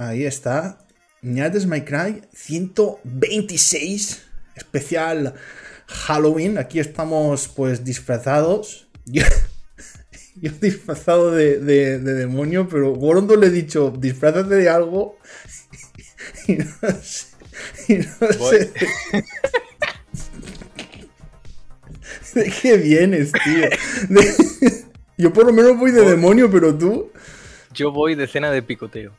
Ahí 0.00 0.24
está. 0.24 0.78
Ñades 1.20 1.66
My 1.66 1.82
Cry 1.82 2.22
126. 2.32 4.22
Especial 4.56 5.34
Halloween. 5.86 6.56
Aquí 6.56 6.80
estamos 6.80 7.48
pues 7.48 7.84
disfrazados. 7.84 8.88
Yo, 9.06 9.24
yo 10.36 10.52
disfrazado 10.60 11.32
de, 11.32 11.58
de- 11.58 11.98
de 11.98 12.14
demonio, 12.14 12.66
pero 12.68 12.94
Gorondo 12.94 13.34
le 13.36 13.48
he 13.48 13.50
dicho, 13.50 13.92
disfrázate 13.98 14.54
de 14.54 14.68
algo. 14.70 15.18
Y 16.46 16.54
no 16.56 16.64
sé. 17.02 17.26
Y 17.88 17.94
no 17.96 18.06
Voy. 18.38 18.58
sé. 18.58 18.72
¿De 22.34 22.50
qué 22.62 22.76
vienes, 22.78 23.32
tío? 23.32 23.68
Yo 25.18 25.32
por 25.32 25.44
lo 25.46 25.52
menos 25.52 25.76
voy 25.78 25.90
de 25.90 26.00
Voy. 26.02 26.10
demonio, 26.10 26.50
pero 26.50 26.74
tú. 26.76 27.10
Yo 27.74 27.90
voy 27.92 28.14
de 28.14 28.26
cena 28.26 28.50
de 28.50 28.62
picoteo. 28.62 29.12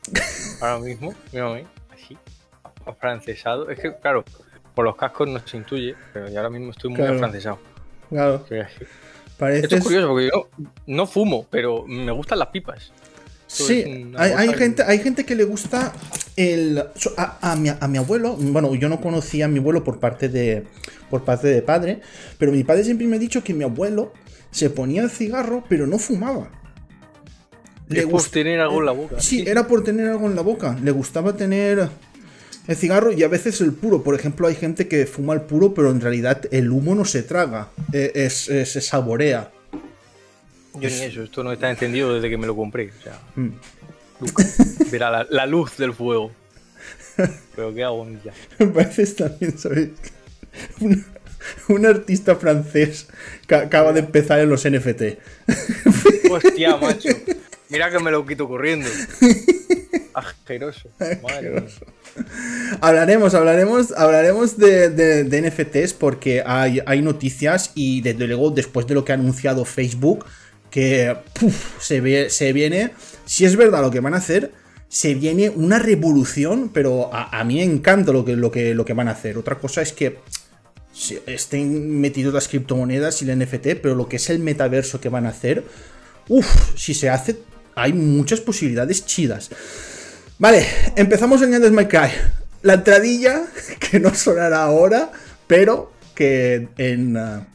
Ahora 0.62 0.78
mismo, 0.78 1.12
mírame, 1.32 1.66
así, 1.92 2.16
afrancesado. 2.86 3.68
Es 3.68 3.80
que, 3.80 3.94
claro, 3.96 4.24
por 4.74 4.84
los 4.84 4.96
cascos 4.96 5.28
no 5.28 5.40
se 5.44 5.56
intuye, 5.56 5.94
pero 6.12 6.28
yo 6.30 6.36
ahora 6.38 6.50
mismo 6.50 6.70
estoy 6.70 6.90
muy 6.90 6.98
Claro. 6.98 7.14
afrancesado. 7.14 7.58
Claro, 8.08 8.44
así. 8.46 8.54
Esto 8.54 8.86
pareces. 9.38 9.72
es 9.72 9.82
curioso 9.82 10.08
porque 10.08 10.30
yo 10.32 10.48
no 10.86 11.06
fumo, 11.06 11.46
pero 11.50 11.84
me 11.86 12.12
gustan 12.12 12.38
las 12.38 12.48
pipas. 12.48 12.92
Esto 13.48 13.64
Sí, 13.64 14.12
hay, 14.16 14.54
gente, 14.54 14.82
hay 14.84 14.98
gente 15.00 15.26
que 15.26 15.34
le 15.34 15.44
gusta 15.44 15.92
el. 16.36 16.78
A, 17.16 17.52
a 17.52 17.56
mi, 17.56 17.68
a 17.68 17.88
mi 17.88 17.98
abuelo, 17.98 18.34
bueno, 18.38 18.74
yo 18.76 18.88
no 18.88 19.00
conocía 19.00 19.46
a 19.46 19.48
mi 19.48 19.58
abuelo 19.58 19.82
por 19.84 19.98
parte 19.98 20.28
de. 20.28 20.64
por 21.10 21.24
parte 21.24 21.48
de 21.48 21.60
padre, 21.60 22.00
pero 22.38 22.52
mi 22.52 22.62
padre 22.64 22.84
siempre 22.84 23.06
me 23.08 23.16
ha 23.16 23.18
dicho 23.18 23.42
que 23.44 23.52
mi 23.52 23.64
abuelo 23.64 24.12
se 24.52 24.70
ponía 24.70 25.02
el 25.02 25.10
cigarro, 25.10 25.64
pero 25.68 25.86
no 25.86 25.98
fumaba. 25.98 26.50
Es 28.00 28.06
por 28.06 28.22
tener 28.24 28.60
algo 28.60 28.80
en 28.80 28.86
la 28.86 28.92
boca. 28.92 29.20
Sí, 29.20 29.44
era 29.46 29.66
por 29.66 29.84
tener 29.84 30.08
algo 30.08 30.26
en 30.26 30.34
la 30.36 30.42
boca. 30.42 30.76
Le 30.82 30.90
gustaba 30.90 31.36
tener 31.36 31.88
el 32.68 32.76
cigarro 32.76 33.12
y 33.12 33.22
a 33.22 33.28
veces 33.28 33.60
el 33.60 33.72
puro. 33.72 34.02
Por 34.02 34.14
ejemplo, 34.14 34.46
hay 34.46 34.54
gente 34.54 34.88
que 34.88 35.06
fuma 35.06 35.34
el 35.34 35.42
puro, 35.42 35.74
pero 35.74 35.90
en 35.90 36.00
realidad 36.00 36.42
el 36.50 36.70
humo 36.70 36.94
no 36.94 37.04
se 37.04 37.22
traga, 37.22 37.68
eh, 37.92 38.12
es- 38.14 38.48
es- 38.48 38.72
se 38.72 38.80
saborea. 38.80 39.50
Yo 40.74 40.88
ni 40.88 41.00
eso, 41.02 41.22
esto 41.22 41.44
no 41.44 41.52
está 41.52 41.70
encendido 41.70 42.14
desde 42.14 42.30
que 42.30 42.38
me 42.38 42.46
lo 42.46 42.56
compré. 42.56 42.90
O 42.98 43.02
sea, 43.02 43.18
Mm. 43.36 43.50
Verá 44.90 45.10
la, 45.10 45.26
la 45.28 45.46
luz 45.46 45.76
del 45.76 45.92
fuego. 45.94 46.30
Pero 47.56 47.74
qué 47.74 47.82
agonía. 47.84 48.32
Me 48.58 48.66
parece 48.68 49.04
también, 49.06 49.58
¿sabes? 49.58 49.88
Un, 50.80 51.04
un 51.68 51.86
artista 51.86 52.36
francés 52.36 53.08
que 53.46 53.54
acaba 53.56 53.92
de 53.92 54.00
empezar 54.00 54.38
en 54.40 54.48
los 54.48 54.64
NFT. 54.64 55.18
Hostia, 56.30 56.76
macho. 56.76 57.08
Mira 57.72 57.90
que 57.90 57.98
me 57.98 58.10
lo 58.10 58.24
quito 58.26 58.46
corriendo. 58.46 58.88
Asqueroso. 60.14 60.90
Madre. 61.22 61.64
Hablaremos, 62.80 63.34
hablaremos, 63.34 63.92
hablaremos 63.92 64.58
de, 64.58 64.90
de- 64.90 65.24
de 65.24 65.50
NFTs 65.50 65.94
porque 65.94 66.42
hay, 66.44 66.80
hay 66.84 67.00
noticias 67.00 67.70
y 67.74 68.02
desde 68.02 68.26
luego 68.26 68.50
después 68.50 68.86
de 68.86 68.94
lo 68.94 69.04
que 69.04 69.12
ha 69.12 69.14
anunciado 69.14 69.64
Facebook, 69.64 70.26
que 70.70 71.16
se, 71.80 72.00
ve, 72.02 72.28
se 72.30 72.52
viene, 72.52 72.90
si 73.24 73.44
es 73.46 73.56
verdad 73.56 73.80
lo 73.80 73.90
que 73.90 74.00
van 74.00 74.12
a 74.14 74.18
hacer, 74.18 74.52
se 74.88 75.14
viene 75.14 75.48
una 75.48 75.78
revolución, 75.78 76.70
pero 76.72 77.12
a, 77.14 77.38
a 77.40 77.44
mí 77.44 77.56
me 77.56 77.62
encanta 77.64 78.12
lo 78.12 78.24
que, 78.24 78.36
lo, 78.36 78.50
que, 78.50 78.74
lo 78.74 78.84
que 78.84 78.92
van 78.92 79.08
a 79.08 79.12
hacer. 79.12 79.38
Otra 79.38 79.56
cosa 79.58 79.80
es 79.80 79.92
que 79.92 80.18
estén 81.26 82.00
metidos 82.00 82.34
las 82.34 82.48
criptomonedas 82.48 83.22
y 83.22 83.30
el 83.30 83.38
NFT, 83.38 83.80
pero 83.82 83.94
lo 83.94 84.08
que 84.08 84.16
es 84.16 84.28
el 84.28 84.40
metaverso 84.40 85.00
que 85.00 85.08
van 85.08 85.24
a 85.24 85.30
hacer, 85.30 85.64
uff, 86.28 86.46
si 86.76 86.92
se 86.92 87.08
hace, 87.08 87.38
hay 87.74 87.92
muchas 87.92 88.40
posibilidades 88.40 89.04
chidas. 89.06 89.50
Vale, 90.38 90.66
empezamos 90.96 91.40
el 91.42 91.50
Ñandes 91.50 91.72
My 91.72 91.86
Cry. 91.86 92.10
La 92.62 92.74
entradilla, 92.74 93.44
que 93.78 94.00
no 94.00 94.14
sonará 94.14 94.64
ahora, 94.64 95.12
pero 95.46 95.92
que 96.14 96.68
en... 96.78 97.16
ah, 97.16 97.46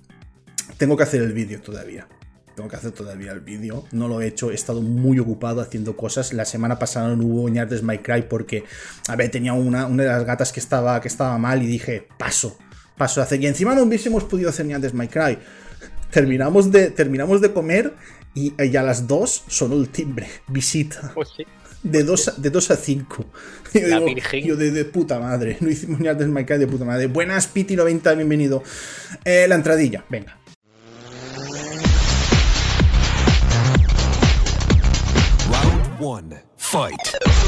tengo 0.78 0.96
que 0.96 1.04
hacer 1.04 1.22
el 1.22 1.34
vídeo 1.34 1.62
todavía. 1.62 2.08
Tengo 2.56 2.70
que 2.70 2.76
hacer 2.76 2.92
todavía 2.92 3.32
el 3.34 3.42
vídeo. 3.42 3.86
No 3.92 4.08
lo 4.08 4.22
he 4.22 4.28
hecho, 4.28 4.52
he 4.52 4.56
estado 4.56 4.82
muy 4.82 5.20
ocupado 5.20 5.62
haciendo 5.62 5.96
cosas. 5.96 6.34
La 6.34 6.46
semana 6.46 6.80
pasada 6.80 7.16
no 7.16 7.24
hubo 7.24 7.50
Ñandes 7.50 7.84
My 7.84 8.00
Cry 8.00 8.24
porque, 8.24 8.64
a 9.08 9.16
ver, 9.16 9.30
tenía 9.30 9.54
una, 9.54 9.86
una 9.86 10.04
de 10.04 10.10
las 10.10 10.26
gatas 10.26 10.52
que 10.52 10.60
estaba, 10.60 11.00
que 11.00 11.08
estaba 11.08 11.38
mal 11.38 11.62
y 11.62 11.68
dije, 11.68 12.08
paso, 12.18 12.58
paso 12.98 13.22
a 13.22 13.26
hacer. 13.26 13.42
Y 13.42 13.48
encima 13.48 13.76
no 13.76 13.84
hubiésemos 13.84 14.24
podido 14.24 14.50
hacer 14.50 14.66
Ñandes 14.66 14.94
My 14.94 15.08
Cry. 15.08 15.38
Terminamos 16.12 16.72
de, 16.72 16.90
terminamos 16.90 17.42
de 17.42 17.54
comer 17.54 17.94
y, 18.38 18.54
y 18.64 18.76
a 18.78 18.84
las 18.84 19.08
2 19.08 19.46
sonó 19.48 19.76
el 19.76 19.90
timbre. 19.90 20.28
Visita. 20.48 21.12
Pues 21.16 21.30
sí. 21.36 21.44
De 21.82 22.04
2 22.04 22.28
a, 22.28 22.32
de 22.34 22.50
dos 22.50 22.70
a 22.70 22.76
5. 22.76 23.26
Yo, 23.74 23.88
La 23.88 24.00
digo, 24.00 24.22
yo 24.44 24.56
de, 24.56 24.72
de 24.72 24.86
puta 24.86 25.20
madre. 25.20 25.58
No 25.62 25.70
hicimos 25.70 26.00
ni 26.00 26.08
antes 26.08 26.28
My 26.28 26.46
Cry 26.46 26.58
de 26.58 26.68
puta 26.68 26.86
madre. 26.86 27.08
Buenas, 27.08 27.54
Piti90, 27.54 28.16
bienvenido. 28.16 28.64
Eh, 29.26 29.46
la 29.48 29.56
entradilla, 29.56 30.06
venga. 30.10 30.38
Round 35.50 35.98
one, 36.00 36.44
fight. 36.58 37.47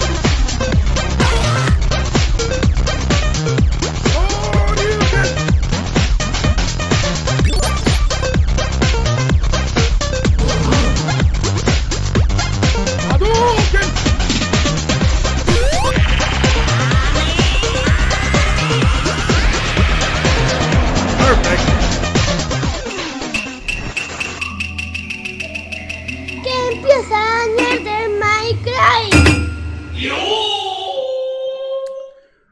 De 27.60 28.10
Minecraft. 28.20 29.30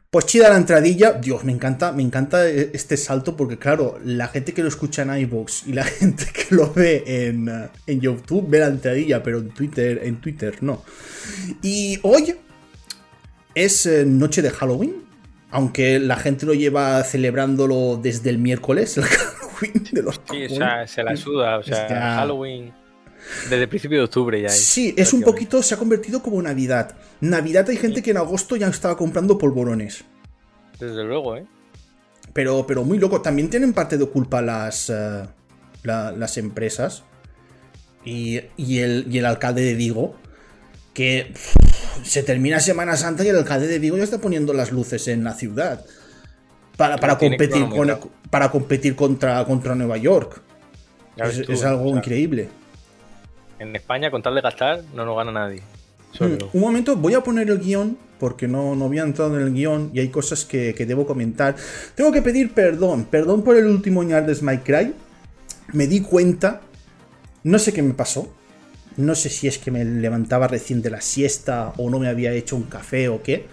Pues 0.09 0.25
chida 0.25 0.49
la 0.49 0.57
entradilla. 0.57 1.11
Dios, 1.11 1.43
me 1.43 1.51
encanta, 1.51 1.91
me 1.91 2.01
encanta 2.01 2.49
eh, 2.49 2.71
este 2.73 2.97
salto 2.97 3.35
porque, 3.35 3.57
claro, 3.57 3.99
la 4.03 4.27
gente 4.29 4.53
que 4.53 4.61
lo 4.61 4.67
escucha 4.69 5.03
en 5.03 5.15
iVoox 5.15 5.67
y 5.67 5.73
la 5.73 5.83
gente 5.99 6.25
que 6.33 6.55
lo 6.55 6.73
ve 6.73 7.03
en, 7.05 7.49
eh, 7.49 7.69
en 7.85 8.01
YouTube 8.01 8.49
ve 8.49 8.59
la 8.59 8.67
entradilla, 8.67 9.21
pero 9.21 9.39
en 9.39 9.49
Twitter, 9.49 10.01
en 10.03 10.21
Twitter 10.21 10.55
no. 10.61 10.83
Y 11.61 11.99
hoy 12.03 12.35
es 13.53 13.85
eh, 13.85 14.05
noche 14.05 14.41
de 14.41 14.49
Halloween. 14.49 15.05
Aunque 15.49 15.99
la 15.99 16.17
gente 16.17 16.45
lo 16.45 16.53
lleva 16.53 17.03
celebrándolo 17.03 17.99
desde 18.01 18.29
el 18.29 18.37
miércoles, 18.37 18.97
el 18.97 19.03
Halloween 19.03 19.87
de 19.91 20.01
los 20.01 20.21
Sí, 20.29 20.45
o 20.45 20.49
sea, 20.49 20.87
se 20.87 21.03
la 21.03 21.15
suda. 21.15 21.57
O 21.57 21.63
sea. 21.63 22.15
Halloween. 22.15 22.73
Desde 23.49 23.63
el 23.63 23.69
principio 23.69 23.97
de 23.99 24.03
octubre 24.05 24.41
ya 24.41 24.47
es. 24.47 24.63
Sí, 24.65 24.93
es 24.97 25.13
un 25.13 25.21
poquito, 25.21 25.61
se 25.63 25.73
ha 25.73 25.77
convertido 25.77 26.21
como 26.21 26.41
Navidad. 26.41 26.95
Navidad 27.21 27.69
hay 27.69 27.77
gente 27.77 28.01
que 28.01 28.11
en 28.11 28.17
agosto 28.17 28.55
ya 28.55 28.67
estaba 28.67 28.95
comprando 28.97 29.37
polvorones. 29.37 30.03
Desde 30.79 31.03
luego, 31.03 31.35
¿eh? 31.37 31.45
Pero, 32.33 32.65
pero 32.67 32.83
muy 32.83 32.99
loco. 32.99 33.21
También 33.21 33.49
tienen 33.49 33.73
parte 33.73 33.97
de 33.97 34.05
culpa 34.05 34.41
las, 34.41 34.89
eh, 34.89 35.25
la- 35.83 36.11
las 36.11 36.37
empresas 36.37 37.03
y, 38.05 38.39
y 38.57 38.79
el, 38.79 39.07
y 39.09 39.17
el 39.17 39.25
alcalde 39.25 39.61
de 39.63 39.73
Vigo. 39.75 40.15
Que 40.93 41.31
pff, 41.33 41.55
se 42.03 42.23
termina 42.23 42.59
Semana 42.59 42.95
Santa 42.97 43.23
y 43.23 43.27
el 43.27 43.37
alcalde 43.37 43.67
de 43.67 43.77
Vigo 43.79 43.97
ya 43.97 44.03
está 44.03 44.19
poniendo 44.19 44.53
las 44.53 44.71
luces 44.71 45.07
en 45.07 45.23
la 45.23 45.33
ciudad. 45.33 45.85
Para, 46.75 46.97
para 46.97 47.17
competir, 47.17 47.67
con, 47.69 48.11
para 48.29 48.51
competir 48.51 48.95
contra, 48.95 49.43
contra 49.45 49.73
Nueva 49.75 49.97
York. 49.97 50.41
Es, 51.17 51.37
ves 51.37 51.45
tú, 51.47 51.51
es 51.53 51.63
algo 51.63 51.85
o 51.85 51.89
sea, 51.89 51.97
increíble. 51.97 52.49
En 53.59 53.75
España, 53.75 54.11
con 54.11 54.21
tal 54.21 54.35
de 54.35 54.41
gastar, 54.41 54.83
no 54.93 55.05
nos 55.05 55.17
gana 55.17 55.31
nadie. 55.31 55.61
Mm, 56.19 56.37
Un 56.53 56.61
momento, 56.61 56.95
voy 56.95 57.13
a 57.13 57.21
poner 57.21 57.49
el 57.49 57.59
guion 57.59 57.97
porque 58.19 58.47
no, 58.47 58.75
no 58.75 58.85
había 58.85 59.03
entrado 59.03 59.37
en 59.39 59.45
el 59.45 59.53
guion 59.53 59.91
y 59.93 59.99
hay 59.99 60.09
cosas 60.09 60.45
que, 60.45 60.73
que 60.73 60.85
debo 60.85 61.05
comentar. 61.05 61.55
Tengo 61.95 62.11
que 62.11 62.21
pedir 62.21 62.53
perdón, 62.53 63.05
perdón 63.05 63.43
por 63.43 63.55
el 63.57 63.65
último 63.65 64.03
Ñardes 64.03 64.41
My 64.41 64.57
Cry. 64.59 64.93
Me 65.73 65.87
di 65.87 66.01
cuenta, 66.01 66.61
no 67.43 67.59
sé 67.59 67.73
qué 67.73 67.81
me 67.81 67.93
pasó. 67.93 68.33
No 68.95 69.13
sé 69.13 69.29
si 69.29 69.47
es 69.47 69.59
que 69.59 69.69
me 69.69 69.85
levantaba 69.85 70.47
recién 70.47 70.81
de 70.81 70.89
la 70.89 71.01
siesta 71.01 71.73
o 71.77 71.89
no 71.89 71.99
me 71.99 72.07
había 72.07 72.31
hecho 72.33 72.55
un 72.55 72.63
café 72.63 73.09
o 73.09 73.21
qué. 73.21 73.45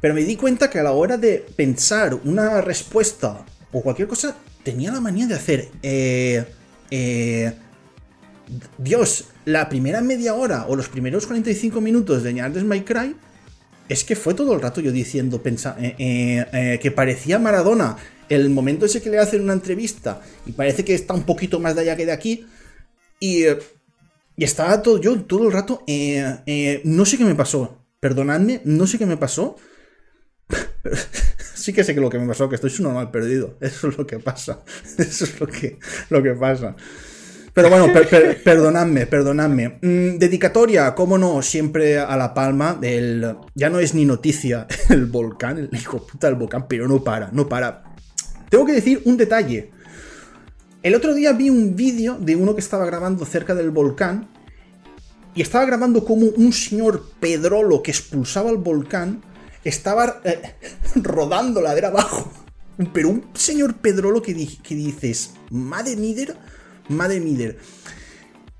Pero 0.00 0.14
me 0.14 0.22
di 0.22 0.36
cuenta 0.36 0.70
que 0.70 0.78
a 0.78 0.84
la 0.84 0.92
hora 0.92 1.16
de 1.16 1.44
pensar 1.56 2.14
una 2.24 2.60
respuesta 2.60 3.44
o 3.72 3.82
cualquier 3.82 4.06
cosa, 4.06 4.36
tenía 4.62 4.92
la 4.92 5.00
manía 5.00 5.26
de 5.26 5.34
hacer. 5.34 5.68
Eh, 5.82 6.44
eh, 6.90 7.52
Dios, 8.78 9.26
la 9.44 9.68
primera 9.68 10.00
media 10.00 10.34
hora 10.34 10.66
o 10.68 10.76
los 10.76 10.88
primeros 10.88 11.26
45 11.26 11.80
minutos 11.80 12.22
de 12.22 12.34
Ñardes 12.34 12.64
My 12.64 12.82
Cry 12.82 13.14
es 13.88 14.04
que 14.04 14.14
fue 14.14 14.34
todo 14.34 14.54
el 14.54 14.60
rato 14.60 14.80
yo 14.80 14.92
diciendo 14.92 15.42
eh, 15.44 15.94
eh, 15.98 16.46
eh, 16.52 16.78
que 16.80 16.90
parecía 16.90 17.38
Maradona. 17.38 17.96
El 18.28 18.48
momento 18.48 18.86
ese 18.86 19.02
que 19.02 19.10
le 19.10 19.18
hacen 19.18 19.42
una 19.42 19.52
entrevista 19.52 20.22
y 20.46 20.52
parece 20.52 20.84
que 20.84 20.94
está 20.94 21.14
un 21.14 21.24
poquito 21.24 21.58
más 21.58 21.74
de 21.74 21.80
allá 21.80 21.96
que 21.96 22.06
de 22.06 22.12
aquí. 22.12 22.46
Y, 23.18 23.44
estaba 24.36 24.80
todo 24.80 25.00
yo 25.00 25.20
todo 25.22 25.46
el 25.46 25.52
rato. 25.52 25.82
eh, 25.88 26.80
no 26.84 27.04
sé 27.04 27.18
qué 27.18 27.24
me 27.24 27.34
pasó. 27.34 27.84
Perdonadme, 27.98 28.62
no 28.64 28.86
sé 28.86 28.96
qué 28.96 29.06
me 29.06 29.16
pasó. 29.16 29.56
sí 31.54 31.72
que 31.72 31.82
sé 31.82 31.94
que 31.94 32.00
lo 32.00 32.10
que 32.10 32.18
me 32.18 32.28
pasó, 32.28 32.48
que 32.48 32.54
estoy 32.54 32.72
normal 32.78 33.10
perdido. 33.10 33.58
Eso 33.60 33.88
es 33.88 33.98
lo 33.98 34.06
que 34.06 34.20
pasa. 34.20 34.62
Eso 34.98 35.24
es 35.24 35.40
lo 35.40 35.48
que, 35.48 35.78
lo 36.10 36.22
que 36.22 36.34
pasa. 36.34 36.76
Pero 37.62 37.68
bueno, 37.76 37.92
per- 37.92 38.08
per- 38.08 38.42
perdonadme, 38.44 39.06
perdonadme. 39.06 39.78
Mm, 39.82 40.16
dedicatoria, 40.18 40.94
cómo 40.94 41.18
no, 41.18 41.42
siempre 41.42 41.98
a 41.98 42.16
La 42.16 42.32
Palma. 42.32 42.74
Del, 42.74 43.36
ya 43.54 43.68
no 43.68 43.78
es 43.80 43.94
ni 43.94 44.04
noticia 44.04 44.66
el 44.88 45.06
volcán, 45.06 45.58
el 45.58 45.68
hijo 45.72 46.06
puta 46.06 46.28
del 46.28 46.36
volcán, 46.36 46.66
pero 46.68 46.88
no 46.88 47.04
para, 47.04 47.28
no 47.32 47.48
para. 47.48 47.84
Tengo 48.48 48.64
que 48.64 48.72
decir 48.72 49.02
un 49.04 49.16
detalle. 49.16 49.70
El 50.82 50.94
otro 50.94 51.12
día 51.14 51.32
vi 51.32 51.50
un 51.50 51.76
vídeo 51.76 52.16
de 52.18 52.34
uno 52.36 52.54
que 52.54 52.60
estaba 52.60 52.86
grabando 52.86 53.26
cerca 53.26 53.54
del 53.54 53.70
volcán 53.70 54.28
y 55.34 55.42
estaba 55.42 55.66
grabando 55.66 56.04
como 56.04 56.26
un 56.26 56.52
señor 56.54 57.04
Pedrolo 57.20 57.82
que 57.82 57.90
expulsaba 57.90 58.50
el 58.50 58.56
volcán 58.56 59.22
estaba 59.62 60.20
eh, 60.24 60.40
rodando 60.96 61.60
ladera 61.60 61.88
abajo. 61.88 62.32
Pero 62.94 63.10
un 63.10 63.24
señor 63.34 63.74
Pedrolo 63.74 64.22
que, 64.22 64.32
di- 64.32 64.56
que 64.62 64.74
dices, 64.74 65.32
madre 65.50 65.96
mider, 65.96 66.34
madre 66.90 67.20
mider. 67.20 67.58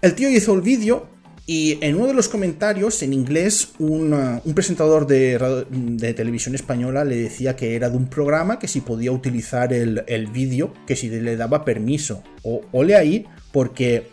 El 0.01 0.15
tío 0.15 0.31
hizo 0.31 0.55
el 0.55 0.63
vídeo 0.63 1.09
y 1.47 1.79
en 1.81 1.97
uno 1.97 2.07
de 2.07 2.15
los 2.15 2.29
comentarios, 2.29 3.03
en 3.03 3.13
inglés, 3.13 3.73
un, 3.81 4.13
un 4.13 4.55
presentador 4.55 5.07
de, 5.07 6.15
televisión 6.17 6.55
española 6.55 7.05
le 7.05 7.17
decía 7.17 7.57
que 7.57 7.75
era 7.75 7.91
de 7.91 7.97
un 7.97 8.09
programa 8.09 8.61
que 8.61 8.69
si 8.69 8.83
podía 8.83 9.11
utilizar 9.11 9.73
el, 9.73 10.27
vídeo, 10.33 10.73
que 10.87 10.95
si 10.95 11.09
le 11.09 11.37
daba 11.37 11.65
permiso. 11.65 12.23
O, 12.45 12.63
ole 12.71 12.95
ahí, 12.95 13.27
porque 13.53 14.07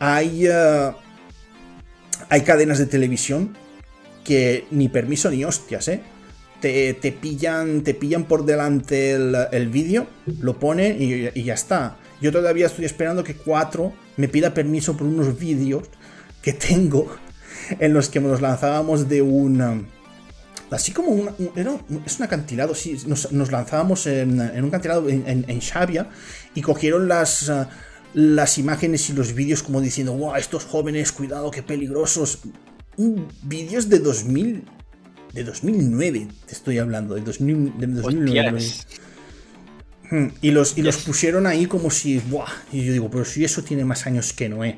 hay, 0.00 0.48
uh, 0.48 0.92
hay 2.28 2.40
cadenas 2.40 2.78
de 2.78 2.86
televisión 2.86 3.56
que 4.24 4.64
ni 4.72 4.88
permiso 4.88 5.30
ni 5.30 5.44
hostias, 5.44 5.86
¿eh? 5.86 6.00
Te, 6.60 6.94
te 6.94 7.12
pillan, 7.12 7.82
te 7.82 7.94
pillan 7.94 8.24
por 8.24 8.44
delante 8.44 9.12
el, 9.12 9.68
vídeo, 9.68 10.08
lo 10.40 10.58
ponen 10.58 10.96
y 11.00 11.42
ya 11.44 11.54
está. 11.54 11.98
Yo 12.22 12.30
todavía 12.30 12.66
estoy 12.66 12.84
esperando 12.84 13.24
que 13.24 13.34
4 13.34 13.92
me 14.16 14.28
pida 14.28 14.54
permiso 14.54 14.96
por 14.96 15.08
unos 15.08 15.36
vídeos 15.38 15.88
que 16.40 16.52
tengo 16.52 17.14
en 17.80 17.92
los 17.92 18.08
que 18.08 18.20
nos 18.20 18.40
lanzábamos 18.40 19.08
de 19.08 19.22
un... 19.22 19.90
Así 20.70 20.92
como 20.92 21.10
una, 21.10 21.34
es 22.06 22.18
un 22.18 22.24
acantilado, 22.24 22.74
sí, 22.74 22.96
nos, 23.06 23.30
lanzábamos 23.50 24.06
en, 24.06 24.40
un 24.40 24.68
acantilado 24.68 25.06
en, 25.10 25.28
en, 25.28 25.44
en 25.46 25.60
Xavia 25.60 26.08
y 26.54 26.62
cogieron 26.62 27.08
las, 27.08 27.50
uh, 27.50 27.66
las 28.14 28.56
imágenes 28.56 29.10
y 29.10 29.12
los 29.12 29.34
vídeos 29.34 29.62
como 29.62 29.82
diciendo, 29.82 30.14
wow, 30.14 30.36
estos 30.36 30.64
jóvenes, 30.64 31.12
cuidado, 31.12 31.50
qué 31.50 31.62
peligrosos. 31.62 32.38
Vídeos 33.42 33.90
de 33.90 33.98
2000, 33.98 34.64
de 35.34 35.44
2009, 35.44 36.28
te 36.46 36.52
estoy 36.54 36.78
hablando, 36.78 37.16
de, 37.16 37.20
2000, 37.20 37.78
de 37.78 37.86
2009. 37.88 38.56
Hostias. 38.56 38.86
Hmm, 40.12 40.26
Y 40.42 40.50
los, 40.50 40.76
y 40.76 40.82
los 40.82 40.98
pusieron 40.98 41.46
ahí 41.46 41.64
como 41.64 41.90
si. 41.90 42.18
¡Buah! 42.18 42.50
Y 42.70 42.84
yo 42.84 42.92
digo, 42.92 43.10
pero 43.10 43.24
si 43.24 43.44
eso 43.46 43.62
tiene 43.64 43.86
más 43.86 44.06
años 44.06 44.34
que 44.34 44.46
Noé. 44.50 44.76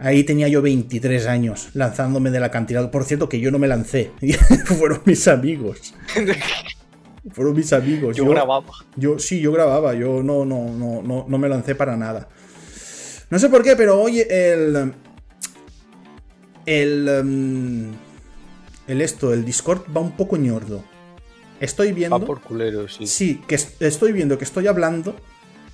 Ahí 0.00 0.24
tenía 0.24 0.48
yo 0.48 0.60
23 0.60 1.28
años 1.28 1.68
lanzándome 1.74 2.32
del 2.32 2.42
acantilado. 2.42 2.90
Por 2.90 3.04
cierto, 3.04 3.28
que 3.28 3.38
yo 3.38 3.52
no 3.52 3.60
me 3.60 3.68
lancé. 3.68 4.10
Fueron 4.64 5.02
mis 5.04 5.28
amigos. 5.28 5.94
Fueron 7.32 7.54
mis 7.54 7.72
amigos. 7.72 8.16
Yo 8.16 8.26
grababa. 8.26 8.72
Yo 8.96 9.20
sí, 9.20 9.40
yo 9.40 9.52
grababa. 9.52 9.94
Yo 9.94 10.20
no, 10.24 10.44
no, 10.44 10.68
no, 10.68 11.00
no, 11.00 11.26
no 11.28 11.38
me 11.38 11.48
lancé 11.48 11.76
para 11.76 11.96
nada. 11.96 12.28
No 13.30 13.38
sé 13.38 13.48
por 13.50 13.62
qué, 13.62 13.76
pero 13.76 14.00
hoy 14.00 14.18
el. 14.28 14.94
El. 16.66 17.08
em, 17.08 17.92
el 18.88 19.00
esto, 19.00 19.32
el 19.32 19.44
Discord 19.44 19.82
va 19.96 20.00
un 20.00 20.16
poco 20.16 20.36
ñordo. 20.36 20.82
Estoy 21.60 21.92
viendo. 21.92 22.18
Va 22.18 22.24
por 22.26 22.40
culero, 22.40 22.88
sí. 22.88 23.06
Sí, 23.06 23.40
que 23.46 23.54
es- 23.56 23.74
estoy 23.80 24.12
viendo 24.12 24.38
que 24.38 24.44
estoy 24.44 24.66
hablando, 24.66 25.14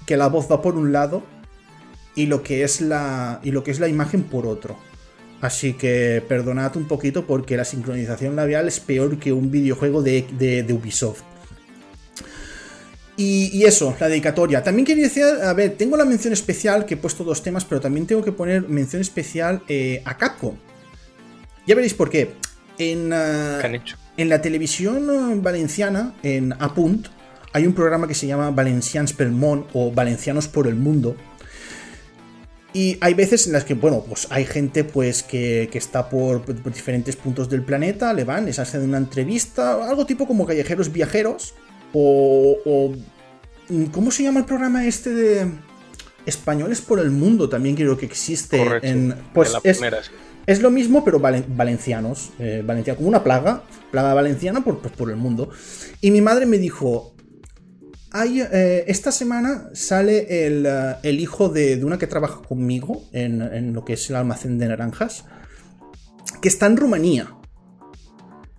que 0.04 0.16
la 0.16 0.28
voz 0.28 0.50
va 0.50 0.60
por 0.60 0.74
un 0.76 0.92
lado 0.92 1.22
y 2.14 2.26
lo 2.26 2.42
que 2.42 2.64
es 2.64 2.80
la 2.80 3.40
y 3.44 3.50
lo 3.52 3.62
que 3.64 3.70
es 3.70 3.78
la 3.80 3.88
imagen 3.88 4.24
por 4.24 4.46
otro. 4.46 4.76
Así 5.40 5.74
que 5.74 6.22
perdonad 6.26 6.76
un 6.76 6.86
poquito 6.88 7.26
porque 7.26 7.56
la 7.56 7.64
sincronización 7.64 8.34
labial 8.36 8.66
es 8.68 8.80
peor 8.80 9.18
que 9.18 9.32
un 9.32 9.50
videojuego 9.50 10.02
de, 10.02 10.26
de- 10.38 10.62
de 10.62 10.72
Ubisoft. 10.72 11.22
Y, 13.18 13.50
y 13.56 13.64
eso, 13.64 13.96
la 13.98 14.08
dedicatoria. 14.08 14.62
También 14.62 14.84
quería 14.84 15.04
decir, 15.04 15.24
a 15.24 15.52
ver, 15.54 15.76
tengo 15.76 15.96
la 15.96 16.04
mención 16.04 16.32
especial, 16.34 16.84
que 16.84 16.94
he 16.94 16.96
puesto 16.98 17.24
dos 17.24 17.42
temas, 17.42 17.64
pero 17.64 17.80
también 17.80 18.06
tengo 18.06 18.22
que 18.22 18.32
poner 18.32 18.68
mención 18.68 19.00
especial 19.00 19.62
eh, 19.68 20.02
a 20.04 20.16
Capcom. 20.18 20.56
Ya 21.66 21.74
veréis 21.74 21.94
por 21.94 22.10
qué. 22.10 22.32
En, 22.78 23.10
ah, 23.14 23.56
¿Qué 23.60 23.66
han 23.66 23.74
hecho? 23.74 23.96
En 24.16 24.28
la 24.28 24.40
televisión 24.40 25.08
eh, 25.10 25.40
valenciana, 25.40 26.14
en 26.22 26.52
Apunt, 26.58 27.08
hay 27.52 27.66
un 27.66 27.72
programa 27.74 28.06
que 28.06 28.14
se 28.14 28.26
llama 28.26 28.50
Valencians 28.50 29.12
pel 29.12 29.30
Món 29.30 29.66
o 29.72 29.90
Valencianos 29.92 30.48
por 30.48 30.66
el 30.66 30.74
Mundo. 30.74 31.16
Y 32.72 32.98
hay 33.00 33.14
veces 33.14 33.46
en 33.46 33.54
las 33.54 33.64
que, 33.64 33.72
bueno, 33.72 34.04
pues 34.06 34.26
hay 34.28 34.44
gente 34.44 34.84
pues 34.84 35.22
que, 35.22 35.68
que 35.72 35.78
está 35.78 36.10
por, 36.10 36.42
por 36.42 36.72
diferentes 36.72 37.16
puntos 37.16 37.48
del 37.48 37.62
planeta, 37.62 38.12
le 38.12 38.24
van, 38.24 38.44
les 38.44 38.58
hacen 38.58 38.82
una 38.82 38.98
entrevista, 38.98 39.88
algo 39.88 40.04
tipo 40.04 40.26
como 40.26 40.44
callejeros 40.46 40.92
viajeros, 40.92 41.54
o, 41.94 42.56
o- 42.66 42.92
¿Cómo 43.90 44.12
se 44.12 44.22
llama 44.22 44.40
el 44.40 44.46
programa 44.46 44.86
este 44.86 45.10
de 45.10 45.50
Españoles 46.24 46.80
por 46.80 47.00
el 47.00 47.10
Mundo? 47.10 47.48
También 47.48 47.74
creo 47.74 47.96
que 47.96 48.06
existe. 48.06 48.58
Correcto. 48.58 48.86
En, 48.86 49.14
pues 49.34 49.52
la 49.52 49.60
es, 49.64 49.78
primera, 49.78 50.02
sí. 50.04 50.10
Es 50.46 50.62
lo 50.62 50.70
mismo, 50.70 51.04
pero 51.04 51.20
valen- 51.20 51.44
valencianos. 51.56 52.30
eh, 52.38 52.62
valenciano, 52.64 52.96
como 52.98 53.08
una 53.08 53.22
plaga. 53.24 53.62
Plaga 53.90 54.14
valenciana 54.14 54.62
por, 54.62 54.78
pues, 54.80 54.92
por 54.94 55.10
el 55.10 55.16
mundo. 55.16 55.50
Y 56.00 56.10
mi 56.10 56.20
madre 56.20 56.46
me 56.46 56.58
dijo. 56.58 57.14
"Ay, 58.12 58.40
eh, 58.40 58.84
esta 58.86 59.12
semana 59.12 59.68
sale 59.74 60.46
el, 60.46 60.64
eh, 60.66 60.94
el 61.02 61.20
hijo 61.20 61.48
de, 61.48 61.76
de 61.76 61.84
una 61.84 61.98
que 61.98 62.06
trabaja 62.06 62.40
conmigo 62.42 63.02
en, 63.12 63.42
en 63.42 63.72
lo 63.74 63.84
que 63.84 63.94
es 63.94 64.08
el 64.10 64.16
almacén 64.16 64.58
de 64.58 64.68
naranjas. 64.68 65.24
Que 66.40 66.48
está 66.48 66.66
en 66.66 66.76
Rumanía. 66.76 67.28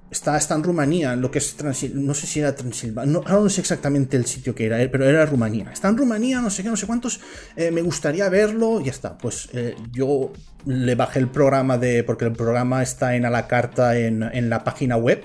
Está, 0.10 0.38
está 0.38 0.56
en 0.56 0.64
Rumanía, 0.64 1.18
lo 1.18 1.30
que 1.30 1.40
es 1.40 1.58
Transil- 1.58 1.94
no 1.94 2.14
sé 2.14 2.28
si 2.28 2.40
era 2.40 2.56
Transilvania, 2.56 3.12
no, 3.12 3.22
no 3.22 3.50
sé 3.50 3.60
exactamente 3.60 4.16
el 4.16 4.26
sitio 4.26 4.56
que 4.56 4.66
era, 4.66 4.82
eh, 4.82 4.88
pero 4.88 5.04
era 5.04 5.26
Rumanía. 5.26 5.70
Está 5.72 5.90
en 5.90 5.98
Rumanía, 5.98 6.40
no 6.40 6.50
sé 6.50 6.64
qué, 6.64 6.70
no 6.70 6.78
sé 6.78 6.88
cuántos, 6.88 7.20
eh, 7.58 7.72
me 7.72 7.82
gustaría 7.82 8.30
verlo, 8.30 8.80
y 8.80 8.86
ya 8.86 8.92
está. 8.92 9.18
Pues 9.18 9.50
eh, 9.52 9.76
yo 9.92 10.32
le 10.66 10.96
bajé 10.96 11.20
el 11.20 11.28
programa 11.28 11.78
de, 11.78 12.06
porque 12.06 12.24
el 12.24 12.32
programa 12.32 12.82
está 12.82 13.16
en 13.18 13.26
a 13.26 13.30
la 13.30 13.48
carta 13.48 13.98
en, 13.98 14.24
en 14.24 14.50
la 14.50 14.64
página 14.64 14.96
web. 14.96 15.24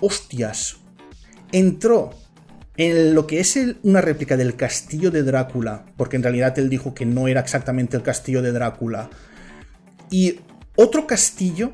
Hostias, 0.00 0.78
entró 1.52 2.14
en 2.78 3.14
lo 3.14 3.26
que 3.26 3.40
es 3.40 3.58
una 3.82 4.00
réplica 4.00 4.38
del 4.38 4.56
castillo 4.56 5.10
de 5.10 5.22
Drácula, 5.22 5.84
porque 5.98 6.16
en 6.16 6.22
realidad 6.22 6.58
él 6.58 6.70
dijo 6.70 6.94
que 6.94 7.04
no 7.04 7.28
era 7.28 7.42
exactamente 7.42 7.98
el 7.98 8.02
castillo 8.02 8.40
de 8.40 8.52
Drácula, 8.52 9.10
y 10.10 10.40
otro 10.74 11.06
castillo 11.06 11.72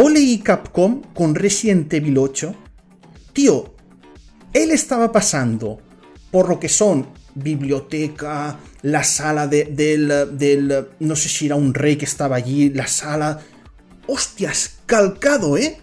Ole 0.00 0.20
y 0.20 0.38
Capcom 0.38 1.02
con 1.12 1.34
Resident 1.34 1.92
Evil 1.92 2.18
8. 2.18 2.54
Tío, 3.32 3.74
él 4.52 4.70
estaba 4.70 5.10
pasando 5.10 5.80
por 6.30 6.48
lo 6.48 6.60
que 6.60 6.68
son 6.68 7.08
biblioteca, 7.34 8.58
la 8.82 9.02
sala 9.02 9.46
de- 9.48 9.64
del, 9.64 10.38
del- 10.38 10.86
No 11.00 11.16
sé 11.16 11.28
si 11.28 11.46
era 11.46 11.56
un 11.56 11.74
rey 11.74 11.96
que 11.96 12.04
estaba 12.04 12.36
allí, 12.36 12.70
la 12.70 12.86
sala. 12.86 13.40
Hostias, 14.06 14.78
calcado, 14.86 15.56
¿eh? 15.56 15.78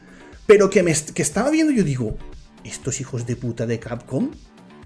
Pero 0.48 0.70
que, 0.70 0.82
me, 0.82 0.94
que 1.14 1.22
estaba 1.22 1.50
viendo 1.50 1.74
yo 1.74 1.84
digo, 1.84 2.16
estos 2.64 3.02
hijos 3.02 3.26
de 3.26 3.36
puta 3.36 3.66
de 3.66 3.80
Capcom. 3.80 4.32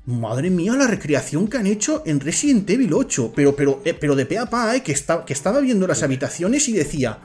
Madre 0.05 0.49
mía, 0.49 0.73
la 0.75 0.87
recreación 0.87 1.47
que 1.47 1.57
han 1.57 1.67
hecho 1.67 2.01
en 2.07 2.19
Resident 2.19 2.67
Evil 2.67 2.93
8. 2.93 3.31
Pero, 3.35 3.55
pero, 3.55 3.79
eh, 3.85 3.93
pero 3.93 4.15
de 4.15 4.25
pe 4.25 4.39
a 4.39 4.47
pa, 4.47 4.75
¿eh? 4.75 4.81
Que, 4.81 4.91
está- 4.91 5.23
que 5.23 5.33
estaba 5.33 5.59
viendo 5.59 5.85
las 5.85 6.01
habitaciones 6.01 6.67
y 6.67 6.73
decía, 6.73 7.19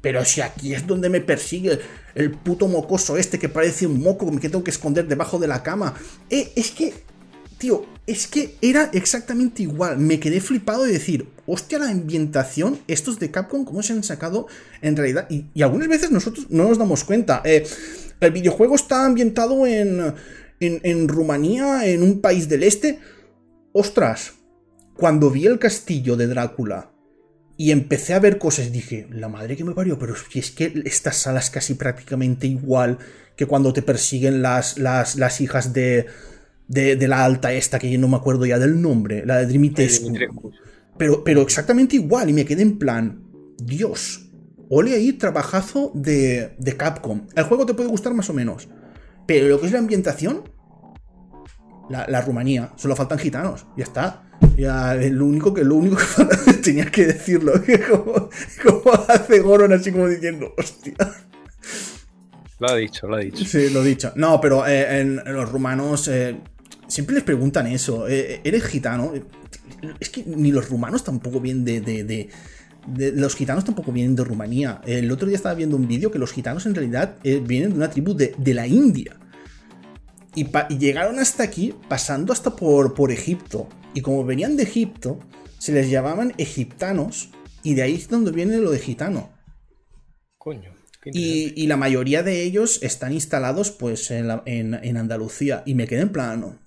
pero 0.00 0.24
si 0.24 0.40
aquí 0.40 0.74
es 0.74 0.86
donde 0.86 1.08
me 1.08 1.20
persigue 1.20 1.78
el 2.14 2.30
puto 2.32 2.68
mocoso 2.68 3.16
este 3.16 3.38
que 3.38 3.48
parece 3.48 3.86
un 3.86 4.00
moco 4.00 4.30
que 4.38 4.48
tengo 4.48 4.64
que 4.64 4.70
esconder 4.70 5.06
debajo 5.06 5.38
de 5.38 5.46
la 5.46 5.62
cama. 5.62 5.94
Eh, 6.30 6.52
es 6.56 6.70
que, 6.70 6.94
tío, 7.58 7.86
es 8.06 8.26
que 8.26 8.56
era 8.60 8.90
exactamente 8.92 9.62
igual. 9.62 9.98
Me 9.98 10.18
quedé 10.18 10.40
flipado 10.40 10.84
de 10.84 10.92
decir, 10.92 11.28
hostia, 11.46 11.78
la 11.78 11.90
ambientación, 11.90 12.80
estos 12.88 13.18
de 13.18 13.30
Capcom, 13.30 13.64
cómo 13.64 13.82
se 13.82 13.92
han 13.92 14.02
sacado 14.02 14.46
en 14.80 14.96
realidad. 14.96 15.28
Y, 15.30 15.62
algunas 15.62 15.88
veces 15.88 16.10
nosotros 16.10 16.46
no 16.50 16.68
nos 16.68 16.78
damos 16.78 17.04
cuenta. 17.04 17.42
Eh, 17.44 17.66
el 18.20 18.32
videojuego 18.32 18.74
está 18.74 19.04
ambientado 19.04 19.66
en, 19.66 20.14
en, 20.60 20.80
en 20.82 21.08
Rumanía, 21.08 21.86
en 21.86 22.02
un 22.02 22.20
país 22.20 22.48
del 22.48 22.64
este. 22.64 22.98
Ostras, 23.72 24.32
cuando 24.94 25.30
vi 25.30 25.46
el 25.46 25.58
castillo 25.58 26.16
de 26.16 26.26
Drácula 26.26 26.90
y 27.60 27.72
empecé 27.72 28.14
a 28.14 28.20
ver 28.20 28.38
cosas, 28.38 28.70
dije, 28.70 29.08
la 29.10 29.28
madre 29.28 29.56
que 29.56 29.64
me 29.64 29.74
parió, 29.74 29.98
pero 29.98 30.14
si 30.14 30.38
es 30.38 30.52
que 30.52 30.80
esta 30.84 31.10
sala 31.10 31.40
es 31.40 31.50
casi 31.50 31.74
prácticamente 31.74 32.46
igual 32.46 32.98
que 33.34 33.46
cuando 33.46 33.72
te 33.72 33.82
persiguen 33.82 34.42
las, 34.42 34.78
las, 34.78 35.16
las 35.16 35.40
hijas 35.40 35.72
de, 35.72 36.06
de, 36.68 36.94
de 36.94 37.08
la 37.08 37.24
alta 37.24 37.52
esta, 37.52 37.80
que 37.80 37.90
yo 37.90 37.98
no 37.98 38.06
me 38.06 38.16
acuerdo 38.16 38.46
ya 38.46 38.60
del 38.60 38.80
nombre, 38.80 39.26
la 39.26 39.38
de. 39.38 39.46
Dimitrescu. 39.46 40.52
Pero, 40.96 41.24
pero 41.24 41.42
exactamente 41.42 41.96
igual, 41.96 42.30
y 42.30 42.32
me 42.32 42.44
quedé 42.44 42.62
en 42.62 42.78
plan, 42.78 43.24
Dios, 43.60 44.30
ole 44.68 44.94
ahí, 44.94 45.12
trabajazo 45.14 45.90
de, 45.96 46.54
de 46.58 46.76
Capcom. 46.76 47.26
El 47.34 47.42
juego 47.42 47.66
te 47.66 47.74
puede 47.74 47.88
gustar 47.88 48.14
más 48.14 48.30
o 48.30 48.34
menos. 48.34 48.68
Pero 49.26 49.48
lo 49.48 49.60
que 49.60 49.66
es 49.66 49.72
la 49.72 49.80
ambientación, 49.80 50.44
la, 51.90 52.06
la 52.08 52.20
Rumanía, 52.20 52.70
solo 52.76 52.94
faltan 52.96 53.18
gitanos, 53.18 53.66
ya 53.76 53.84
está. 53.84 54.22
Ya, 54.56 54.94
lo 54.94 55.26
único 55.26 55.52
que, 55.52 55.64
lo 55.64 55.74
único 55.76 55.96
que 55.96 56.52
tenías 56.62 56.90
que 56.90 57.06
decirlo. 57.06 57.52
como, 57.90 58.28
como 58.62 58.94
hace 59.08 59.40
Goron 59.40 59.72
así 59.72 59.90
como 59.92 60.06
diciendo, 60.08 60.52
hostia. 60.56 60.94
Lo 62.60 62.68
ha 62.68 62.76
dicho, 62.76 63.06
lo 63.06 63.16
ha 63.16 63.20
dicho. 63.20 63.44
Sí, 63.44 63.70
lo 63.70 63.82
he 63.82 63.86
dicho. 63.86 64.12
No, 64.16 64.40
pero 64.40 64.66
eh, 64.66 65.00
en, 65.00 65.20
en 65.24 65.32
los 65.32 65.50
rumanos 65.50 66.08
eh, 66.08 66.36
siempre 66.88 67.14
les 67.14 67.24
preguntan 67.24 67.66
eso. 67.68 68.08
eh, 68.08 68.40
¿Eres 68.44 68.64
gitano? 68.64 69.12
Es 70.00 70.10
que 70.10 70.24
ni 70.26 70.50
los 70.50 70.68
rumanos 70.68 71.04
tampoco 71.04 71.40
vienen 71.40 71.64
de, 71.64 71.80
de- 71.80 72.04
de- 72.04 72.28
de- 72.88 73.12
Los 73.12 73.36
gitanos 73.36 73.64
tampoco 73.64 73.92
vienen 73.92 74.16
de 74.16 74.24
Rumanía. 74.24 74.80
El 74.86 75.10
otro 75.12 75.28
día 75.28 75.36
estaba 75.36 75.54
viendo 75.54 75.76
un 75.76 75.86
vídeo 75.86 76.10
que 76.10 76.18
los 76.18 76.32
gitanos 76.32 76.66
en 76.66 76.74
realidad 76.74 77.16
vienen 77.22 77.70
de 77.70 77.76
una 77.76 77.90
tribu 77.90 78.14
de, 78.14 78.34
de 78.36 78.54
la 78.54 78.66
India. 78.66 79.16
Y, 80.34 80.46
llegaron 80.78 81.18
hasta 81.18 81.42
aquí 81.42 81.74
pasando 81.88 82.32
hasta 82.32 82.54
por, 82.54 82.94
por 82.94 83.10
Egipto. 83.10 83.68
Y 83.94 84.02
como 84.02 84.24
venían 84.24 84.56
de 84.56 84.62
Egipto, 84.64 85.18
se 85.58 85.72
les 85.72 85.90
llamaban 85.90 86.34
egiptanos. 86.38 87.30
Y 87.62 87.74
de 87.74 87.82
ahí 87.82 87.94
es 87.94 88.08
donde 88.08 88.30
viene 88.30 88.56
lo 88.58 88.70
de 88.70 88.78
gitano. 88.78 89.30
Coño. 90.38 90.72
Y, 91.04 91.52
y 91.62 91.66
la 91.66 91.76
mayoría 91.76 92.22
de 92.22 92.42
ellos 92.42 92.80
están 92.82 93.12
instalados 93.12 93.70
pues 93.70 94.10
en, 94.10 94.28
la- 94.28 94.42
en- 94.46 94.74
en 94.74 94.96
Andalucía. 94.96 95.62
Y 95.66 95.74
me 95.74 95.86
quedé 95.86 96.00
en 96.02 96.10
plan, 96.12 96.60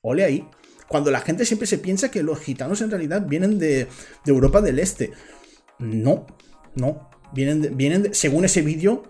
ole 0.00 0.24
ahí. 0.24 0.44
Cuando 0.88 1.10
la 1.10 1.20
gente 1.20 1.44
siempre 1.46 1.66
se 1.66 1.78
piensa 1.78 2.10
que 2.10 2.22
los 2.22 2.40
gitanos 2.40 2.80
en 2.82 2.90
realidad 2.90 3.26
vienen 3.26 3.58
de, 3.58 3.84
de 4.24 4.32
Europa 4.32 4.60
del 4.60 4.78
Este. 4.78 5.12
No, 5.78 6.26
no. 6.74 7.08
Vienen 7.32 7.62
de- 7.62 7.68
vienen 7.70 8.02
de- 8.04 8.14
según 8.14 8.44
ese 8.44 8.62
vídeo 8.62 9.04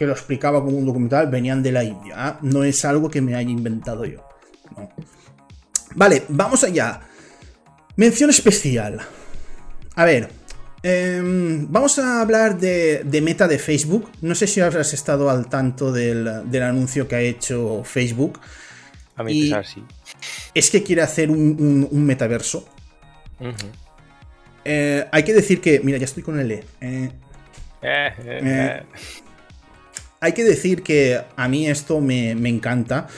que 0.00 0.06
lo 0.06 0.14
explicaba 0.14 0.64
como 0.64 0.78
un 0.78 0.86
documental, 0.86 1.26
venían 1.28 1.62
de 1.62 1.72
la 1.72 1.84
India. 1.84 2.14
Ah, 2.16 2.38
No 2.40 2.64
es 2.64 2.86
algo 2.86 3.10
que 3.10 3.20
me 3.20 3.34
haya 3.34 3.50
inventado 3.50 4.06
yo. 4.06 4.26
No. 4.74 4.88
Vale, 5.94 6.22
vamos 6.30 6.64
allá. 6.64 7.02
Mención 7.96 8.30
especial. 8.30 8.98
A 9.96 10.04
ver, 10.06 10.30
em, 10.82 11.66
vamos 11.70 11.98
a 11.98 12.22
hablar 12.22 12.58
de, 12.58 13.02
de 13.04 13.20
meta 13.20 13.46
de 13.46 13.58
Facebook. 13.58 14.08
No 14.22 14.34
sé 14.34 14.46
si 14.46 14.62
habrás 14.62 14.94
estado 14.94 15.28
al 15.28 15.50
tanto 15.50 15.92
del, 15.92 16.50
del 16.50 16.62
anuncio 16.62 17.06
que 17.06 17.16
ha 17.16 17.20
hecho 17.20 17.82
Facebook. 17.84 18.40
A 19.16 19.22
mi 19.22 19.42
pesar, 19.42 19.66
sí. 19.66 19.84
Es 20.54 20.70
que 20.70 20.82
quiere 20.82 21.02
hacer 21.02 21.30
un, 21.30 21.38
un- 21.60 21.88
un 21.90 22.06
metaverso. 22.06 22.66
Eh, 24.64 25.06
hay 25.12 25.22
que 25.24 25.34
decir 25.34 25.60
que, 25.60 25.80
mira, 25.80 25.98
ya 25.98 26.06
estoy 26.06 26.22
con 26.22 26.38
el 26.40 26.50
E. 26.52 26.64
Eh, 26.80 27.10
Eh, 27.82 28.12
eh. 28.24 28.82
Hay 30.20 30.32
que 30.32 30.44
decir 30.44 30.82
que 30.82 31.22
a 31.34 31.48
mí 31.48 31.66
esto 31.66 32.00
me, 32.00 32.32
encanta. 32.32 33.08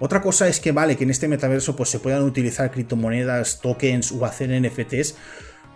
Otra 0.00 0.20
cosa 0.20 0.48
es 0.48 0.58
que 0.58 0.72
vale 0.72 0.96
que 0.96 1.04
en 1.04 1.10
este 1.10 1.28
metaverso 1.28 1.76
pues, 1.76 1.90
se 1.90 2.00
puedan 2.00 2.22
utilizar 2.22 2.70
criptomonedas, 2.70 3.60
tokens 3.60 4.10
o 4.12 4.24
hacer 4.24 4.50
NFTs, 4.60 5.14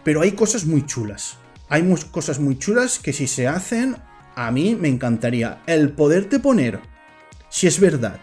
pero 0.03 0.23
hay 0.23 0.33
cosas 0.33 0.67
muy 0.67 0.85
chulas. 0.85 1.39
Hay 1.69 1.83
mu- 1.83 1.99
cosas 2.11 2.41
muy 2.41 2.59
chulas 2.59 2.99
que 2.99 3.13
si 3.13 3.27
se 3.29 3.47
hacen, 3.47 3.97
a 4.35 4.51
mí 4.51 4.75
me 4.75 4.89
encantaría. 4.89 5.63
El 5.67 5.93
poderte 5.93 6.41
poner, 6.41 6.81
si 7.49 7.69
es 7.69 7.79
verdad, 7.79 8.19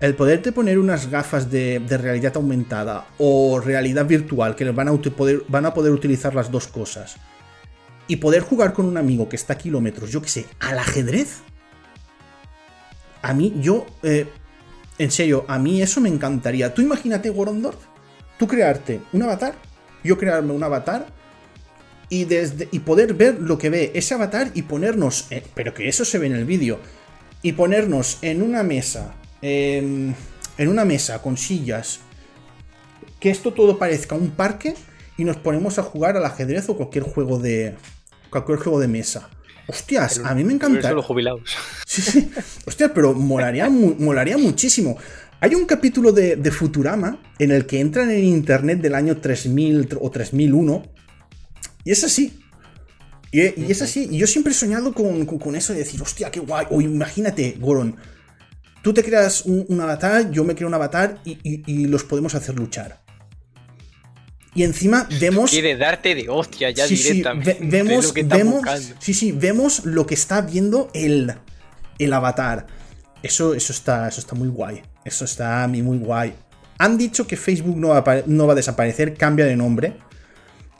el 0.00 0.16
poderte 0.16 0.50
poner 0.50 0.80
unas 0.80 1.08
gafas 1.08 1.50
de, 1.50 1.80
realidad 1.88 2.32
aumentada 2.34 3.06
o 3.18 3.60
realidad 3.60 4.06
virtual 4.06 4.56
que 4.56 4.68
van 4.70 4.88
a, 4.88 4.92
poder, 4.92 5.44
van 5.46 5.66
a 5.66 5.72
poder 5.72 5.92
utilizar 5.92 6.34
las 6.34 6.50
dos 6.50 6.66
cosas 6.66 7.16
y 8.08 8.16
poder 8.16 8.42
jugar 8.42 8.72
con 8.72 8.86
un 8.86 8.96
amigo 8.96 9.28
que 9.28 9.36
está 9.36 9.52
a 9.52 9.58
kilómetros, 9.58 10.10
yo 10.10 10.20
que 10.20 10.28
sé, 10.28 10.46
al 10.58 10.78
ajedrez. 10.78 11.42
A 13.24 13.32
mí, 13.32 13.54
yo, 13.56 13.86
eh, 14.02 14.26
en 14.98 15.10
serio, 15.10 15.46
a 15.48 15.58
mí 15.58 15.80
eso 15.80 15.98
me 16.02 16.10
encantaría. 16.10 16.74
Tú 16.74 16.82
imagínate, 16.82 17.30
Gorondorf, 17.30 17.78
tú 18.38 18.46
crearte 18.46 19.00
un 19.14 19.22
avatar, 19.22 19.54
yo 20.04 20.18
crearme 20.18 20.52
un 20.52 20.62
avatar 20.62 21.06
y, 22.10 22.24
desde, 22.26 22.68
y 22.70 22.80
poder 22.80 23.14
ver 23.14 23.40
lo 23.40 23.56
que 23.56 23.70
ve 23.70 23.92
ese 23.94 24.12
avatar 24.12 24.50
y 24.52 24.60
ponernos, 24.60 25.26
pero 25.54 25.72
que 25.72 25.88
eso 25.88 26.04
se 26.04 26.18
ve 26.18 26.26
en 26.26 26.34
el 26.34 26.44
vídeo, 26.44 26.78
y 27.40 27.52
ponernos 27.52 28.18
en 28.20 28.42
una 28.42 28.62
mesa, 28.62 29.14
en 29.40 30.14
una 30.58 30.84
mesa 30.84 31.22
con 31.22 31.38
sillas, 31.38 32.00
que 33.20 33.30
esto 33.30 33.54
todo 33.54 33.78
parezca 33.78 34.14
un 34.16 34.32
parque 34.32 34.74
y 35.16 35.24
nos 35.24 35.38
ponemos 35.38 35.78
a 35.78 35.82
jugar 35.82 36.18
al 36.18 36.26
ajedrez 36.26 36.68
o 36.68 36.76
cualquier 36.76 37.04
juego 37.04 37.38
de 37.38 37.74
cualquier 38.28 38.58
juego 38.58 38.80
de 38.80 38.88
mesa. 38.88 39.30
Hostias, 39.66 40.20
a 40.24 40.34
mí 40.34 40.44
me 40.44 40.52
encanta. 40.52 40.92
los 40.92 41.04
jubilados. 41.04 41.42
Sí, 41.86 42.02
sí. 42.02 42.30
Hostia, 42.66 42.92
pero 42.92 43.14
molaría, 43.14 43.68
molaría 43.70 44.36
muchísimo. 44.38 44.96
Hay 45.40 45.54
un 45.54 45.64
capítulo 45.66 46.12
de, 46.12 46.36
de 46.36 46.50
Futurama 46.50 47.20
en 47.38 47.50
el 47.50 47.66
que 47.66 47.80
entran 47.80 48.10
en 48.10 48.24
internet 48.24 48.80
del 48.80 48.94
año 48.94 49.16
3000 49.18 49.88
o 50.00 50.10
3001 50.10 50.82
y 51.84 51.90
es 51.92 52.04
así. 52.04 52.40
Y, 53.30 53.40
y 53.62 53.66
es 53.70 53.82
así. 53.82 54.08
Y 54.10 54.18
yo 54.18 54.26
siempre 54.26 54.52
he 54.52 54.56
soñado 54.56 54.94
con, 54.94 55.26
con- 55.26 55.38
con 55.38 55.56
eso 55.56 55.72
de 55.72 55.80
decir, 55.80 56.00
hostia, 56.00 56.30
qué 56.30 56.40
guay. 56.40 56.66
O 56.70 56.80
imagínate, 56.80 57.56
Goron, 57.58 57.96
tú 58.82 58.94
te 58.94 59.02
creas 59.02 59.44
un, 59.44 59.66
un 59.68 59.80
avatar, 59.80 60.30
yo 60.30 60.44
me 60.44 60.54
creo 60.54 60.68
un 60.68 60.74
avatar 60.74 61.20
y, 61.24 61.32
y- 61.42 61.62
y 61.66 61.86
los 61.86 62.04
podemos 62.04 62.34
hacer 62.34 62.54
luchar. 62.54 63.02
Y 64.54 64.62
encima 64.62 65.08
vemos... 65.20 65.50
Quiere 65.50 65.76
darte 65.76 66.14
de 66.14 66.28
hostia 66.28 66.70
ya 66.70 66.86
Sí, 66.86 66.96
sí, 66.96 67.08
directamente. 67.08 67.58
ve- 67.60 67.66
vemos, 67.82 68.04
lo 68.06 68.14
que 68.14 68.22
vemos, 68.22 68.54
buscando. 68.56 68.94
sí, 69.00 69.12
sí, 69.14 69.32
vemos 69.32 69.84
lo 69.84 70.06
que 70.06 70.14
está 70.14 70.40
viendo 70.42 70.90
el, 70.94 71.34
el 71.98 72.12
avatar. 72.12 72.66
Eso, 73.22 73.54
eso, 73.54 73.72
está, 73.72 74.06
eso 74.08 74.20
está 74.20 74.34
muy 74.34 74.48
guay. 74.48 74.82
Eso 75.04 75.24
está 75.24 75.64
a 75.64 75.68
mí 75.68 75.82
muy 75.82 75.98
guay. 75.98 76.34
Han 76.78 76.96
dicho 76.98 77.26
que 77.26 77.36
Facebook 77.36 77.76
no 77.76 77.88
va, 77.88 78.04
no 78.26 78.46
va 78.46 78.52
a 78.52 78.56
desaparecer, 78.56 79.14
cambia 79.14 79.44
de 79.46 79.56
nombre. 79.56 79.96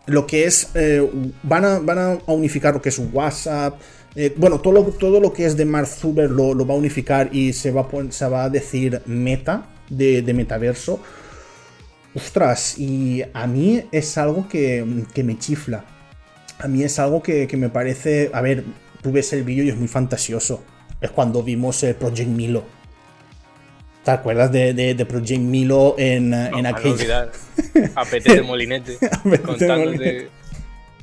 Lo 0.07 0.27
que 0.27 0.45
es. 0.45 0.69
eh, 0.75 1.09
van, 1.43 1.65
a, 1.65 1.79
van 1.79 1.99
a 1.99 2.19
unificar 2.27 2.75
lo 2.75 2.83
que 2.83 2.91
es 2.91 3.01
WhatsApp. 3.13 3.81
eh, 4.15 4.33
bueno, 4.37 4.61
todo 4.61 4.73
lo, 4.75 4.83
todo 4.85 5.19
lo 5.21 5.33
que 5.33 5.47
es 5.47 5.57
de 5.57 5.65
Mark 5.65 5.87
Zuckerberg 5.89 6.31
lo, 6.33 6.55
lo 6.55 6.67
va 6.67 6.75
a 6.75 6.77
unificar 6.77 7.31
y 7.35 7.53
se 7.55 7.71
va 7.71 7.83
a, 7.83 8.13
se 8.13 8.29
va 8.29 8.45
a 8.45 8.51
decir 8.51 9.01
meta 9.07 9.67
de, 9.89 10.23
de 10.23 10.35
metaverso. 10.35 11.01
Ostras, 12.15 12.79
y 12.79 13.23
a 13.33 13.47
mí 13.47 13.85
es 13.91 14.17
algo 14.19 14.49
que, 14.49 14.85
que 15.13 15.25
me 15.25 15.39
chifla. 15.39 15.85
A 16.59 16.69
mí 16.69 16.83
es 16.85 16.99
algo 16.99 17.23
que, 17.23 17.49
que 17.49 17.57
me 17.57 17.69
parece. 17.69 18.31
A 18.33 18.41
ver, 18.41 18.65
tú 19.03 19.11
ves 19.11 19.33
el 19.33 19.43
vídeo 19.43 19.65
y 19.65 19.71
es 19.71 19.77
muy 19.77 19.89
fantasioso. 19.89 20.63
Es 21.01 21.11
cuando 21.11 21.43
vimos 21.43 21.83
el 21.83 21.97
Project 21.97 22.29
Milo. 22.29 22.65
¿Te 24.05 24.11
acuerdas 24.13 24.53
de, 24.53 24.75
de- 24.75 24.95
de 24.95 25.07
Project 25.07 25.41
Milo 25.41 25.97
en, 25.99 26.31
No, 26.31 26.59
en 26.59 26.67
aquel. 26.67 26.93
olvidar. 26.93 27.33
A 27.97 28.05
PT 28.05 28.35
de 28.35 28.43
Molinete. 28.43 28.99
Contándote 29.23 29.67
Molinete. 29.67 30.29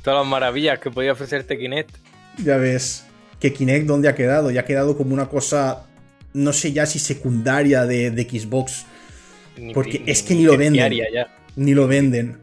todas 0.04 0.20
las 0.22 0.28
maravillas 0.30 0.80
que 0.80 0.92
podía 0.92 1.12
ofrecerte 1.12 1.58
Kinect. 1.58 1.96
Ya 2.44 2.58
ves. 2.58 3.06
Que 3.40 3.52
Kinect, 3.52 3.88
¿dónde 3.88 4.08
ha 4.08 4.16
quedado? 4.16 4.52
Ya 4.52 4.62
ha 4.62 4.66
quedado 4.66 4.96
como 4.96 5.14
una 5.14 5.28
cosa. 5.28 5.88
No 6.34 6.54
sé 6.54 6.72
ya 6.72 6.86
si 6.86 7.00
secundaria 7.00 7.86
de, 7.86 8.12
de 8.12 8.24
Xbox. 8.24 8.86
Ni 9.58 9.74
Porque 9.74 10.04
es 10.06 10.24
que 10.24 10.36
ni 10.36 10.44
lo 10.44 10.58
venden. 10.58 10.92
ya. 10.94 11.28
Ni 11.56 11.74
lo 11.74 11.88
venden. 11.88 12.38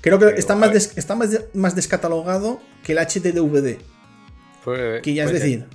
Creo 0.00 0.18
que 0.18 0.26
Pero, 0.26 0.38
está, 0.38 0.56
más, 0.56 0.72
des- 0.72 0.96
está 0.96 1.14
más, 1.14 1.30
de- 1.30 1.46
más 1.54 1.74
descatalogado 1.76 2.60
que 2.82 2.92
el 2.92 2.98
HDDVD. 2.98 3.78
Pues- 4.64 5.02
Que 5.02 5.14
ya 5.14 5.24
es 5.24 5.32
decir. 5.32 5.66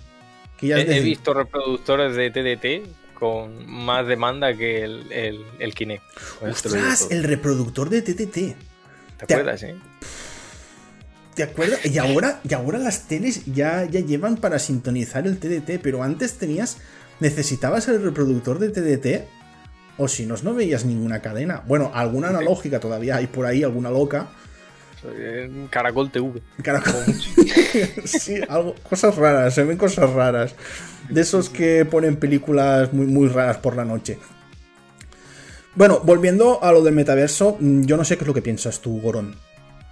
Que 0.57 0.67
ya 0.67 0.77
He, 0.77 0.81
es 0.81 0.85
he 0.85 0.89
decir. 0.89 1.03
visto 1.03 1.33
reproductores 1.33 2.15
de 2.15 2.31
TDT 2.31 2.87
con 3.13 3.67
más 3.69 4.07
demanda 4.07 4.55
que 4.55 4.83
el, 4.83 5.11
el, 5.11 5.45
el 5.59 5.73
Kinect. 5.75 6.03
Ostras, 6.41 7.07
el 7.11 7.23
reproductor 7.23 7.89
de. 7.89 8.01
¿Te 8.01 8.13
te- 8.25 8.55
acuerdas, 9.19 9.63
eh? 9.63 9.75
¿Te 11.35 11.43
acuerdas? 11.43 11.85
Y 11.85 11.97
ahora, 11.97 12.39
y 12.49 12.53
ahora 12.53 12.77
las 12.79 13.07
teles 13.07 13.45
ya, 13.45 13.83
ya 13.85 13.99
llevan 13.99 14.37
para 14.37 14.57
sintonizar 14.57 15.27
el 15.27 15.37
TDT, 15.37 15.79
pero 15.81 16.01
antes 16.01 16.37
tenías. 16.37 16.77
Necesitabas 17.19 17.87
el 17.87 18.01
reproductor 18.01 18.59
de 18.59 18.69
TDT. 18.69 19.27
O 19.97 20.07
si 20.07 20.25
no, 20.25 20.35
no 20.43 20.53
veías 20.53 20.85
ninguna 20.85 21.21
cadena. 21.21 21.63
Bueno, 21.65 21.91
alguna 21.93 22.29
analógica 22.29 22.79
todavía 22.79 23.15
hay 23.15 23.27
por 23.27 23.45
ahí, 23.45 23.63
alguna 23.63 23.89
loca. 23.89 24.27
Eh, 25.05 25.67
Caracol 25.69 26.11
TV. 26.11 26.41
Caracol. 26.63 27.05
sí, 28.05 28.41
algo, 28.49 28.75
cosas 28.83 29.15
raras, 29.15 29.53
se 29.53 29.63
ven 29.63 29.77
cosas 29.77 30.09
raras. 30.11 30.55
De 31.09 31.21
esos 31.21 31.49
que 31.49 31.85
ponen 31.85 32.17
películas 32.17 32.91
muy, 32.91 33.05
muy 33.05 33.27
raras 33.27 33.57
por 33.57 33.75
la 33.75 33.85
noche. 33.85 34.17
Bueno, 35.75 35.99
volviendo 36.03 36.63
a 36.63 36.71
lo 36.71 36.81
del 36.81 36.95
metaverso, 36.95 37.57
mm, 37.59 37.83
yo 37.83 37.97
no 37.97 38.05
sé 38.05 38.17
qué 38.17 38.23
es 38.23 38.27
lo 38.27 38.33
que 38.33 38.41
piensas 38.41 38.81
tú, 38.81 38.99
Gorón. 39.01 39.35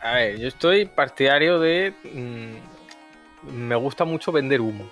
A 0.01 0.15
ver, 0.15 0.39
yo 0.39 0.47
estoy 0.47 0.85
partidario 0.85 1.59
de. 1.59 1.93
mm, 2.13 3.53
me 3.53 3.75
gusta 3.75 4.05
mucho 4.05 4.31
vender 4.31 4.61
humo. 4.61 4.89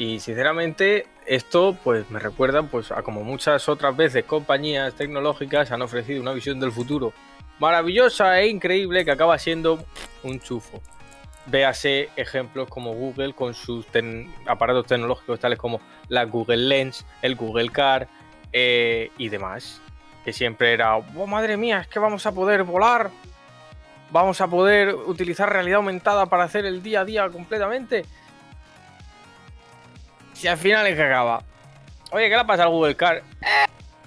Y 0.00 0.18
sinceramente, 0.18 1.08
esto 1.26 1.76
pues 1.84 2.10
me 2.10 2.20
recuerda 2.20 2.62
pues 2.62 2.90
a 2.90 3.02
como 3.02 3.22
muchas 3.22 3.68
otras 3.68 3.94
veces 3.94 4.24
compañías 4.24 4.94
tecnológicas 4.94 5.72
han 5.72 5.82
ofrecido 5.82 6.22
una 6.22 6.32
visión 6.32 6.58
del 6.58 6.72
futuro 6.72 7.12
maravillosa 7.58 8.40
e 8.40 8.48
increíble 8.48 9.04
que 9.04 9.10
acaba 9.10 9.38
siendo 9.38 9.84
un 10.22 10.40
chufo. 10.40 10.80
véase 11.44 12.08
ejemplos 12.16 12.70
como 12.70 12.94
Google 12.94 13.34
con 13.34 13.52
sus 13.52 13.84
aparatos 14.46 14.86
tecnológicos 14.86 15.38
tales 15.38 15.58
como 15.58 15.82
la 16.08 16.24
Google 16.24 16.56
Lens, 16.56 17.04
el 17.20 17.36
Google 17.36 17.68
Car 17.68 18.08
eh, 18.54 19.10
y 19.18 19.28
demás. 19.28 19.82
Que 20.24 20.32
siempre 20.32 20.72
era, 20.72 20.96
oh, 20.96 21.26
madre 21.26 21.58
mía, 21.58 21.80
es 21.80 21.88
que 21.88 21.98
vamos 21.98 22.24
a 22.24 22.32
poder 22.32 22.62
volar, 22.62 23.10
vamos 24.10 24.40
a 24.40 24.46
poder 24.46 24.94
utilizar 24.94 25.52
realidad 25.52 25.76
aumentada 25.76 26.24
para 26.24 26.44
hacer 26.44 26.64
el 26.64 26.82
día 26.82 27.02
a 27.02 27.04
día 27.04 27.28
completamente. 27.28 28.06
Si 30.40 30.48
al 30.48 30.56
final 30.56 30.86
es 30.86 30.96
que 30.96 31.02
acaba. 31.02 31.44
Oye, 32.12 32.30
¿qué 32.30 32.34
le 32.34 32.40
ha 32.40 32.46
pasado 32.46 32.70
al 32.70 32.74
Google 32.74 32.96
Car? 32.96 33.22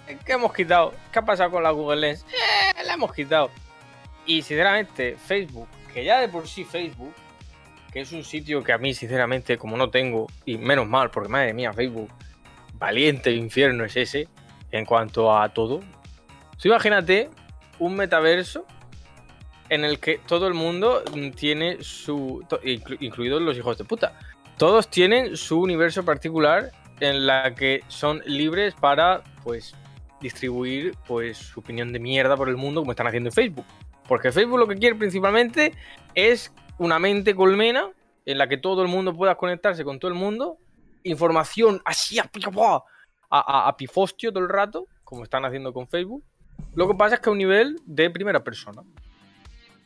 Eh, 0.07 0.17
¿Qué 0.25 0.31
hemos 0.31 0.51
quitado? 0.51 0.91
¿Qué 1.11 1.19
ha 1.19 1.21
pasado 1.21 1.51
con 1.51 1.61
la 1.61 1.69
Google 1.69 2.01
Lens? 2.01 2.25
Eh, 2.25 2.83
la 2.83 2.95
hemos 2.95 3.13
quitado. 3.13 3.51
Y 4.25 4.41
sinceramente, 4.41 5.15
Facebook, 5.15 5.67
que 5.93 6.03
ya 6.03 6.19
de 6.19 6.29
por 6.29 6.47
sí 6.47 6.63
Facebook, 6.63 7.13
que 7.91 8.01
es 8.01 8.11
un 8.13 8.23
sitio 8.23 8.63
que 8.63 8.73
a 8.73 8.79
mí, 8.79 8.95
sinceramente, 8.95 9.59
como 9.59 9.77
no 9.77 9.91
tengo, 9.91 10.25
y 10.43 10.57
menos 10.57 10.87
mal, 10.87 11.11
porque 11.11 11.29
madre 11.29 11.53
mía, 11.53 11.71
Facebook, 11.71 12.09
valiente 12.79 13.29
infierno 13.29 13.85
es 13.85 13.95
ese, 13.95 14.27
en 14.71 14.85
cuanto 14.85 15.37
a 15.37 15.49
todo. 15.49 15.81
Tú 16.59 16.67
imagínate 16.67 17.29
un 17.77 17.95
metaverso 17.95 18.65
en 19.69 19.85
el 19.85 19.99
que 19.99 20.17
todo 20.17 20.47
el 20.47 20.55
mundo 20.55 21.03
mm, 21.13 21.29
tiene 21.29 21.83
su. 21.83 22.43
incluidos 22.63 23.39
los 23.39 23.55
hijos 23.55 23.77
de 23.77 23.83
puta. 23.83 24.17
Todos 24.57 24.89
tienen 24.89 25.35
su 25.37 25.59
universo 25.59 26.05
particular 26.05 26.71
en 26.99 27.25
la 27.27 27.55
que 27.55 27.81
son 27.87 28.21
libres 28.25 28.73
para, 28.75 29.23
pues, 29.43 29.75
distribuir 30.21 30.95
pues 31.07 31.37
su 31.37 31.59
opinión 31.59 31.91
de 31.91 31.99
mierda 31.99 32.37
por 32.37 32.47
el 32.47 32.55
mundo 32.55 32.81
como 32.81 32.91
están 32.91 33.07
haciendo 33.07 33.29
en 33.29 33.33
Facebook. 33.33 33.65
Porque 34.07 34.31
Facebook 34.31 34.59
lo 34.59 34.67
que 34.67 34.75
quiere 34.77 34.95
principalmente 34.95 35.73
es 36.15 36.53
una 36.77 36.97
mente 36.99 37.35
colmena 37.35 37.89
en 38.25 38.37
la 38.37 38.47
que 38.47 38.57
todo 38.57 38.81
el 38.83 38.87
mundo 38.87 39.13
pueda 39.13 39.35
conectarse 39.35 39.83
con 39.83 39.99
todo 39.99 40.09
el 40.09 40.17
mundo, 40.17 40.57
información 41.03 41.81
así 41.83 42.19
a, 42.19 42.29
a- 43.29 43.67
a 43.67 43.75
pifostio 43.77 44.31
todo 44.31 44.43
el 44.43 44.49
rato, 44.49 44.87
como 45.03 45.23
están 45.23 45.43
haciendo 45.43 45.73
con 45.73 45.87
Facebook. 45.87 46.23
Lo 46.75 46.87
que 46.87 46.95
pasa 46.95 47.15
es 47.15 47.21
que 47.21 47.29
a 47.29 47.31
un 47.33 47.37
nivel 47.39 47.79
de 47.85 48.09
primera 48.09 48.43
persona. 48.43 48.81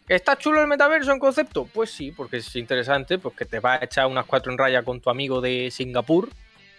¿Está 0.08 0.38
chulo 0.38 0.62
el 0.62 0.68
metaverso 0.68 1.12
en 1.12 1.20
concepto? 1.20 1.68
Pues 1.74 1.92
sí, 1.92 2.12
porque 2.12 2.38
es 2.38 2.56
interesante, 2.56 3.18
pues 3.18 3.36
que 3.36 3.46
te 3.46 3.60
vas 3.60 3.82
a 3.82 3.86
echar 3.86 4.08
unas 4.08 4.26
cuatro 4.26 4.52
en 4.52 4.58
raya 4.58 4.84
con 4.84 5.02
tu 5.02 5.10
amigo 5.10 5.42
de 5.42 5.70
Singapur, 5.70 6.30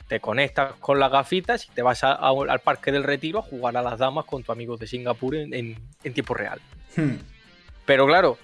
te 0.08 0.18
conectas 0.20 0.73
con 0.80 0.99
las 0.99 1.12
gafitas 1.12 1.66
y 1.66 1.70
te 1.70 1.82
vas 1.82 2.02
a- 2.04 2.12
a- 2.14 2.30
al 2.30 2.61
Parque 2.61 2.90
del 2.90 3.04
Retiro 3.04 3.40
a 3.40 3.42
jugar 3.42 3.76
a 3.76 3.82
las 3.82 3.99
damas 3.99 4.25
con 4.25 4.42
tu 4.42 4.50
amigo 4.52 4.78
de 4.78 4.87
Singapur 4.87 5.35
en, 5.35 5.52
en- 5.52 5.76
en 6.02 6.14
tiempo 6.14 6.32
real. 6.32 6.58
Hmm. 6.97 7.16
Pero 7.85 8.06
claro, 8.06 8.38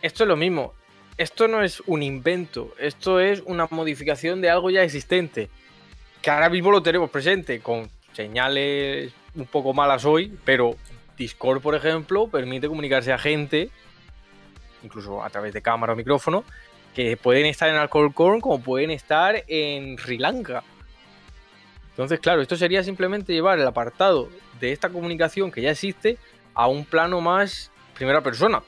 esto 0.00 0.24
es 0.24 0.28
lo 0.28 0.36
mismo. 0.36 0.72
Esto 1.18 1.46
no 1.46 1.62
es 1.62 1.80
un 1.86 2.02
invento, 2.02 2.72
esto 2.78 3.20
es 3.20 3.42
una 3.44 3.68
modificación 3.70 4.40
de 4.40 4.48
algo 4.48 4.70
ya 4.70 4.82
existente. 4.82 5.50
Que 6.22 6.30
ahora 6.30 6.48
mismo 6.48 6.70
lo 6.70 6.82
tenemos 6.82 7.10
presente 7.10 7.60
con 7.60 7.90
señales 8.14 9.12
un 9.34 9.44
poco 9.44 9.74
malas 9.74 10.06
hoy, 10.06 10.38
pero 10.46 10.76
Discord, 11.18 11.60
por 11.60 11.74
ejemplo, 11.74 12.28
permite 12.28 12.66
comunicarse 12.68 13.12
a 13.12 13.18
gente, 13.18 13.68
incluso 14.82 15.22
a 15.22 15.30
través 15.30 15.52
de 15.52 15.62
cámara 15.62 15.92
o 15.92 15.96
micrófono, 15.96 16.44
que 16.94 17.16
pueden 17.16 17.46
estar 17.46 17.68
en 17.68 17.76
Alcorcón 17.76 18.40
como 18.40 18.60
pueden 18.60 18.90
estar 18.90 19.44
en 19.46 19.98
Sri 19.98 20.18
Lanka. 20.18 20.62
Entonces, 21.90 22.20
claro, 22.20 22.40
esto 22.40 22.56
sería 22.56 22.82
simplemente 22.82 23.32
llevar 23.32 23.58
el 23.58 23.66
apartado 23.66 24.28
de 24.60 24.72
esta 24.72 24.88
comunicación 24.88 25.50
que 25.50 25.62
ya 25.62 25.70
existe 25.70 26.18
a 26.54 26.66
un 26.66 26.84
plano 26.84 27.20
más 27.20 27.70
primera 27.94 28.22
persona. 28.22 28.62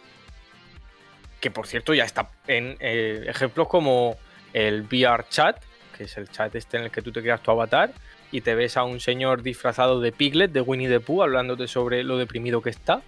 Que 1.40 1.50
por 1.50 1.66
cierto 1.66 1.94
ya 1.94 2.04
está 2.04 2.30
en 2.46 2.76
eh, 2.80 3.24
ejemplos 3.28 3.68
como 3.68 4.16
el 4.52 4.82
VR 4.82 5.26
chat, 5.28 5.62
que 5.96 6.04
es 6.04 6.16
el 6.16 6.28
chat 6.28 6.54
este 6.54 6.76
en 6.76 6.84
el 6.84 6.90
que 6.90 7.02
tú 7.02 7.12
te 7.12 7.20
creas 7.20 7.42
tu 7.42 7.50
avatar 7.50 7.92
y 8.30 8.40
te 8.40 8.54
ves 8.54 8.76
a 8.76 8.84
un 8.84 9.00
señor 9.00 9.42
disfrazado 9.42 10.00
de 10.00 10.12
Piglet, 10.12 10.50
de 10.50 10.60
Winnie 10.60 10.88
the 10.88 11.00
Pooh, 11.00 11.22
hablándote 11.22 11.68
sobre 11.68 12.02
lo 12.02 12.18
deprimido 12.18 12.62
que 12.62 12.70
está. 12.70 13.02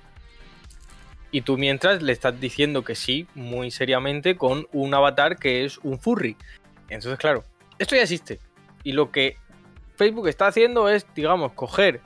Y 1.30 1.42
tú 1.42 1.58
mientras 1.58 2.02
le 2.02 2.12
estás 2.12 2.40
diciendo 2.40 2.84
que 2.84 2.94
sí, 2.94 3.26
muy 3.34 3.70
seriamente, 3.70 4.36
con 4.36 4.66
un 4.72 4.94
avatar 4.94 5.36
que 5.36 5.64
es 5.64 5.78
un 5.78 5.98
furry. 5.98 6.36
Entonces, 6.88 7.18
claro, 7.18 7.44
esto 7.78 7.96
ya 7.96 8.02
existe. 8.02 8.38
Y 8.84 8.92
lo 8.92 9.10
que 9.10 9.36
Facebook 9.96 10.28
está 10.28 10.46
haciendo 10.46 10.88
es, 10.88 11.06
digamos, 11.14 11.52
coger 11.52 12.00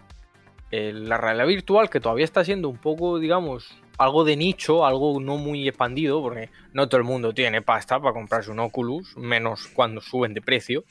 eh, 0.70 0.92
la 0.92 1.18
realidad 1.18 1.46
virtual, 1.46 1.90
que 1.90 2.00
todavía 2.00 2.24
está 2.24 2.44
siendo 2.44 2.68
un 2.68 2.78
poco, 2.78 3.18
digamos, 3.18 3.76
algo 3.98 4.24
de 4.24 4.36
nicho, 4.36 4.86
algo 4.86 5.20
no 5.20 5.36
muy 5.36 5.68
expandido, 5.68 6.22
porque 6.22 6.48
no 6.72 6.88
todo 6.88 6.98
el 6.98 7.04
mundo 7.04 7.34
tiene 7.34 7.60
pasta 7.60 8.00
para 8.00 8.14
comprarse 8.14 8.50
un 8.50 8.60
Oculus, 8.60 9.16
menos 9.16 9.66
cuando 9.74 10.00
suben 10.00 10.32
de 10.32 10.40
precio. 10.40 10.84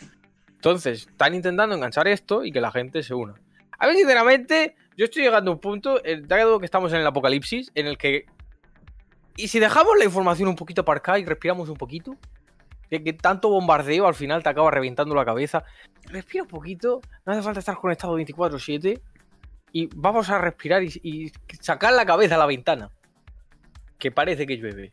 Entonces, 0.49 1.07
están 1.07 1.33
intentando 1.33 1.75
enganchar 1.75 2.07
esto 2.07 2.43
y 2.43 2.51
que 2.51 2.61
la 2.61 2.71
gente 2.71 3.01
se 3.01 3.13
una. 3.13 3.33
A 3.79 3.87
ver, 3.87 3.95
sinceramente, 3.95 4.75
yo 4.99 5.05
estoy 5.05 5.23
llegando 5.23 5.51
a 5.51 5.53
un 5.53 5.61
punto, 5.61 6.03
eh, 6.03 6.21
dado 6.21 6.59
que 6.59 6.65
estamos 6.65 6.91
en 6.91 6.99
el 6.99 7.07
apocalipsis, 7.07 7.71
en 7.73 7.87
el 7.87 7.97
que... 7.97 8.25
¿Y 9.37 9.47
si 9.47 9.57
dejamos 9.57 9.97
la 9.97 10.03
información 10.03 10.49
un 10.49 10.57
poquito 10.57 10.81
aparcada 10.81 11.17
y 11.17 11.23
respiramos 11.23 11.69
un 11.69 11.77
poquito? 11.77 12.17
Que, 12.89 13.01
que 13.01 13.13
tanto 13.13 13.47
bombardeo 13.47 14.05
al 14.07 14.13
final 14.13 14.43
te 14.43 14.49
acaba 14.49 14.69
reventando 14.71 15.15
la 15.15 15.23
cabeza. 15.23 15.63
Respira 16.03 16.43
un 16.43 16.49
poquito, 16.49 16.99
no 17.25 17.31
hace 17.31 17.41
falta 17.41 17.61
estar 17.61 17.77
conectado 17.77 18.19
24/7 18.19 18.99
y 19.71 19.87
vamos 19.95 20.29
a 20.29 20.37
respirar 20.37 20.83
y 20.83 21.31
sacar 21.61 21.93
la 21.93 22.05
cabeza 22.05 22.35
a 22.35 22.39
la 22.39 22.45
ventana. 22.45 22.89
Que 23.99 24.11
parece 24.11 24.45
que 24.45 24.57
llueve. 24.57 24.91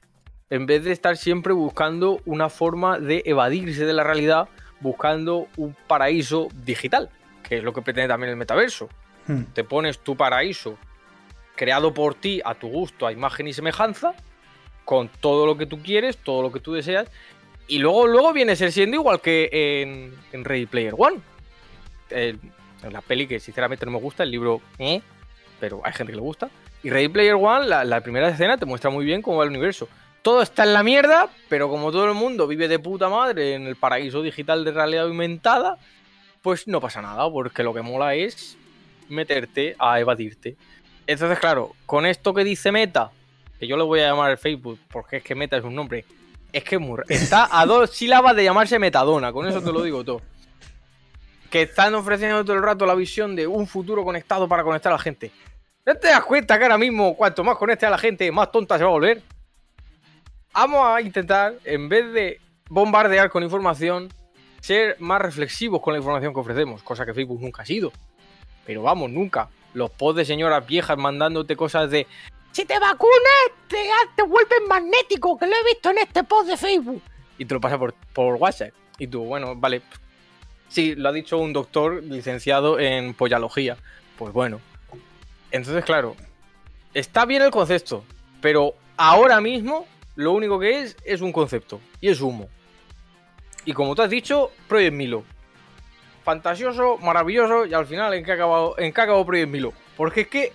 En 0.50 0.66
vez 0.66 0.84
de 0.84 0.92
estar 0.92 1.16
siempre 1.16 1.52
buscando 1.52 2.20
una 2.26 2.48
forma 2.48 3.00
de 3.00 3.24
evadirse 3.26 3.84
de 3.84 3.92
la 3.92 4.04
realidad, 4.04 4.48
buscando 4.78 5.48
un 5.56 5.74
paraíso 5.88 6.46
digital, 6.64 7.10
que 7.42 7.58
es 7.58 7.64
lo 7.64 7.72
que 7.72 7.82
pretende 7.82 8.06
también 8.06 8.30
el 8.30 8.36
metaverso. 8.36 8.88
Hmm. 9.26 9.42
Te 9.52 9.64
pones 9.64 9.98
tu 9.98 10.16
paraíso 10.16 10.78
creado 11.56 11.92
por 11.94 12.14
ti 12.14 12.40
a 12.44 12.54
tu 12.54 12.68
gusto, 12.68 13.06
a 13.06 13.12
imagen 13.12 13.48
y 13.48 13.52
semejanza, 13.52 14.14
con 14.84 15.08
todo 15.08 15.46
lo 15.46 15.56
que 15.56 15.66
tú 15.66 15.82
quieres, 15.82 16.16
todo 16.18 16.42
lo 16.42 16.52
que 16.52 16.60
tú 16.60 16.72
deseas, 16.72 17.10
y 17.68 17.78
luego, 17.78 18.06
luego 18.06 18.32
viene 18.32 18.54
ser 18.54 18.70
siendo 18.72 18.96
igual 18.96 19.20
que 19.20 19.48
en, 19.52 20.14
en 20.32 20.44
Ready 20.44 20.66
Player 20.66 20.94
One. 20.96 21.20
En 22.10 22.52
la 22.92 23.00
peli 23.00 23.26
que 23.26 23.40
sinceramente 23.40 23.84
no 23.84 23.92
me 23.92 23.98
gusta, 23.98 24.22
el 24.22 24.30
libro, 24.30 24.60
eh, 24.78 25.00
pero 25.58 25.80
hay 25.82 25.92
gente 25.92 26.12
que 26.12 26.16
le 26.16 26.22
gusta. 26.22 26.48
Y 26.84 26.90
Ready 26.90 27.08
Player 27.08 27.34
One, 27.34 27.66
la, 27.66 27.84
la 27.84 28.00
primera 28.02 28.28
escena 28.28 28.56
te 28.56 28.66
muestra 28.66 28.90
muy 28.90 29.04
bien 29.04 29.22
cómo 29.22 29.38
va 29.38 29.44
el 29.44 29.50
universo. 29.50 29.88
Todo 30.22 30.42
está 30.42 30.62
en 30.62 30.72
la 30.72 30.82
mierda, 30.82 31.28
pero 31.48 31.68
como 31.68 31.90
todo 31.90 32.04
el 32.06 32.14
mundo 32.14 32.46
vive 32.46 32.68
de 32.68 32.78
puta 32.78 33.08
madre 33.08 33.54
en 33.54 33.66
el 33.66 33.76
paraíso 33.76 34.22
digital 34.22 34.64
de 34.64 34.72
realidad 34.72 35.06
aumentada, 35.06 35.78
pues 36.42 36.68
no 36.68 36.80
pasa 36.80 37.02
nada, 37.02 37.28
porque 37.30 37.64
lo 37.64 37.74
que 37.74 37.82
mola 37.82 38.14
es 38.14 38.56
meterte 39.08 39.76
a 39.78 40.00
evadirte. 40.00 40.56
Entonces, 41.06 41.38
claro, 41.38 41.72
con 41.86 42.06
esto 42.06 42.34
que 42.34 42.44
dice 42.44 42.72
Meta, 42.72 43.10
que 43.58 43.66
yo 43.66 43.76
le 43.76 43.84
voy 43.84 44.00
a 44.00 44.08
llamar 44.08 44.30
el 44.32 44.38
Facebook, 44.38 44.78
porque 44.90 45.18
es 45.18 45.22
que 45.22 45.34
Meta 45.34 45.56
es 45.56 45.64
un 45.64 45.74
nombre, 45.74 46.04
es 46.52 46.64
que 46.64 46.78
está 47.08 47.48
a 47.50 47.66
dos 47.66 47.90
sílabas 47.94 48.34
de 48.34 48.44
llamarse 48.44 48.78
Metadona, 48.78 49.32
con 49.32 49.46
eso 49.46 49.62
te 49.62 49.72
lo 49.72 49.82
digo 49.82 50.04
todo. 50.04 50.22
Que 51.50 51.62
están 51.62 51.94
ofreciendo 51.94 52.44
todo 52.44 52.56
el 52.56 52.62
rato 52.62 52.86
la 52.86 52.94
visión 52.94 53.36
de 53.36 53.46
un 53.46 53.66
futuro 53.66 54.04
conectado 54.04 54.48
para 54.48 54.64
conectar 54.64 54.92
a 54.92 54.96
la 54.96 55.02
gente. 55.02 55.30
¿No 55.84 55.94
te 55.94 56.08
das 56.08 56.24
cuenta 56.24 56.58
que 56.58 56.64
ahora 56.64 56.78
mismo, 56.78 57.16
cuanto 57.16 57.44
más 57.44 57.56
conecte 57.56 57.86
a 57.86 57.90
la 57.90 57.98
gente, 57.98 58.30
más 58.32 58.50
tonta 58.50 58.76
se 58.76 58.82
va 58.82 58.90
a 58.90 58.92
volver? 58.92 59.22
Vamos 60.52 60.84
a 60.84 61.00
intentar, 61.00 61.54
en 61.64 61.88
vez 61.88 62.12
de 62.12 62.40
bombardear 62.68 63.30
con 63.30 63.42
información, 63.44 64.08
ser 64.60 64.96
más 64.98 65.22
reflexivos 65.22 65.80
con 65.80 65.92
la 65.92 65.98
información 65.98 66.34
que 66.34 66.40
ofrecemos, 66.40 66.82
cosa 66.82 67.06
que 67.06 67.14
Facebook 67.14 67.40
nunca 67.40 67.62
ha 67.62 67.66
sido. 67.66 67.92
Pero 68.66 68.82
vamos, 68.82 69.10
nunca. 69.10 69.48
Los 69.72 69.90
pods 69.90 70.16
de 70.16 70.24
señoras 70.24 70.66
viejas 70.66 70.98
mandándote 70.98 71.56
cosas 71.56 71.90
de 71.90 72.06
si 72.56 72.64
te 72.64 72.78
vacunas 72.78 73.12
te, 73.68 73.76
te 74.16 74.22
vuelves 74.22 74.60
magnético, 74.66 75.36
que 75.38 75.46
lo 75.46 75.52
he 75.52 75.64
visto 75.64 75.90
en 75.90 75.98
este 75.98 76.24
post 76.24 76.48
de 76.48 76.56
Facebook. 76.56 77.02
Y 77.36 77.44
te 77.44 77.52
lo 77.52 77.60
pasa 77.60 77.78
por, 77.78 77.92
por 78.14 78.36
WhatsApp. 78.36 78.72
Y 78.98 79.06
tú, 79.08 79.24
bueno, 79.24 79.54
vale. 79.54 79.82
Sí, 80.68 80.94
lo 80.94 81.10
ha 81.10 81.12
dicho 81.12 81.36
un 81.36 81.52
doctor 81.52 82.02
licenciado 82.02 82.80
en 82.80 83.12
pollalogía. 83.12 83.76
Pues 84.16 84.32
bueno. 84.32 84.60
Entonces, 85.50 85.84
claro, 85.84 86.16
está 86.94 87.26
bien 87.26 87.42
el 87.42 87.50
concepto, 87.50 88.04
pero 88.40 88.74
ahora 88.96 89.40
mismo 89.42 89.86
lo 90.14 90.32
único 90.32 90.58
que 90.58 90.80
es 90.80 90.96
es 91.04 91.20
un 91.20 91.32
concepto 91.32 91.78
y 92.00 92.08
es 92.08 92.22
humo. 92.22 92.48
Y 93.66 93.74
como 93.74 93.94
tú 93.94 94.00
has 94.00 94.10
dicho, 94.10 94.50
Project 94.66 94.94
Milo. 94.94 95.24
Fantasioso, 96.26 96.98
maravilloso 96.98 97.66
y 97.66 97.72
al 97.72 97.86
final 97.86 98.12
en 98.12 98.24
qué 98.24 98.32
ha 98.32 98.34
acabado, 98.34 98.74
en 98.78 98.92
qué 98.92 99.00
acabado 99.00 99.24
Project 99.24 99.48
Milo. 99.48 99.72
Porque 99.96 100.22
es 100.22 100.26
que 100.26 100.52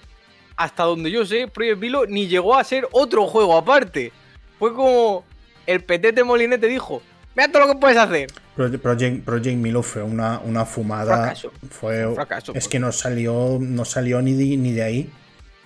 hasta 0.57 0.83
donde 0.83 1.09
yo 1.09 1.25
sé, 1.25 1.47
Project 1.47 1.79
Milo 1.79 2.05
ni 2.07 2.27
llegó 2.27 2.57
a 2.57 2.63
ser 2.65 2.89
otro 2.91 3.25
juego 3.25 3.55
aparte. 3.57 4.11
Fue 4.59 4.73
como 4.73 5.23
el 5.65 5.81
petete 5.81 6.25
molinete 6.25 6.67
dijo, 6.67 7.01
mira 7.35 7.49
todo 7.49 7.65
lo 7.65 7.73
que 7.73 7.79
puedes 7.79 7.97
hacer. 7.97 8.29
Proje- 8.57 8.77
Project, 8.79 9.23
Project 9.23 9.55
Milo 9.57 9.81
fue 9.81 10.03
una, 10.03 10.39
una 10.39 10.65
fumada. 10.65 11.15
Fracaso. 11.19 11.53
Fue, 11.69 12.05
Un 12.05 12.15
fracaso, 12.15 12.51
es 12.51 12.55
pues. 12.55 12.67
que 12.67 12.79
no 12.79 12.91
salió, 12.91 13.57
no 13.61 13.85
salió 13.85 14.21
ni 14.21 14.33
de, 14.33 14.57
ni 14.57 14.73
de 14.73 14.83
ahí. 14.83 15.09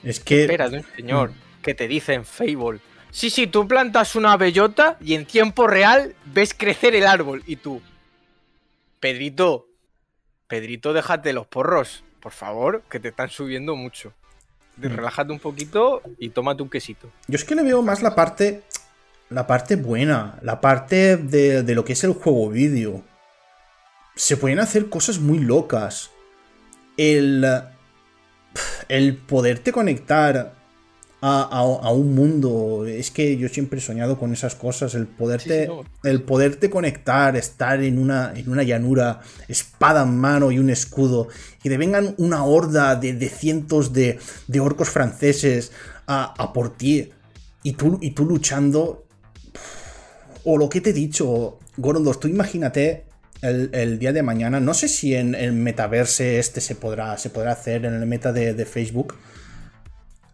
Es 0.03 0.19
que. 0.19 0.45
Un 0.71 0.85
señor 0.95 1.31
que 1.63 1.73
te 1.73 1.87
dice 1.87 2.13
en 2.13 2.25
Fable. 2.25 2.79
Sí, 3.09 3.31
sí, 3.31 3.47
tú 3.47 3.67
plantas 3.67 4.15
una 4.15 4.37
bellota 4.37 4.97
y 5.01 5.15
en 5.15 5.25
tiempo 5.25 5.65
real 5.65 6.13
ves 6.25 6.53
crecer 6.53 6.93
el 6.93 7.07
árbol. 7.07 7.41
Y 7.47 7.55
tú, 7.55 7.81
Pedrito, 8.99 9.67
Pedrito, 10.47 10.93
déjate 10.93 11.33
los 11.33 11.47
porros, 11.47 12.03
por 12.19 12.31
favor, 12.31 12.83
que 12.89 12.99
te 12.99 13.09
están 13.09 13.29
subiendo 13.29 13.75
mucho. 13.75 14.13
Mm. 14.77 14.95
Relájate 14.95 15.31
un 15.31 15.39
poquito 15.39 16.01
y 16.19 16.29
tómate 16.29 16.63
un 16.63 16.69
quesito. 16.69 17.11
Yo 17.27 17.35
es 17.35 17.45
que 17.45 17.55
le 17.55 17.63
veo 17.63 17.81
más 17.81 18.01
la 18.01 18.15
parte. 18.15 18.63
La 19.29 19.47
parte 19.47 19.75
buena. 19.75 20.37
La 20.41 20.61
parte 20.61 21.17
de, 21.17 21.63
de 21.63 21.75
lo 21.75 21.83
que 21.83 21.93
es 21.93 22.03
el 22.03 22.13
juego 22.13 22.49
vídeo. 22.49 23.03
Se 24.15 24.37
pueden 24.37 24.59
hacer 24.59 24.89
cosas 24.89 25.19
muy 25.19 25.39
locas. 25.39 26.11
El. 26.97 27.45
El 28.87 29.17
poderte 29.17 29.71
conectar 29.71 30.54
a, 31.27 31.41
a- 31.41 31.87
a 31.87 31.91
un 31.91 32.13
mundo. 32.13 32.85
Es 32.85 33.09
que 33.09 33.35
yo 33.37 33.47
siempre 33.49 33.79
he 33.79 33.81
soñado 33.81 34.19
con 34.19 34.31
esas 34.31 34.53
cosas. 34.55 34.93
El 34.95 35.07
poderte. 35.07 35.65
Sí, 35.65 35.71
sí, 35.71 35.75
no. 36.03 36.09
El 36.09 36.21
poderte 36.21 36.69
conectar, 36.69 37.35
estar 37.35 37.81
en 37.81 37.97
una, 37.97 38.33
en 38.35 38.49
una 38.49 38.63
llanura, 38.63 39.21
espada 39.47 40.03
en 40.03 40.17
mano 40.17 40.51
y 40.51 40.59
un 40.59 40.69
escudo, 40.69 41.27
y 41.63 41.69
te 41.69 41.77
vengan 41.77 42.13
una 42.17 42.43
horda 42.43 42.95
de, 42.95 43.13
de 43.13 43.29
cientos 43.29 43.91
de, 43.91 44.19
de 44.47 44.59
orcos 44.59 44.89
franceses 44.89 45.71
a, 46.05 46.33
a 46.37 46.53
por 46.53 46.77
ti, 46.77 47.09
y 47.63 47.71
tú, 47.73 47.97
y 48.01 48.11
tú 48.11 48.25
luchando. 48.25 49.05
O 50.43 50.57
lo 50.57 50.69
que 50.69 50.79
te 50.81 50.91
he 50.91 50.93
dicho, 50.93 51.57
Gorondos, 51.77 52.19
tú 52.19 52.27
imagínate 52.27 53.05
el, 53.41 53.71
el 53.73 53.97
día 53.97 54.13
de 54.13 54.21
mañana, 54.21 54.59
no 54.59 54.73
sé 54.75 54.87
si 54.87 55.15
en 55.15 55.33
el 55.33 55.53
metaverse 55.53 56.37
este 56.37 56.61
se 56.61 56.75
podrá, 56.75 57.17
se 57.17 57.31
podrá 57.31 57.53
hacer, 57.53 57.85
en 57.85 57.95
el 57.95 58.05
meta 58.05 58.31
de, 58.31 58.53
de 58.53 58.65
Facebook, 58.65 59.15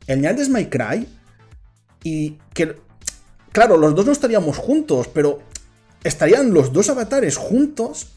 el 0.08 0.22
Night 0.22 0.40
My 0.50 0.66
Cry, 0.66 1.08
y 2.04 2.38
que 2.54 2.76
claro, 3.52 3.78
los 3.78 3.96
dos 3.96 4.06
no 4.06 4.12
estaríamos 4.12 4.58
juntos, 4.58 5.08
pero 5.14 5.40
estarían 6.04 6.54
los 6.54 6.74
dos 6.74 6.90
avatares 6.90 7.38
juntos 7.38 8.08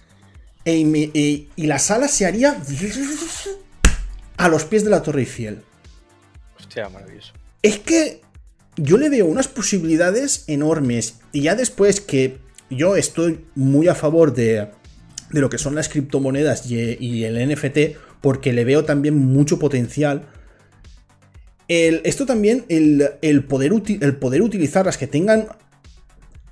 e- 0.64 0.78
y, 0.78 1.48
y 1.54 1.66
la 1.66 1.78
sala 1.78 2.08
se 2.08 2.26
haría 2.26 2.60
a 4.36 4.48
los 4.48 4.64
pies 4.64 4.84
de 4.84 4.90
la 4.90 5.02
Torre 5.02 5.20
Eiffel. 5.20 5.62
Hostia, 6.58 6.88
maravilloso. 6.88 7.32
Es 7.62 7.78
que 7.78 8.22
yo 8.76 8.98
le 8.98 9.08
veo 9.08 9.26
unas 9.26 9.48
posibilidades 9.48 10.44
enormes 10.46 11.16
y 11.32 11.42
ya 11.42 11.54
después 11.54 12.00
que 12.00 12.38
yo 12.70 12.96
estoy 12.96 13.44
muy 13.54 13.88
a 13.88 13.94
favor 13.94 14.34
de, 14.34 14.68
de 15.30 15.40
lo 15.40 15.50
que 15.50 15.58
son 15.58 15.74
las 15.74 15.88
criptomonedas 15.88 16.70
y, 16.70 16.96
y 16.98 17.24
el 17.24 17.48
NFT 17.48 17.96
porque 18.20 18.52
le 18.52 18.64
veo 18.64 18.84
también 18.84 19.16
mucho 19.16 19.58
potencial. 19.58 20.26
El- 21.68 22.02
esto 22.04 22.26
también, 22.26 22.64
el, 22.68 23.08
el 23.22 23.44
poder 23.44 23.72
uti- 23.72 23.98
el 24.02 24.16
poder 24.16 24.42
utilizarlas, 24.42 24.98
que 24.98 25.06
tengan 25.06 25.46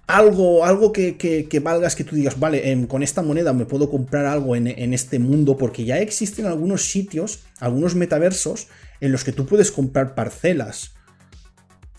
algo, 0.07 0.65
algo 0.65 0.93
que, 0.93 1.17
que- 1.17 1.49
que 1.49 1.61
valgas, 1.61 1.97
que 1.97 2.05
tú 2.05 2.17
digas, 2.17 2.39
vale, 2.39 2.71
em, 2.71 2.87
con 2.87 3.03
esta 3.03 3.23
moneda 3.23 3.53
me 3.53 3.65
puedo 3.67 3.91
comprar 3.91 4.27
algo 4.27 4.57
en, 4.57 4.67
en 4.67 4.93
este 4.95 5.19
mundo, 5.19 5.57
porque 5.57 5.85
ya 5.85 5.99
existen 5.99 6.47
algunos 6.47 6.87
sitios, 6.91 7.41
algunos 7.61 7.95
metaversos, 7.95 8.69
en 9.01 9.13
los 9.13 9.25
que 9.25 9.33
tú 9.33 9.47
puedes 9.47 9.71
comprar 9.71 10.15
parcelas. 10.15 10.93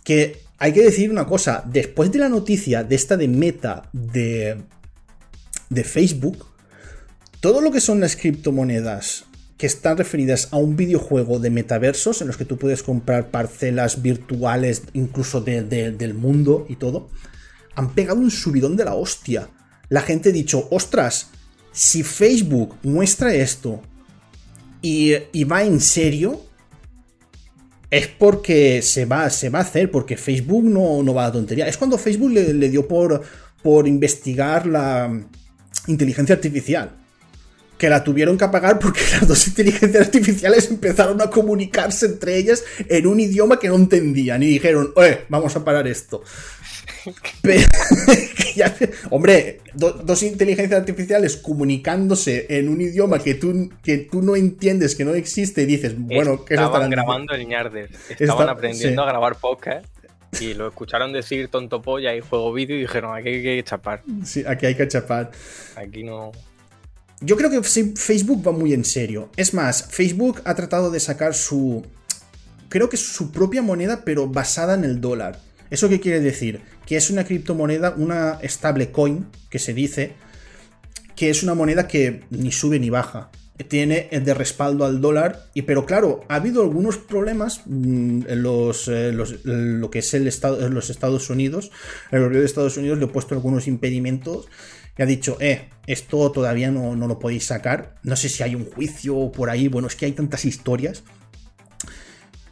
Que 0.04 0.42
hay 0.58 0.74
que 0.74 0.84
decir 0.84 1.10
una 1.12 1.26
cosa, 1.26 1.64
después 1.66 2.12
de 2.12 2.20
la 2.20 2.30
noticia 2.30 2.84
de 2.84 2.96
esta 2.96 3.18
de 3.18 3.28
meta 3.28 3.90
de, 3.94 4.58
de 5.70 5.84
Facebook, 5.84 6.46
todo 7.40 7.62
lo 7.62 7.72
que 7.72 7.82
son 7.82 8.00
las 8.00 8.16
criptomonedas 8.16 9.26
que 9.58 9.68
están 9.68 9.98
referidas 9.98 10.50
a 10.52 10.58
un 10.58 10.76
videojuego 10.76 11.40
de 11.40 11.50
metaversos 11.50 12.22
en 12.22 12.28
los 12.28 12.38
que 12.38 12.46
tú 12.46 12.58
puedes 12.58 12.84
comprar 12.84 13.30
parcelas 13.32 14.02
virtuales 14.02 14.84
incluso 14.94 15.42
de- 15.42 15.62
de- 15.64 15.92
del 15.92 16.14
mundo 16.14 16.66
y 16.70 16.76
todo, 16.76 17.10
han 17.76 17.94
pegado 17.94 18.20
un 18.20 18.32
subidón 18.32 18.76
de 18.76 18.86
la 18.86 18.96
hostia. 18.96 19.50
La 19.90 20.02
gente 20.02 20.30
ha 20.30 20.32
dicho, 20.32 20.68
ostras, 20.72 21.30
si 21.72 22.04
Facebook 22.04 22.76
muestra 22.84 23.34
esto 23.34 23.82
y, 24.82 25.14
y 25.32 25.44
va 25.44 25.64
en 25.64 25.80
serio, 25.80 26.42
es 27.90 28.08
porque 28.08 28.82
se 28.82 29.06
va, 29.06 29.30
se 29.30 29.50
va 29.50 29.60
a 29.60 29.62
hacer, 29.64 29.92
porque 29.92 30.18
Facebook 30.18 30.64
no, 30.64 31.04
no 31.04 31.14
va 31.14 31.28
a 31.28 31.32
tontería. 31.32 31.68
Es 31.68 31.78
cuando 31.78 31.98
Facebook 32.00 32.32
le, 32.32 32.54
le 32.54 32.70
dio 32.70 32.88
por, 32.88 33.22
por 33.62 33.88
investigar 33.88 34.66
la 34.66 35.22
inteligencia 35.88 36.34
artificial. 36.36 36.98
Que 37.84 37.90
la 37.90 38.02
tuvieron 38.02 38.38
que 38.38 38.46
apagar 38.46 38.80
porque 38.80 39.02
las 39.12 39.28
dos 39.28 39.46
inteligencias 39.46 40.06
artificiales 40.06 40.72
empezaron 40.72 41.22
a 41.22 41.30
comunicarse 41.30 42.06
entre 42.06 42.38
ellas 42.38 42.64
en 42.88 43.06
un 43.08 43.20
idioma 43.20 43.60
que 43.60 43.68
no 43.68 43.76
entendían. 43.76 44.42
Y 44.42 44.48
dijeron, 44.48 44.94
eh, 45.04 45.26
vamos 45.28 45.54
a 45.58 45.66
parar 45.66 45.86
esto. 45.86 46.24
Pero, 47.42 47.68
que 48.38 48.54
ya- 48.56 48.74
hombre, 49.10 49.60
do- 49.74 49.92
dos 49.92 50.24
inteligencias 50.24 50.80
artificiales 50.80 51.36
comunicándose 51.36 52.46
en 52.58 52.70
un 52.70 52.80
idioma 52.80 53.20
que 53.20 53.34
tú, 53.34 53.70
que 53.84 53.98
tú 53.98 54.22
no 54.22 54.38
entiendes, 54.38 54.96
que 54.96 55.04
no 55.04 55.14
existe, 55.14 55.64
y 55.64 55.66
dices, 55.66 55.94
bueno, 55.98 56.46
¿qué 56.46 56.56
se 56.56 56.64
Estaban 56.64 56.90
grabando 56.90 57.34
el 57.34 57.46
ñarder. 57.46 57.90
Estaban 58.18 58.44
Está- 58.44 58.52
aprendiendo 58.54 59.04
sí. 59.04 59.10
a 59.10 59.12
grabar 59.12 59.36
podcast 59.36 59.86
y 60.40 60.54
lo 60.54 60.70
escucharon 60.70 61.12
decir 61.12 61.50
tonto 61.50 61.82
polla 61.82 62.16
y 62.16 62.22
juego 62.22 62.54
vídeo 62.54 62.78
y 62.78 62.80
dijeron, 62.84 63.14
aquí 63.14 63.28
hay 63.28 63.44
que 63.44 63.62
chapar. 63.66 64.04
Sí, 64.24 64.46
aquí 64.48 64.68
hay 64.68 64.76
que 64.76 64.88
chapar. 64.88 65.32
Aquí 65.76 66.04
no... 66.06 66.32
Yo 67.26 67.38
creo 67.38 67.50
que 67.50 67.62
Facebook 67.64 68.46
va 68.46 68.52
muy 68.52 68.74
en 68.74 68.84
serio. 68.86 69.30
Es 69.38 69.54
más, 69.54 69.88
Facebook 69.90 70.42
ha 70.46 70.56
tratado 70.56 70.92
de 70.92 71.00
sacar 71.00 71.34
su. 71.34 71.84
Creo 72.70 72.90
que 72.90 72.98
su 72.98 73.32
propia 73.32 73.62
moneda, 73.62 74.04
pero 74.04 74.28
basada 74.28 74.74
en 74.74 74.84
el 74.84 75.00
dólar. 75.00 75.40
¿Eso 75.70 75.90
qué 75.90 76.00
quiere 76.00 76.20
decir? 76.20 76.62
Que 76.86 76.98
es 76.98 77.10
una 77.10 77.24
criptomoneda, 77.24 77.94
una 77.98 78.40
stablecoin, 78.44 79.28
que 79.50 79.60
se 79.60 79.74
dice, 79.74 80.14
que 81.16 81.30
es 81.30 81.44
una 81.44 81.54
moneda 81.54 81.88
que 81.88 82.24
ni 82.30 82.52
sube 82.52 82.80
ni 82.80 82.90
baja. 82.90 83.30
Tiene 83.70 84.10
de 84.12 84.34
respaldo 84.34 84.84
al 84.84 85.00
dólar, 85.00 85.46
y, 85.54 85.62
pero 85.62 85.86
claro, 85.86 86.22
ha 86.28 86.36
habido 86.36 86.64
algunos 86.64 86.98
problemas 86.98 87.62
mm, 87.68 88.24
en 88.28 88.44
los, 88.44 88.88
eh, 88.88 89.12
los- 89.14 89.46
lo 89.46 89.90
que 89.92 90.00
es 90.00 90.14
el 90.16 90.28
estado, 90.28 90.66
en 90.66 90.74
los 90.74 90.90
Estados 90.90 91.30
Unidos. 91.30 91.72
El 92.12 92.20
gobierno 92.20 92.40
de 92.40 92.46
Estados 92.46 92.78
Unidos 92.78 92.98
le 92.98 93.06
ha 93.06 93.12
puesto 93.12 93.36
algunos 93.36 93.68
impedimentos 93.68 94.48
y 94.98 95.02
ha 95.02 95.06
dicho, 95.06 95.38
eh, 95.40 95.70
esto 95.88 96.32
todavía 96.32 96.72
no, 96.72 96.96
no 96.96 97.08
lo 97.08 97.20
podéis 97.20 97.46
sacar. 97.46 97.96
No 98.04 98.16
sé 98.16 98.30
si 98.30 98.44
hay 98.44 98.56
un 98.56 98.66
juicio 98.66 99.32
por 99.32 99.50
ahí. 99.50 99.68
Bueno, 99.68 99.88
es 99.88 99.96
que 99.96 100.06
hay 100.06 100.12
tantas 100.12 100.46
historias. 100.46 101.04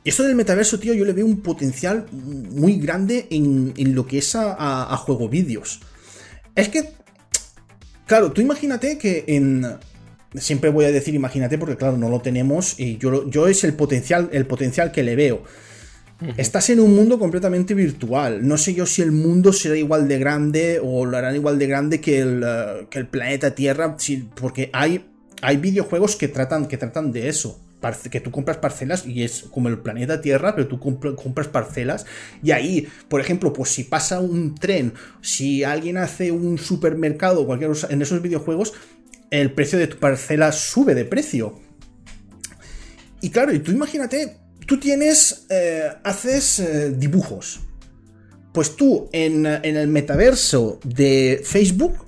Y 0.04 0.10
esto 0.10 0.24
del 0.24 0.36
metaverso, 0.36 0.80
tío, 0.80 0.94
yo 0.96 1.06
le 1.06 1.14
veo 1.14 1.26
un 1.26 1.42
potencial 1.42 2.08
muy 2.12 2.78
grande 2.80 3.28
en, 3.30 3.74
en 3.78 3.94
lo 3.94 4.08
que 4.08 4.18
es 4.18 4.34
a, 4.36 4.54
a- 4.92 4.98
juego 4.98 5.30
vídeos. 5.30 5.82
Es 6.56 6.70
que, 6.70 6.90
claro, 8.08 8.32
tú 8.32 8.42
imagínate 8.42 8.98
que 8.98 9.24
en... 9.28 9.66
Siempre 10.34 10.70
voy 10.70 10.86
a 10.86 10.92
decir 10.92 11.14
imagínate 11.14 11.58
porque, 11.58 11.76
claro, 11.76 11.98
no 11.98 12.10
lo 12.10 12.22
tenemos 12.22 12.80
y 12.80 12.98
yo, 12.98 13.30
yo 13.30 13.48
es 13.50 13.66
el 13.66 13.74
potencial, 13.74 14.30
el 14.32 14.48
potencial 14.48 14.92
que 14.94 15.04
le 15.04 15.18
veo. 15.18 15.44
Estás 16.38 16.70
en 16.70 16.80
un 16.80 16.96
mundo 16.96 17.18
completamente 17.18 17.74
virtual. 17.74 18.48
No 18.48 18.58
sé 18.58 18.74
yo 18.74 18.86
si 18.86 19.02
el 19.02 19.12
mundo 19.12 19.52
será 19.54 19.76
igual 19.76 20.08
de 20.08 20.20
grande 20.20 20.80
o 20.84 21.06
lo 21.06 21.18
harán 21.18 21.36
igual 21.36 21.58
de 21.58 21.68
grande 21.68 22.00
que 22.00 22.20
el, 22.20 22.44
eh, 22.46 22.88
que 22.90 23.00
el 23.00 23.08
planeta 23.08 23.56
Tierra, 23.56 23.98
porque 24.36 24.70
hay, 24.74 25.06
hay 25.42 25.58
videojuegos 25.58 26.16
que 26.16 26.28
tratan, 26.28 26.68
que 26.68 26.78
tratan 26.78 27.12
de 27.12 27.30
eso. 27.30 27.60
Que 28.12 28.22
tú 28.22 28.30
compras 28.30 28.58
parcelas 28.58 29.08
y 29.08 29.24
es 29.24 29.46
como 29.50 29.68
el 29.68 29.80
planeta 29.80 30.22
Tierra, 30.22 30.54
pero 30.54 30.68
tú 30.68 30.80
compra- 30.80 31.16
compras 31.16 31.48
parcelas. 31.48 32.06
Y 32.44 32.52
ahí, 32.52 32.88
por 33.10 33.20
ejemplo, 33.22 33.54
pues 33.54 33.72
si 33.72 33.84
pasa 33.84 34.20
un 34.20 34.54
tren, 34.54 34.94
si 35.22 35.64
alguien 35.64 35.98
hace 35.98 36.32
un 36.32 36.60
supermercado, 36.60 37.44
cualquier 37.48 37.72
en 37.90 38.04
esos 38.04 38.22
videojuegos, 38.22 38.74
el 39.32 39.52
precio 39.54 39.80
de 39.80 39.88
tu 39.88 39.98
parcela 39.98 40.52
sube 40.52 40.94
de 40.94 41.06
precio. 41.06 41.60
Y 43.20 43.32
claro, 43.32 43.52
y 43.52 43.58
tú 43.58 43.72
imagínate, 43.72 44.38
tú 44.72 44.78
tienes, 44.78 45.48
eh, 45.50 45.90
haces 46.06 46.60
eh, 46.60 46.92
dibujos. 46.98 47.60
Pues 48.54 48.78
tú 48.78 49.10
en, 49.12 49.46
en 49.46 49.76
el 49.76 49.90
metaverso 49.90 50.80
de 50.86 51.42
Facebook 51.44 52.06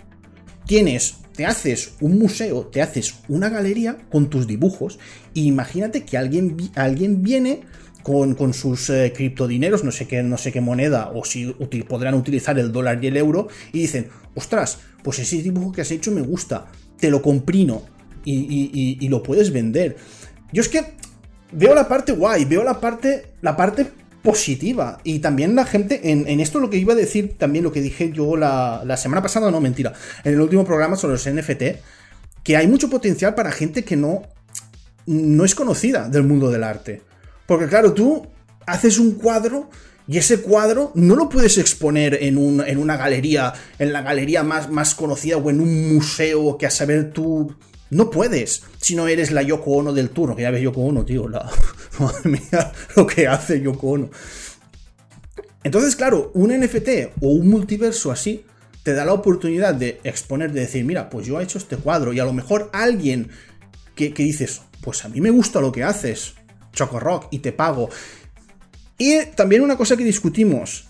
tienes, 0.65 1.15
te 1.36 1.45
haces 1.45 1.91
un 1.99 2.17
museo, 2.17 2.67
te 2.67 2.82
haces 2.82 3.15
una 3.28 3.49
galería 3.49 3.97
con 4.10 4.30
tus 4.30 4.47
dibujos. 4.47 4.97
Y 5.34 5.45
imagínate 5.45 6.06
que 6.06 6.17
alguien, 6.17 6.56
alguien 6.76 7.21
viene 7.21 7.63
con, 8.02 8.34
con 8.34 8.54
sus 8.54 8.89
eh, 8.89 9.12
criptodineros, 9.13 9.84
no 9.84 9.91
sé 9.91 10.08
qué, 10.08 10.23
no 10.23 10.38
sé 10.38 10.54
qué 10.54 10.62
moneda, 10.62 11.12
o 11.13 11.26
si 11.26 11.47
podrán 11.89 12.13
utilizar 12.13 12.58
el 12.60 12.71
dólar 12.71 13.04
y 13.04 13.08
el 13.08 13.17
euro, 13.17 13.49
y 13.73 13.80
dicen, 13.80 14.08
ostras, 14.36 14.78
pues 15.04 15.19
ese 15.19 15.41
dibujo 15.41 15.73
que 15.73 15.82
has 15.82 15.91
hecho 15.91 16.12
me 16.12 16.21
gusta, 16.21 16.71
te 16.97 17.10
lo 17.10 17.21
comprino 17.21 17.84
y- 18.23 18.97
y 19.02 19.10
lo 19.10 19.21
puedes 19.21 19.52
vender. 19.52 19.97
Yo 20.54 20.62
es 20.62 20.69
que 20.69 21.02
veo 21.53 21.73
la 21.75 21.87
parte 21.87 22.11
guay, 22.11 22.45
veo 22.45 22.63
la 22.63 22.79
parte, 22.79 23.27
la 23.41 23.55
parte 23.55 23.87
positiva. 24.21 24.99
Y 25.03 25.19
también 25.19 25.55
la 25.55 25.65
gente, 25.65 26.11
en, 26.11 26.27
en 26.27 26.39
esto 26.39 26.59
lo 26.59 26.69
que 26.69 26.77
iba 26.77 26.93
a 26.93 26.95
decir, 26.97 27.35
también 27.37 27.63
lo 27.63 27.71
que 27.71 27.81
dije 27.81 28.11
yo 28.11 28.35
la, 28.37 28.83
la 28.85 28.97
semana 28.97 29.21
pasada, 29.21 29.51
no, 29.51 29.59
mentira, 29.61 29.93
en 30.23 30.33
el 30.33 30.41
último 30.41 30.65
programa 30.65 30.95
sobre 30.95 31.13
los 31.13 31.27
NFT, 31.29 31.63
que 32.43 32.57
hay 32.57 32.67
mucho 32.67 32.89
potencial 32.89 33.35
para 33.35 33.51
gente 33.51 33.83
que 33.83 33.95
no, 33.95 34.23
no 35.05 35.45
es 35.45 35.55
conocida 35.55 36.07
del 36.09 36.23
mundo 36.23 36.49
del 36.51 36.63
arte. 36.63 37.01
Porque 37.45 37.67
claro, 37.67 37.93
tú 37.93 38.25
haces 38.65 38.97
un 38.99 39.11
cuadro 39.15 39.69
Y 40.05 40.17
ese 40.17 40.41
cuadro 40.41 40.91
no 40.95 41.15
lo 41.15 41.29
puedes 41.29 41.57
exponer 41.57 42.17
en, 42.21 42.37
un- 42.37 42.59
en 42.65 42.77
una 42.77 42.97
galería, 42.97 43.53
en 43.79 43.93
la 43.93 44.01
galería 44.01 44.43
más, 44.43 44.69
más 44.69 44.95
conocida 44.95 45.37
o 45.37 45.49
en 45.49 45.61
un 45.61 45.93
museo 45.95 46.57
que 46.57 46.65
a 46.65 46.69
saber 46.69 47.11
tú... 47.13 47.55
No 47.93 48.10
puedes, 48.10 48.63
si 48.79 48.95
no 48.95 49.08
eres 49.08 49.32
la 49.32 49.41
Yoko 49.41 49.71
Ono 49.71 49.93
del 49.93 50.10
turno, 50.10 50.36
que 50.36 50.43
ya 50.43 50.51
ves 50.51 50.62
Yoko 50.62 50.82
Ono, 50.82 51.06
tío, 51.06 51.27
la... 51.27 51.49
Madre 51.99 52.29
mía, 52.29 52.71
lo 52.95 53.06
que 53.06 53.27
hace 53.27 53.62
Yoko 53.62 53.91
Ono. 53.91 54.10
Entonces, 55.63 55.95
claro, 55.95 56.32
un 56.34 56.51
NFT 56.51 56.89
o 57.21 57.29
un 57.29 57.49
multiverso 57.49 58.12
así 58.12 58.45
te 58.84 58.93
da 58.93 59.06
la 59.06 59.13
oportunidad 59.13 59.73
de 59.73 60.01
exponer, 60.03 60.51
de 60.51 60.62
decir, 60.62 60.84
mira, 60.84 61.10
pues 61.10 61.25
yo 61.25 61.39
he 61.39 61.43
hecho 61.43 61.58
este 61.58 61.77
cuadro 61.77 62.12
y 62.12 62.19
a 62.19 62.25
lo 62.25 62.34
mejor 62.34 62.69
alguien 62.73 63.29
que, 63.95 64.13
que 64.13 64.23
dices, 64.23 64.62
pues 64.82 65.06
a 65.06 65.10
mí 65.10 65.21
me 65.21 65.29
gusta 65.29 65.62
lo 65.62 65.71
que 65.71 65.84
haces, 65.84 66.34
Choco 66.73 66.99
Rock, 66.99 67.27
y 67.32 67.39
te 67.39 67.53
pago. 67.53 67.89
Y 68.97 69.25
también 69.36 69.62
una 69.62 69.77
cosa 69.77 69.95
que 69.95 70.03
discutimos, 70.03 70.89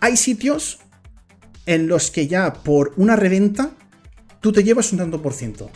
hay 0.00 0.16
sitios 0.16 0.78
en 1.66 1.86
los 1.86 2.10
que 2.10 2.26
ya 2.26 2.52
por 2.52 2.94
una 2.96 3.16
reventa 3.16 3.72
tú 4.44 4.52
te 4.52 4.62
llevas 4.62 4.92
un 4.92 4.98
tanto 4.98 5.22
por 5.22 5.32
ciento. 5.32 5.70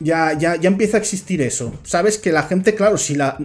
Ya, 0.00 0.36
ya, 0.36 0.56
ya 0.56 0.66
empieza 0.66 0.96
a 0.96 1.00
existir 1.00 1.40
eso. 1.40 1.72
Sabes 1.84 2.18
que 2.18 2.32
la 2.32 2.42
gente, 2.42 2.74
claro, 2.74 2.98
si 2.98 3.14
la. 3.14 3.38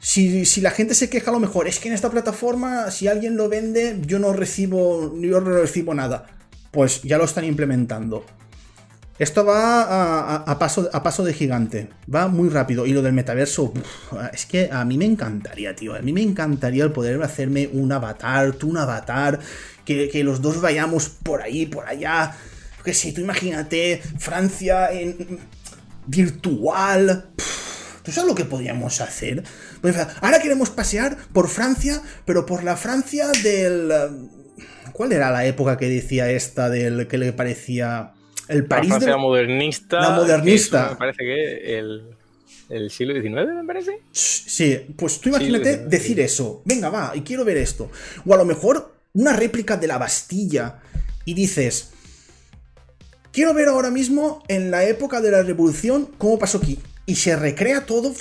Si, 0.00 0.44
si 0.44 0.60
la 0.60 0.72
gente 0.72 0.94
se 0.94 1.08
queja 1.08 1.30
a 1.30 1.34
lo 1.34 1.38
mejor, 1.38 1.68
es 1.68 1.78
que 1.78 1.86
en 1.86 1.94
esta 1.94 2.10
plataforma, 2.10 2.90
si 2.90 3.06
alguien 3.06 3.36
lo 3.36 3.48
vende, 3.48 4.00
yo 4.04 4.18
no 4.18 4.32
recibo. 4.32 5.16
Yo 5.20 5.40
no 5.40 5.52
recibo 5.52 5.94
nada. 5.94 6.26
Pues 6.72 7.02
ya 7.02 7.16
lo 7.16 7.26
están 7.26 7.44
implementando. 7.44 8.26
Esto 9.18 9.44
va 9.44 10.36
a, 10.36 10.58
paso, 10.58 10.88
a 10.92 11.02
paso 11.02 11.22
de 11.22 11.34
gigante. 11.34 11.88
Va 12.12 12.28
muy 12.28 12.48
rápido. 12.48 12.86
Y 12.86 12.92
lo 12.92 13.02
del 13.02 13.12
metaverso, 13.12 13.72
es 14.32 14.46
que 14.46 14.70
a 14.72 14.84
mí 14.84 14.96
me 14.96 15.04
encantaría, 15.04 15.76
tío. 15.76 15.94
A 15.94 16.00
mí 16.00 16.12
me 16.12 16.22
encantaría 16.22 16.84
el 16.84 16.92
poder 16.92 17.22
hacerme 17.22 17.68
un 17.72 17.92
avatar, 17.92 18.52
tú 18.52 18.70
un 18.70 18.78
avatar, 18.78 19.38
que, 19.84 20.08
que 20.08 20.24
los 20.24 20.40
dos 20.40 20.60
vayamos 20.60 21.08
por 21.08 21.42
ahí, 21.42 21.66
por 21.66 21.86
allá. 21.86 22.34
Que 22.84 22.94
si 22.94 23.12
tú 23.12 23.20
imagínate 23.20 24.02
Francia 24.18 24.90
en 24.90 25.38
virtual. 26.06 27.30
¿Tú 28.02 28.10
sabes 28.10 28.28
lo 28.28 28.34
que 28.34 28.44
podríamos 28.44 29.00
hacer? 29.00 29.44
Pues, 29.80 29.96
Ahora 30.20 30.40
queremos 30.40 30.70
pasear 30.70 31.16
por 31.32 31.48
Francia, 31.48 32.02
pero 32.24 32.46
por 32.46 32.64
la 32.64 32.76
Francia 32.76 33.28
del. 33.42 33.92
¿Cuál 34.92 35.12
era 35.12 35.30
la 35.30 35.46
época 35.46 35.76
que 35.78 35.88
decía 35.88 36.30
esta 36.30 36.68
del 36.68 37.06
que 37.06 37.18
le 37.18 37.32
parecía. 37.32 38.14
El 38.48 38.62
La 38.62 38.68
París 38.68 38.90
de- 38.90 38.96
Francia 39.00 39.16
modernista. 39.16 40.00
La 40.00 40.10
modernista. 40.10 40.90
Me 40.90 40.96
parece 40.96 41.18
que 41.18 41.78
el, 41.78 42.02
el 42.68 42.90
siglo 42.90 43.14
XIX, 43.14 43.52
me 43.54 43.64
parece. 43.64 44.00
Sí, 44.12 44.94
pues 44.96 45.20
tú 45.20 45.28
imagínate 45.30 45.74
sí. 45.74 45.80
decir 45.88 46.20
eso. 46.20 46.62
Venga, 46.64 46.90
va, 46.90 47.12
y 47.14 47.20
quiero 47.22 47.44
ver 47.44 47.56
esto. 47.56 47.90
O 48.26 48.34
a 48.34 48.36
lo 48.36 48.44
mejor 48.44 48.94
una 49.14 49.32
réplica 49.34 49.76
de 49.76 49.86
la 49.86 49.98
Bastilla 49.98 50.80
y 51.24 51.34
dices, 51.34 51.90
quiero 53.32 53.54
ver 53.54 53.68
ahora 53.68 53.90
mismo 53.90 54.42
en 54.48 54.70
la 54.70 54.84
época 54.84 55.20
de 55.20 55.30
la 55.30 55.42
Revolución 55.42 56.08
cómo 56.18 56.38
pasó 56.38 56.58
aquí. 56.58 56.78
Y 57.06 57.16
se 57.16 57.34
recrea 57.36 57.84
todo 57.86 58.12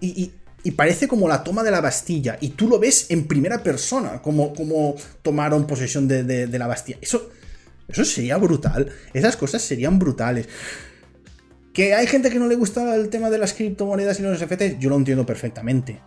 y, 0.00 0.08
y- 0.22 0.32
y 0.62 0.72
parece 0.72 1.08
como 1.08 1.26
la 1.26 1.42
toma 1.42 1.62
de 1.62 1.70
la 1.70 1.80
Bastilla. 1.80 2.36
Y 2.40 2.50
tú 2.50 2.68
lo 2.68 2.78
ves 2.78 3.06
en 3.10 3.26
primera 3.26 3.62
persona, 3.62 4.20
como, 4.20 4.54
como 4.54 4.94
tomaron 5.22 5.66
posesión 5.66 6.06
de, 6.06 6.22
de- 6.24 6.46
de 6.46 6.58
la 6.58 6.66
Bastilla. 6.66 6.98
Eso, 7.00 7.30
eso 7.92 8.04
sería 8.04 8.36
brutal. 8.38 8.90
Esas 9.12 9.36
cosas 9.36 9.62
serían 9.62 9.98
brutales. 9.98 10.48
Que 11.72 11.94
hay 11.94 12.06
gente 12.06 12.30
que 12.30 12.38
no 12.38 12.48
le 12.48 12.56
gusta 12.56 12.94
el 12.96 13.08
tema 13.10 13.30
de 13.30 13.38
las 13.38 13.54
criptomonedas 13.54 14.18
y 14.18 14.22
los 14.22 14.40
NFTs, 14.42 14.78
yo 14.80 14.90
lo 14.90 14.96
entiendo 14.96 15.24
perfectamente. 15.24 16.00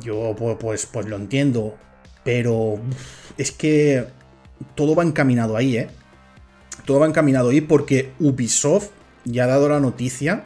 Yo 0.00 0.34
pu- 0.36 0.56
pues, 0.56 0.86
pues 0.86 1.06
lo 1.06 1.16
entiendo. 1.16 1.76
Pero 2.24 2.78
es 3.38 3.52
que 3.52 4.06
todo 4.74 4.94
va 4.94 5.02
encaminado 5.02 5.56
ahí, 5.56 5.76
¿eh? 5.76 5.88
Todo 6.86 7.00
va 7.00 7.06
encaminado 7.06 7.50
ahí 7.50 7.60
porque 7.60 8.12
Ubisoft 8.18 8.88
ya 9.24 9.44
ha 9.44 9.48
dado 9.48 9.68
la 9.68 9.80
noticia 9.80 10.44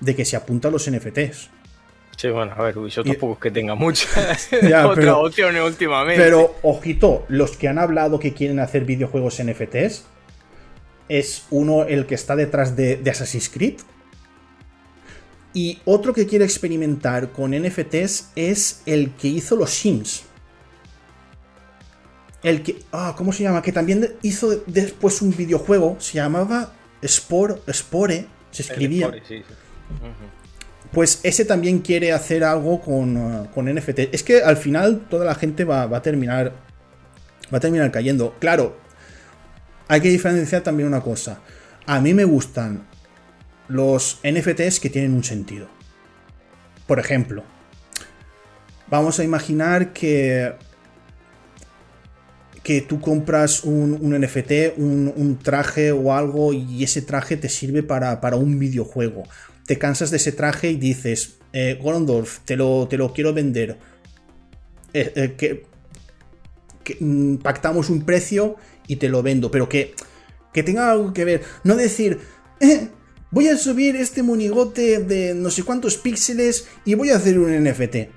de 0.00 0.14
que 0.16 0.24
se 0.24 0.36
apunta 0.36 0.68
a 0.68 0.70
los 0.70 0.90
NFTs. 0.90 1.50
Sí, 2.16 2.28
bueno, 2.28 2.52
a 2.56 2.62
ver, 2.62 2.78
Ubisoft 2.78 3.06
tampoco 3.06 3.34
es 3.34 3.38
que 3.40 3.50
tenga 3.50 3.74
muchas 3.74 4.48
Ya, 4.62 4.86
otras 4.86 5.04
pero- 5.04 5.20
opciones 5.20 5.62
últimamente. 5.62 6.22
Pero, 6.22 6.54
ojito, 6.62 7.24
los 7.28 7.56
que 7.56 7.68
han 7.68 7.78
hablado 7.78 8.18
que 8.18 8.32
quieren 8.32 8.60
hacer 8.60 8.84
videojuegos 8.84 9.42
NFTs 9.42 10.04
es 11.08 11.44
uno 11.50 11.84
el 11.84 12.06
que 12.06 12.14
está 12.14 12.34
detrás 12.36 12.76
de, 12.76 12.96
de 12.96 13.10
Assassin's 13.10 13.48
Creed. 13.48 13.74
Y 15.52 15.80
otro 15.84 16.12
que 16.12 16.26
quiere 16.26 16.44
experimentar 16.44 17.30
con 17.30 17.52
NFTs 17.52 18.30
es 18.34 18.82
el 18.86 19.10
que 19.12 19.28
hizo 19.28 19.54
los 19.56 19.70
Sims. 19.70 20.24
El 22.42 22.62
que. 22.62 22.82
Ah, 22.92 23.14
¿cómo 23.16 23.32
se 23.32 23.42
llama? 23.44 23.62
Que 23.62 23.72
también 23.72 24.14
hizo 24.22 24.50
después 24.66 25.22
un 25.22 25.34
videojuego. 25.36 25.96
Se 26.00 26.14
llamaba 26.14 26.72
Spore. 27.06 27.54
Spore. 27.72 28.26
Se 28.50 28.62
El 28.64 28.68
escribía. 28.70 29.06
Spore, 29.06 29.22
sí, 29.26 29.38
sí. 29.38 29.54
Ujú. 30.02 30.43
Pues 30.94 31.18
ese 31.24 31.44
también 31.44 31.80
quiere 31.80 32.12
hacer 32.12 32.44
algo 32.44 32.80
con, 32.80 33.16
uh, 33.16 33.50
con 33.50 33.66
NFT. 33.66 34.14
Es 34.14 34.22
que 34.22 34.42
al 34.42 34.56
final 34.56 35.06
toda 35.10 35.24
la 35.24 35.34
gente 35.34 35.64
va, 35.64 35.86
va 35.86 35.98
a 35.98 36.02
terminar. 36.02 36.52
Va 37.52 37.58
a 37.58 37.60
terminar 37.60 37.90
cayendo. 37.90 38.36
Claro. 38.38 38.78
Hay 39.88 40.00
que 40.00 40.08
diferenciar 40.08 40.62
también 40.62 40.86
una 40.86 41.00
cosa. 41.00 41.40
A 41.86 42.00
mí 42.00 42.14
me 42.14 42.24
gustan 42.24 42.86
los 43.66 44.20
NFTs 44.22 44.78
que 44.78 44.88
tienen 44.88 45.14
un 45.14 45.24
sentido. 45.24 45.66
Por 46.86 47.00
ejemplo. 47.00 47.42
Vamos 48.88 49.18
a 49.18 49.24
imaginar 49.24 49.92
que. 49.92 50.54
Que 52.62 52.80
tú 52.80 52.98
compras 52.98 53.64
un, 53.64 53.98
un 54.00 54.18
NFT, 54.18 54.78
un, 54.78 55.12
un 55.14 55.38
traje 55.38 55.92
o 55.92 56.14
algo, 56.14 56.54
y 56.54 56.82
ese 56.82 57.02
traje 57.02 57.36
te 57.36 57.50
sirve 57.50 57.82
para, 57.82 58.22
para 58.22 58.36
un 58.36 58.58
videojuego 58.58 59.24
te 59.66 59.78
cansas 59.78 60.10
de 60.10 60.18
ese 60.18 60.32
traje 60.32 60.70
y 60.70 60.76
dices, 60.76 61.36
eh, 61.52 61.78
Gorondorf, 61.80 62.40
te 62.44 62.56
lo, 62.56 62.86
te 62.88 62.96
lo 62.96 63.12
quiero 63.12 63.32
vender. 63.32 63.78
Eh, 64.92 65.12
eh, 65.16 65.34
que, 66.82 66.96
mm, 67.00 67.36
pactamos 67.36 67.90
un 67.90 68.04
precio 68.04 68.56
y 68.86 68.96
te 68.96 69.08
lo 69.08 69.22
vendo, 69.22 69.50
pero 69.50 69.68
que, 69.68 69.94
que 70.52 70.62
tenga 70.62 70.90
algo 70.90 71.12
que 71.12 71.24
ver. 71.24 71.42
No 71.64 71.76
decir, 71.76 72.18
"Eh, 72.60 72.88
voy 73.30 73.48
a 73.48 73.56
subir 73.56 73.96
este 73.96 74.22
monigote 74.22 74.98
de 74.98 75.34
no 75.34 75.50
sé 75.50 75.62
cuántos 75.62 75.96
píxeles 75.96 76.66
y 76.84 76.94
voy 76.94 77.10
a 77.10 77.16
hacer 77.16 77.38
un 77.38 77.52
NFT. 77.52 77.94
Eh, 77.96 78.10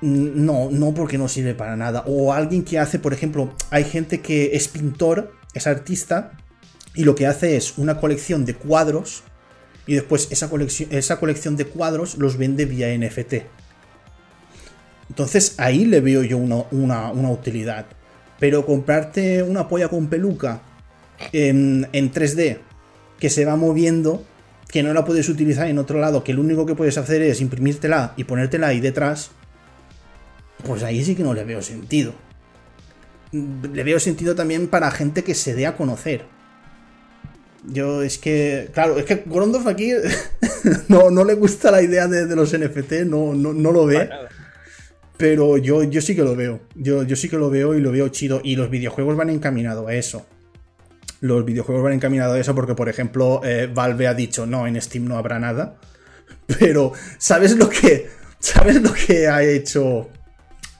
No, 0.00 0.70
no 0.70 0.94
porque 0.94 1.18
no 1.18 1.28
sirve 1.28 1.54
para 1.54 1.76
nada. 1.76 2.04
O 2.06 2.32
alguien 2.32 2.64
que 2.64 2.78
hace, 2.78 2.98
por 2.98 3.12
ejemplo, 3.12 3.52
hay 3.70 3.84
gente 3.84 4.20
que 4.20 4.56
es 4.56 4.68
pintor, 4.68 5.32
es 5.52 5.66
artista, 5.66 6.32
y 6.94 7.04
lo 7.04 7.14
que 7.14 7.26
hace 7.26 7.56
es 7.56 7.76
una 7.76 8.00
colección 8.00 8.44
de 8.46 8.54
cuadros 8.54 9.22
y 9.88 9.94
después 9.94 10.28
esa 10.30 10.48
colección, 10.48 10.88
esa 10.92 11.18
colección 11.18 11.56
de 11.56 11.64
cuadros 11.64 12.16
los 12.18 12.36
vende 12.36 12.66
vía 12.66 12.96
NFT. 12.96 13.34
Entonces 15.08 15.54
ahí 15.58 15.84
le 15.86 16.00
veo 16.00 16.22
yo 16.22 16.38
una, 16.38 16.64
una- 16.70 17.30
utilidad. 17.30 17.86
Pero 18.38 18.64
comprarte 18.64 19.42
una 19.42 19.66
polla 19.66 19.88
con 19.88 20.06
peluca 20.08 20.60
en, 21.32 21.88
en 21.92 22.12
3D 22.12 22.58
que 23.18 23.30
se 23.30 23.44
va 23.44 23.56
moviendo, 23.56 24.22
que 24.68 24.82
no 24.82 24.92
la 24.92 25.04
puedes 25.04 25.28
utilizar 25.28 25.66
en 25.68 25.78
otro 25.78 25.98
lado, 25.98 26.22
que 26.22 26.34
lo 26.34 26.42
único 26.42 26.66
que 26.66 26.74
puedes 26.76 26.98
hacer 26.98 27.22
es 27.22 27.40
imprimírtela 27.40 28.12
y 28.16 28.24
ponértela 28.24 28.68
ahí 28.68 28.80
detrás, 28.80 29.30
pues 30.64 30.82
ahí 30.84 31.02
sí 31.04 31.14
que 31.16 31.22
no 31.24 31.34
le 31.34 31.42
veo 31.44 31.62
sentido. 31.62 32.12
Le 33.32 33.82
veo 33.82 33.98
sentido 33.98 34.34
también 34.34 34.68
para 34.68 34.90
gente 34.90 35.24
que 35.24 35.34
se 35.34 35.54
dé 35.54 35.66
a 35.66 35.76
conocer. 35.76 36.24
Yo 37.70 38.02
es 38.02 38.18
que, 38.18 38.70
claro, 38.72 38.98
es 38.98 39.04
que 39.04 39.22
Gorondorf 39.26 39.66
aquí 39.66 39.92
no, 40.88 41.10
no 41.10 41.24
le 41.24 41.34
gusta 41.34 41.70
la 41.70 41.82
idea 41.82 42.08
de, 42.08 42.26
de 42.26 42.36
los 42.36 42.56
NFT, 42.56 43.04
no, 43.06 43.34
no, 43.34 43.52
no 43.52 43.72
lo 43.72 43.86
ve, 43.86 44.08
pero 45.18 45.58
yo, 45.58 45.82
yo 45.82 46.00
sí 46.00 46.14
que 46.14 46.22
lo 46.22 46.34
veo. 46.36 46.60
Yo, 46.74 47.02
yo 47.02 47.16
sí 47.16 47.28
que 47.28 47.36
lo 47.36 47.50
veo 47.50 47.74
y 47.74 47.80
lo 47.80 47.90
veo 47.90 48.08
chido. 48.08 48.40
Y 48.42 48.56
los 48.56 48.70
videojuegos 48.70 49.16
van 49.16 49.30
encaminados 49.30 49.88
a 49.88 49.94
eso. 49.94 50.26
Los 51.20 51.44
videojuegos 51.44 51.82
van 51.82 51.94
encaminados 51.94 52.36
a 52.36 52.40
eso 52.40 52.54
porque, 52.54 52.74
por 52.74 52.88
ejemplo, 52.88 53.40
eh, 53.44 53.68
Valve 53.72 54.06
ha 54.06 54.14
dicho, 54.14 54.46
no, 54.46 54.66
en 54.66 54.80
Steam 54.80 55.06
no 55.06 55.18
habrá 55.18 55.40
nada. 55.40 55.76
Pero, 56.58 56.92
¿sabes 57.18 57.56
lo 57.56 57.68
que, 57.68 58.08
¿sabes 58.38 58.80
lo 58.80 58.92
que 58.92 59.26
ha 59.26 59.42
hecho 59.42 60.08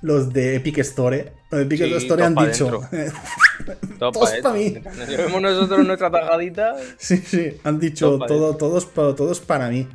los 0.02 0.32
de 0.32 0.56
Epic 0.56 0.78
Store? 0.78 1.32
Los 1.50 1.60
de 1.60 1.66
Epic 1.66 1.78
Sí, 1.78 1.94
Store 1.94 2.24
han 2.24 2.34
dicho... 2.34 2.80
Todo 3.98 4.12
Todos 4.12 4.30
pa' 4.30 4.42
pa' 4.50 4.52
mí. 4.54 4.74
llevemos 5.08 5.42
nosotros 5.42 5.86
nuestra 5.86 6.10
tajadita. 6.10 6.76
Sí, 6.98 7.16
sí, 7.18 7.54
han 7.64 7.78
dicho 7.78 8.06
Todo 8.10 8.18
para 8.18 8.28
todo, 8.28 8.56
todos, 8.56 9.16
todos 9.16 9.40
para 9.40 9.68
mí. 9.68 9.88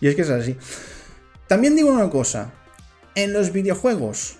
Y 0.00 0.08
es 0.08 0.14
que 0.14 0.22
es 0.22 0.30
así. 0.30 0.56
También 1.48 1.74
digo 1.74 1.90
una 1.90 2.08
cosa. 2.08 2.52
En 3.16 3.32
los 3.32 3.52
videojuegos, 3.52 4.36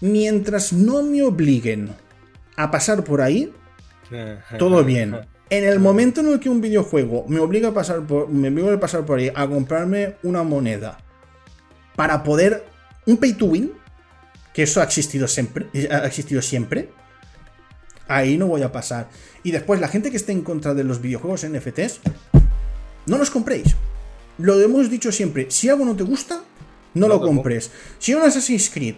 mientras 0.00 0.72
no 0.72 1.02
me 1.02 1.22
obliguen 1.22 1.94
a 2.56 2.70
pasar 2.70 3.04
por 3.04 3.20
ahí, 3.20 3.52
todo 4.58 4.82
bien. 4.84 5.16
En 5.50 5.64
el 5.64 5.78
momento 5.78 6.20
en 6.20 6.28
el 6.32 6.40
que 6.40 6.50
un 6.50 6.60
videojuego 6.60 7.24
me 7.28 7.38
obliga 7.40 7.68
a 7.68 7.74
pasar 7.74 8.06
por, 8.06 8.28
me 8.28 8.48
obliga 8.48 8.74
a 8.74 8.80
pasar 8.80 9.06
por 9.06 9.18
ahí 9.18 9.30
a 9.34 9.46
comprarme 9.46 10.16
una 10.22 10.42
moneda 10.42 10.98
para 11.96 12.22
poder 12.22 12.64
un 13.08 13.16
pay 13.16 13.32
to 13.32 13.46
win, 13.46 13.72
que 14.52 14.64
eso 14.64 14.80
ha 14.80 14.84
existido 14.84 15.26
siempre, 15.26 15.66
ha 15.90 16.06
existido 16.06 16.42
siempre. 16.42 16.90
Ahí 18.06 18.36
no 18.36 18.46
voy 18.46 18.62
a 18.62 18.70
pasar. 18.70 19.08
Y 19.42 19.50
después, 19.50 19.80
la 19.80 19.88
gente 19.88 20.10
que 20.10 20.18
esté 20.18 20.32
en 20.32 20.42
contra 20.42 20.74
de 20.74 20.84
los 20.84 21.00
videojuegos 21.00 21.46
NFTs, 21.46 22.00
no 23.06 23.18
los 23.18 23.30
compréis. 23.30 23.74
Lo 24.36 24.60
hemos 24.60 24.90
dicho 24.90 25.10
siempre, 25.10 25.50
si 25.50 25.68
algo 25.68 25.84
no 25.84 25.96
te 25.96 26.04
gusta, 26.04 26.42
no, 26.94 27.06
No 27.06 27.08
lo 27.08 27.14
lo 27.14 27.26
compres. 27.26 27.70
Si 27.98 28.14
un 28.14 28.22
Assassin's 28.22 28.70
Creed 28.70 28.96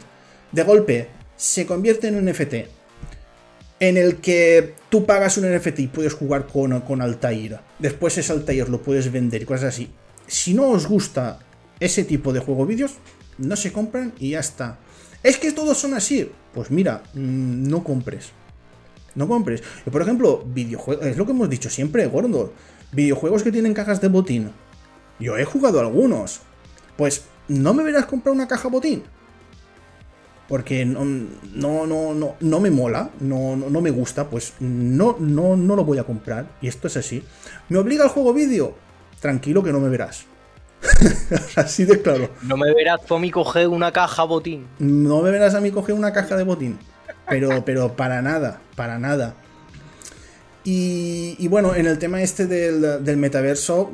de 0.53 0.63
golpe 0.63 1.09
se 1.37 1.67
convierte 1.67 2.09
en 2.09 2.17
un 2.17 2.25
NFT 2.27 2.55
en 3.81 3.97
el 3.97 4.17
que 4.17 4.75
tú 4.91 5.07
pagas 5.07 5.39
un 5.39 5.51
NFT 5.51 5.79
y 5.81 5.87
puedes 5.87 6.15
jugar 6.15 6.47
con, 6.47 6.81
con 6.83 7.01
Altair, 7.01 7.61
después 7.79 8.19
ese 8.19 8.33
Altair 8.33 8.69
lo 8.69 8.83
puedes 8.83 9.11
vender 9.11 9.43
y 9.43 9.47
cosas 9.47 9.75
así. 9.75 9.91
Si 10.27 10.53
no 10.53 10.69
os 10.69 10.87
gusta 10.87 11.39
ese 11.79 12.05
tipo 12.05 12.33
de 12.33 12.41
juego 12.41 12.67
vídeos, 12.67 12.93
no 13.41 13.57
se 13.57 13.73
compran 13.73 14.13
y 14.19 14.31
ya 14.31 14.41
está. 14.41 14.79
Es 15.23 15.39
que 15.39 15.53
todos 15.53 15.79
son 15.79 15.95
así. 15.95 16.31
Pues 16.55 16.71
mira, 16.71 17.03
mm, 17.15 17.69
no 17.69 17.85
compres. 17.85 18.31
No 19.15 19.29
compres. 19.29 19.63
Por 19.91 20.03
ejemplo, 20.03 20.45
videojuegos. 20.47 21.07
Es 21.07 21.17
lo 21.17 21.27
que 21.27 21.33
hemos 21.33 21.51
dicho 21.51 21.69
siempre, 21.69 22.07
gordo. 22.07 22.53
Videojuegos 22.93 23.43
que 23.43 23.53
tienen 23.53 23.75
cajas 23.75 24.01
de 24.01 24.09
botín. 24.09 24.51
Yo 25.19 25.37
he 25.37 25.45
jugado 25.45 25.81
algunos. 25.81 26.41
Pues 26.97 27.25
no 27.49 27.75
me 27.75 27.83
verás 27.83 28.07
comprar 28.07 28.35
una 28.35 28.49
caja 28.49 28.69
botín. 28.69 29.03
Porque 30.49 30.85
no, 30.85 31.05
no, 31.05 31.87
no, 31.87 32.13
no, 32.13 32.35
no 32.41 32.61
me 32.61 32.71
mola, 32.73 33.11
no, 33.21 33.55
no, 33.55 33.81
me 33.81 33.91
gusta, 33.91 34.29
pues 34.29 34.55
no, 34.59 35.17
no, 35.21 35.57
no 35.57 35.77
lo 35.77 35.85
voy 35.85 35.99
a 35.99 36.05
comprar. 36.05 36.49
Y 36.61 36.67
esto 36.67 36.89
es 36.89 36.97
así. 36.97 37.23
¿Me 37.69 37.79
obliga 37.79 38.03
el 38.05 38.11
juego 38.11 38.35
vídeo? 38.35 38.75
Tranquilo 39.21 39.63
que 39.63 39.71
no 39.71 39.79
me 39.79 39.89
verás. 39.89 40.27
así 41.57 41.85
de 41.85 42.01
claro. 42.01 42.31
No 42.43 42.57
me 42.57 42.73
verás 42.75 43.05
tú 43.07 43.15
a 43.15 43.19
mí 43.19 43.31
coger 43.31 43.69
una 43.69 43.93
caja 43.93 44.25
botín. 44.25 44.67
No 44.79 45.23
me 45.23 45.31
verás 45.31 45.55
a 45.55 45.61
mí 45.61 45.71
coger 45.71 45.95
una 45.95 46.13
caja 46.13 46.37
de 46.37 46.45
botín. 46.45 46.79
Pero, 47.29 47.65
pero 47.65 47.95
para 47.97 48.23
nada, 48.23 48.61
para 48.77 48.99
nada. 48.99 49.35
Y, 50.63 51.37
y 51.39 51.49
bueno, 51.49 51.75
en 51.75 51.87
el 51.87 51.99
tema 51.99 52.21
este 52.21 52.47
del, 52.47 53.03
del 53.03 53.17
metaverso, 53.17 53.91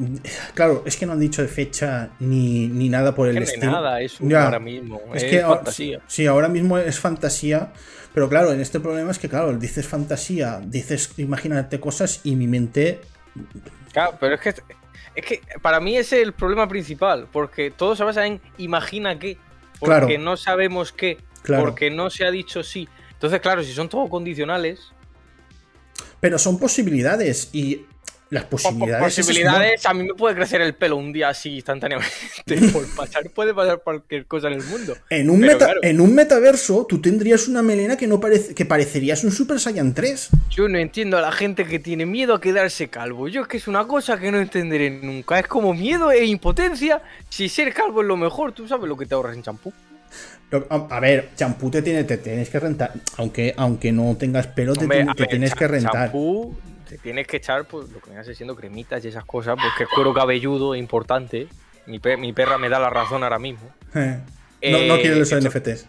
claro, 0.55 0.83
es 0.85 0.96
que 0.96 1.07
no 1.07 1.12
han 1.12 1.20
dicho 1.20 1.40
de 1.40 1.46
fecha 1.49 2.11
ni, 2.18 2.66
ni 2.66 2.88
nada 2.88 3.14
por 3.14 3.29
el 3.29 3.35
Que 3.35 3.40
no 3.40 3.46
estilo. 3.46 3.70
nada, 3.72 4.01
es 4.01 4.20
un 4.20 4.31
Ya. 4.31 4.44
ahora 4.46 4.59
mismo. 4.59 5.01
Es 5.14 5.22
Es, 5.22 5.31
que 5.31 5.42
ahora- 5.42 5.57
fantasía. 5.59 6.01
Sí, 6.09 6.27
ahora 6.27 6.49
mismo 6.49 6.77
es 6.79 6.99
fantasía. 6.99 7.72
Pero 8.12 8.29
claro, 8.29 8.53
en 8.53 8.61
este 8.61 8.81
problema 8.81 9.11
es 9.12 9.18
que, 9.18 9.29
claro, 9.29 9.53
dices 9.57 9.87
fantasía, 9.87 10.61
dices 10.64 11.11
imagínate 11.18 11.79
cosas 11.79 12.20
y 12.25 12.35
mi 12.35 12.49
mente. 12.49 13.01
Claro, 13.92 14.14
pero 14.18 14.35
es 14.35 14.40
que, 14.40 14.55
es 15.16 15.24
que 15.24 15.40
para 15.62 15.81
mí 15.81 15.96
ese 15.96 16.18
es 16.20 16.22
el 16.26 16.33
problema 16.35 16.68
principal, 16.68 17.26
porque 17.33 17.70
todo 17.70 17.96
se 17.96 18.05
basa 18.05 18.26
en 18.26 18.40
imagina 18.59 19.18
qué, 19.18 19.37
porque 19.81 20.07
Claro. 20.07 20.18
no 20.22 20.37
sabemos 20.37 20.92
qué, 20.92 21.18
Claro. 21.42 21.64
porque 21.64 21.90
no 21.90 22.11
se 22.11 22.24
ha 22.24 22.31
dicho 22.31 22.62
sí. 22.62 22.88
Entonces, 23.12 23.40
claro, 23.40 23.62
si 23.64 23.72
son 23.72 23.88
todo 23.88 24.09
condicionales, 24.09 24.92
Pero 26.20 26.38
son 26.38 26.59
posibilidades 26.59 27.50
y 27.55 27.87
las 28.30 28.44
po- 28.44 28.50
po- 28.56 28.62
posibilidades. 28.62 29.12
esas 29.18 29.26
posibilidades, 29.26 29.86
a 29.86 29.94
mí 29.94 30.02
me 30.04 30.14
puede 30.14 30.34
crecer 30.34 30.60
el 30.60 30.74
pelo 30.74 30.96
un 30.96 31.12
día 31.12 31.28
así 31.28 31.56
instantáneamente. 31.56 32.10
Por 32.72 32.86
pasar, 32.96 33.30
puede 33.30 33.54
pasar 33.54 33.80
cualquier 33.84 34.26
cosa 34.26 34.48
en 34.48 34.54
el 34.54 34.64
mundo. 34.64 34.96
En 35.10 35.30
un, 35.30 35.40
meta- 35.40 35.66
claro. 35.66 35.80
en 35.82 36.00
un 36.00 36.14
metaverso, 36.14 36.86
tú 36.88 37.00
tendrías 37.00 37.46
una 37.48 37.62
melena 37.62 37.96
que 37.96 38.06
no 38.06 38.18
parece, 38.18 38.54
que 38.54 38.64
parecerías 38.64 39.22
un 39.24 39.30
Super 39.30 39.60
Saiyan 39.60 39.94
3. 39.94 40.28
Yo 40.50 40.68
no 40.68 40.78
entiendo 40.78 41.18
a 41.18 41.20
la 41.20 41.30
gente 41.32 41.64
que 41.66 41.78
tiene 41.78 42.04
miedo 42.06 42.34
a 42.34 42.40
quedarse 42.40 42.88
calvo. 42.88 43.28
Yo 43.28 43.42
es 43.42 43.48
que 43.48 43.58
es 43.58 43.68
una 43.68 43.86
cosa 43.86 44.18
que 44.18 44.32
no 44.32 44.38
entenderé 44.40 44.90
nunca. 44.90 45.38
Es 45.38 45.46
como 45.46 45.72
miedo 45.74 46.10
e 46.10 46.24
impotencia. 46.24 47.02
Si 47.28 47.48
ser 47.48 47.72
calvo 47.72 48.00
es 48.02 48.08
lo 48.08 48.16
mejor, 48.16 48.52
tú 48.52 48.66
sabes 48.66 48.88
lo 48.88 48.96
que 48.96 49.06
te 49.06 49.14
ahorras 49.14 49.36
en 49.36 49.42
champú. 49.42 49.72
A, 50.70 51.00
ver, 51.00 51.30
champú 51.36 51.70
te, 51.70 51.82
tiene, 51.82 52.04
te 52.04 52.18
tienes 52.18 52.48
que 52.48 52.60
rentar. 52.60 52.92
Aunque, 53.16 53.52
aunque 53.56 53.90
no 53.90 54.16
tengas 54.16 54.46
pelo, 54.46 54.74
te, 54.74 54.80
Hombre, 54.82 54.98
tiene- 54.98 55.10
a 55.10 55.14
te 55.14 55.22
ver, 55.22 55.28
tienes 55.30 55.54
que 55.54 55.66
rentar. 55.68 55.92
Champú, 56.04 56.56
te 56.88 56.99
tienes 56.99 57.27
que 57.27 57.38
echar 57.38 57.66
pues, 57.66 57.88
lo 57.90 58.01
que 58.01 58.11
viene 58.11 58.35
siendo 58.35 58.55
cremitas 58.57 59.05
y 59.05 59.09
esas 59.09 59.25
cosas, 59.25 59.57
porque 59.57 59.83
el 59.85 59.88
cuero 59.94 60.14
cabelludo 60.14 60.75
es 60.75 60.79
importante. 60.81 61.49
Mi, 61.87 61.99
pe- 61.99 62.16
mi 62.16 62.33
perra 62.33 62.59
me 62.59 62.68
da 62.68 62.79
la 62.79 62.90
razón 62.90 63.22
ahora 63.22 63.38
mismo. 63.38 63.68
Eh. 63.94 64.18
No, 64.70 64.79
no 64.87 64.94
Eh, 64.96 65.01
quieren 65.01 65.18
los 65.18 65.31
esto- 65.31 65.49
NFTs. 65.49 65.87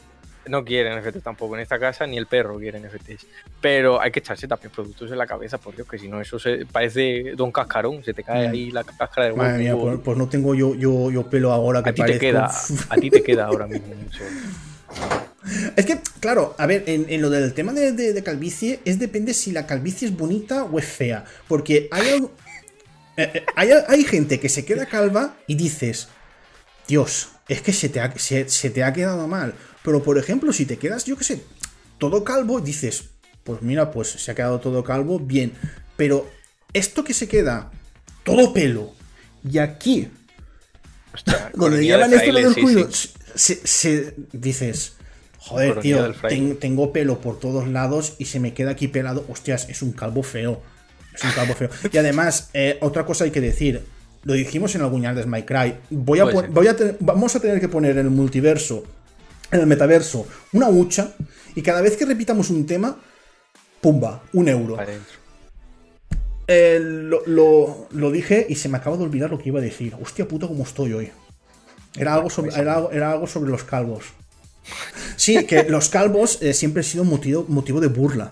No 0.48 0.64
quieren 0.64 0.98
NFTs 0.98 1.24
tampoco 1.24 1.56
en 1.56 1.62
esta 1.62 1.78
casa, 1.78 2.08
ni 2.08 2.16
el 2.18 2.26
perro 2.26 2.58
quiere 2.58 2.80
NFTs. 2.80 3.28
Pero 3.60 4.00
hay 4.00 4.12
que 4.12 4.20
echarse 4.20 4.48
también 4.48 4.72
productos 4.72 5.12
en 5.12 5.18
la 5.18 5.28
cabeza, 5.28 5.58
por 5.58 5.76
Dios, 5.76 5.86
que 5.90 5.98
si 6.00 6.08
no, 6.08 6.22
eso 6.22 6.40
se 6.40 6.66
parece 6.66 7.34
Don 7.36 7.52
Cascarón, 7.52 8.02
se 8.02 8.14
te 8.14 8.24
cae 8.24 8.48
ahí 8.48 8.72
la 8.72 8.86
cáscara 8.86 9.36
Madre 9.36 9.58
mía, 9.58 9.76
huevo. 9.76 9.90
pues, 9.90 10.02
pues 10.06 10.18
no 10.18 10.30
tengo 10.30 10.56
yo, 10.56 10.74
yo, 10.76 11.12
yo 11.12 11.30
pelo 11.30 11.52
ahora 11.52 11.84
que 11.84 11.90
a 11.90 11.94
ti 11.94 12.02
te 12.02 12.18
queda, 12.18 12.46
a 12.90 12.96
ti 12.96 13.10
te 13.10 13.22
queda 13.24 13.46
ahora 13.48 13.68
mismo 13.68 13.88
mucho. 14.02 14.24
Es 15.76 15.86
que, 15.86 16.00
claro, 16.20 16.56
a 16.58 16.66
ver, 16.66 16.84
en, 16.88 17.06
en 17.10 17.22
lo 17.22 17.30
del 17.30 17.54
tema 17.54 17.72
de, 17.74 17.92
de- 17.94 18.14
de 18.14 18.24
calvicie, 18.24 18.80
es 18.86 19.00
depende 19.00 19.34
si 19.34 19.52
la 19.52 19.66
calvicie 19.66 20.08
es 20.08 20.16
bonita 20.18 20.64
o 20.66 20.80
es 20.80 20.86
fea. 20.86 21.26
Porque 21.48 21.88
hay, 21.92 22.08
eh, 23.18 23.32
eh, 23.34 23.46
hay, 23.56 23.70
hay 23.88 24.04
gente 24.04 24.40
que 24.40 24.50
se 24.50 24.66
queda 24.66 24.86
calva 24.88 25.36
y 25.48 25.56
dices, 25.56 26.10
Dios, 26.88 27.30
es 27.48 27.62
que 27.62 27.74
se 27.74 27.90
te, 27.90 28.00
ha, 28.02 28.14
se, 28.18 28.50
se 28.50 28.70
te 28.70 28.84
ha 28.84 28.94
quedado 28.94 29.28
mal. 29.28 29.54
Pero, 29.84 30.04
por 30.04 30.18
ejemplo, 30.18 30.54
si 30.54 30.66
te 30.66 30.78
quedas, 30.78 31.06
yo 31.06 31.18
qué 31.18 31.24
sé, 31.24 31.44
todo 31.98 32.24
calvo, 32.24 32.60
dices, 32.62 33.06
pues 33.44 33.62
mira, 33.62 33.92
pues 33.92 34.10
se 34.10 34.32
ha 34.32 34.36
quedado 34.36 34.60
todo 34.60 34.84
calvo, 34.84 35.20
bien. 35.20 35.54
Pero 35.96 36.30
esto 36.74 37.04
que 37.04 37.14
se 37.14 37.28
queda 37.28 37.72
todo 38.24 38.54
pelo 38.54 38.94
y 39.50 39.60
aquí 39.60 40.10
Hostia, 41.14 41.52
donde 41.54 41.84
llevan 41.86 42.14
esto 42.14 42.32
lo 42.32 42.42
del 42.42 42.54
sí, 42.54 42.62
cuello, 42.62 42.92
sí. 42.92 43.10
Se, 43.38 43.56
se- 43.66 44.14
dices, 44.34 44.94
joder, 45.38 45.70
tío, 45.82 45.98
ten- 46.30 46.58
tengo 46.58 46.92
pelo 46.92 47.20
por 47.22 47.40
todos 47.40 47.68
lados 47.68 48.16
y 48.18 48.26
se 48.26 48.40
me 48.40 48.54
queda 48.54 48.72
aquí 48.72 48.88
pelado. 48.88 49.26
Hostias, 49.30 49.70
es 49.70 49.82
un 49.82 49.92
calvo 49.94 50.24
feo. 50.24 50.62
Es 51.16 51.24
un 51.24 51.32
calvo 51.32 51.54
feo. 51.56 51.70
Y 51.92 51.98
además, 51.98 52.50
eh, 52.54 52.78
otra 52.82 53.06
cosa 53.06 53.24
hay 53.24 53.32
que 53.32 53.42
decir. 53.42 53.84
Lo 54.24 54.34
dijimos 54.34 54.76
en 54.76 54.82
algún 54.82 55.02
de 55.04 55.26
My 55.26 55.44
Cry. 55.44 55.76
Voy 55.90 56.20
a 56.20 56.26
voy 56.52 56.68
a 56.68 56.76
vamos 57.00 57.36
a 57.36 57.40
tener 57.40 57.60
que 57.62 57.70
poner 57.70 57.92
en 57.92 58.00
el 58.06 58.10
multiverso, 58.12 58.84
en 59.52 59.62
el 59.62 59.68
metaverso, 59.68 60.28
una 60.54 60.68
hucha. 60.70 61.14
Y 61.56 61.62
cada 61.62 61.82
vez 61.82 61.96
que 61.98 62.06
repitamos 62.06 62.50
un 62.50 62.66
tema, 62.66 63.00
pumba, 63.82 64.24
un 64.34 64.48
euro. 64.50 64.76
Eh, 66.48 66.80
lo- 67.26 67.88
lo 67.92 68.12
dije 68.12 68.46
y 68.50 68.56
se 68.56 68.70
me 68.70 68.78
acaba 68.78 68.96
de 68.98 69.04
olvidar 69.04 69.30
lo 69.30 69.38
que 69.38 69.50
iba 69.50 69.60
a 69.60 69.64
decir. 69.64 69.96
Hostia 70.02 70.28
puta, 70.28 70.48
cómo 70.48 70.64
estoy 70.64 70.94
hoy. 70.94 71.12
Era 71.98 72.14
algo 72.14 72.30
sobre, 72.30 72.54
era 72.60 72.82
era 72.92 73.12
algo 73.12 73.28
sobre 73.28 73.50
los 73.52 73.64
calvos. 73.64 74.06
Sí, 75.16 75.46
que 75.46 75.64
los 75.70 75.90
calvos 75.90 76.42
eh, 76.42 76.54
siempre 76.54 76.82
han 76.82 76.84
sido 76.86 77.04
motivo, 77.04 77.46
motivo 77.48 77.80
de 77.80 77.88
burla. 77.88 78.32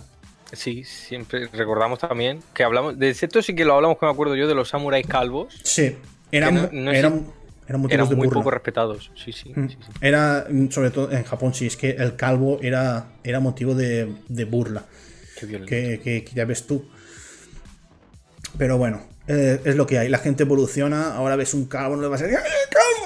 Sí, 0.53 0.83
siempre 0.85 1.47
recordamos 1.47 1.99
también 1.99 2.41
que 2.53 2.63
hablamos. 2.63 2.97
De 2.97 3.09
esto 3.09 3.41
sí 3.41 3.55
que 3.55 3.65
lo 3.65 3.73
hablamos, 3.75 3.97
que 3.97 4.05
me 4.05 4.11
acuerdo 4.11 4.35
yo, 4.35 4.47
de 4.47 4.55
los 4.55 4.69
samuráis 4.69 5.05
calvos. 5.07 5.59
Sí, 5.63 5.97
eran, 6.31 6.55
no- 6.55 6.69
no 6.71 6.91
es- 6.91 6.99
eran, 6.99 7.25
eran 7.67 7.81
motivos 7.81 7.93
Eran 7.93 8.09
de 8.09 8.15
muy 8.15 8.27
burla. 8.27 8.39
poco 8.41 8.51
respetados. 8.51 9.11
Sí, 9.15 9.31
sí. 9.33 9.51
Mm. 9.55 9.69
sí, 9.69 9.77
sí. 9.81 9.91
Era, 10.01 10.45
mm, 10.49 10.69
sobre 10.69 10.91
todo 10.91 11.11
en 11.11 11.23
Japón, 11.23 11.53
sí, 11.53 11.65
es 11.67 11.75
que 11.75 11.89
el 11.91 12.15
calvo 12.15 12.59
era, 12.61 13.07
era 13.23 13.39
motivo 13.39 13.73
de, 13.75 14.13
de 14.29 14.45
burla. 14.45 14.85
Qué 15.39 15.45
violento. 15.47 15.69
que, 15.69 15.99
que- 16.01 16.23
que 16.23 16.35
ya 16.35 16.45
ves 16.45 16.65
tú. 16.67 16.85
Pero 18.57 18.77
bueno, 18.77 19.01
eh, 19.27 19.59
es 19.65 19.75
lo 19.75 19.85
que 19.85 19.97
hay. 19.99 20.07
La 20.09 20.19
gente 20.19 20.43
evoluciona, 20.43 21.15
ahora 21.15 21.35
ves 21.35 21.53
un 21.53 21.65
calvo, 21.65 21.95
no 21.97 22.03
le 22.03 22.07
vas 22.07 22.21
a 22.21 22.25
decir 22.25 22.39
¡Eh, 22.39 22.69
calvo! 22.69 23.04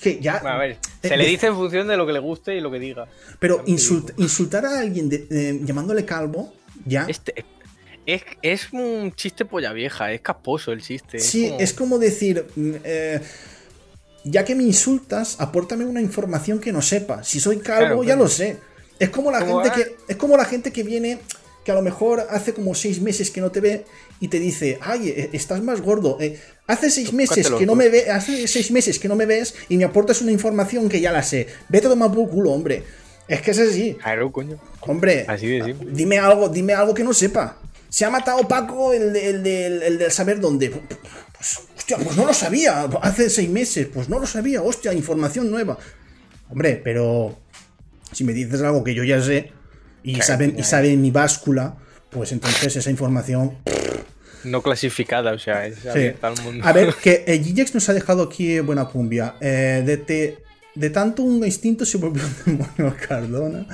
Es 0.00 0.04
que 0.16 0.18
ya. 0.20 0.36
A 0.36 0.56
ver, 0.56 0.78
se 1.02 1.14
le 1.14 1.26
dice 1.26 1.48
en 1.48 1.54
función 1.54 1.86
de 1.86 1.96
lo 1.98 2.06
que 2.06 2.12
le 2.14 2.20
guste 2.20 2.56
y 2.56 2.60
lo 2.62 2.70
que 2.70 2.78
diga. 2.78 3.06
Pero 3.38 3.62
insult- 3.66 4.14
insultar 4.16 4.64
a 4.64 4.78
alguien 4.78 5.10
de- 5.10 5.26
eh, 5.30 5.60
llamándole 5.62 6.06
calvo, 6.06 6.54
ya. 6.86 7.04
Este, 7.06 7.44
es, 8.06 8.22
es 8.40 8.72
un 8.72 9.12
chiste 9.14 9.44
polla 9.44 9.72
vieja, 9.74 10.10
es 10.12 10.22
casposo 10.22 10.72
el 10.72 10.80
chiste. 10.80 11.18
sí, 11.18 11.48
como- 11.48 11.60
es 11.60 11.72
como 11.74 11.98
decir. 11.98 12.46
mm, 12.56 12.72
eh, 12.82 13.20
ya 14.24 14.44
que 14.44 14.54
me 14.54 14.62
insultas, 14.62 15.36
apórtame 15.40 15.84
una 15.84 16.00
información 16.00 16.60
que 16.60 16.72
no 16.72 16.80
sepa. 16.82 17.22
Si 17.24 17.38
soy 17.40 17.58
calvo, 17.58 17.78
Claro, 17.86 18.02
ya 18.02 18.06
claro. 18.08 18.22
lo 18.22 18.28
sé. 18.28 18.58
Es 18.98 19.08
como 19.10 19.30
la 19.30 19.40
Como, 19.40 19.62
gente 19.62 19.68
ah. 19.70 19.74
que. 20.06 20.12
Es 20.12 20.16
como 20.16 20.36
la 20.36 20.44
gente 20.46 20.72
que 20.72 20.82
viene. 20.82 21.18
Que 21.64 21.72
a 21.72 21.74
lo 21.74 21.82
mejor 21.82 22.26
hace 22.30 22.54
como 22.54 22.74
seis 22.74 23.00
meses 23.02 23.30
que 23.30 23.40
no 23.40 23.50
te 23.50 23.60
ve 23.60 23.84
y 24.18 24.28
te 24.28 24.38
dice, 24.38 24.78
ay, 24.80 25.10
eh, 25.10 25.30
estás 25.34 25.62
más 25.62 25.80
gordo. 25.82 26.16
Eh, 26.20 26.38
hace 26.66 26.90
seis 26.90 27.12
meses 27.12 27.50
que 27.50 27.66
no 27.66 27.74
me 27.74 27.88
ve, 27.90 28.10
hace 28.10 28.48
seis 28.48 28.70
meses 28.70 28.98
que 28.98 29.08
no 29.08 29.16
me 29.16 29.26
ves 29.26 29.54
y 29.68 29.76
me 29.76 29.84
aportas 29.84 30.22
una 30.22 30.32
información 30.32 30.88
que 30.88 31.00
ya 31.00 31.12
la 31.12 31.22
sé. 31.22 31.46
Vete 31.68 31.86
a 31.86 31.90
tomar 31.90 32.12
por 32.12 32.28
culo, 32.30 32.50
hombre. 32.52 32.82
Es 33.28 33.42
que 33.42 33.50
es 33.50 33.58
así. 33.58 33.94
Claro, 34.02 34.32
coño. 34.32 34.58
Hombre, 34.80 35.24
Así 35.28 35.46
de 35.46 35.64
simple. 35.64 35.90
dime 35.92 36.18
algo, 36.18 36.48
dime 36.48 36.72
algo 36.72 36.94
que 36.94 37.04
no 37.04 37.12
sepa. 37.12 37.58
Se 37.88 38.04
ha 38.04 38.10
matado 38.10 38.48
Paco, 38.48 38.92
el, 38.92 39.12
de- 39.12 39.28
el, 39.30 39.46
el 39.82 39.98
del 39.98 40.10
saber 40.10 40.40
dónde. 40.40 40.70
Pues, 40.70 41.58
hostia, 41.76 41.98
pues 41.98 42.16
no 42.16 42.24
lo 42.24 42.32
sabía. 42.32 42.84
Hace 43.02 43.28
seis 43.30 43.48
meses, 43.50 43.86
pues 43.92 44.08
no 44.08 44.18
lo 44.18 44.26
sabía. 44.26 44.62
Hostia, 44.62 44.92
información 44.94 45.50
nueva. 45.50 45.78
Hombre, 46.48 46.80
pero 46.82 47.38
si 48.12 48.24
me 48.24 48.32
dices 48.32 48.62
algo 48.62 48.82
que 48.82 48.94
yo 48.94 49.04
ya 49.04 49.20
sé 49.22 49.52
y 50.02 50.14
Claro, 50.14 50.26
saben, 50.26 50.54
y 50.58 50.62
sabe 50.62 50.96
mi 50.96 51.10
báscula, 51.10 51.76
pues 52.10 52.32
entonces 52.32 52.76
esa 52.76 52.90
información. 52.90 53.56
No 54.44 54.62
clasificada, 54.62 55.32
o 55.32 55.38
sea, 55.38 55.66
es 55.66 55.76
Sí. 55.92 56.12
al 56.22 56.34
mundo. 56.42 56.64
A 56.66 56.72
ver, 56.72 56.94
que 57.02 57.24
eh, 57.26 57.38
Gigex 57.42 57.74
nos 57.74 57.88
ha 57.88 57.92
dejado 57.92 58.22
aquí 58.22 58.58
buena 58.60 58.86
cumbia. 58.86 59.34
Eh, 59.40 59.82
DT 59.84 60.38
De 60.76 60.88
tanto 60.88 61.24
un 61.24 61.44
instinto 61.44 61.84
se 61.84 61.98
volvió 61.98 62.22
un 62.46 62.56
demonio 62.78 62.96
Cardona. 63.08 63.66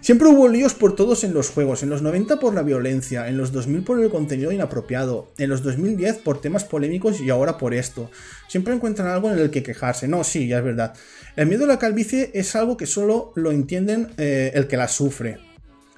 Siempre 0.00 0.28
hubo 0.28 0.48
líos 0.48 0.72
por 0.72 0.94
todos 0.94 1.24
en 1.24 1.34
los 1.34 1.50
juegos. 1.50 1.82
En 1.82 1.90
los 1.90 2.00
90 2.00 2.38
por 2.38 2.54
la 2.54 2.62
violencia, 2.62 3.26
en 3.28 3.36
los 3.36 3.50
2000 3.52 3.82
por 3.82 4.00
el 4.00 4.08
contenido 4.08 4.52
inapropiado, 4.52 5.32
en 5.36 5.50
los 5.50 5.62
2010 5.64 6.18
por 6.18 6.40
temas 6.40 6.62
polémicos 6.64 7.20
y 7.20 7.28
ahora 7.28 7.58
por 7.58 7.74
esto. 7.74 8.08
Siempre 8.48 8.72
encuentran 8.72 9.08
algo 9.08 9.30
en 9.32 9.38
el 9.40 9.50
que 9.50 9.64
quejarse. 9.64 10.06
No, 10.06 10.22
sí, 10.22 10.46
ya 10.46 10.58
es 10.58 10.64
verdad. 10.64 10.94
El 11.34 11.48
miedo 11.48 11.64
a 11.64 11.68
la 11.68 11.80
calvicie 11.80 12.30
es 12.34 12.54
algo 12.54 12.76
que 12.76 12.86
solo 12.86 13.32
lo 13.34 13.50
entienden 13.50 14.12
eh, 14.16 14.52
el 14.54 14.68
que 14.68 14.76
la 14.76 14.86
sufre. 14.86 15.40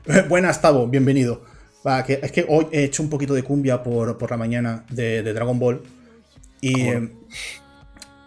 Buenas, 0.28 0.60
Tavo, 0.60 0.86
bienvenido. 0.86 1.42
Va, 1.86 2.04
que, 2.04 2.20
es 2.22 2.32
que 2.32 2.44
hoy 2.48 2.66
he 2.72 2.84
hecho 2.84 3.02
un 3.02 3.10
poquito 3.10 3.34
de 3.34 3.42
cumbia 3.42 3.82
por, 3.82 4.18
por 4.18 4.30
la 4.30 4.36
mañana 4.36 4.84
de, 4.90 5.22
de 5.22 5.32
Dragon 5.32 5.58
Ball. 5.58 5.82
Y, 6.60 6.80
eh, 6.80 7.10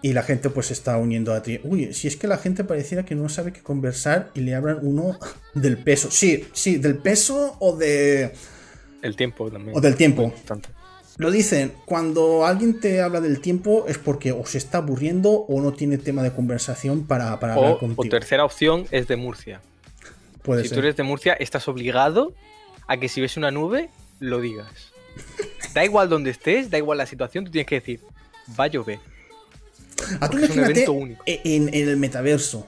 y 0.01 0.13
la 0.13 0.23
gente 0.23 0.49
pues 0.49 0.67
se 0.67 0.73
está 0.73 0.97
uniendo 0.97 1.33
a 1.33 1.41
ti. 1.41 1.59
Uy, 1.63 1.93
si 1.93 2.07
es 2.07 2.15
que 2.15 2.27
la 2.27 2.37
gente 2.37 2.63
pareciera 2.63 3.05
que 3.05 3.15
no 3.15 3.29
sabe 3.29 3.53
qué 3.53 3.61
conversar 3.61 4.31
y 4.33 4.41
le 4.41 4.55
hablan 4.55 4.79
uno 4.81 5.17
del 5.53 5.77
peso. 5.77 6.09
Sí, 6.11 6.45
sí, 6.53 6.77
del 6.77 6.97
peso 6.97 7.55
o 7.59 7.75
de... 7.75 8.31
El 9.01 9.15
tiempo 9.15 9.49
también. 9.49 9.77
O 9.77 9.81
del 9.81 9.95
tiempo. 9.95 10.33
Lo 11.17 11.31
dicen, 11.31 11.73
cuando 11.85 12.45
alguien 12.45 12.79
te 12.79 13.01
habla 13.01 13.19
del 13.21 13.39
tiempo 13.41 13.85
es 13.87 13.97
porque 13.97 14.31
o 14.31 14.45
se 14.45 14.57
está 14.57 14.79
aburriendo 14.79 15.31
o 15.31 15.61
no 15.61 15.73
tiene 15.73 15.97
tema 15.97 16.23
de 16.23 16.31
conversación 16.31 17.05
para, 17.07 17.39
para 17.39 17.55
hablar 17.55 17.77
contigo. 17.77 18.03
o 18.05 18.09
tercera 18.09 18.45
opción 18.45 18.85
es 18.91 19.07
de 19.07 19.15
Murcia. 19.15 19.61
Puede 20.43 20.63
si 20.63 20.69
ser. 20.69 20.77
tú 20.77 20.83
eres 20.83 20.95
de 20.95 21.03
Murcia, 21.03 21.33
estás 21.33 21.67
obligado 21.67 22.33
a 22.87 22.97
que 22.97 23.09
si 23.09 23.21
ves 23.21 23.37
una 23.37 23.51
nube, 23.51 23.89
lo 24.19 24.39
digas. 24.41 24.91
Da 25.73 25.83
igual 25.85 26.09
donde 26.09 26.31
estés, 26.31 26.69
da 26.69 26.77
igual 26.77 26.97
la 26.97 27.05
situación, 27.05 27.45
tú 27.45 27.51
tienes 27.51 27.67
que 27.67 27.75
decir, 27.75 27.99
va 28.59 28.65
a 28.65 28.67
llover. 28.67 28.99
A 30.21 30.29
tú 30.29 30.37
porque 30.39 30.45
es 30.45 30.51
un 30.51 30.63
evento 30.63 30.93
único. 30.93 31.23
en, 31.25 31.73
en 31.73 31.89
el 31.89 31.97
metaverso. 31.97 32.65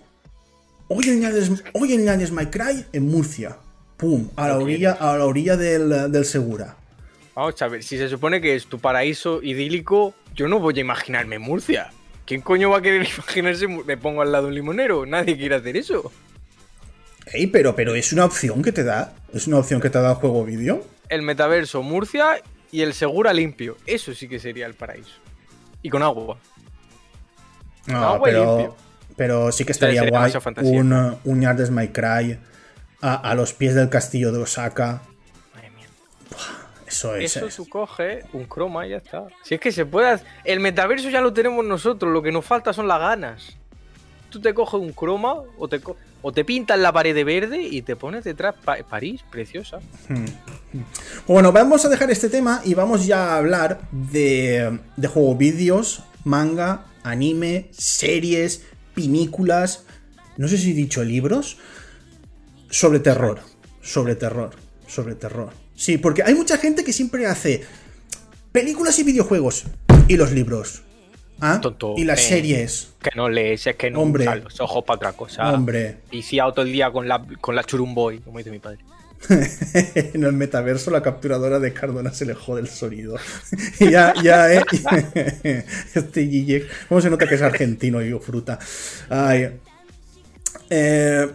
Hoy 0.90 1.10
añades, 1.10 1.64
hoy 1.74 1.94
añades 1.94 2.32
My 2.32 2.48
Cry 2.48 2.86
en 2.92 3.08
Murcia. 3.08 3.58
Pum, 3.96 4.30
a 4.36 4.48
la 4.48 4.58
orilla, 4.58 4.94
a 4.94 5.16
la 5.18 5.26
orilla 5.26 5.56
del, 5.56 6.12
del 6.12 6.26
Segura. 6.26 6.76
Vamos 7.36 7.62
a 7.62 7.68
ver, 7.68 7.84
si 7.84 7.98
se 7.98 8.10
supone 8.10 8.42
que 8.42 8.56
es 8.56 8.66
tu 8.66 8.80
paraíso 8.80 9.42
idílico, 9.42 10.14
yo 10.36 10.48
no 10.48 10.60
voy 10.60 10.74
a 10.78 10.82
imaginarme 10.82 11.40
Murcia. 11.40 11.92
¿Quién 12.26 12.42
coño 12.42 12.70
va 12.70 12.80
a 12.80 12.82
querer 12.82 13.08
imaginarse? 13.18 13.68
Me 13.68 13.98
pongo 13.98 14.22
al 14.22 14.32
lado 14.32 14.46
de 14.46 14.50
un 14.50 14.56
limonero. 14.56 15.06
Nadie 15.06 15.38
quiere 15.38 15.56
hacer 15.56 15.78
eso. 15.78 16.12
Ey, 17.34 17.48
pero, 17.48 17.76
pero 17.76 17.96
es 17.96 18.12
una 18.14 18.26
opción 18.26 18.62
que 18.62 18.72
te 18.72 18.84
da. 18.84 19.14
Es 19.34 19.48
una 19.48 19.58
opción 19.58 19.80
que 19.82 19.90
te 19.90 20.00
da 20.02 20.10
el 20.12 20.16
juego 20.16 20.44
vídeo. 20.44 20.86
El 21.10 21.22
metaverso 21.22 21.82
Murcia 21.84 22.42
y 22.72 22.82
el 22.82 22.94
Segura 22.94 23.34
limpio. 23.34 23.78
Eso 23.86 24.14
sí 24.14 24.28
que 24.28 24.40
sería 24.40 24.66
el 24.66 24.74
paraíso. 24.74 25.16
Y 25.82 25.90
con 25.90 26.04
agua. 26.04 26.38
No, 27.88 27.98
Agua 28.04 28.22
pero, 28.24 28.58
limpio. 28.58 28.76
pero 29.16 29.52
sí 29.52 29.66
que 29.66 29.72
estaría 29.72 30.08
guay 30.08 30.32
un, 30.64 31.18
un 31.24 31.42
Yardes 31.42 31.72
My 31.72 31.88
Cry 31.88 32.38
a, 33.02 33.16
a 33.16 33.34
los 33.36 33.54
pies 33.54 33.74
del 33.76 33.90
castillo 33.90 34.32
de 34.32 34.40
Osaka. 34.40 35.02
Madre 35.56 35.72
mía. 35.72 35.88
Eso 36.86 37.16
es. 37.16 37.36
Eso 37.38 37.48
es. 37.48 37.56
tú 37.56 37.68
coges 37.68 38.24
un 38.34 38.46
croma 38.46 38.86
y 38.86 38.92
ya 38.92 38.98
está. 38.98 39.26
Si 39.44 39.56
es 39.56 39.60
que 39.62 39.72
se 39.72 39.86
puede. 39.86 40.10
hacer- 40.12 40.28
El 40.44 40.60
metaverso 40.60 41.10
ya 41.10 41.22
lo 41.22 41.34
tenemos 41.34 41.66
nosotros, 41.66 42.12
lo 42.14 42.22
que 42.22 42.32
nos 42.32 42.46
falta 42.46 42.72
son 42.74 42.88
las 42.88 43.00
ganas. 43.00 43.58
Tú 44.30 44.40
te 44.40 44.54
coges 44.54 44.80
un 44.80 44.94
croma 44.94 45.34
o 45.58 45.68
te, 45.68 45.82
co- 45.82 45.98
o 46.22 46.32
te 46.32 46.46
pintas 46.46 46.80
la 46.80 46.92
pared 46.94 47.14
de 47.16 47.24
verde 47.24 47.62
y 47.62 47.82
te 47.82 47.96
pones 47.96 48.24
detrás 48.24 48.56
Pa- 48.64 48.78
París, 48.90 49.22
preciosa. 49.32 49.80
Bueno, 51.28 51.52
vamos 51.52 51.84
a 51.86 51.90
dejar 51.90 52.12
este 52.12 52.30
tema 52.30 52.62
y 52.64 52.74
vamos 52.74 53.06
ya 53.06 53.34
a 53.34 53.38
hablar 53.38 53.82
de, 53.92 54.80
de 54.98 55.08
juego 55.08 55.36
vídeos, 55.36 56.04
manga, 56.24 56.86
anime, 57.04 57.70
series, 57.72 58.64
pinículas. 58.94 59.84
No 60.38 60.48
sé 60.48 60.58
si 60.58 60.72
he 60.72 60.74
dicho 60.74 61.04
libros. 61.04 61.58
Sobre 62.70 63.00
terror. 63.00 63.40
Sobre 63.82 64.16
terror. 64.16 64.52
Sobre 64.88 65.16
terror. 65.16 65.52
Sí, 65.76 65.98
porque 65.98 66.24
hay 66.24 66.36
mucha 66.36 66.58
gente 66.58 66.84
que 66.84 66.94
siempre 66.94 67.26
hace 67.26 67.64
películas 68.52 68.98
y 69.00 69.04
videojuegos. 69.04 69.64
Y 70.08 70.18
los 70.18 70.32
libros. 70.32 70.84
¿Ah? 71.42 71.60
Tonto. 71.60 71.96
Y 71.98 72.04
las 72.06 72.20
Eh, 72.20 72.30
series. 72.30 72.94
Que 73.02 73.10
no 73.16 73.28
lees, 73.28 73.66
es 73.68 73.76
que 73.76 73.90
no 73.90 74.02
Hombre. 74.02 74.26
los 74.44 74.60
ojos 74.62 74.84
para 74.86 74.98
otra 74.98 75.14
cosa. 75.14 75.52
Hombre. 75.52 75.98
Y 76.12 76.22
si 76.22 76.38
todo 76.38 76.62
el 76.62 76.72
día 76.72 76.92
con 76.92 77.08
la, 77.08 77.26
con 77.42 77.56
la 77.56 77.64
churumboy, 77.64 78.20
como 78.20 78.38
dice 78.38 78.52
mi 78.52 78.60
padre. 78.60 78.78
en 80.14 80.24
el 80.24 80.34
metaverso 80.34 80.90
la 80.90 81.04
capturadora 81.04 81.60
de 81.60 81.74
Cardona 81.74 82.12
se 82.12 82.26
le 82.26 82.34
jode 82.34 82.62
el 82.62 82.70
sonido. 82.70 83.18
Ya, 83.80 84.14
ya, 84.24 84.54
eh. 84.54 84.64
Este 85.96 86.28
Gille, 86.28 86.66
¿cómo 86.88 87.02
se 87.02 87.10
nota 87.10 87.28
que 87.28 87.36
es 87.36 87.42
argentino 87.42 88.02
y 88.02 88.12
fruta? 88.20 88.60
Ay. 89.10 89.60
Eh, 90.70 91.28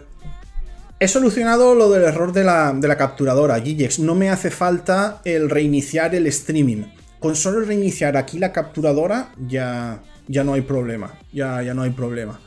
he 0.99 1.07
solucionado 1.07 1.75
lo 1.75 1.89
del 1.91 2.03
error 2.03 2.33
de 2.33 2.43
la, 2.43 2.73
de 2.73 2.87
la 2.87 2.97
capturadora, 2.97 3.59
Gigex. 3.59 3.99
No 3.99 4.15
me 4.15 4.29
hace 4.29 4.51
falta 4.51 5.21
el 5.25 5.49
reiniciar 5.49 6.15
el 6.15 6.27
streaming. 6.27 6.83
Con 7.19 7.35
solo 7.35 7.61
reiniciar 7.61 8.15
aquí 8.17 8.37
la 8.39 8.51
capturadora 8.51 9.33
ya, 9.47 10.01
ya 10.27 10.43
no 10.43 10.53
hay 10.53 10.61
problema. 10.61 11.13
Ya, 11.33 11.61
ya 11.63 11.73
no 11.73 11.81
hay 11.83 11.89
problema. 11.91 12.39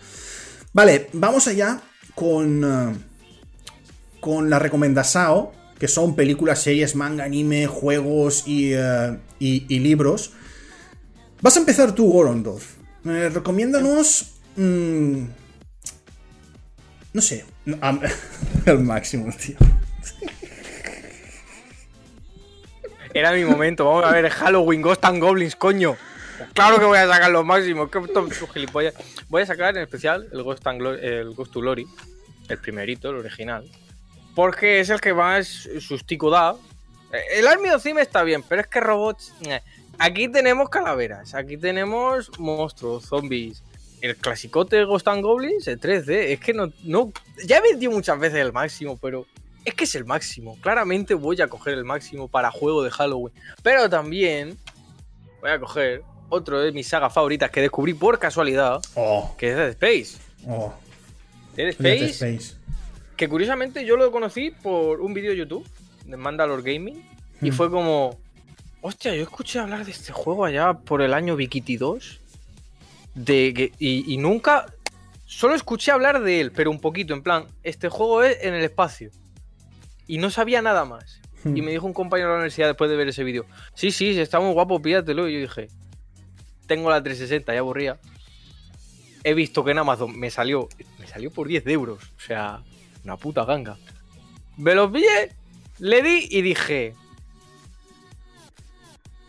Vale, 0.72 1.08
vamos 1.12 1.46
allá 1.48 1.80
con... 2.14 2.64
eh, 2.64 2.94
con 4.20 4.50
la 4.50 4.58
recomendación, 4.58 5.46
que 5.78 5.88
son 5.88 6.14
películas, 6.14 6.62
series, 6.62 6.94
manga, 6.94 7.24
anime, 7.24 7.66
juegos 7.66 8.46
y, 8.46 8.72
eh, 8.74 9.16
y- 9.38 9.78
libros. 9.78 10.32
Vas 11.40 11.56
a 11.56 11.60
empezar 11.60 11.94
tú, 11.94 12.12
Gorondov. 12.12 12.60
Eh, 13.06 13.30
recomiéndanos. 13.32 14.32
mm, 14.56 15.22
no 17.14 17.22
sé. 17.22 17.46
el 18.66 18.78
máximo, 18.84 19.32
tío. 19.32 19.56
Era 23.12 23.32
mi 23.32 23.44
momento, 23.44 23.84
vamos 23.84 24.04
a 24.04 24.12
ver 24.12 24.30
Halloween, 24.30 24.82
Ghost 24.82 25.04
and 25.04 25.20
Goblins, 25.20 25.56
coño. 25.56 25.96
Claro 26.54 26.78
que 26.78 26.84
voy 26.84 26.98
a 26.98 27.06
sacar 27.06 27.30
lo 27.30 27.44
máximo, 27.44 27.88
tú, 27.88 28.30
gilipollas. 28.52 28.94
Voy 29.28 29.42
a 29.42 29.46
sacar 29.46 29.76
en 29.76 29.82
especial 29.82 30.28
el 30.32 30.42
Ghost, 30.42 30.66
and 30.66 30.80
el 31.02 31.34
Ghost 31.34 31.52
to 31.52 31.60
Glory, 31.60 31.86
el 32.48 32.58
primerito, 32.58 33.10
el 33.10 33.16
original. 33.16 33.68
Porque 34.34 34.80
es 34.80 34.90
el 34.90 35.00
que 35.00 35.12
más 35.12 35.68
sustico 35.80 36.30
da. 36.30 36.54
Eh, 37.12 37.38
El 37.40 37.46
Army 37.48 37.70
of 37.70 37.82
Theme 37.82 38.00
está 38.00 38.22
bien, 38.22 38.42
pero 38.48 38.60
es 38.62 38.68
que 38.68 38.80
robots. 38.80 39.34
eh. 39.42 39.60
Aquí 39.98 40.28
tenemos 40.28 40.70
calaveras, 40.70 41.34
aquí 41.34 41.56
tenemos 41.56 42.30
monstruos, 42.38 43.04
zombies. 43.04 43.62
El 44.00 44.16
clasicote 44.16 44.82
Ghost 44.84 45.08
and 45.08 45.22
Goblins, 45.22 45.68
el 45.68 45.78
3D, 45.78 46.32
es 46.32 46.40
que 46.40 46.54
no, 46.54 46.72
no. 46.84 47.12
Ya 47.44 47.58
he 47.58 47.60
vendido 47.60 47.92
muchas 47.92 48.18
veces 48.18 48.38
el 48.38 48.52
máximo, 48.52 48.96
pero 48.96 49.26
es 49.64 49.74
que 49.74 49.84
es 49.84 49.94
el 49.94 50.04
máximo. 50.04 50.56
Claramente 50.60 51.14
voy 51.14 51.40
a 51.40 51.48
coger 51.48 51.74
el 51.74 51.84
máximo 51.84 52.28
para 52.28 52.50
juego 52.50 52.82
de 52.82 52.90
Halloween. 52.90 53.34
Pero 53.62 53.88
también 53.90 54.56
voy 55.40 55.50
a 55.50 55.58
coger 55.60 56.02
otro 56.28 56.60
de 56.60 56.72
mis 56.72 56.86
sagas 56.88 57.12
favoritas 57.12 57.50
que 57.50 57.60
descubrí 57.60 57.92
por 57.94 58.18
casualidad, 58.18 58.80
Oh, 58.94 59.34
que 59.36 59.50
es 59.50 59.56
Dead 59.56 59.68
Space. 59.70 60.18
oh. 60.48 60.72
Dead 61.56 61.74
Dead 61.78 62.02
Space, 62.04 62.34
Space. 62.36 62.56
que 63.16 63.28
curiosamente 63.28 63.84
yo 63.84 63.96
lo 63.96 64.10
conocí 64.12 64.50
por 64.50 65.00
un 65.00 65.12
vídeo 65.12 65.32
de 65.32 65.36
YouTube 65.38 65.66
de 66.06 66.16
Mandalore 66.16 66.62
Gaming. 66.74 67.04
Y 67.42 67.50
Mm. 67.50 67.54
fue 67.54 67.70
como, 67.70 68.18
hostia, 68.82 69.14
yo 69.14 69.22
escuché 69.22 69.58
hablar 69.58 69.84
de 69.84 69.90
este 69.90 70.12
juego 70.12 70.44
allá 70.44 70.74
por 70.74 71.02
el 71.02 71.12
año 71.14 71.36
Vikiti 71.36 71.76
2. 71.76 72.20
De 73.14 73.52
que, 73.54 73.72
y, 73.78 74.14
y 74.14 74.16
nunca, 74.18 74.66
solo 75.26 75.54
escuché 75.54 75.90
hablar 75.90 76.22
de 76.22 76.40
él, 76.40 76.52
pero 76.52 76.70
un 76.70 76.80
poquito, 76.80 77.12
en 77.12 77.22
plan, 77.22 77.44
este 77.64 77.88
juego 77.88 78.22
es 78.22 78.38
en 78.42 78.54
el 78.54 78.62
espacio. 78.62 79.10
Y 80.10 80.18
no 80.18 80.28
sabía 80.28 80.60
nada 80.60 80.84
más. 80.84 81.20
Hmm. 81.44 81.56
Y 81.56 81.62
me 81.62 81.70
dijo 81.70 81.86
un 81.86 81.92
compañero 81.92 82.30
de 82.30 82.32
la 82.32 82.38
universidad 82.38 82.66
después 82.66 82.90
de 82.90 82.96
ver 82.96 83.06
ese 83.06 83.22
vídeo, 83.22 83.46
sí, 83.74 83.92
sí, 83.92 84.18
está 84.18 84.40
muy 84.40 84.52
guapo, 84.52 84.82
pídatelo. 84.82 85.28
Y 85.28 85.34
yo 85.34 85.40
dije, 85.42 85.68
tengo 86.66 86.90
la 86.90 87.00
360, 87.00 87.54
ya 87.54 87.60
aburría. 87.60 88.00
He 89.22 89.34
visto 89.34 89.62
que 89.62 89.70
en 89.70 89.78
Amazon 89.78 90.18
me 90.18 90.28
salió, 90.30 90.68
me 90.98 91.06
salió 91.06 91.30
por 91.30 91.46
10 91.46 91.64
euros. 91.68 92.02
O 92.16 92.20
sea, 92.20 92.64
una 93.04 93.16
puta 93.18 93.44
ganga. 93.44 93.78
Me 94.56 94.74
los 94.74 94.90
pillé, 94.90 95.30
le 95.78 96.02
di 96.02 96.26
y 96.28 96.42
dije, 96.42 96.92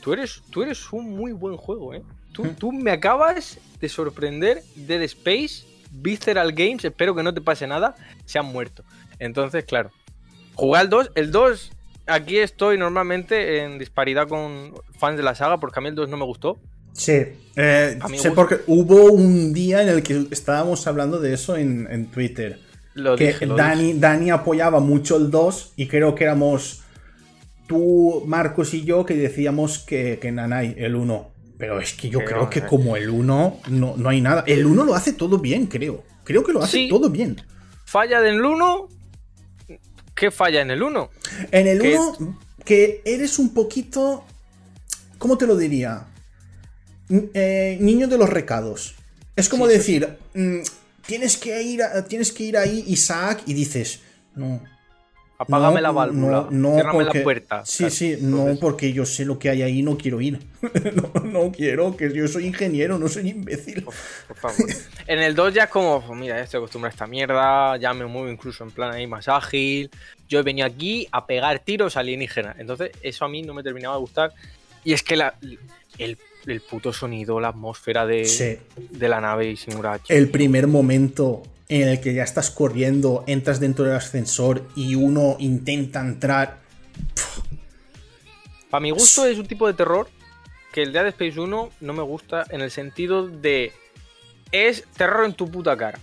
tú 0.01 0.13
eres, 0.13 0.41
tú 0.49 0.63
eres 0.63 0.91
un 0.91 1.15
muy 1.15 1.31
buen 1.31 1.57
juego, 1.57 1.93
¿eh? 1.93 2.01
Tú, 2.31 2.43
Hmm. 2.43 2.55
tú 2.55 2.71
me 2.71 2.89
acabas 2.89 3.59
de 3.79 3.87
sorprender 3.87 4.63
Dead 4.75 5.03
Space, 5.03 5.63
Visceral 5.91 6.53
Games, 6.53 6.83
espero 6.85 7.13
que 7.13 7.21
no 7.21 7.35
te 7.35 7.41
pase 7.41 7.67
nada, 7.67 7.95
se 8.25 8.39
han 8.39 8.47
muerto. 8.47 8.83
Entonces, 9.19 9.63
claro, 9.65 9.91
jugué 10.61 10.79
al 10.79 10.89
2, 10.89 11.11
el 11.15 11.31
2, 11.31 11.71
aquí 12.07 12.37
estoy 12.37 12.77
normalmente 12.77 13.63
en 13.63 13.79
disparidad 13.79 14.27
con 14.27 14.73
fans 14.97 15.17
de 15.17 15.23
la 15.23 15.35
saga, 15.35 15.59
porque 15.59 15.79
a 15.79 15.81
mí 15.81 15.89
el 15.89 15.95
2 15.95 16.09
no 16.09 16.17
me 16.17 16.25
gustó. 16.25 16.59
Sí, 16.93 17.13
eh, 17.55 17.97
sé 17.99 18.13
gusto. 18.13 18.35
porque 18.35 18.59
hubo 18.67 19.05
un 19.11 19.53
día 19.53 19.81
en 19.81 19.89
el 19.89 20.03
que 20.03 20.27
estábamos 20.31 20.85
hablando 20.87 21.19
de 21.19 21.33
eso 21.33 21.57
en, 21.57 21.87
en 21.89 22.07
Twitter. 22.07 22.59
Lo 22.93 23.15
que 23.15 23.27
dije, 23.27 23.45
lo 23.45 23.55
Dani, 23.55 23.93
Dani 23.93 24.29
apoyaba 24.29 24.79
mucho 24.81 25.17
el 25.17 25.31
2 25.31 25.73
y 25.77 25.87
creo 25.87 26.13
que 26.13 26.25
éramos 26.25 26.83
tú, 27.67 28.23
Marcos 28.27 28.73
y 28.73 28.83
yo 28.83 29.05
que 29.05 29.15
decíamos 29.15 29.79
que, 29.79 30.19
que 30.19 30.31
Nanai, 30.31 30.75
el 30.77 30.95
1. 30.95 31.31
Pero 31.57 31.79
es 31.79 31.93
que 31.93 32.09
yo 32.09 32.19
creo 32.25 32.43
no, 32.43 32.49
que 32.49 32.59
eh. 32.59 32.65
como 32.69 32.97
el 32.97 33.09
1 33.09 33.59
no, 33.69 33.93
no 33.95 34.09
hay 34.09 34.19
nada. 34.19 34.43
El 34.45 34.65
1 34.65 34.83
lo 34.83 34.93
hace 34.93 35.13
todo 35.13 35.39
bien, 35.39 35.67
creo. 35.67 36.03
Creo 36.23 36.43
que 36.43 36.51
lo 36.51 36.61
hace 36.61 36.77
Sí. 36.77 36.89
todo 36.89 37.09
bien. 37.09 37.41
Falla 37.85 38.19
en 38.27 38.35
el 38.35 38.45
1. 38.45 38.87
¿Qué 40.21 40.29
falla 40.29 40.61
en 40.61 40.69
el 40.69 40.83
1? 40.83 41.09
En 41.51 41.65
el 41.65 41.81
Que- 41.81 41.97
1, 41.97 42.39
que 42.63 43.01
eres 43.05 43.39
un 43.39 43.55
poquito. 43.55 44.23
¿Cómo 45.17 45.35
te 45.35 45.47
lo 45.47 45.57
diría? 45.57 46.05
Eh, 47.09 47.79
niño 47.81 48.07
de 48.07 48.19
los 48.19 48.29
recados. 48.29 48.93
Es 49.35 49.49
como 49.49 49.65
Sí, 49.65 49.71
sí, 49.71 49.77
decir, 49.79 50.17
mm, 50.35 50.59
tienes, 51.07 51.37
que 51.37 51.63
ir 51.63 51.81
a- 51.81 52.05
tienes 52.05 52.31
que 52.31 52.43
ir 52.43 52.55
ahí, 52.55 52.83
Isaac, 52.85 53.41
y 53.47 53.55
dices, 53.55 54.01
no. 54.35 54.63
Apágame 55.41 55.75
no, 55.75 55.81
la 55.81 55.91
válvula. 55.91 56.47
No, 56.49 56.51
no 56.51 56.73
ciérrame 56.75 56.93
porque- 57.03 57.17
la 57.19 57.23
puerta. 57.23 57.65
Sí, 57.65 57.77
Claro, 57.79 57.93
sí, 57.95 58.17
no, 58.21 58.55
porque 58.59 58.93
yo 58.93 59.05
sé 59.05 59.25
lo 59.25 59.39
que 59.39 59.49
hay 59.49 59.61
ahí, 59.63 59.81
no 59.81 59.97
quiero 59.97 60.21
ir. 60.21 60.39
no, 60.95 61.21
no 61.23 61.51
quiero, 61.51 61.95
que 61.97 62.13
yo 62.13 62.27
soy 62.27 62.45
ingeniero, 62.45 62.97
no 62.99 63.07
soy 63.07 63.29
imbécil. 63.29 63.83
Por 63.83 64.37
favor. 64.37 64.57
En 65.07 65.19
el 65.19 65.33
2 65.35 65.53
ya 65.53 65.63
es 65.63 65.69
como, 65.69 66.01
pues 66.05 66.19
mira, 66.19 66.37
ya 66.37 66.43
estoy 66.43 66.59
acostumbrado 66.59 66.91
a 66.91 66.95
esta 66.95 67.07
mierda, 67.07 67.77
ya 67.77 67.93
me 67.93 68.05
muevo 68.05 68.29
incluso 68.29 68.63
en 68.63 68.71
plan 68.71 68.93
ahí 68.93 69.07
más 69.07 69.27
ágil. 69.27 69.89
Yo 70.29 70.39
he 70.39 70.43
venido 70.43 70.67
aquí 70.67 71.07
a 71.11 71.25
pegar 71.25 71.59
tiros 71.59 71.97
alienígenas. 71.97 72.57
Entonces, 72.59 72.91
eso 73.01 73.25
a 73.25 73.29
mí 73.29 73.41
no 73.41 73.53
me 73.53 73.63
terminaba 73.63 73.95
de 73.95 74.01
gustar. 74.01 74.33
Y 74.83 74.93
es 74.93 75.03
que 75.03 75.15
la, 75.15 75.35
el, 75.97 76.17
el 76.45 76.61
puto 76.61 76.93
sonido, 76.93 77.39
la 77.39 77.49
atmósfera 77.49 78.05
de, 78.05 78.25
Sí. 78.25 78.57
de 78.77 79.09
la 79.09 79.19
nave 79.21 79.49
y 79.51 79.57
Simurachi. 79.57 80.13
El 80.13 80.29
primer 80.29 80.67
momento 80.67 81.43
en 81.71 81.87
el 81.87 82.01
que 82.01 82.13
ya 82.13 82.23
estás 82.23 82.51
corriendo, 82.51 83.23
entras 83.27 83.61
dentro 83.61 83.85
del 83.85 83.95
ascensor 83.95 84.67
y 84.75 84.95
uno 84.95 85.37
intenta 85.39 86.01
entrar. 86.01 86.59
Para 88.69 88.81
mi 88.81 88.91
gusto 88.91 89.25
es 89.25 89.39
un 89.39 89.47
tipo 89.47 89.67
de 89.67 89.73
terror 89.73 90.09
que 90.73 90.83
el 90.83 90.91
Dead 90.91 91.07
Space 91.07 91.39
1 91.39 91.69
no 91.79 91.93
me 91.93 92.03
gusta 92.03 92.45
en 92.49 92.59
el 92.59 92.71
sentido 92.71 93.27
de 93.27 93.71
es 94.51 94.83
terror 94.97 95.25
en 95.25 95.33
tu 95.33 95.49
puta 95.49 95.77
cara. 95.77 95.97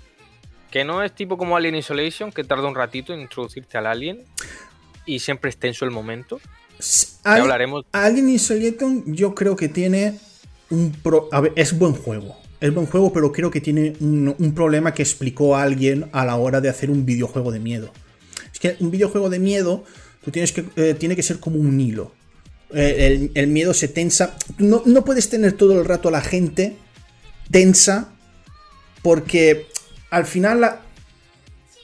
Que 0.70 0.84
no 0.84 1.02
es 1.02 1.14
tipo 1.14 1.36
como 1.36 1.54
Alien 1.54 1.74
Isolation, 1.76 2.32
que 2.32 2.44
tarda 2.44 2.66
un 2.66 2.74
ratito 2.74 3.12
en 3.12 3.20
introducirte 3.20 3.76
al 3.76 3.86
alien 3.86 4.24
y 5.04 5.18
siempre 5.18 5.50
es 5.50 5.58
tenso 5.58 5.84
el 5.84 5.90
momento. 5.90 6.40
Al- 7.24 7.42
hablaremos. 7.42 7.84
Alien 7.92 8.30
Isolation 8.30 9.04
yo 9.14 9.34
creo 9.34 9.54
que 9.54 9.68
tiene 9.68 10.18
un 10.70 10.92
pro... 10.92 11.28
A 11.30 11.42
ver, 11.42 11.52
es 11.56 11.78
buen 11.78 11.92
juego. 11.94 12.38
Es 12.60 12.74
buen 12.74 12.86
juego, 12.86 13.12
pero 13.12 13.30
creo 13.30 13.50
que 13.50 13.60
tiene 13.60 13.94
un, 14.00 14.52
problema 14.54 14.92
que 14.92 15.02
explicó 15.02 15.56
alguien 15.56 16.08
a 16.12 16.24
la 16.24 16.36
hora 16.36 16.60
de 16.60 16.68
hacer 16.68 16.90
un 16.90 17.06
videojuego 17.06 17.52
de 17.52 17.60
miedo. 17.60 17.92
Es 18.52 18.58
que 18.58 18.76
un 18.80 18.90
videojuego 18.90 19.30
de 19.30 19.38
miedo, 19.38 19.84
tú 20.24 20.32
tienes 20.32 20.52
que, 20.52 20.64
eh, 20.76 20.94
tiene 20.98 21.14
que 21.14 21.22
ser 21.22 21.38
como 21.38 21.58
un 21.60 21.80
hilo. 21.80 22.12
Eh, 22.74 23.30
el, 23.34 23.46
miedo 23.46 23.72
se 23.72 23.88
tensa. 23.88 24.36
No, 24.58 24.82
no 24.84 25.04
puedes 25.04 25.28
tener 25.28 25.52
todo 25.52 25.78
el 25.80 25.84
rato 25.84 26.08
a 26.08 26.12
la 26.12 26.20
gente 26.20 26.76
tensa, 27.50 28.12
porque 29.02 29.66
al 30.10 30.26
final 30.26 30.80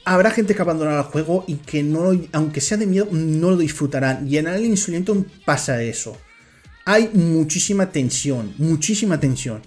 habrá 0.03 0.31
gente 0.31 0.55
que 0.55 0.61
abandonará 0.61 0.99
el 0.99 1.05
juego 1.05 1.45
y 1.47 1.55
que 1.55 1.83
no, 1.83 2.11
aunque 2.33 2.59
sea 2.59 2.77
de 2.77 2.85
miedo, 2.85 3.07
no 3.11 3.51
lo 3.51 3.57
disfrutarán. 3.57 4.27
Y 4.27 4.37
en 4.37 4.47
Alien 4.47 4.73
Isolation 4.73 5.25
pasa 5.45 5.81
eso. 5.81 6.17
Hay 6.85 7.09
muchísima 7.13 7.89
tensión, 7.89 8.53
muchísima 8.57 9.19
tensión. 9.19 9.61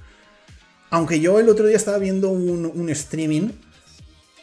Aunque 0.90 1.20
yo 1.20 1.38
el 1.38 1.48
otro 1.48 1.66
día 1.66 1.76
estaba 1.76 1.98
viendo 1.98 2.30
un, 2.30 2.88
streaming 2.90 3.50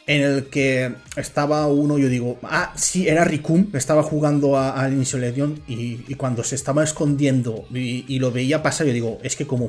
en 0.06 0.22
el 0.22 0.44
que 0.44 0.94
estaba 1.16 1.66
uno, 1.66 1.98
yo 1.98 2.08
digo, 2.08 2.38
ah, 2.44 2.72
sí, 2.76 3.08
era 3.08 3.24
Ricum, 3.24 3.70
estaba 3.72 4.04
jugando 4.04 4.56
a, 4.56 4.70
a 4.70 4.84
Alien 4.84 5.02
Isolation 5.02 5.60
y, 5.66 6.14
cuando 6.14 6.44
se 6.44 6.54
estaba 6.54 6.84
escondiendo 6.84 7.66
y, 7.74 8.18
lo 8.20 8.30
veía 8.30 8.62
pasar, 8.62 8.86
yo 8.86 8.92
digo, 8.92 9.18
es 9.24 9.34
que 9.34 9.46
como, 9.46 9.68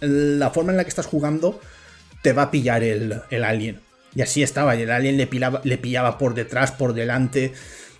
la 0.00 0.50
forma 0.50 0.72
en 0.72 0.78
la 0.78 0.84
que 0.84 0.88
estás 0.88 1.06
jugando 1.06 1.60
te 2.22 2.32
va 2.32 2.44
a 2.44 2.50
pillar 2.50 2.82
el, 2.82 3.20
el 3.30 3.44
alien. 3.44 3.80
Y 4.14 4.22
así 4.22 4.42
estaba, 4.42 4.74
y 4.76 4.82
el 4.82 4.90
alien 4.90 5.18
le, 5.18 5.28
le 5.62 5.78
pillaba 5.78 6.18
por 6.18 6.34
detrás, 6.34 6.72
por 6.72 6.94
delante. 6.94 7.52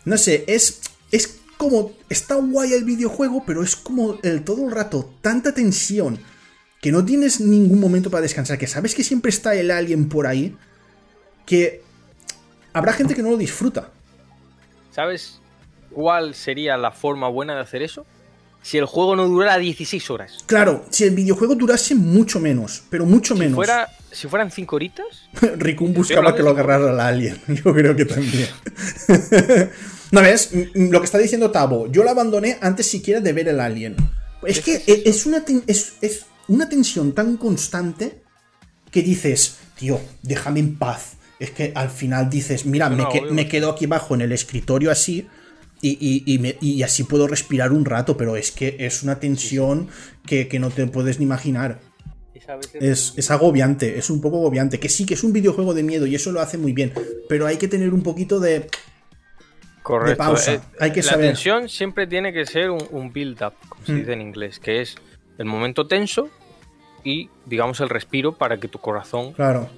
No 0.05 0.16
sé, 0.16 0.44
es, 0.48 0.80
es 1.12 1.40
como, 1.59 1.92
está 2.09 2.36
guay 2.36 2.72
el 2.72 2.84
videojuego, 2.84 3.44
pero 3.46 3.62
es 3.62 3.76
como 3.76 4.18
el 4.22 4.42
todo 4.42 4.66
el 4.66 4.72
rato 4.72 5.14
tanta 5.20 5.53
tensión 5.53 6.18
que 6.81 6.93
no 6.93 7.05
tienes 7.05 7.41
ningún 7.41 7.78
momento 7.81 8.11
para 8.11 8.22
descansar, 8.22 8.59
que 8.59 8.66
sabes 8.66 8.95
que 8.95 9.05
siempre 9.05 9.28
está 9.31 9.55
el 9.55 9.70
alien 9.70 10.09
por 10.09 10.26
ahí, 10.26 10.57
que 11.47 11.83
habrá 12.72 12.93
gente 12.93 13.14
que 13.14 13.22
no 13.22 13.31
lo 13.31 13.37
disfruta. 13.37 13.91
¿Sabes 14.95 15.41
cuál 15.91 16.35
sería 16.35 16.76
la 16.76 16.91
forma 16.91 17.28
buena 17.28 17.55
de 17.55 17.61
hacer 17.61 17.83
eso? 17.83 18.07
Si 18.62 18.76
el 18.76 18.85
juego 18.85 19.16
no 19.16 19.26
durara 19.26 19.57
16 19.59 20.11
horas. 20.11 20.45
Claro, 20.47 20.85
si 20.91 21.05
el 21.05 21.14
videojuego 21.14 21.55
durase 21.55 21.95
mucho 21.95 22.41
menos, 22.41 22.83
pero 22.91 23.07
mucho 23.07 23.35
Si, 23.35 23.41
menos. 23.41 23.55
fuera, 23.57 23.89
si 24.11 24.28
fueran 24.28 24.51
5 24.51 24.76
horitas, 24.76 25.07
Ricum 25.57 25.95
buscaba 25.95 26.35
que 26.35 26.43
lo 26.43 26.51
agarrara 26.51 26.91
al 26.91 27.01
alien. 27.01 27.41
Yo 27.49 27.72
creo 27.74 27.97
que 27.97 28.05
también. 28.05 28.49
¿No 30.12 30.20
ves? 30.22 30.51
Mm, 30.53 30.91
Lo 30.91 31.01
que 31.01 31.05
está 31.07 31.18
diciendo 31.18 31.51
Tabo. 31.51 31.87
Yo 31.91 32.03
lo 32.05 32.11
abandoné 32.11 32.59
antes 32.61 32.87
siquiera 32.87 33.20
de 33.20 33.33
ver 33.33 33.49
el 33.49 33.61
alien. 33.61 33.97
Es 34.45 34.61
que 34.61 34.83
e- 34.87 35.03
es 35.07 35.24
una, 35.26 35.43
es, 35.66 35.95
es 36.01 36.26
una 36.51 36.68
tensión 36.68 37.12
tan 37.12 37.36
constante 37.36 38.22
que 38.90 39.03
dices, 39.03 39.59
tío, 39.78 40.01
déjame 40.22 40.61
en 40.61 40.76
paz. 40.76 41.16
Es 41.38 41.51
que 41.53 41.72
al 41.74 41.88
final 41.90 42.28
dices, 42.28 42.66
mira, 42.66 42.90
No, 42.90 42.96
me, 42.96 43.09
que- 43.09 43.22
me 43.22 43.48
quedo 43.48 43.70
aquí 43.70 43.86
abajo 43.86 44.14
en 44.14 44.20
el 44.20 44.32
escritorio 44.32 44.90
así. 44.90 45.26
Y, 45.82 45.96
y- 45.98 46.34
y 46.34 46.38
me- 46.38 46.57
y 46.61 46.82
así 46.82 47.05
puedo 47.05 47.26
respirar 47.26 47.72
un 47.72 47.86
rato, 47.86 48.16
pero 48.18 48.36
es 48.36 48.51
que 48.53 48.76
es 48.80 49.03
una 49.03 49.18
tensión 49.18 49.88
que, 50.26 50.46
que 50.48 50.59
no 50.59 50.68
te 50.68 50.86
puedes 50.86 51.18
ni 51.18 51.24
imaginar. 51.24 51.80
Es, 52.74 53.14
es 53.16 53.30
agobiante, 53.30 53.96
es 53.98 54.11
un 54.11 54.20
poco 54.20 54.38
agobiante. 54.38 54.78
Que 54.80 54.88
sí, 54.88 55.07
que 55.07 55.14
es 55.14 55.22
un 55.24 55.32
videojuego 55.32 55.72
de 55.72 55.82
miedo 55.84 56.05
y 56.07 56.14
eso 56.16 56.32
lo 56.32 56.40
hace 56.40 56.59
muy 56.59 56.72
bien. 56.72 56.92
Pero 57.28 57.46
hay 57.46 57.57
que 57.57 57.68
tener 57.68 57.94
un 57.94 58.03
poquito 58.03 58.40
de. 58.40 58.66
Correcto. 59.82 60.11
de 60.11 60.16
pausa. 60.16 60.53
eh, 60.55 60.61
Hay 60.80 60.92
que 60.92 61.01
la 61.03 61.11
saber. 61.11 61.26
tensión 61.28 61.68
siempre 61.68 62.07
tiene 62.07 62.32
que 62.32 62.44
ser 62.44 62.70
un, 62.70 62.82
un 62.90 63.12
build-up, 63.12 63.55
como 63.68 63.86
se 63.86 63.92
Mm. 63.92 63.96
dice 63.98 64.12
en 64.12 64.20
inglés, 64.20 64.59
que 64.59 64.82
es 64.82 64.96
el 65.38 65.46
momento 65.46 65.86
tenso 65.86 66.28
y, 67.05 67.28
digamos, 67.46 67.80
el 67.80 67.88
respiro 67.88 68.32
para 68.32 68.59
que 68.59 68.68
tu 68.68 68.78
corazón 68.78 69.32
Claro. 69.32 69.68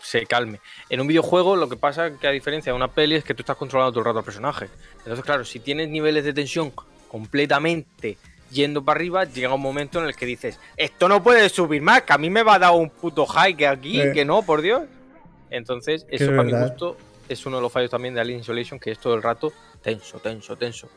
se 0.00 0.26
calme. 0.26 0.60
En 0.88 1.00
un 1.00 1.06
videojuego 1.06 1.56
lo 1.56 1.68
que 1.68 1.76
pasa 1.76 2.16
que 2.18 2.26
a 2.26 2.30
diferencia 2.30 2.72
de 2.72 2.76
una 2.76 2.88
peli 2.88 3.14
es 3.16 3.24
que 3.24 3.34
tú 3.34 3.42
estás 3.42 3.56
controlando 3.56 3.92
todo 3.92 4.00
el 4.00 4.06
rato 4.06 4.18
al 4.18 4.24
personaje. 4.24 4.68
Entonces, 4.98 5.24
claro, 5.24 5.44
si 5.44 5.60
tienes 5.60 5.88
niveles 5.88 6.24
de 6.24 6.32
tensión 6.32 6.72
completamente 7.08 8.16
yendo 8.50 8.84
para 8.84 8.98
arriba, 8.98 9.24
llega 9.24 9.54
un 9.54 9.60
momento 9.62 9.98
en 10.00 10.06
el 10.06 10.14
que 10.16 10.26
dices, 10.26 10.58
esto 10.76 11.08
no 11.08 11.22
puede 11.22 11.48
subir 11.48 11.80
más, 11.82 12.02
que 12.02 12.12
a 12.12 12.18
mí 12.18 12.28
me 12.30 12.42
va 12.42 12.56
a 12.56 12.58
dar 12.58 12.72
un 12.72 12.90
puto 12.90 13.26
hike 13.26 13.64
aquí, 13.66 14.00
Eh. 14.00 14.12
que 14.12 14.24
no, 14.24 14.42
por 14.42 14.60
Dios. 14.60 14.82
Entonces, 15.50 16.04
Que 16.04 16.16
eso 16.16 16.24
es 16.24 16.30
para 16.30 16.42
mi 16.42 16.52
gusto 16.52 16.96
es 17.28 17.46
uno 17.46 17.56
de 17.56 17.62
los 17.62 17.72
fallos 17.72 17.90
también 17.90 18.12
de 18.14 18.20
Alien 18.20 18.40
Isolation, 18.40 18.78
que 18.78 18.90
es 18.90 18.98
todo 18.98 19.14
el 19.14 19.22
rato 19.22 19.52
tenso, 19.82 20.18
tenso, 20.18 20.56
tenso. 20.56 20.88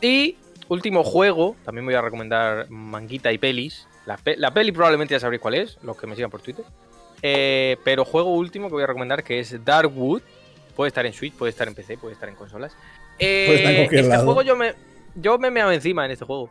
Y 0.00 0.36
último 0.68 1.02
juego, 1.02 1.56
también 1.64 1.84
voy 1.84 1.94
a 1.94 2.02
recomendar 2.02 2.70
manguita 2.70 3.32
y 3.32 3.38
pelis. 3.38 3.88
La, 4.06 4.16
pe- 4.16 4.36
la 4.36 4.52
peli 4.54 4.72
probablemente 4.72 5.12
ya 5.14 5.20
sabréis 5.20 5.42
cuál 5.42 5.54
es, 5.54 5.78
los 5.82 5.96
que 5.96 6.06
me 6.06 6.14
sigan 6.14 6.30
por 6.30 6.40
Twitter. 6.40 6.64
Eh, 7.22 7.76
pero 7.84 8.04
juego 8.04 8.34
último 8.34 8.68
que 8.68 8.74
voy 8.74 8.82
a 8.84 8.86
recomendar 8.86 9.22
que 9.24 9.38
es 9.40 9.64
Darkwood. 9.64 10.22
Puede 10.74 10.88
estar 10.88 11.04
en 11.06 11.12
Switch, 11.12 11.32
puede 11.34 11.50
estar 11.50 11.66
en 11.66 11.74
PC, 11.74 11.98
puede 11.98 12.14
estar 12.14 12.28
en 12.28 12.34
consolas. 12.36 12.72
Eh, 13.18 13.44
Puede 13.46 13.58
estar 13.58 13.72
en 13.72 13.78
cualquier 13.78 14.00
este 14.02 14.10
lado. 14.12 14.24
juego 14.26 14.42
yo 14.42 14.56
me, 14.56 14.74
yo 15.14 15.38
me 15.38 15.50
meaba 15.50 15.74
encima 15.74 16.04
en 16.04 16.10
este 16.12 16.24
juego. 16.24 16.50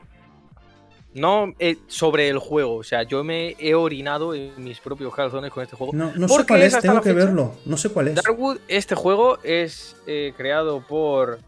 No 1.13 1.53
eh, 1.59 1.77
sobre 1.87 2.27
el 2.27 2.39
juego, 2.39 2.75
o 2.75 2.83
sea, 2.83 3.03
yo 3.03 3.23
me 3.23 3.55
he 3.59 3.73
orinado 3.73 4.33
en 4.33 4.51
mis 4.61 4.79
propios 4.81 5.15
calzones 5.15 5.49
con 5.51 5.63
este 5.63 5.77
juego. 5.77 5.93
No, 5.93 6.11
no 6.13 6.27
sé 6.27 6.45
cuál 6.45 6.63
es, 6.63 6.77
tengo 6.79 6.99
que 7.01 7.13
fecha- 7.13 7.25
verlo. 7.25 7.53
No 7.65 7.77
sé 7.77 7.89
cuál 7.89 8.09
es. 8.09 8.15
Darkwood, 8.15 8.57
este 8.67 8.95
juego 8.95 9.37
es 9.43 9.95
creado 10.35 10.81
por. 10.81 11.39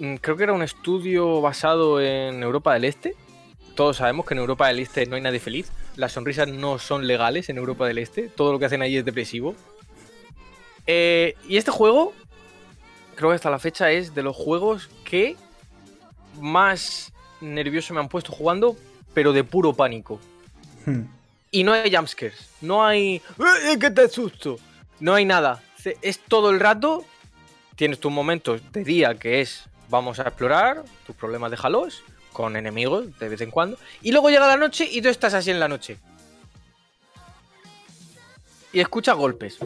mm, 0.00 0.16
Creo 0.16 0.36
que 0.36 0.42
era 0.42 0.52
un 0.52 0.62
estudio 0.62 1.40
basado 1.40 1.98
en 2.02 2.42
Europa 2.42 2.74
del 2.74 2.84
Este. 2.84 3.14
Todos 3.78 3.98
sabemos 3.98 4.26
que 4.26 4.34
en 4.34 4.40
Europa 4.40 4.66
del 4.66 4.80
Este 4.80 5.06
no 5.06 5.14
hay 5.14 5.22
nadie 5.22 5.38
feliz. 5.38 5.70
Las 5.94 6.10
sonrisas 6.10 6.48
no 6.48 6.80
son 6.80 7.06
legales 7.06 7.48
en 7.48 7.58
Europa 7.58 7.86
del 7.86 7.98
Este. 7.98 8.26
Todo 8.26 8.50
lo 8.50 8.58
que 8.58 8.64
hacen 8.64 8.82
ahí 8.82 8.96
es 8.96 9.04
depresivo. 9.04 9.54
Eh, 10.84 11.36
y 11.48 11.58
este 11.58 11.70
juego, 11.70 12.12
creo 13.14 13.30
que 13.30 13.36
hasta 13.36 13.50
la 13.50 13.60
fecha 13.60 13.92
es 13.92 14.16
de 14.16 14.24
los 14.24 14.34
juegos 14.34 14.90
que 15.04 15.36
más 16.40 17.12
nervioso 17.40 17.94
me 17.94 18.00
han 18.00 18.08
puesto 18.08 18.32
jugando, 18.32 18.76
pero 19.14 19.32
de 19.32 19.44
puro 19.44 19.72
pánico. 19.72 20.18
Hmm. 20.84 21.02
Y 21.52 21.62
no 21.62 21.72
hay 21.72 21.94
jumpscares. 21.94 22.48
No 22.60 22.84
hay. 22.84 23.22
¡Eh, 23.70 23.78
que 23.78 23.92
te 23.92 24.08
susto! 24.08 24.58
No 24.98 25.14
hay 25.14 25.24
nada. 25.24 25.62
Es 26.02 26.18
todo 26.18 26.50
el 26.50 26.58
rato. 26.58 27.04
Tienes 27.76 28.00
tus 28.00 28.10
momentos 28.10 28.60
de 28.72 28.82
día 28.82 29.14
que 29.14 29.40
es 29.40 29.68
vamos 29.88 30.18
a 30.18 30.22
explorar, 30.22 30.82
tus 31.06 31.14
problemas 31.14 31.52
déjalos, 31.52 32.02
con 32.38 32.54
enemigos 32.54 33.18
de 33.18 33.28
vez 33.28 33.40
en 33.40 33.50
cuando. 33.50 33.76
Y 34.00 34.12
luego 34.12 34.30
llega 34.30 34.46
la 34.46 34.56
noche 34.56 34.88
y 34.88 35.02
tú 35.02 35.08
estás 35.08 35.34
así 35.34 35.50
en 35.50 35.58
la 35.58 35.66
noche. 35.66 35.98
Y 38.72 38.78
escuchas 38.78 39.16
golpes. 39.16 39.58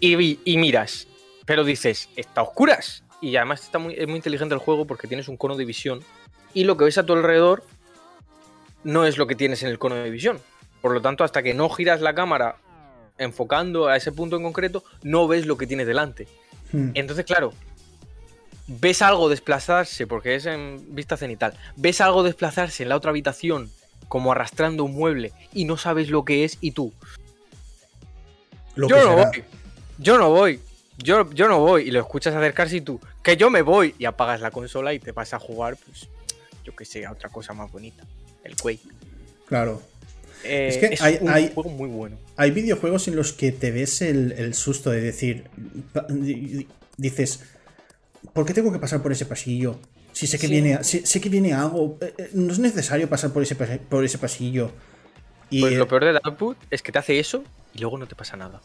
Y, 0.00 0.16
vi- 0.16 0.38
y 0.44 0.58
miras. 0.58 1.06
Pero 1.46 1.64
dices, 1.64 2.10
está 2.14 2.42
a 2.42 2.44
oscuras. 2.44 3.02
Y 3.22 3.36
además 3.36 3.62
está 3.62 3.78
muy, 3.78 3.94
es 3.94 4.06
muy 4.06 4.16
inteligente 4.16 4.54
el 4.54 4.60
juego 4.60 4.86
porque 4.86 5.08
tienes 5.08 5.28
un 5.28 5.38
cono 5.38 5.56
de 5.56 5.64
visión. 5.64 6.04
Y 6.52 6.64
lo 6.64 6.76
que 6.76 6.84
ves 6.84 6.98
a 6.98 7.06
tu 7.06 7.14
alrededor 7.14 7.64
no 8.84 9.06
es 9.06 9.16
lo 9.16 9.26
que 9.26 9.36
tienes 9.36 9.62
en 9.62 9.70
el 9.70 9.78
cono 9.78 9.94
de 9.94 10.10
visión. 10.10 10.40
Por 10.82 10.92
lo 10.92 11.00
tanto, 11.00 11.24
hasta 11.24 11.42
que 11.42 11.54
no 11.54 11.70
giras 11.70 12.02
la 12.02 12.14
cámara 12.14 12.56
enfocando 13.16 13.88
a 13.88 13.96
ese 13.96 14.12
punto 14.12 14.36
en 14.36 14.42
concreto, 14.42 14.84
no 15.02 15.26
ves 15.26 15.46
lo 15.46 15.56
que 15.56 15.66
tienes 15.66 15.86
delante. 15.86 16.28
Hmm. 16.70 16.90
Entonces, 16.92 17.24
claro, 17.24 17.54
ves 18.78 19.02
algo 19.02 19.28
desplazarse, 19.28 20.06
porque 20.06 20.36
es 20.36 20.46
en 20.46 20.94
vista 20.94 21.16
cenital, 21.16 21.54
ves 21.76 22.00
algo 22.00 22.22
desplazarse 22.22 22.84
en 22.84 22.88
la 22.88 22.96
otra 22.96 23.10
habitación, 23.10 23.68
como 24.08 24.30
arrastrando 24.32 24.84
un 24.84 24.92
mueble, 24.94 25.32
y 25.52 25.64
no 25.64 25.76
sabes 25.76 26.08
lo 26.08 26.24
que 26.24 26.44
es, 26.44 26.56
y 26.60 26.70
tú, 26.70 26.92
Lo 28.76 28.88
yo 28.88 28.96
que 28.96 29.02
no 29.02 29.10
será. 29.10 29.30
voy, 29.30 29.44
yo 29.98 30.18
no 30.18 30.30
voy, 30.30 30.60
yo, 30.98 31.30
yo 31.32 31.48
no 31.48 31.58
voy, 31.60 31.88
y 31.88 31.90
lo 31.90 32.00
escuchas 32.00 32.34
acercarse 32.34 32.76
y 32.76 32.80
tú, 32.80 33.00
que 33.22 33.36
yo 33.36 33.50
me 33.50 33.62
voy, 33.62 33.94
y 33.98 34.04
apagas 34.04 34.40
la 34.40 34.50
consola 34.50 34.94
y 34.94 34.98
te 35.00 35.12
vas 35.12 35.34
a 35.34 35.38
jugar, 35.40 35.76
pues, 35.84 36.08
yo 36.64 36.74
que 36.76 36.84
sé, 36.84 37.04
a 37.06 37.12
otra 37.12 37.28
cosa 37.28 37.52
más 37.52 37.70
bonita, 37.72 38.04
el 38.44 38.56
Quake. 38.56 38.80
Claro. 39.46 39.82
Eh, 40.44 40.68
Es 40.68 40.76
que 40.78 41.04
hay- 41.04 41.18
un 41.20 41.28
hay- 41.28 41.50
juego 41.52 41.70
muy 41.70 41.88
bueno. 41.88 42.16
Hay 42.36 42.50
videojuegos 42.52 43.08
en 43.08 43.16
los 43.16 43.32
que 43.32 43.52
te 43.52 43.70
ves 43.72 44.00
el, 44.00 44.32
el 44.32 44.54
susto 44.54 44.90
de 44.90 45.00
decir. 45.02 45.50
Dices. 46.96 47.40
¿Por 48.32 48.44
qué 48.46 48.54
tengo 48.54 48.70
que 48.72 48.78
pasar 48.78 49.02
por 49.02 49.12
ese 49.12 49.26
pasillo? 49.26 49.78
Si 50.12 50.26
sé 50.26 50.38
que 50.38 50.46
Sí. 50.46 50.52
viene, 50.52 50.82
sé, 50.84 51.06
sé 51.06 51.20
que 51.20 51.28
viene 51.28 51.52
algo. 51.52 51.98
eh, 52.00 52.14
eh, 52.18 52.30
No 52.34 52.52
es 52.52 52.58
necesario 52.58 53.08
pasar 53.08 53.32
por 53.32 53.42
ese, 53.42 53.54
por 53.54 54.04
ese 54.04 54.18
pasillo. 54.18 54.70
Y 55.48 55.60
Pues 55.60 55.72
eh, 55.74 55.76
lo 55.76 55.88
peor 55.88 56.04
de 56.04 56.20
Output 56.22 56.56
es 56.70 56.82
que 56.82 56.92
te 56.92 56.98
hace 56.98 57.18
eso 57.18 57.42
y 57.74 57.78
luego 57.78 57.98
no 57.98 58.06
te 58.06 58.14
pasa 58.14 58.36
nada. 58.36 58.60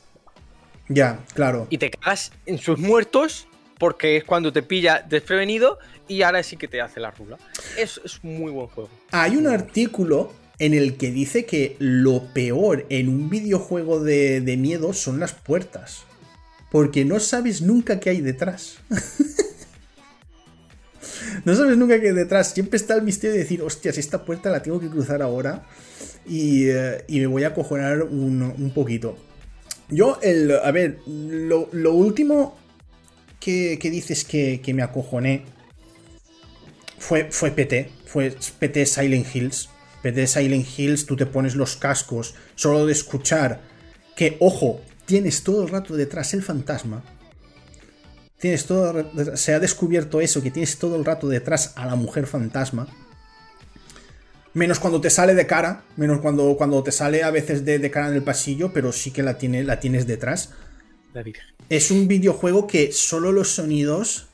ya, 0.89 1.19
claro. 1.33 1.67
Y 1.69 1.77
te 1.77 1.89
cagas 1.89 2.31
en 2.45 2.57
sus 2.59 2.77
muertos 2.77 3.47
porque 3.79 4.17
es 4.17 4.23
cuando 4.23 4.53
te 4.53 4.61
pilla 4.61 5.03
desprevenido 5.07 5.79
y 6.07 6.21
ahora 6.21 6.43
sí 6.43 6.57
que 6.57 6.67
te 6.67 6.81
hace 6.81 6.99
la 6.99 7.11
rula. 7.11 7.37
Es, 7.77 7.99
es 8.05 8.19
un 8.23 8.37
muy 8.37 8.51
buen 8.51 8.67
juego. 8.67 8.89
Hay 9.11 9.35
un 9.35 9.47
artículo 9.47 10.31
en 10.59 10.73
el 10.73 10.95
que 10.97 11.11
dice 11.11 11.45
que 11.45 11.75
lo 11.79 12.25
peor 12.33 12.85
en 12.89 13.09
un 13.09 13.29
videojuego 13.29 13.99
de, 13.99 14.41
de 14.41 14.57
miedo 14.57 14.93
son 14.93 15.19
las 15.19 15.33
puertas. 15.33 16.03
Porque 16.71 17.05
no 17.05 17.19
sabes 17.19 17.61
nunca 17.61 17.99
qué 17.99 18.09
hay 18.09 18.21
detrás. 18.21 18.77
no 21.45 21.55
sabes 21.55 21.77
nunca 21.77 21.99
qué 21.99 22.09
hay 22.09 22.13
detrás. 22.13 22.53
Siempre 22.53 22.77
está 22.77 22.95
el 22.95 23.03
misterio 23.03 23.33
de 23.33 23.43
decir, 23.43 23.61
hostias, 23.61 23.97
esta 23.97 24.25
puerta 24.25 24.49
la 24.49 24.61
tengo 24.61 24.79
que 24.79 24.89
cruzar 24.89 25.21
ahora. 25.21 25.65
Y, 26.25 26.69
eh, 26.69 27.03
me 27.07 27.27
voy 27.27 27.43
a 27.43 27.49
acojonar 27.49 28.03
un, 28.03 28.71
poquito. 28.73 29.17
Yo, 29.89 30.19
el, 30.21 30.51
a 30.51 30.71
ver, 30.71 30.99
lo, 31.05 31.93
último 31.93 32.57
que, 33.39 33.77
que 33.79 33.91
dices 33.91 34.25
que, 34.25 34.61
que 34.61 34.73
me 34.73 34.81
acojoné 34.81 35.45
fue, 36.97 37.31
fue 37.31 37.51
PT, 37.51 37.91
fue 38.05 38.35
PT 38.59 38.85
Silent 38.85 39.35
Hills. 39.35 39.69
PT 40.01 40.27
Silent 40.27 40.67
Hills, 40.77 41.05
tú 41.05 41.15
te 41.15 41.25
pones 41.25 41.55
los 41.55 41.75
cascos 41.75 42.35
solo 42.55 42.85
de 42.85 42.91
escuchar 42.91 43.61
que, 44.15 44.37
ojo, 44.39 44.81
tienes 45.05 45.43
todo 45.43 45.63
el 45.63 45.69
rato 45.69 45.95
detrás 45.95 46.33
el 46.33 46.43
fantasma. 46.43 47.03
Tienes 48.37 48.65
todo, 48.65 49.11
se 49.35 49.53
ha 49.53 49.59
descubierto 49.59 50.21
eso, 50.21 50.41
que 50.43 50.51
tienes 50.51 50.77
todo 50.77 50.97
el 50.97 51.05
rato 51.05 51.27
detrás 51.27 51.73
a 51.75 51.85
la 51.85 51.95
mujer 51.95 52.27
fantasma. 52.27 52.87
Menos 54.53 54.79
cuando 54.79 55.01
te 55.01 55.09
sale 55.09 55.35
de 55.35 55.47
cara, 55.47 55.83
menos 55.97 56.19
cuando, 56.19 56.55
cuando 56.57 56.81
te 56.83 56.91
sale 56.91 57.23
a 57.23 57.31
veces 57.31 57.65
de, 57.65 57.79
de 57.79 57.91
cara 57.91 58.09
en 58.09 58.15
el 58.15 58.23
pasillo, 58.23 58.71
pero 58.73 58.91
sí 58.91 59.11
que 59.11 59.23
la, 59.23 59.37
tiene, 59.37 59.63
la 59.63 59.79
tienes 59.79 60.05
detrás. 60.05 60.51
La. 61.13 61.23
Es 61.69 61.91
un 61.91 62.07
videojuego 62.07 62.67
que 62.67 62.91
solo 62.91 63.31
los 63.31 63.49
sonidos. 63.49 64.27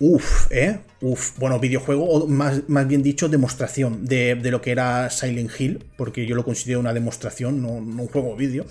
Uf, 0.00 0.50
¿eh? 0.50 0.80
Uf. 1.00 1.38
Bueno, 1.38 1.58
videojuego, 1.58 2.04
o 2.04 2.26
más, 2.26 2.68
más 2.68 2.86
bien 2.88 3.02
dicho, 3.02 3.28
demostración 3.28 4.04
de, 4.04 4.34
de 4.34 4.50
lo 4.50 4.60
que 4.60 4.72
era 4.72 5.08
Silent 5.08 5.50
Hill, 5.58 5.84
porque 5.96 6.26
yo 6.26 6.34
lo 6.34 6.44
considero 6.44 6.80
una 6.80 6.92
demostración, 6.92 7.62
no, 7.62 7.80
no 7.80 8.02
un 8.02 8.08
juego 8.08 8.36
vídeo. 8.36 8.66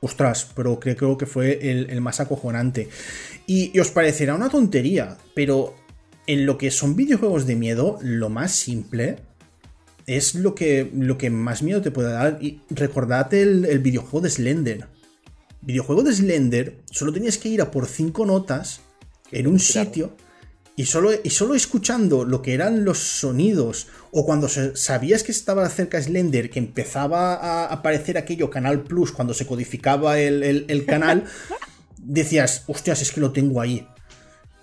Ostras, 0.00 0.48
pero 0.54 0.80
creo, 0.80 0.96
creo 0.96 1.18
que 1.18 1.26
fue 1.26 1.70
el, 1.70 1.90
el 1.90 2.00
más 2.00 2.20
acojonante. 2.20 2.88
Y, 3.46 3.70
y 3.74 3.80
os 3.80 3.90
parecerá 3.90 4.34
una 4.34 4.48
tontería, 4.48 5.18
pero 5.34 5.74
en 6.26 6.46
lo 6.46 6.56
que 6.58 6.70
son 6.70 6.96
videojuegos 6.96 7.46
de 7.46 7.56
miedo, 7.56 7.98
lo 8.02 8.28
más 8.28 8.52
simple 8.52 9.16
es 10.06 10.34
lo 10.34 10.54
que, 10.54 10.90
lo 10.94 11.18
que 11.18 11.30
más 11.30 11.62
miedo 11.62 11.82
te 11.82 11.90
puede 11.90 12.12
dar. 12.12 12.38
Y 12.40 12.60
recordad 12.70 13.32
el, 13.34 13.64
el 13.64 13.80
videojuego 13.80 14.20
de 14.22 14.30
Slender 14.30 14.88
videojuego 15.62 16.02
de 16.02 16.12
Slender, 16.12 16.76
solo 16.90 17.12
tenías 17.12 17.38
que 17.38 17.48
ir 17.48 17.60
a 17.62 17.70
por 17.70 17.86
cinco 17.86 18.26
notas 18.26 18.80
en 19.30 19.46
un 19.46 19.58
sitio 19.58 20.16
y 20.76 20.86
solo, 20.86 21.10
y 21.22 21.30
solo 21.30 21.54
escuchando 21.54 22.24
lo 22.24 22.40
que 22.42 22.54
eran 22.54 22.84
los 22.84 22.98
sonidos 22.98 23.88
o 24.12 24.24
cuando 24.24 24.48
sabías 24.48 25.22
que 25.22 25.32
estaba 25.32 25.68
cerca 25.68 26.00
Slender, 26.02 26.48
que 26.50 26.58
empezaba 26.58 27.34
a 27.34 27.66
aparecer 27.66 28.16
aquello 28.16 28.48
Canal 28.50 28.82
Plus 28.82 29.12
cuando 29.12 29.34
se 29.34 29.46
codificaba 29.46 30.18
el, 30.18 30.42
el- 30.42 30.64
el 30.68 30.86
canal, 30.86 31.24
decías, 31.98 32.64
hostias, 32.66 33.02
es 33.02 33.12
que 33.12 33.20
lo 33.20 33.32
tengo 33.32 33.60
ahí. 33.60 33.86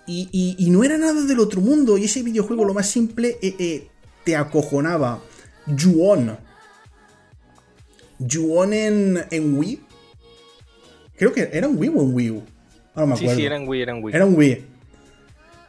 Y, 0.06 0.28
y- 0.32 0.56
y 0.58 0.70
no 0.70 0.82
era 0.84 0.98
nada 0.98 1.22
del 1.22 1.38
otro 1.38 1.60
mundo 1.60 1.96
y 1.98 2.04
ese 2.04 2.22
videojuego 2.22 2.64
lo 2.64 2.74
más 2.74 2.88
simple 2.88 3.38
eh, 3.42 3.54
eh, 3.58 3.88
te 4.24 4.34
acojonaba. 4.36 5.22
Juon. 5.66 6.36
Juon 8.18 8.72
en, 8.72 9.24
en 9.30 9.56
Wii. 9.58 9.80
Creo 11.16 11.32
que 11.32 11.48
era 11.52 11.66
en 11.66 11.78
Wii 11.78 11.90
o 11.94 12.02
en 12.02 12.14
Wii 12.14 12.30
U. 12.30 12.42
Ahora 12.94 13.06
me 13.06 13.16
Sí, 13.16 13.24
acuerdo. 13.24 13.40
sí, 13.40 13.46
eran 13.46 13.68
Wii, 13.68 13.82
eran 13.82 14.02
Wii. 14.02 14.14
Era 14.14 14.24
un 14.24 14.34
Wii. 14.36 14.64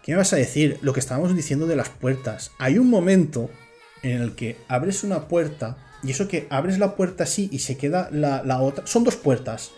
¿Qué 0.04 0.12
me 0.14 0.18
vas 0.20 0.34
a 0.34 0.38
decir? 0.38 0.78
Lo 0.82 0.93
que 0.93 1.00
estábamos 1.00 1.36
diciendo 1.36 1.68
de 1.68 1.76
las 1.76 1.89
puertas. 1.89 2.52
Hay 2.58 2.78
un 2.78 2.89
momento 2.89 3.50
en 4.02 4.22
el 4.22 4.34
que 4.36 4.58
abres 4.68 5.04
una 5.04 5.28
puerta 5.28 5.78
y 6.04 6.12
eso 6.12 6.28
que 6.28 6.47
abres 6.50 6.80
la 6.80 6.95
puerta 6.95 7.26
así 7.26 7.50
y 7.52 7.60
se 7.60 7.78
queda 7.78 8.10
la, 8.12 8.43
la 8.43 8.62
otra. 8.62 8.88
Son 8.88 9.04
dos 9.04 9.16
puertas. 9.18 9.72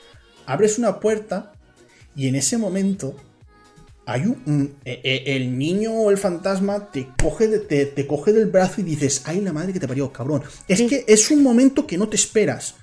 Abres 0.46 0.78
una 0.78 1.00
puerta 1.00 1.54
y 2.16 2.28
en 2.28 2.36
ese 2.36 2.58
momento 2.58 3.16
hay 4.06 4.22
un, 4.24 4.42
un- 4.46 4.76
e- 4.86 5.00
e- 5.04 5.36
el 5.36 5.58
niño 5.58 5.92
o 5.94 6.12
el 6.12 6.18
fantasma 6.18 6.92
te 6.92 7.08
coge, 7.22 7.48
de- 7.48 7.60
te, 7.60 7.86
te 7.86 8.06
coge 8.08 8.34
del 8.34 8.48
brazo 8.48 8.82
y 8.82 8.84
dices, 8.84 9.24
ay 9.26 9.42
la 9.42 9.54
madre 9.54 9.74
que 9.74 9.80
te 9.80 9.88
parió, 9.88 10.12
cabrón. 10.14 10.44
Es 10.68 10.82
que 10.84 11.04
es 11.08 11.32
un 11.32 11.42
momento 11.44 11.88
que 11.88 11.98
no 11.98 12.08
te 12.08 12.16
esperas. 12.16 12.76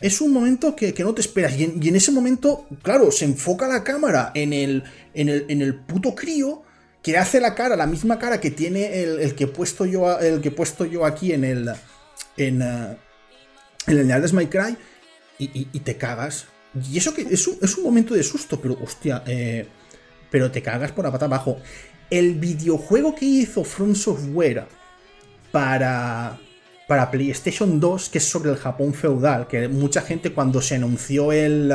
Es 0.00 0.20
un 0.20 0.30
momento 0.32 0.76
que, 0.76 0.92
que 0.92 1.02
no 1.04 1.14
te 1.14 1.22
esperas. 1.22 1.58
Y 1.58 1.64
en, 1.64 1.82
y 1.82 1.88
en 1.88 1.96
ese 1.96 2.12
momento, 2.12 2.66
claro, 2.82 3.10
se 3.10 3.24
enfoca 3.24 3.66
la 3.66 3.82
cámara 3.82 4.30
en 4.34 4.52
el, 4.52 4.84
en 5.14 5.28
el, 5.30 5.46
en 5.48 5.62
el 5.62 5.74
puto 5.74 6.14
crío 6.14 6.62
que 7.06 7.16
hace 7.16 7.40
la 7.40 7.54
cara, 7.54 7.76
la 7.76 7.86
misma 7.86 8.18
cara 8.18 8.40
que 8.40 8.50
tiene 8.50 9.00
el, 9.00 9.20
el 9.20 9.36
que 9.36 9.44
he 9.44 9.46
puesto 9.46 9.86
yo, 9.86 10.18
el 10.18 10.40
que 10.40 10.50
puesto 10.50 10.84
yo 10.84 11.06
aquí 11.06 11.32
en 11.32 11.44
el. 11.44 11.68
En, 12.36 12.60
eh, 12.60 12.96
en 13.86 13.98
el 13.98 14.08
Night 14.08 14.32
My 14.32 14.46
Cry. 14.48 14.76
Y, 15.38 15.80
te 15.80 15.96
cagas. 15.96 16.46
Y 16.90 16.98
eso 16.98 17.14
que 17.14 17.22
es 17.22 17.46
un, 17.46 17.58
es 17.62 17.76
un 17.76 17.84
momento 17.84 18.12
de 18.12 18.24
susto, 18.24 18.60
pero 18.60 18.76
hostia, 18.82 19.22
eh, 19.24 19.68
pero 20.32 20.50
te 20.50 20.60
cagas 20.62 20.90
por 20.90 21.04
la 21.04 21.12
pata 21.12 21.26
abajo. 21.26 21.58
El 22.10 22.34
videojuego 22.34 23.14
que 23.14 23.24
hizo 23.24 23.62
From 23.62 23.94
Software 23.94 24.66
para, 25.52 26.40
para 26.88 27.08
PlayStation 27.08 27.78
2, 27.78 28.08
que 28.08 28.18
es 28.18 28.24
sobre 28.24 28.50
el 28.50 28.56
Japón 28.56 28.94
feudal, 28.94 29.46
que 29.46 29.68
mucha 29.68 30.00
gente 30.00 30.32
cuando 30.32 30.60
se 30.60 30.74
anunció 30.74 31.30
el, 31.30 31.72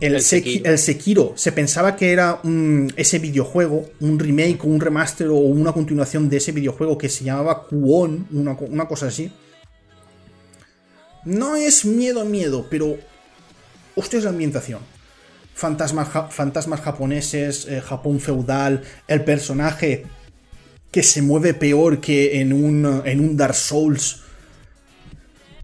el, 0.00 0.14
El 0.14 0.20
Seki- 0.20 0.22
Sekiro. 0.22 0.70
el 0.70 0.78
Sekiro, 0.78 1.32
se 1.36 1.52
pensaba 1.52 1.96
que 1.96 2.12
era 2.12 2.40
un- 2.44 2.92
ese 2.96 3.18
videojuego, 3.18 3.90
un 4.00 4.18
remake 4.18 4.60
o 4.64 4.68
un 4.68 4.80
remaster 4.80 5.28
o 5.28 5.36
una 5.36 5.72
continuación 5.72 6.28
de 6.28 6.36
ese 6.36 6.52
videojuego 6.52 6.96
que 6.98 7.08
se 7.08 7.24
llamaba 7.24 7.64
Kuon, 7.64 8.26
una, 8.32 8.52
una 8.52 8.86
cosa 8.86 9.06
así. 9.08 9.30
No 11.24 11.56
es 11.56 11.84
miedo, 11.84 12.24
miedo, 12.24 12.66
pero. 12.70 12.96
Hostia, 13.96 14.18
es 14.18 14.24
la 14.24 14.30
ambientación. 14.30 14.80
Fantasmas, 15.54 16.08
ja- 16.08 16.28
fantasmas 16.28 16.80
japoneses, 16.80 17.66
eh, 17.68 17.80
Japón 17.80 18.20
feudal, 18.20 18.82
el 19.08 19.24
personaje 19.24 20.04
que 20.92 21.02
se 21.02 21.20
mueve 21.20 21.52
peor 21.54 22.00
que 22.00 22.40
en 22.40 22.52
un, 22.52 23.02
en 23.04 23.20
un 23.20 23.36
Dark 23.36 23.54
Souls. 23.56 24.22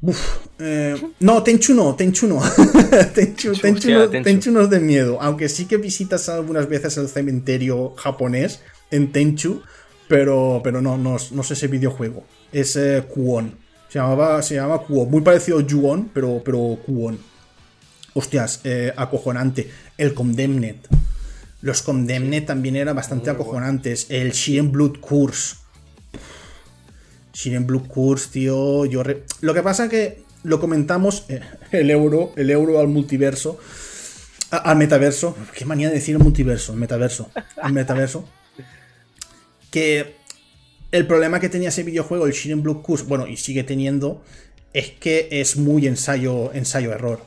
Uf, 0.06 0.36
eh, 0.58 0.96
no, 1.20 1.42
Tenchu 1.42 1.74
no, 1.74 1.94
Tenchu 1.94 2.26
no. 2.26 2.40
Tenchu, 3.14 3.52
Tenchu 3.54 3.90
no- 3.90 4.08
Tenchu. 4.08 4.50
No 4.50 4.60
es 4.62 4.70
de 4.70 4.80
miedo, 4.80 5.18
aunque 5.20 5.48
sí 5.48 5.64
que 5.64 5.76
visitas 5.78 6.28
algunas 6.28 6.68
veces 6.68 6.96
el 6.98 7.08
cementerio 7.08 7.94
japonés 7.96 8.60
en 8.90 9.12
Tenchu, 9.12 9.62
pero, 10.08 10.60
pero 10.62 10.82
no, 10.82 10.98
no, 10.98 11.16
no 11.30 11.40
es 11.42 11.50
ese 11.50 11.68
videojuego. 11.68 12.24
Es 12.52 12.76
eh, 12.76 13.02
Kuon. 13.12 13.56
Se 13.88 13.98
llamaba, 13.98 14.42
se 14.42 14.56
llamaba 14.56 14.82
Kuon. 14.82 15.10
Muy 15.10 15.22
parecido 15.22 15.58
a 15.58 15.64
Juon, 15.68 16.10
pero, 16.12 16.42
pero 16.44 16.78
Kuon. 16.84 17.18
Hostias, 18.12 18.60
eh, 18.64 18.92
acojonante. 18.96 19.70
El 19.96 20.12
Condemned. 20.14 20.76
Los 21.62 21.80
Condemned 21.82 22.44
también 22.44 22.76
eran 22.76 22.94
bastante 22.94 23.30
acojonantes. 23.30 24.06
El 24.10 24.32
Shiren 24.32 24.70
Blood 24.70 24.98
Curse. 25.00 25.56
Shiren 27.34 27.66
Blood 27.66 27.88
Curse, 27.88 28.30
tío. 28.30 28.86
Yo 28.86 29.02
re- 29.02 29.24
Lo 29.42 29.52
que 29.52 29.62
pasa 29.62 29.88
que 29.88 30.22
lo 30.44 30.60
comentamos. 30.60 31.24
eh, 31.28 31.40
el 31.72 31.90
euro. 31.90 32.32
El 32.36 32.50
euro 32.50 32.80
al 32.80 32.88
multiverso. 32.88 33.58
a- 34.50 34.58
al 34.58 34.76
metaverso. 34.78 35.36
Qué 35.56 35.64
manía 35.64 35.88
de 35.88 35.94
decir 35.96 36.14
el 36.16 36.22
multiverso. 36.22 36.72
El 36.72 36.78
metaverso. 36.78 37.28
El 37.64 37.72
metaverso. 37.72 38.24
que 39.70 40.14
el 40.92 41.06
problema 41.08 41.40
que 41.40 41.48
tenía 41.48 41.70
ese 41.70 41.82
videojuego, 41.82 42.26
el 42.26 42.32
Shiren 42.32 42.62
Blood 42.62 42.82
Curse, 42.82 43.04
bueno, 43.06 43.26
y 43.26 43.36
sigue 43.36 43.64
teniendo, 43.64 44.22
es 44.72 44.90
que 44.92 45.28
es 45.32 45.56
muy 45.56 45.86
ensayo, 45.88 46.52
ensayo 46.52 46.92
error. 46.92 47.20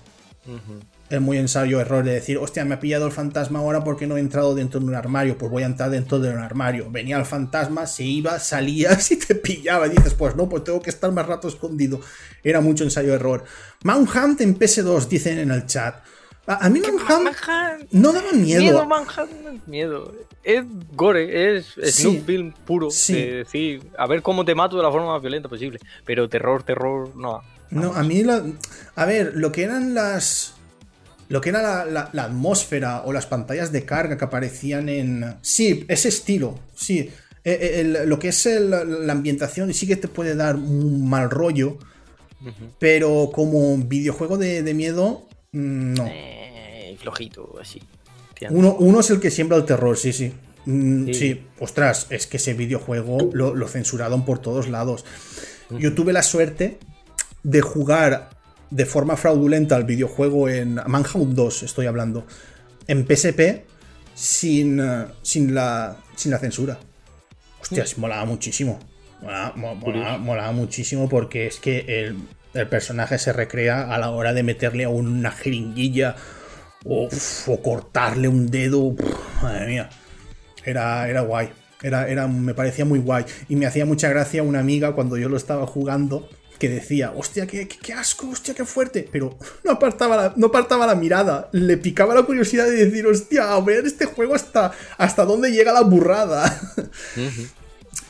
Es 1.10 1.22
muy 1.22 1.38
ensayo 1.38 1.80
error 1.80 2.03
de 2.03 2.14
decir, 2.16 2.38
hostia, 2.38 2.66
me 2.66 2.76
ha 2.76 2.80
pillado 2.82 3.05
el 3.05 3.14
fantasma 3.14 3.60
ahora 3.60 3.84
porque 3.84 4.08
no 4.08 4.18
he 4.18 4.20
entrado 4.20 4.55
dentro 4.55 4.80
de 4.82 4.88
un 4.88 4.95
armario. 4.95 5.38
Pues 5.38 5.49
voy 5.49 5.64
a 5.64 5.68
entrar 5.68 5.89
dentro 5.89 6.20
de 6.20 6.30
un 6.30 6.39
armario. 6.39 6.91
Venía 6.91 7.18
el 7.18 7.26
fantasma, 7.26 7.88
se 7.88 8.03
iba, 8.03 8.39
salía, 8.39 8.95
si 8.99 9.18
te 9.18 9.36
pillaba. 9.36 9.88
Y 9.88 9.91
dices, 9.91 10.14
pues 10.14 10.36
no, 10.36 10.49
pues 10.49 10.66
tengo 10.66 10.82
que 10.82 10.89
estar 10.89 11.12
más 11.14 11.26
rato 11.26 11.47
escondido. 11.47 12.01
Era 12.43 12.60
mucho 12.60 12.84
ensayo 12.84 13.14
error. 13.14 13.45
Mount 13.84 14.41
en 14.41 14.60
PS2, 14.60 15.08
dicen 15.08 15.39
en 15.39 15.51
el 15.51 15.66
chat. 15.66 16.03
A, 16.49 16.70
mí 16.70 16.80
Manhunt 16.80 17.10
Manhunt. 17.10 17.91
no 17.91 18.14
daba 18.14 18.32
miedo. 18.32 18.62
Miedo, 18.62 18.86
Manhunt 18.86 19.32
no 19.43 19.49
es 19.49 19.68
miedo. 19.68 20.14
Es 20.43 20.64
gore, 20.93 21.58
es 21.58 21.76
Sí. 21.84 22.03
Snoop 22.03 22.26
Film 22.26 22.53
puro. 22.66 22.89
Sí. 22.89 23.14
De 23.14 23.32
decir, 23.39 23.91
a 23.97 24.08
ver 24.08 24.22
cómo 24.22 24.45
te 24.45 24.55
mato 24.55 24.78
de 24.78 24.84
la 24.84 24.91
forma 24.91 25.12
más 25.12 25.22
violenta 25.22 25.49
posible. 25.49 25.80
Pero 26.05 26.30
terror, 26.30 26.64
terror, 26.64 27.14
no. 27.18 27.41
No, 27.70 27.93
a 27.93 28.03
mí 28.03 28.24
la. 28.24 28.43
A 28.95 29.05
ver, 29.05 29.34
lo 29.36 29.51
que 29.51 29.64
eran 29.64 29.93
las. 29.93 30.57
Lo 31.30 31.41
que 31.41 31.49
era 31.49 31.61
la, 31.61 31.86
la- 31.86 32.09
la 32.13 32.23
atmósfera 32.23 33.01
o 33.03 33.11
las 33.13 33.25
pantallas 33.25 33.71
de 33.71 33.84
carga 33.86 34.17
que 34.17 34.25
aparecían 34.25 34.88
en. 34.89 35.36
Sí, 35.41 35.86
ese 35.88 36.07
estilo, 36.09 36.57
sí. 36.75 37.09
Eh, 37.43 37.80
el- 37.82 38.09
lo 38.09 38.17
que 38.19 38.30
es 38.30 38.45
el- 38.45 38.69
la 39.05 39.11
ambientación 39.13 39.73
sí 39.73 39.88
que 39.88 39.95
te 39.95 40.07
puede 40.07 40.36
dar 40.36 40.55
un 40.55 41.07
mal 41.09 41.30
rollo. 41.30 41.78
Pero 42.80 43.30
como 43.34 43.78
videojuego 43.78 44.38
de, 44.38 44.61
de 44.63 44.73
miedo, 44.73 45.28
mm, 45.51 45.93
no. 45.93 46.05
Eh, 46.07 46.95
flojito, 47.01 47.55
así. 47.59 47.82
Uno, 48.51 48.75
uno 48.80 48.99
es 48.99 49.09
el 49.09 49.19
que 49.19 49.32
siembra 49.32 49.57
el 49.57 49.65
terror, 49.65 49.97
sí, 49.97 50.13
sí. 50.13 50.32
Mm, 50.65 51.05
Sí. 51.07 51.13
sí. 51.13 51.43
ostras, 51.59 52.07
es 52.09 52.28
que 52.28 52.38
ese 52.38 52.53
videojuego 52.53 53.32
lo, 53.34 53.55
lo 53.55 53.67
censuraron 53.67 54.23
por 54.25 54.39
todos 54.39 54.67
lados. 54.69 55.03
Yo 55.80 55.93
tuve 55.95 56.13
la 56.13 56.21
suerte 56.23 56.78
de 57.43 57.61
jugar 57.61 58.30
de 58.70 58.86
forma 58.86 59.15
fraudulenta 59.18 59.76
al 59.76 59.84
videojuego 59.86 60.49
en 60.49 60.76
Manhunt 60.88 61.34
2, 61.34 61.63
estoy 61.63 61.86
hablando, 61.86 62.26
en 62.88 63.05
PSP 63.07 63.65
sin, 64.13 64.80
eh, 64.80 65.05
sin, 65.22 65.53
la, 65.55 65.97
sin 66.15 66.32
la 66.32 66.39
censura. 66.39 66.78
Hostias, 67.61 67.97
molaba 67.97 68.26
muchísimo. 68.26 68.80
Molaba, 69.22 69.53
mo- 69.55 69.76
molaba- 69.76 70.18
molaba 70.18 70.51
muchísimo 70.51 71.09
porque 71.09 71.47
es 71.47 71.59
que 71.59 71.80
el, 71.88 72.18
el 72.53 72.68
personaje 72.68 73.18
se 73.18 73.34
recrea 73.34 73.93
a 73.93 73.97
la 73.97 74.09
hora 74.11 74.34
de 74.34 74.43
meterle 74.43 74.84
a 74.86 74.89
una 74.89 75.32
jeringuilla 75.32 76.15
o, 76.86 77.07
o 77.47 77.61
cortarle 77.61 78.28
un 78.28 78.49
dedo. 78.51 78.95
Madre 79.41 79.68
mía. 79.68 79.89
Era, 80.65 81.07
era 81.09 81.22
guay. 81.22 81.49
Era, 81.82 82.07
era, 82.07 82.28
me 82.28 82.53
parecía 82.53 82.86
muy 82.86 82.99
guay. 82.99 83.26
Y 83.49 83.55
me 83.55 83.65
hacía 83.65 83.86
mucha 83.86 84.09
gracia 84.09 84.43
una 84.43 84.59
amiga 84.59 84.93
cuando 84.93 85.18
yo 85.18 85.30
lo 85.30 85.38
estaba 85.38 85.65
jugando 85.68 86.30
que 86.60 86.70
decía, 86.70 87.14
hostia, 87.16 87.45
qué, 87.47 87.68
qué- 87.68 87.78
qué 87.78 87.93
asco, 87.93 88.30
hostia, 88.30 88.53
qué 88.53 88.66
fuerte. 88.66 89.08
Pero 89.12 89.38
no 89.64 89.72
apartaba, 89.72 90.16
la, 90.18 90.34
no 90.36 90.47
apartaba 90.47 90.88
la 90.88 90.95
mirada. 90.95 91.49
Le 91.51 91.78
picaba 91.78 92.16
la 92.16 92.24
curiosidad 92.24 92.66
de 92.66 92.86
decir, 92.86 93.05
hostia, 93.08 93.53
a 93.53 93.62
ver 93.62 93.86
este 93.86 94.05
juego 94.05 94.36
hasta, 94.36 94.72
hasta 94.97 95.26
dónde 95.26 95.51
llega 95.51 95.72
la 95.74 95.82
burrada. 95.82 96.62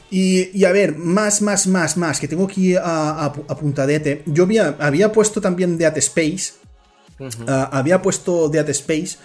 Y, 0.10 0.58
y 0.58 0.64
a 0.64 0.72
ver, 0.72 0.96
más, 0.98 1.42
más, 1.42 1.68
más, 1.68 1.98
más, 1.98 2.20
que 2.22 2.30
tengo 2.30 2.46
aquí 2.46 2.76
a, 2.76 2.82
a- 2.82 3.26
a 3.26 3.58
puntadete. 3.58 4.24
Yo 4.26 4.44
había, 4.44 4.76
había 4.80 5.12
puesto 5.12 5.42
también 5.42 5.78
Dead 5.78 5.98
Space. 5.98 6.54
Ah, 7.48 7.70
había 7.74 8.02
puesto 8.02 8.48
Dead 8.48 8.70
Space. 8.70 9.18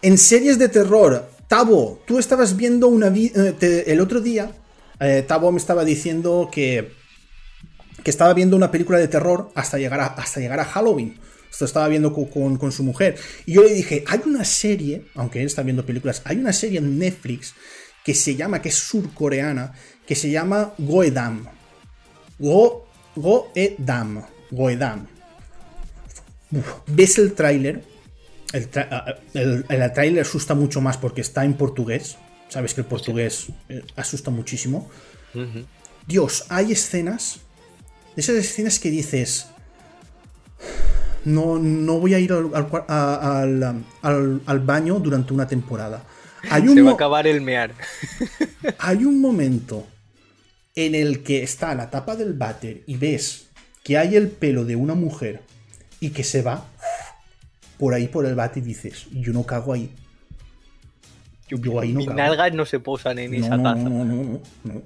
En 0.00 0.16
series 0.16 0.58
de 0.58 0.68
terror, 0.68 1.28
Tabo, 1.48 2.00
tú 2.06 2.18
estabas 2.20 2.56
viendo 2.56 2.86
una 2.86 3.08
vi- 3.08 3.32
eh, 3.34 3.52
te- 3.58 3.90
el 3.90 4.00
otro 4.00 4.20
día. 4.20 4.52
eh, 5.00 5.24
Tabo 5.26 5.50
me 5.50 5.58
estaba 5.58 5.84
diciendo 5.84 6.48
que, 6.52 6.92
que 8.02 8.10
estaba 8.10 8.32
viendo 8.34 8.56
una 8.56 8.70
película 8.70 8.98
de 8.98 9.08
terror 9.08 9.50
hasta 9.54 9.78
llegar 9.78 10.00
a, 10.00 10.06
hasta 10.06 10.40
llegar 10.40 10.60
a 10.60 10.64
Halloween. 10.64 11.18
Esto 11.50 11.64
estaba 11.64 11.88
viendo 11.88 12.12
co- 12.12 12.28
con, 12.30 12.56
con 12.56 12.72
su 12.72 12.82
mujer. 12.84 13.16
Y 13.46 13.54
yo 13.54 13.62
le 13.62 13.72
dije, 13.72 14.04
hay 14.06 14.20
una 14.26 14.44
serie, 14.44 15.06
aunque 15.14 15.40
él 15.40 15.46
está 15.46 15.62
viendo 15.62 15.84
películas, 15.84 16.22
hay 16.24 16.36
una 16.36 16.52
serie 16.52 16.78
en 16.78 16.98
Netflix 16.98 17.54
que 18.04 18.14
se 18.14 18.36
llama, 18.36 18.62
que 18.62 18.68
es 18.68 18.76
surcoreana, 18.76 19.72
que 20.06 20.14
se 20.14 20.30
llama 20.30 20.72
Goedam. 20.78 21.46
Go, 22.38 22.86
Goedam. 23.16 24.22
Goedam. 24.50 25.06
Uf, 26.52 26.66
ves 26.86 27.18
el 27.18 27.34
tráiler. 27.34 27.82
El, 28.52 28.70
tra- 28.70 28.88
ah, 28.90 29.14
el, 29.34 29.64
el 29.68 29.92
tráiler 29.92 30.22
asusta 30.22 30.54
mucho 30.54 30.80
más 30.80 30.96
porque 30.96 31.20
está 31.20 31.44
en 31.44 31.54
portugués. 31.54 32.16
Sabes 32.48 32.72
que 32.72 32.80
el 32.82 32.86
portugués 32.86 33.48
eh, 33.68 33.82
asusta 33.96 34.30
muchísimo. 34.30 34.88
Dios, 36.06 36.44
hay 36.48 36.72
escenas. 36.72 37.40
De 38.18 38.22
esas 38.22 38.34
escenas 38.34 38.80
que 38.80 38.90
dices. 38.90 39.46
No, 41.24 41.56
no 41.56 42.00
voy 42.00 42.14
a 42.14 42.18
ir 42.18 42.32
al, 42.32 42.50
al 42.88 43.84
al- 44.44 44.58
baño 44.58 44.98
durante 44.98 45.32
una 45.32 45.46
temporada. 45.46 46.02
Hay 46.50 46.62
un 46.66 46.74
Se 46.74 46.82
va 46.82 46.90
a 46.90 46.94
acabar 46.94 47.28
el 47.28 47.40
mear. 47.40 47.74
hay 48.80 49.04
un 49.04 49.20
momento 49.20 49.86
en 50.74 50.96
el 50.96 51.22
que 51.22 51.44
está 51.44 51.76
la 51.76 51.90
tapa 51.90 52.16
del 52.16 52.32
váter 52.32 52.82
y 52.88 52.96
ves 52.96 53.46
que 53.84 53.96
hay 53.98 54.16
el 54.16 54.26
pelo 54.26 54.64
de 54.64 54.74
una 54.74 54.94
mujer 54.94 55.42
y 56.00 56.10
que 56.10 56.24
se 56.24 56.42
va 56.42 56.66
por 57.78 57.94
ahí 57.94 58.08
por 58.08 58.26
el 58.26 58.34
váter 58.34 58.64
y 58.64 58.66
dices, 58.66 59.06
yo 59.12 59.32
no 59.32 59.44
cago 59.44 59.74
ahí. 59.74 59.92
Yo 61.48 61.78
ahí 61.78 61.92
no 61.92 61.98
Mis 61.98 62.08
cago. 62.08 62.18
nalgas 62.18 62.52
no 62.52 62.66
se 62.66 62.80
posan 62.80 63.20
en 63.20 63.30
No, 63.30 63.36
esa 63.46 63.50
taza. 63.62 63.76
no, 63.76 64.04
no, 64.04 64.40
no, 64.64 64.82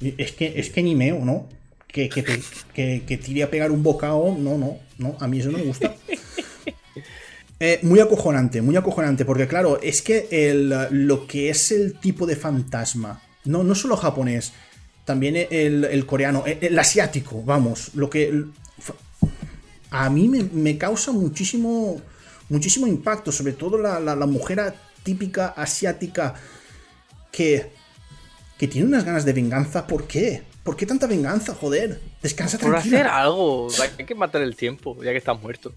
Es 0.00 0.30
que, 0.30 0.60
es 0.60 0.70
que 0.70 0.84
ni 0.84 0.94
meo, 0.94 1.24
¿no? 1.24 1.48
Que, 1.96 2.10
que, 2.10 2.22
te- 2.22 2.42
que, 2.74 3.02
que 3.08 3.16
tire 3.16 3.42
a 3.42 3.48
pegar 3.50 3.70
un 3.70 3.82
bocado, 3.82 4.36
no, 4.38 4.58
no, 4.58 4.76
no, 4.98 5.16
a 5.18 5.26
mí 5.26 5.40
eso 5.40 5.50
no 5.50 5.56
me 5.58 5.64
gusta. 5.64 5.94
Eh, 7.58 7.78
muy 7.82 8.00
acojonante, 8.00 8.60
muy 8.60 8.76
acojonante, 8.76 9.24
porque 9.24 9.48
claro, 9.48 9.80
es 9.82 10.02
que 10.02 10.28
el, 10.30 10.68
lo 10.90 11.26
que 11.26 11.48
es 11.48 11.72
el 11.72 11.98
tipo 11.98 12.26
de 12.26 12.36
fantasma, 12.36 13.22
no, 13.46 13.64
no 13.64 13.74
solo 13.74 13.96
japonés, 13.96 14.52
también 15.06 15.36
el, 15.50 15.84
el 15.86 16.04
coreano, 16.04 16.44
el, 16.44 16.58
el 16.60 16.78
asiático, 16.78 17.42
vamos, 17.42 17.92
lo 17.94 18.10
que... 18.10 18.44
A 19.88 20.10
mí 20.10 20.28
me, 20.28 20.42
me 20.42 20.76
causa 20.76 21.12
muchísimo, 21.12 21.98
muchísimo 22.50 22.86
impacto, 22.86 23.32
sobre 23.32 23.54
todo 23.54 23.78
la, 23.78 24.00
la- 24.00 24.16
la 24.16 24.26
mujer 24.26 24.74
típica 25.02 25.46
asiática 25.56 26.34
que, 27.32 27.70
que 28.58 28.68
tiene 28.68 28.86
unas 28.86 29.04
ganas 29.04 29.24
de 29.24 29.32
venganza. 29.32 29.86
¿Por 29.86 30.06
qué? 30.06 30.42
¿Por 30.66 30.76
qué 30.76 30.84
tanta 30.84 31.06
venganza? 31.06 31.54
Joder, 31.54 31.98
descansa 32.22 32.58
Por 32.58 32.72
tranquila. 32.72 32.98
hacer 32.98 33.06
algo. 33.10 33.68
Hay 33.98 34.04
que 34.04 34.14
matar 34.14 34.42
el 34.42 34.54
tiempo, 34.54 35.02
ya 35.02 35.12
que 35.12 35.16
estás 35.18 35.40
muerto. 35.40 35.72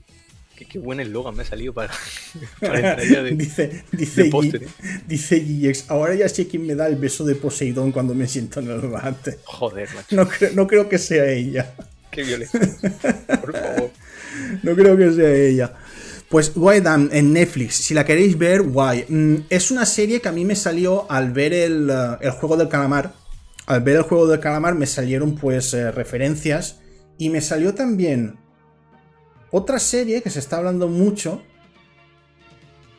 Qué, 0.57 0.65
qué 0.65 0.77
buen 0.79 0.99
eslogan 0.99 1.33
me 1.37 1.43
ha 1.43 1.45
salido 1.45 1.71
para, 1.73 1.93
para 2.59 2.95
de- 2.97 3.31
dice, 3.37 3.83
dice, 3.93 4.23
de 4.23 4.27
Gi- 4.27 4.31
póster, 4.31 4.63
¿eh? 4.63 4.67
dice 5.07 5.39
Giex, 5.39 5.85
ahora 5.89 6.15
ya 6.15 6.27
sé 6.27 6.47
quién 6.49 6.67
me 6.67 6.75
da 6.75 6.87
el 6.87 6.97
beso 6.97 7.23
de 7.23 7.35
Poseidón 7.35 7.93
cuando 7.93 8.13
me 8.13 8.27
siento 8.27 8.59
en 8.59 8.69
el 8.71 8.79
bate. 8.81 9.39
Joder, 9.45 9.87
macho. 9.95 10.13
No, 10.17 10.27
creo- 10.27 10.51
no 10.55 10.67
creo 10.67 10.89
que 10.89 10.97
sea 10.97 11.25
ella. 11.31 11.73
Qué 12.11 12.23
violento. 12.23 12.59
Por 13.39 13.53
favor. 13.53 13.91
No 14.63 14.75
creo 14.75 14.95
que 14.97 15.11
sea 15.11 15.31
ella. 15.33 15.73
Pues 16.29 16.53
Goedam 16.53 17.09
en 17.11 17.33
Netflix, 17.33 17.75
si 17.75 17.93
la 17.93 18.05
queréis 18.05 18.37
ver, 18.37 18.61
guay. 18.61 19.05
Mm, 19.09 19.35
Es 19.49 19.71
una 19.71 19.85
serie 19.85 20.21
que 20.21 20.29
a 20.29 20.31
mí 20.31 20.45
me 20.45 20.55
salió 20.55 21.09
al 21.11 21.31
ver 21.31 21.53
el, 21.53 21.89
eh, 21.89 22.17
el 22.21 22.31
juego 22.31 22.55
del 22.57 22.67
calamar. 22.69 23.13
Al 23.69 23.81
ver 23.81 23.97
el 23.97 24.01
juego 24.01 24.25
del 24.25 24.39
calamar 24.39 24.73
me 24.73 24.87
salieron 24.87 25.35
pues 25.35 25.75
eh, 25.75 25.91
referencias. 25.91 26.81
Y 27.19 27.29
me 27.29 27.39
salió 27.39 27.75
también 27.75 28.39
otra 29.51 29.77
serie 29.77 30.23
que 30.23 30.31
se 30.31 30.39
está 30.39 30.57
hablando 30.57 30.87
mucho. 30.87 31.43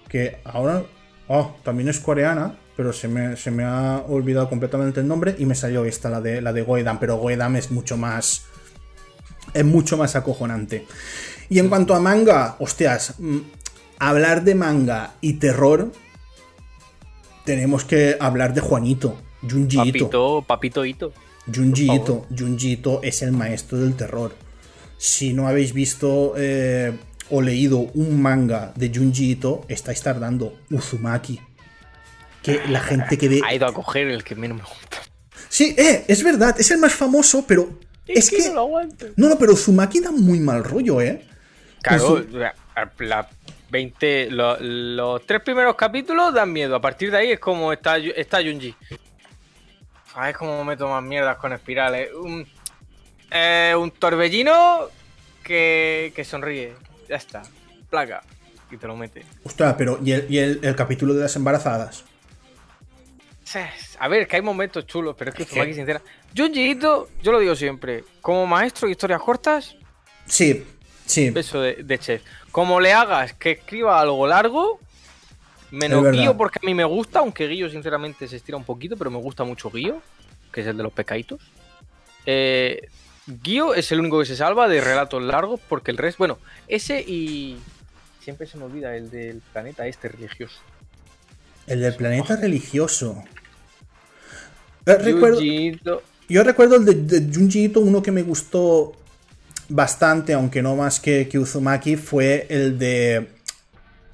Que 0.09 0.39
ahora... 0.45 0.85
Oh, 1.27 1.57
también 1.65 1.89
es 1.89 1.99
coreana. 1.99 2.57
Pero 2.77 2.93
se 2.93 3.09
me, 3.09 3.37
se 3.37 3.51
me 3.51 3.65
ha 3.65 4.05
olvidado 4.09 4.49
completamente 4.49 5.01
el 5.01 5.09
nombre. 5.09 5.35
Y 5.39 5.45
me 5.45 5.57
salió 5.57 5.85
esta, 5.85 6.09
la 6.09 6.21
de, 6.21 6.41
la 6.41 6.53
de 6.53 6.63
Goedam. 6.63 7.01
Pero 7.01 7.17
Goedam 7.17 7.57
es 7.57 7.73
mucho 7.73 7.97
más... 7.97 8.45
Es 9.53 9.65
mucho 9.65 9.97
más 9.97 10.15
acojonante. 10.15 10.87
Y 11.49 11.59
en 11.59 11.69
cuanto 11.69 11.97
a 11.97 11.99
manga, 11.99 12.55
hostias, 12.61 13.15
mm, 13.19 13.39
hablar 13.99 14.45
de 14.45 14.55
manga 14.55 15.15
y 15.21 15.33
terror, 15.33 15.91
tenemos 17.45 17.85
que 17.85 18.17
hablar 18.21 18.55
de 18.55 18.61
Juanito, 18.61 19.21
Junji 19.43 19.77
Ito. 19.77 19.85
Papito, 19.85 20.45
papito 20.47 20.85
Ito. 20.85 21.13
Junji 21.53 21.87
por 21.87 21.97
Ito. 21.97 22.27
Junji 22.37 22.73
Ito 22.73 23.01
es 23.03 23.23
el 23.23 23.33
maestro 23.33 23.79
del 23.79 23.95
terror. 23.97 24.35
Si 24.99 25.33
no 25.33 25.49
habéis 25.49 25.73
visto 25.73 26.35
eh, 26.37 26.93
o 27.31 27.41
leído 27.41 27.79
un 27.95 28.21
manga 28.21 28.73
de 28.77 28.91
Junji 28.95 29.31
Ito, 29.33 29.65
estáis 29.69 30.03
tardando. 30.03 30.59
Uzumaki. 30.71 31.41
Que 32.43 32.61
la 32.69 32.81
gente 32.81 33.19
que 33.19 33.29
ve. 33.29 33.41
Ha 33.45 33.55
ido 33.55 33.67
a 33.67 33.73
coger 33.75 34.09
el 34.09 34.25
que 34.25 34.35
menos 34.35 34.59
me 34.59 34.65
gusta. 34.65 34.99
Sí, 35.49 35.75
eh, 35.77 36.05
es 36.09 36.23
verdad, 36.23 36.55
es 36.59 36.71
el 36.71 36.79
más 36.79 36.93
famoso, 36.95 37.45
pero. 37.47 37.69
Es, 38.07 38.31
que. 38.31 38.49
no 38.49 38.55
lo 38.55 38.61
aguanto. 38.61 39.07
No, 39.17 39.29
no, 39.29 39.39
pero 39.39 39.53
Uzumaki 39.53 40.01
da 40.01 40.11
muy 40.11 40.41
mal 40.41 40.65
rollo, 40.65 41.01
eh. 41.01 41.25
Claro, 41.83 42.19
Uzu- 42.19 42.31
la, 42.31 42.55
la 42.99 43.29
20, 43.71 44.31
lo- 44.31 44.57
los 44.61 45.27
tres 45.27 45.41
primeros 45.43 45.77
capítulos 45.77 46.33
dan 46.35 46.53
miedo. 46.53 46.75
A 46.77 46.81
partir 46.81 47.11
de 47.11 47.19
ahí 47.19 47.31
es 47.33 47.41
como 47.41 47.73
está, 47.73 47.99
está 47.99 48.39
Junji. 48.43 48.75
¿Sabes 50.13 50.37
cómo 50.37 50.65
me 50.65 50.77
toman 50.77 51.07
mierdas 51.09 51.37
con 51.37 51.53
espirales? 51.53 52.11
Un, 52.15 52.47
eh, 53.31 53.75
un 53.79 53.91
torbellino 53.91 54.89
que, 55.43 56.13
que 56.15 56.25
sonríe. 56.25 56.75
Ya 57.09 57.17
está. 57.17 57.43
Placa. 57.89 58.23
Y 58.71 58.77
te 58.77 58.87
lo 58.87 58.97
mete. 58.97 59.25
Ostras, 59.45 59.75
pero 59.77 59.99
¿y 60.05 60.13
el, 60.13 60.27
y 60.29 60.39
el- 60.39 60.61
el 60.63 60.77
capítulo 60.77 61.15
de 61.15 61.23
las 61.23 61.35
embarazadas? 61.37 62.05
A 63.99 64.07
ver, 64.07 64.29
que 64.29 64.37
hay 64.37 64.43
momentos 64.43 64.87
chulos, 64.87 65.17
pero 65.19 65.31
es 65.31 65.37
que 65.37 65.43
Es 65.43 65.49
que- 65.49 65.55
Uzumaki, 65.55 65.75
sincera. 65.75 66.01
Junji 66.37 66.71
Ito, 66.71 67.09
yo 67.21 67.33
lo 67.33 67.41
digo 67.41 67.57
siempre, 67.57 68.05
como 68.21 68.47
maestro 68.47 68.87
de 68.87 68.93
historias 68.93 69.21
cortas, 69.21 69.75
Sí, 70.27 70.65
sí. 71.05 71.31
beso 71.31 71.61
de, 71.61 71.75
de 71.83 71.99
chef. 71.99 72.23
Como 72.53 72.79
le 72.81 72.93
hagas 72.93 73.33
que 73.35 73.53
escriba 73.53 74.01
algo 74.01 74.25
largo, 74.29 74.79
menos. 75.71 76.11
Guío, 76.13 76.37
porque 76.37 76.59
a 76.63 76.67
mí 76.67 76.75
me 76.75 76.85
gusta, 76.85 77.21
aunque 77.21 77.49
Guío 77.49 77.69
sinceramente 77.69 78.29
se 78.29 78.37
estira 78.37 78.57
un 78.57 78.65
poquito, 78.65 78.97
pero 78.97 79.11
me 79.11 79.19
gusta 79.19 79.45
mucho 79.45 79.71
Guío, 79.71 80.03
que 80.53 80.63
es 80.63 80.67
el 80.67 80.77
de 80.77 80.83
los 80.83 80.93
pecaditos. 80.93 81.41
Eh, 82.27 82.89
Guío 83.27 83.75
es 83.75 83.91
el 83.93 84.01
único 84.01 84.19
que 84.21 84.27
se 84.27 84.37
salva 84.37 84.69
de 84.69 84.81
relatos 84.81 85.23
largos, 85.23 85.61
porque 85.69 85.91
el 85.91 85.99
resto, 85.99 86.19
bueno, 86.19 86.39
ese 86.69 87.01
y... 87.01 87.59
Siempre 88.21 88.47
se 88.47 88.59
me 88.59 88.65
olvida 88.65 88.95
el 88.97 89.11
del 89.11 89.41
planeta 89.53 89.87
este 89.87 90.09
religioso. 90.09 90.61
El 91.67 91.81
del 91.81 91.95
planeta 91.95 92.37
religioso. 92.37 93.25
Eh, 94.85 94.95
recuerdo, 94.97 95.41
yo 96.29 96.45
recuerdo 96.45 96.77
el 96.77 96.85
de, 96.85 96.95
de 96.95 97.35
Junji 97.35 97.65
Ito, 97.65 97.81
uno 97.81 98.03
que 98.03 98.13
me 98.13 98.23
gustó 98.23 98.93
bastante, 99.71 100.35
aunque 100.35 100.63
no 100.63 100.77
más 100.77 101.01
que, 101.01 101.29
que 101.29 101.39
Uzumaki, 101.39 101.97
fue 101.97 102.47
el 102.51 102.79
de. 102.79 103.29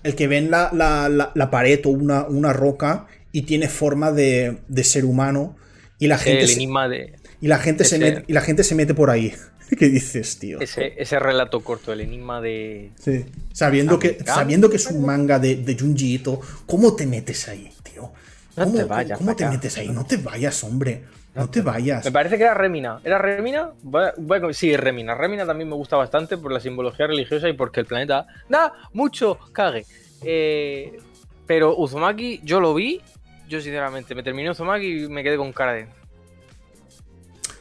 El 0.07 0.15
que 0.15 0.27
ven 0.29 0.51
la, 0.51 0.71
la- 0.73 1.09
la- 1.09 1.33
la 1.35 1.51
pared 1.51 1.81
o 1.85 1.91
una, 1.91 2.25
una 2.27 2.53
roca 2.53 3.07
y 3.33 3.43
tiene 3.43 3.69
forma 3.69 4.13
de, 4.13 4.59
de 4.69 4.85
ser 4.85 5.05
humano. 5.05 5.57
Y 5.99 6.07
la 6.09 6.19
gente, 6.19 6.43
el 6.43 6.49
se, 6.49 6.55
enigma 6.55 6.89
de... 6.89 7.15
y 7.41 7.49
la 7.49 7.59
gente 7.59 7.85
se 7.85 7.99
mete, 7.99 8.25
y 8.27 8.33
la 8.33 8.41
gente 8.41 8.63
se 8.65 8.75
mete 8.75 8.95
por 8.95 9.11
ahí. 9.11 9.33
¿Qué 9.79 9.89
dices, 9.89 10.39
tío? 10.39 10.61
Ese, 10.61 10.95
ese 10.97 11.19
relato 11.19 11.61
corto, 11.61 11.93
el 11.93 12.01
enigma 12.01 12.41
de... 12.41 12.93
Sí. 13.03 13.25
Sabiendo, 13.53 13.99
que, 13.99 14.19
sabiendo 14.25 14.71
que 14.71 14.77
es 14.77 14.87
un 14.87 15.05
manga 15.05 15.39
de, 15.39 15.57
de 15.57 15.77
Junji 15.79 16.15
Ito, 16.15 16.41
¿cómo 16.67 16.95
te 16.95 17.05
metes 17.07 17.49
ahí, 17.49 17.73
tío? 17.83 18.13
No 18.57 18.65
¿Cómo, 18.65 18.77
te 18.77 18.85
vayas 18.85 19.19
¿cómo 19.19 19.35
te 19.35 19.45
acá. 19.45 19.53
metes 19.53 19.77
ahí? 19.77 19.89
No 19.89 20.07
te 20.07 20.19
vayas, 20.19 20.63
hombre. 20.65 21.03
No 21.37 21.49
te 21.51 21.61
vayas. 21.61 22.05
Me 22.05 22.11
parece 22.13 22.37
que 22.39 22.45
era 22.45 22.55
Remina. 22.55 22.99
¿Era 23.05 23.19
Remina? 23.19 23.71
Voy 23.83 24.05
a- 24.05 24.15
voy 24.17 24.41
a- 24.51 24.53
sí, 24.55 24.75
Remina. 24.77 25.15
Remina 25.15 25.45
también 25.45 25.69
me 25.69 25.75
gusta 25.77 25.97
bastante 25.97 26.39
por 26.39 26.51
la 26.51 26.61
simbología 26.61 27.07
religiosa 27.07 27.49
y 27.49 27.53
porque 27.53 27.81
el 27.81 27.87
planeta 27.87 28.27
da 28.49 28.73
mucho 28.95 29.39
cague. 29.53 29.85
Eh, 30.25 30.99
pero 31.47 31.77
Uzumaki, 31.77 32.41
yo 32.43 32.59
lo 32.61 32.73
vi. 32.75 33.01
Yo, 33.49 33.61
sinceramente, 33.61 34.15
me 34.15 34.23
terminé 34.23 34.51
Uzumaki 34.51 35.05
y 35.05 35.09
me 35.09 35.23
quedé 35.23 35.37
con 35.37 35.53
cara 35.53 35.75
de. 35.75 35.87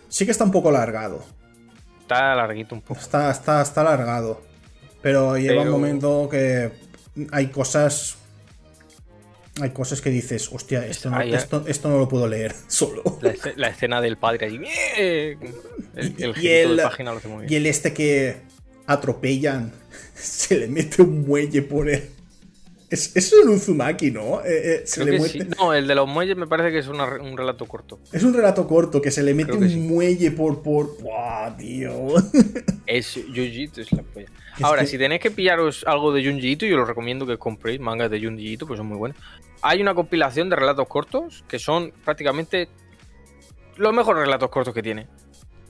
Sí 0.07 0.25
que 0.25 0.31
está 0.31 0.45
un 0.45 0.51
poco 0.51 0.69
alargado. 0.69 1.23
Está 2.01 2.33
larguito 2.35 2.75
un 2.75 2.81
poco. 2.81 2.99
Está, 2.99 3.29
está, 3.29 3.61
está 3.61 3.81
alargado. 3.81 4.41
Pero 5.01 5.37
lleva 5.37 5.61
un 5.63 5.69
momento 5.69 6.27
que 6.29 6.71
hay 7.31 7.47
cosas. 7.47 8.17
Hay 9.61 9.69
cosas 9.69 10.01
que 10.01 10.09
dices, 10.09 10.49
hostia, 10.51 10.85
esto 10.85 11.09
no, 11.09 11.21
esto, 11.21 11.63
esto 11.67 11.89
no 11.89 11.97
lo 11.97 12.09
puedo 12.09 12.27
leer 12.27 12.53
solo. 12.67 13.01
La, 13.21 13.33
esce- 13.33 13.55
la 13.55 13.69
escena 13.69 14.01
del 14.01 14.17
padre 14.17 14.47
allí. 14.47 14.59
El, 14.97 15.37
el 15.95 16.33
Y 16.41 16.47
el- 16.47 16.77
de 16.77 16.83
página 16.83 17.11
lo 17.11 17.17
hace 17.19 17.27
muy 17.29 17.41
bien. 17.45 17.53
Y 17.53 17.55
el 17.55 17.65
este 17.67 17.93
que 17.93 18.37
atropellan, 18.85 19.71
se 20.13 20.57
le 20.57 20.67
mete 20.67 21.01
un 21.01 21.25
muelle 21.25 21.61
por 21.61 21.89
él. 21.89 22.09
Es, 22.87 23.15
es 23.15 23.33
un 23.33 23.49
Uzumaki, 23.49 24.11
¿no? 24.11 24.41
Eh, 24.41 24.45
eh, 24.75 24.83
se 24.85 25.03
le 25.03 25.19
sí. 25.27 25.39
No, 25.57 25.73
el 25.73 25.87
de 25.87 25.95
los 25.95 26.07
muelles 26.07 26.37
me 26.37 26.45
parece 26.47 26.71
que 26.71 26.79
es 26.79 26.87
una 26.87 27.05
un 27.15 27.35
relato 27.35 27.65
corto. 27.65 27.99
Es 28.13 28.23
un 28.23 28.33
relato 28.33 28.67
corto 28.67 29.01
que 29.01 29.09
se 29.09 29.23
le 29.23 29.33
mete 29.33 29.53
un 29.53 29.67
sí. 29.67 29.75
muelle 29.77 30.29
por. 30.31 30.61
por... 30.61 31.01
¡Buah, 31.01 31.57
tío! 31.57 31.91
Es 32.85 33.15
Junji 33.15 33.63
Ito, 33.63 33.81
es 33.81 33.91
la 33.91 34.03
polla. 34.03 34.27
Ahora, 34.63 34.81
que- 34.81 34.87
si 34.87 34.97
tenéis 34.97 35.21
que 35.21 35.31
pillaros 35.31 35.83
algo 35.87 36.11
de 36.13 36.23
Junji 36.25 36.51
Ito, 36.51 36.65
yo 36.65 36.81
os 36.81 36.87
recomiendo 36.87 37.25
que 37.25 37.37
compréis 37.37 37.79
mangas 37.79 38.09
de 38.09 38.21
Junji 38.23 38.53
Ito, 38.53 38.67
pues 38.67 38.77
son 38.77 38.87
muy 38.87 38.97
buenos. 38.97 39.17
Hay 39.61 39.81
una 39.81 39.93
compilación 39.93 40.49
de 40.49 40.55
relatos 40.55 40.87
cortos 40.87 41.43
que 41.47 41.59
son 41.59 41.91
prácticamente 42.03 42.69
los 43.77 43.93
mejores 43.93 44.21
relatos 44.25 44.49
cortos 44.49 44.73
que 44.73 44.81
tiene. 44.83 45.07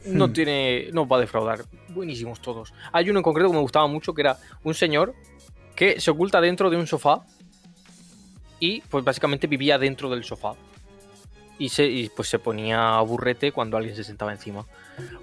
No 0.06 0.28
Hmm. 0.28 0.34
tiene. 0.34 0.90
No 0.94 1.08
va 1.08 1.18
a 1.18 1.22
defraudar. 1.22 1.62
Buenísimos 1.90 2.40
todos. 2.42 2.74
Hay 2.92 3.10
uno 3.10 3.20
en 3.20 3.24
concreto 3.24 3.50
que 3.50 3.56
me 3.56 3.62
gustaba 3.62 3.88
mucho, 3.88 4.14
que 4.14 4.22
era 4.22 4.38
un 4.64 4.74
señor 4.76 5.14
que 5.76 6.00
se 6.00 6.12
oculta 6.12 6.40
dentro 6.42 6.70
de 6.70 6.78
un 6.78 6.86
sofá 6.86 7.26
y 8.60 8.82
pues 8.82 9.04
básicamente 9.04 9.48
vivía 9.48 9.78
dentro 9.80 10.10
del 10.10 10.24
sofá. 10.24 10.54
Y, 11.58 11.70
se, 11.70 11.86
y 11.86 12.10
pues 12.10 12.28
se 12.28 12.38
ponía 12.38 13.00
burrete 13.00 13.52
cuando 13.54 13.78
alguien 13.78 13.96
se 13.96 14.04
sentaba 14.04 14.32
encima. 14.34 14.66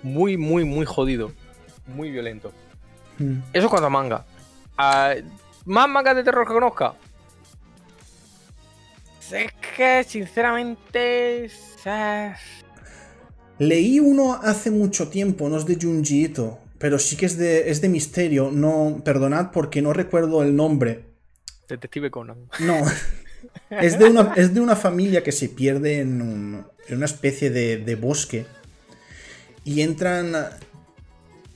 Muy, 0.02 0.36
muy, 0.36 0.64
muy 0.64 0.86
jodido. 0.86 1.30
Muy 1.86 2.10
violento. 2.10 2.52
Mm. 3.18 3.38
Eso 3.52 3.68
cuando 3.68 3.86
a 3.86 3.90
manga. 3.90 4.24
Ah, 4.76 5.14
¿Más 5.64 5.88
mangas 5.88 6.16
de 6.16 6.24
terror 6.24 6.46
que 6.46 6.54
conozca? 6.54 6.94
Es 9.30 9.52
que, 9.76 10.04
sinceramente. 10.04 11.50
Leí 13.58 14.00
uno 14.00 14.34
hace 14.34 14.70
mucho 14.70 15.08
tiempo, 15.08 15.48
no 15.48 15.56
es 15.56 15.64
de 15.66 15.78
Junji 15.80 16.24
Ito, 16.24 16.58
pero 16.78 16.98
sí 16.98 17.16
que 17.16 17.26
es 17.26 17.36
de, 17.38 17.70
es 17.70 17.80
de 17.80 17.88
misterio. 17.88 18.50
No, 18.50 19.00
perdonad 19.04 19.50
porque 19.52 19.80
no 19.82 19.92
recuerdo 19.92 20.42
el 20.42 20.54
nombre. 20.54 21.04
Detective 21.68 22.10
Conan. 22.10 22.48
No. 22.60 22.76
Es 23.70 23.98
de 23.98 24.04
una, 24.04 24.34
es 24.36 24.52
de 24.54 24.60
una 24.60 24.76
familia 24.76 25.22
que 25.24 25.32
se 25.32 25.48
pierde 25.48 25.98
en, 26.00 26.20
un- 26.22 26.66
en 26.88 26.96
una 26.96 27.06
especie 27.06 27.50
de, 27.50 27.78
de 27.78 27.94
bosque 27.96 28.46
y 29.64 29.80
entran 29.80 30.32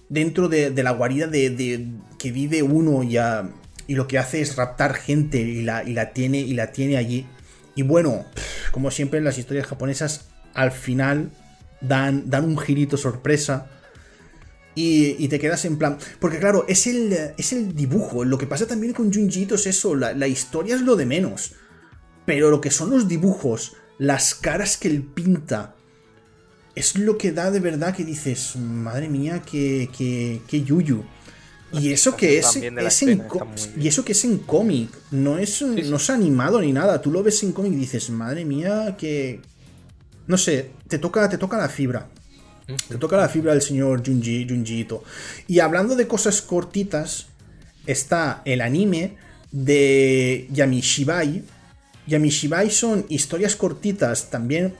dentro 0.09 0.49
de, 0.49 0.71
de 0.71 0.83
la 0.83 0.91
guarida 0.93 1.27
de, 1.27 1.51
de- 1.51 1.87
que 2.19 2.33
vive 2.33 2.63
uno 2.63 3.03
y, 3.03 3.17
a- 3.17 3.49
y 3.87 3.95
lo 3.95 4.07
que 4.09 4.19
hace 4.19 4.41
es 4.41 4.57
raptar 4.57 4.95
gente 4.95 5.39
y 5.41 5.63
la, 5.63 5.85
y 5.85 5.93
la 5.93 6.13
tiene, 6.13 6.39
y 6.41 6.55
la 6.55 6.73
tiene 6.73 6.97
allí. 6.97 7.27
Y 7.75 7.83
bueno, 7.83 8.25
como 8.73 8.91
siempre 8.91 9.21
las 9.21 9.39
historias 9.39 9.67
japonesas, 9.67 10.29
al 10.55 10.73
final 10.73 11.31
dan, 11.81 12.31
dan 12.31 12.45
un 12.45 12.59
girito 12.59 12.97
sorpresa. 12.97 13.69
Y, 14.75 15.17
y 15.23 15.29
te 15.29 15.39
quedas 15.39 15.65
en 15.65 15.79
plan. 15.79 15.97
Porque 16.21 16.39
claro, 16.39 16.67
es 16.69 16.87
el, 16.87 17.13
es 17.39 17.53
el 17.53 17.75
dibujo. 17.75 18.25
Lo 18.25 18.37
que 18.37 18.47
pasa 18.47 18.67
también 18.67 18.93
con 18.93 19.11
Junji 19.13 19.43
Ito 19.43 19.55
es 19.55 19.67
eso. 19.67 19.95
La, 19.95 20.13
la 20.13 20.27
historia 20.27 20.75
es 20.75 20.83
lo 20.83 20.97
de 20.97 21.07
menos. 21.07 21.53
Pero 22.27 22.51
lo 22.51 22.61
que 22.61 22.71
son 22.71 22.91
los 22.91 23.09
dibujos, 23.09 23.75
las 23.99 24.35
caras 24.35 24.77
que 24.77 24.89
él 24.89 25.03
pinta, 25.03 25.76
es 26.77 26.97
lo 26.97 27.17
que 27.17 27.33
da 27.33 27.51
de 27.51 27.59
verdad 27.59 27.97
que 27.97 28.05
dices, 28.05 28.55
madre 28.57 29.09
mía, 29.09 29.43
que, 29.43 29.89
que, 29.97 30.43
que 30.47 30.63
yuyu. 30.63 31.05
Y 31.73 31.93
eso 31.93 32.17
que 32.17 32.39
es, 32.39 32.55
es 32.55 33.03
en 33.03 33.25
y 33.77 33.89
eso 33.89 34.05
que 34.05 34.13
es 34.13 34.25
en 34.25 34.39
cómic, 34.39 34.91
no 35.11 35.39
es, 35.39 35.55
sí. 35.55 35.65
no 35.65 35.97
es 35.97 36.11
animado 36.11 36.61
ni 36.61 36.73
nada. 36.73 37.01
Tú 37.01 37.11
lo 37.11 37.23
ves 37.23 37.43
en 37.43 37.53
cómic 37.53 37.73
y 37.73 37.77
dices, 37.77 38.11
madre 38.11 38.45
mía, 38.45 38.95
que. 38.97 39.41
No 40.27 40.39
sé, 40.39 40.71
te 40.87 40.99
toca, 40.99 41.29
te 41.29 41.39
toca 41.39 41.57
la 41.57 41.69
fibra. 41.69 42.09
Te 42.89 42.99
toca 42.99 43.17
la 43.17 43.29
fibra 43.29 43.53
del 43.53 43.63
señor 43.63 44.05
Junji, 44.05 44.47
Junji 44.49 44.81
Ito. 44.81 45.03
Y 45.47 45.61
hablando 45.61 45.95
de 45.97 46.07
cosas 46.07 46.43
cortitas, 46.43 47.29
está 47.87 48.43
el 48.45 48.61
anime 48.61 49.17
de 49.51 50.49
Yamishibai. 50.51 51.45
Yamishibai 52.07 52.71
son 52.71 53.07
historias 53.09 53.57
cortitas 53.57 54.31
también. 54.31 54.75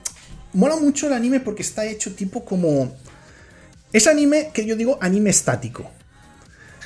Mola 0.53 0.77
mucho 0.77 1.07
el 1.07 1.13
anime 1.13 1.41
porque 1.41 1.63
está 1.63 1.85
hecho 1.85 2.15
tipo 2.15 2.45
como... 2.45 2.95
Es 3.93 4.07
anime 4.07 4.51
que 4.53 4.67
yo 4.67 4.77
digo 4.77 4.99
anime 5.01 5.31
estático. 5.31 5.91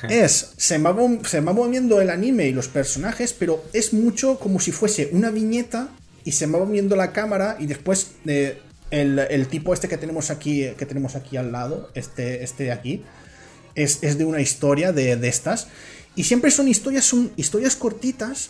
Es, 0.09 0.53
se 0.57 0.77
va, 0.79 0.95
se 1.23 1.41
va 1.41 1.53
moviendo 1.53 2.01
el 2.01 2.09
anime 2.09 2.47
y 2.47 2.53
los 2.53 2.67
personajes, 2.67 3.33
pero 3.33 3.63
es 3.71 3.93
mucho 3.93 4.39
como 4.39 4.59
si 4.59 4.71
fuese 4.71 5.09
una 5.11 5.29
viñeta 5.29 5.89
y 6.23 6.31
se 6.31 6.47
va 6.47 6.59
moviendo 6.59 6.95
la 6.95 7.11
cámara 7.11 7.57
y 7.59 7.67
después 7.67 8.11
eh, 8.25 8.59
el, 8.89 9.19
el 9.19 9.47
tipo 9.47 9.73
este 9.73 9.87
que 9.87 9.97
tenemos 9.97 10.31
aquí, 10.31 10.67
que 10.77 10.85
tenemos 10.85 11.15
aquí 11.15 11.37
al 11.37 11.51
lado, 11.51 11.91
este, 11.93 12.43
este 12.43 12.65
de 12.65 12.71
aquí, 12.71 13.03
es, 13.75 13.99
es 14.01 14.17
de 14.17 14.25
una 14.25 14.41
historia 14.41 14.91
de, 14.91 15.15
de 15.15 15.27
estas. 15.27 15.67
Y 16.15 16.23
siempre 16.25 16.51
son 16.51 16.67
historias, 16.67 17.05
son 17.05 17.31
historias 17.37 17.75
cortitas 17.75 18.49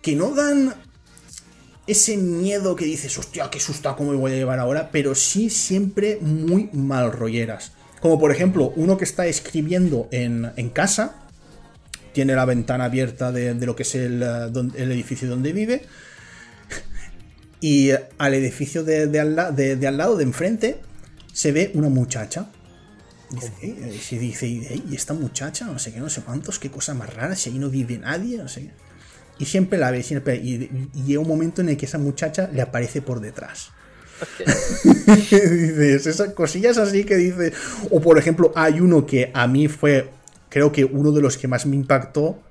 que 0.00 0.14
no 0.14 0.30
dan 0.30 0.74
ese 1.88 2.16
miedo 2.16 2.76
que 2.76 2.84
dices, 2.84 3.16
hostia, 3.18 3.48
qué 3.50 3.58
susto, 3.58 3.94
¿cómo 3.96 4.12
me 4.12 4.16
voy 4.18 4.32
a 4.32 4.36
llevar 4.36 4.58
ahora? 4.60 4.90
Pero 4.92 5.14
sí 5.14 5.50
siempre 5.50 6.18
muy 6.20 6.70
mal 6.72 7.10
rolleras. 7.12 7.72
Como 8.00 8.18
por 8.20 8.30
ejemplo, 8.30 8.72
uno 8.76 8.96
que 8.96 9.04
está 9.04 9.26
escribiendo 9.26 10.08
en, 10.12 10.52
en 10.56 10.68
casa, 10.70 11.16
tiene 12.12 12.34
la 12.34 12.44
ventana 12.44 12.84
abierta 12.84 13.32
de, 13.32 13.54
de 13.54 13.66
lo 13.66 13.74
que 13.74 13.82
es 13.82 13.94
el, 13.94 14.22
eh, 14.22 14.50
el 14.76 14.92
edificio 14.92 15.28
donde 15.28 15.52
vive, 15.52 15.82
y 17.60 17.90
al 18.18 18.34
edificio 18.34 18.84
de, 18.84 19.06
de 19.08 19.20
al, 19.20 19.56
de- 19.56 19.86
al 19.86 19.96
lado, 19.96 20.16
de 20.16 20.24
enfrente, 20.24 20.78
se 21.32 21.50
ve 21.52 21.70
una 21.74 21.88
muchacha. 21.88 22.50
Dice, 23.30 23.52
"Eh", 23.62 23.92
y 23.96 23.98
se 23.98 24.18
dice, 24.18 24.46
"Ey, 24.46 24.84
¿y 24.90 24.94
esta 24.94 25.12
muchacha? 25.12 25.66
No 25.66 25.78
sé 25.78 25.92
qué, 25.92 25.98
no 26.00 26.08
sé 26.08 26.22
cuántos, 26.22 26.58
qué 26.58 26.70
cosa 26.70 26.94
más 26.94 27.12
rara, 27.12 27.34
si 27.36 27.50
ahí 27.50 27.58
no 27.58 27.68
vive 27.68 27.98
nadie, 27.98 28.38
no 28.38 28.48
sé 28.48 28.62
qué. 28.62 28.70
Y 29.38 29.44
siempre 29.44 29.78
la 29.78 29.90
ve, 29.90 30.02
siempre. 30.02 30.36
Y, 30.36 30.88
y 30.94 31.02
llega 31.04 31.20
un 31.20 31.28
momento 31.28 31.60
en 31.60 31.70
el 31.70 31.76
que 31.76 31.86
esa 31.86 31.98
muchacha 31.98 32.50
le 32.52 32.62
aparece 32.62 33.02
por 33.02 33.20
detrás. 33.20 33.70
dices, 35.18 36.06
esas 36.06 36.32
cosillas 36.34 36.78
así 36.78 37.04
que 37.04 37.16
dice. 37.16 37.52
O 37.90 38.00
por 38.00 38.18
ejemplo, 38.18 38.52
hay 38.54 38.80
uno 38.80 39.06
que 39.06 39.30
a 39.32 39.46
mí 39.46 39.68
fue 39.68 40.10
creo 40.48 40.72
que 40.72 40.84
uno 40.84 41.12
de 41.12 41.20
los 41.20 41.36
que 41.36 41.48
más 41.48 41.66
me 41.66 41.76
impactó, 41.76 42.42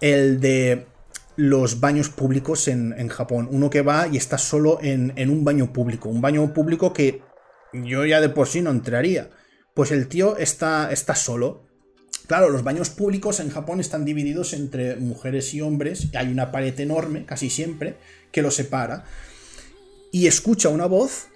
el 0.00 0.40
de 0.40 0.86
los 1.36 1.80
baños 1.80 2.08
públicos 2.08 2.68
en, 2.68 2.94
en 2.98 3.08
Japón. 3.08 3.48
Uno 3.50 3.70
que 3.70 3.82
va 3.82 4.08
y 4.08 4.16
está 4.16 4.38
solo 4.38 4.78
en, 4.82 5.12
en 5.16 5.30
un 5.30 5.44
baño 5.44 5.72
público. 5.72 6.08
Un 6.08 6.20
baño 6.20 6.52
público 6.52 6.92
que 6.92 7.22
yo 7.72 8.04
ya 8.04 8.20
de 8.20 8.28
por 8.28 8.48
sí 8.48 8.62
no 8.62 8.70
entraría. 8.70 9.30
Pues 9.74 9.92
el 9.92 10.08
tío 10.08 10.36
está, 10.36 10.90
está 10.90 11.14
solo. 11.14 11.67
Claro, 12.26 12.50
los 12.50 12.62
baños 12.62 12.90
públicos 12.90 13.40
en 13.40 13.48
Japón 13.50 13.80
están 13.80 14.04
divididos 14.04 14.52
entre 14.52 14.96
mujeres 14.96 15.54
y 15.54 15.62
hombres. 15.62 16.08
Hay 16.14 16.28
una 16.28 16.52
pared 16.52 16.78
enorme, 16.78 17.24
casi 17.24 17.48
siempre, 17.48 17.96
que 18.32 18.42
los 18.42 18.54
separa. 18.54 19.04
Y 20.12 20.26
escucha 20.26 20.68
una 20.68 20.86
voz 20.86 21.28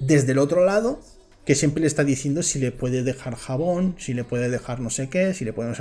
desde 0.00 0.32
el 0.32 0.38
otro 0.38 0.64
lado 0.64 1.00
que 1.44 1.54
siempre 1.54 1.80
le 1.80 1.86
está 1.86 2.02
diciendo 2.02 2.42
si 2.42 2.58
le 2.58 2.72
puede 2.72 3.04
dejar 3.04 3.36
jabón, 3.36 3.94
si 3.98 4.14
le 4.14 4.24
puede 4.24 4.50
dejar 4.50 4.80
no 4.80 4.90
sé 4.90 5.08
qué, 5.08 5.32
si 5.32 5.44
le 5.44 5.52
puede... 5.52 5.72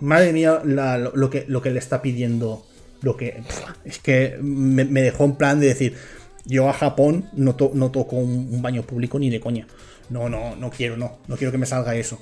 Madre 0.00 0.32
mía, 0.32 0.60
lo, 0.64 1.30
que, 1.30 1.44
lo 1.48 1.62
que 1.62 1.70
le 1.70 1.78
está 1.78 2.02
pidiendo. 2.02 2.64
Lo 3.00 3.16
que. 3.16 3.42
Es 3.84 3.98
que 3.98 4.36
me, 4.40 4.84
dejó 4.84 5.24
en 5.24 5.36
plan 5.36 5.60
de 5.60 5.68
decir. 5.68 5.96
Yo 6.44 6.68
a 6.68 6.72
Japón 6.72 7.28
no, 7.34 7.56
to- 7.56 7.72
no 7.74 7.90
toco 7.90 8.16
un 8.16 8.62
baño 8.62 8.82
público 8.82 9.18
ni 9.18 9.28
de 9.28 9.40
coña. 9.40 9.66
No, 10.10 10.28
no, 10.28 10.56
no 10.56 10.70
quiero, 10.70 10.96
no. 10.96 11.18
No 11.26 11.36
quiero 11.36 11.52
que 11.52 11.58
me 11.58 11.66
salga 11.66 11.94
eso. 11.94 12.18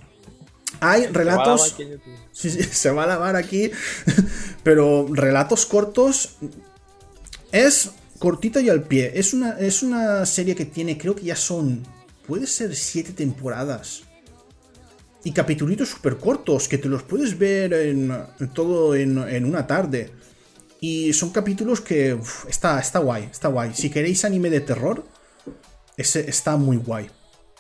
Hay 0.81 1.07
relatos. 1.07 1.77
Sí, 2.33 2.51
sí, 2.51 2.63
se 2.71 2.91
va 2.91 3.05
a 3.05 3.07
lavar 3.07 3.37
aquí. 3.37 3.71
Pero 4.63 5.07
relatos 5.11 5.67
cortos. 5.67 6.37
Es 7.53 7.91
cortito 8.19 8.61
y 8.61 8.69
al 8.69 8.83
pie. 8.83 9.13
Es 9.15 9.33
una, 9.33 9.59
es 9.59 9.83
una 9.83 10.27
serie 10.27 10.55
que 10.55 10.65
tiene, 10.65 10.99
creo 10.99 11.15
que 11.15 11.25
ya 11.25 11.37
son. 11.37 11.87
Puede 12.27 12.47
ser 12.47 12.75
siete 12.75 13.13
temporadas. 13.13 14.03
Y 15.23 15.33
capitulitos 15.33 15.89
súper 15.89 16.19
cortos, 16.19 16.69
que 16.69 16.79
te 16.79 16.89
los 16.89 17.03
puedes 17.03 17.37
ver 17.37 17.73
en, 17.73 18.13
en 18.39 18.49
todo 18.53 18.95
en, 18.95 19.19
en 19.29 19.45
una 19.45 19.67
tarde. 19.67 20.13
Y 20.81 21.13
son 21.13 21.31
capítulos 21.31 21.81
que 21.81 22.15
uf, 22.15 22.47
está, 22.49 22.79
está 22.79 22.99
guay, 22.99 23.29
está 23.31 23.49
guay. 23.49 23.73
Si 23.75 23.91
queréis 23.91 24.25
anime 24.25 24.51
de 24.51 24.61
terror, 24.61 25.05
ese 25.97 26.29
está 26.29 26.57
muy 26.57 26.77
guay. 26.77 27.11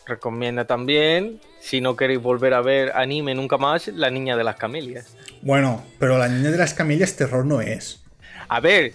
Recomienda 0.07 0.67
también, 0.67 1.41
si 1.61 1.81
no 1.81 1.97
queréis 1.97 2.23
volver 2.23 2.55
a 2.55 2.61
ver 2.61 2.93
anime 2.95 3.35
nunca 3.35 3.59
más, 3.59 3.89
La 3.89 4.09
Niña 4.09 4.37
de 4.37 4.45
las 4.45 4.55
Camelias. 4.57 5.17
Bueno, 5.43 5.85
pero 5.99 6.17
la 6.17 6.29
niña 6.29 6.51
de 6.51 6.59
las 6.59 6.75
camelias 6.75 7.15
terror 7.17 7.45
no 7.45 7.61
es. 7.61 8.03
A 8.49 8.61
ver, 8.61 8.93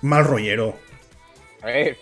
Mal 0.00 0.24
rollero. 0.24 0.76
a 1.62 1.66
ver. 1.66 1.98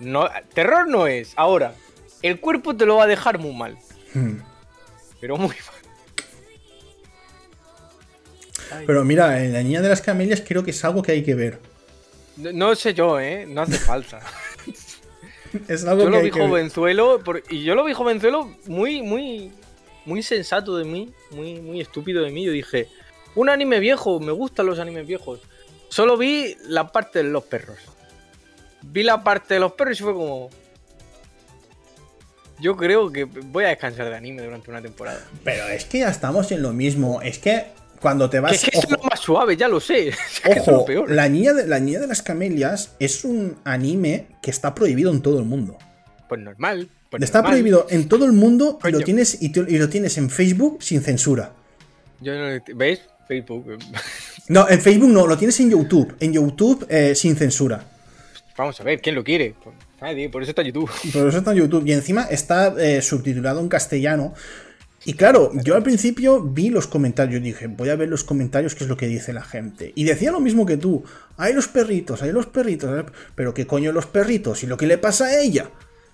No, 0.00 0.28
terror 0.54 0.88
no 0.88 1.06
es. 1.06 1.32
Ahora, 1.36 1.74
el 2.22 2.40
cuerpo 2.40 2.76
te 2.76 2.86
lo 2.86 2.96
va 2.96 3.04
a 3.04 3.06
dejar 3.06 3.38
muy 3.38 3.54
mal. 3.54 3.76
Hmm. 4.14 4.38
Pero 5.20 5.36
muy 5.36 5.48
mal. 5.48 5.78
Pero 8.86 9.04
mira, 9.04 9.42
en 9.42 9.52
la 9.52 9.62
niña 9.62 9.80
de 9.80 9.88
las 9.88 10.02
camelias 10.02 10.42
creo 10.46 10.62
que 10.62 10.70
es 10.72 10.84
algo 10.84 11.02
que 11.02 11.12
hay 11.12 11.22
que 11.22 11.34
ver. 11.34 11.58
No, 12.36 12.52
no 12.52 12.74
sé 12.74 12.94
yo, 12.94 13.18
¿eh? 13.18 13.46
No 13.48 13.62
hace 13.62 13.78
falta. 13.78 14.20
Es 15.68 15.84
algo 15.84 16.04
Yo 16.04 16.10
que 16.10 16.16
lo 16.16 16.22
vi 16.22 16.30
que 16.30 16.40
jovenzuelo, 16.40 17.20
por- 17.24 17.42
y 17.50 17.62
yo 17.64 17.74
lo 17.74 17.84
vi 17.84 17.92
jovenzuelo 17.92 18.54
muy, 18.66 19.02
muy, 19.02 19.50
muy 20.04 20.22
sensato 20.22 20.76
de 20.76 20.84
mí, 20.84 21.12
muy, 21.30 21.60
muy 21.60 21.80
estúpido 21.80 22.22
de 22.22 22.30
mí. 22.30 22.44
Yo 22.44 22.52
dije, 22.52 22.88
un 23.34 23.48
anime 23.48 23.78
viejo, 23.80 24.20
me 24.20 24.32
gustan 24.32 24.66
los 24.66 24.78
animes 24.78 25.06
viejos. 25.06 25.40
Solo 25.88 26.16
vi 26.16 26.56
la 26.66 26.92
parte 26.92 27.22
de 27.22 27.30
los 27.30 27.44
perros. 27.44 27.78
Vi 28.82 29.02
la 29.02 29.22
parte 29.24 29.54
de 29.54 29.60
los 29.60 29.72
perros 29.72 29.98
y 30.00 30.02
fue 30.02 30.14
como... 30.14 30.50
Yo 32.60 32.76
creo 32.76 33.12
que 33.12 33.24
voy 33.24 33.64
a 33.64 33.68
descansar 33.68 34.08
de 34.10 34.16
anime 34.16 34.42
durante 34.42 34.68
una 34.70 34.82
temporada. 34.82 35.24
Pero 35.44 35.66
es 35.68 35.84
que 35.84 36.00
ya 36.00 36.08
estamos 36.08 36.50
en 36.50 36.60
lo 36.62 36.72
mismo. 36.72 37.22
Es 37.22 37.38
que 37.38 37.66
cuando 38.00 38.28
te 38.30 38.36
Que 38.38 38.40
vas. 38.40 38.52
es 38.52 38.64
que 38.64 38.78
es 38.78 38.84
ojo, 38.84 38.96
lo 38.96 39.02
más 39.10 39.20
suave, 39.20 39.56
ya 39.56 39.68
lo 39.68 39.80
sé. 39.80 40.08
Es 40.08 40.40
que 40.42 40.52
es 40.52 40.66
lo 40.66 40.76
ojo, 40.76 40.84
peor. 40.86 41.10
la, 41.10 41.28
niña 41.28 41.52
de, 41.52 41.66
la 41.66 41.80
niña 41.80 42.00
de 42.00 42.06
las 42.06 42.22
camelias 42.22 42.92
es 42.98 43.24
un 43.24 43.56
anime 43.64 44.26
que 44.42 44.50
está 44.50 44.74
prohibido 44.74 45.10
en 45.12 45.20
todo 45.22 45.38
el 45.38 45.44
mundo. 45.44 45.76
Pues 46.28 46.40
normal. 46.40 46.88
pues 47.10 47.22
Está 47.22 47.38
normal. 47.38 47.52
prohibido 47.52 47.86
en 47.90 48.08
todo 48.08 48.24
el 48.26 48.32
mundo 48.32 48.78
y 48.84 48.90
lo 48.90 49.00
tienes, 49.00 49.42
y, 49.42 49.50
te- 49.50 49.64
y 49.68 49.78
lo 49.78 49.88
tienes 49.88 50.16
en 50.18 50.28
Facebook 50.30 50.82
sin 50.82 51.02
censura. 51.02 51.52
Yo 52.20 52.32
no- 52.34 52.62
¿Veis? 52.74 53.00
Facebook. 53.26 53.66
No, 54.50 54.66
en 54.66 54.80
Facebook 54.80 55.10
no, 55.10 55.26
lo 55.26 55.36
tienes 55.36 55.60
en 55.60 55.68
YouTube. 55.70 56.16
En 56.20 56.32
YouTube 56.32 56.86
eh, 56.88 57.14
sin 57.14 57.36
censura. 57.36 57.84
Vamos 58.56 58.80
a 58.80 58.82
ver, 58.84 58.98
¿quién 59.02 59.14
lo 59.14 59.22
quiere? 59.22 59.54
Pues 59.62 59.76
nadie, 60.00 60.30
por 60.30 60.42
eso 60.42 60.52
está 60.52 60.62
YouTube. 60.62 60.90
Pero 61.12 61.28
eso 61.28 61.36
está 61.38 61.52
en 61.52 61.58
YouTube. 61.58 61.86
Y 61.86 61.92
encima 61.92 62.22
está 62.30 62.74
eh, 62.78 63.02
subtitulado 63.02 63.60
en 63.60 63.68
castellano. 63.68 64.32
Y 65.04 65.14
claro, 65.14 65.52
yo 65.64 65.74
al 65.76 65.82
principio 65.82 66.42
vi 66.42 66.70
los 66.70 66.86
comentarios. 66.86 67.42
Dije, 67.42 67.66
voy 67.68 67.88
a 67.88 67.96
ver 67.96 68.08
los 68.08 68.24
comentarios, 68.24 68.74
qué 68.74 68.84
es 68.84 68.90
lo 68.90 68.96
que 68.96 69.06
dice 69.06 69.32
la 69.32 69.42
gente. 69.42 69.92
Y 69.94 70.04
decía 70.04 70.32
lo 70.32 70.40
mismo 70.40 70.66
que 70.66 70.76
tú. 70.76 71.04
Hay 71.36 71.52
los 71.54 71.68
perritos, 71.68 72.22
hay 72.22 72.32
los 72.32 72.46
perritos. 72.46 72.90
hay- 72.90 73.12
Pero 73.34 73.54
qué 73.54 73.66
coño 73.66 73.92
los 73.92 74.06
perritos. 74.06 74.62
¿Y 74.64 74.66
lo 74.66 74.76
que 74.76 74.86
le 74.86 74.98
pasa 74.98 75.26
a 75.26 75.40
ella? 75.40 75.70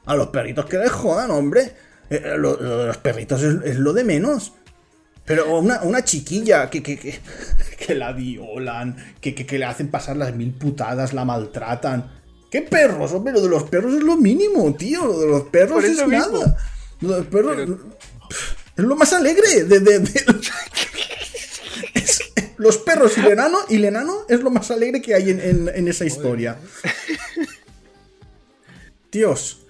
A 0.07 0.14
los 0.14 0.28
perritos 0.28 0.66
que 0.66 0.76
les 0.78 0.93
jodan, 0.93 1.30
hombre. 1.30 1.72
Eh, 2.11 2.20
eh, 2.22 2.35
lo, 2.39 2.61
lo 2.61 2.78
de 2.78 2.87
los 2.89 2.99
perritos 2.99 3.43
es, 3.43 3.57
es 3.64 3.78
lo 3.78 3.93
de 3.95 4.05
menos. 4.05 4.53
Pero 5.24 5.59
una, 5.59 5.82
una 5.82 6.05
chiquilla 6.05 6.68
que, 6.68 6.82
que, 6.82 6.99
que, 6.99 7.18
que 7.87 7.95
la 7.95 8.12
violan, 8.12 8.97
que, 9.22 9.35
que, 9.35 9.59
le 9.59 9.64
hacen 9.64 9.89
pasar 9.89 10.16
las 10.18 10.35
mil 10.37 10.53
putadas, 10.53 11.14
la 11.14 11.24
maltratan. 11.24 12.12
¿Qué 12.51 12.61
perros? 12.61 13.12
Hombre, 13.12 13.32
lo 13.32 13.41
de 13.41 13.49
los 13.49 13.62
perros 13.64 13.95
es 13.95 14.03
lo 14.03 14.16
mínimo, 14.18 14.72
tío. 14.76 15.07
Lo 15.07 15.18
de 15.20 15.26
los 15.26 15.43
perros 15.45 15.82
es 15.82 16.07
mismo. 16.07 16.09
nada. 16.39 16.57
Lo 17.01 17.09
de 17.12 17.16
los 17.20 17.26
perros 17.26 17.57
Pero- 17.57 17.78
es 18.77 18.85
lo 18.85 18.97
más 18.97 19.12
alegre. 19.12 19.64
De, 19.64 19.81
de- 19.81 19.99
de- 20.01 20.25
Es- 21.95 22.20
los 22.57 22.79
perros 22.79 23.16
y 23.18 23.20
el 23.20 23.33
enano, 23.33 23.59
y 23.68 23.77
el 23.77 23.85
enano 23.85 24.27
es 24.29 24.41
lo 24.41 24.51
más 24.51 24.70
alegre 24.70 25.01
que 25.03 25.14
hay 25.14 25.31
en, 25.31 25.41
en- 25.41 25.70
en 25.75 25.89
esa 25.89 26.05
historia. 26.05 26.57
Dios. 29.11 29.61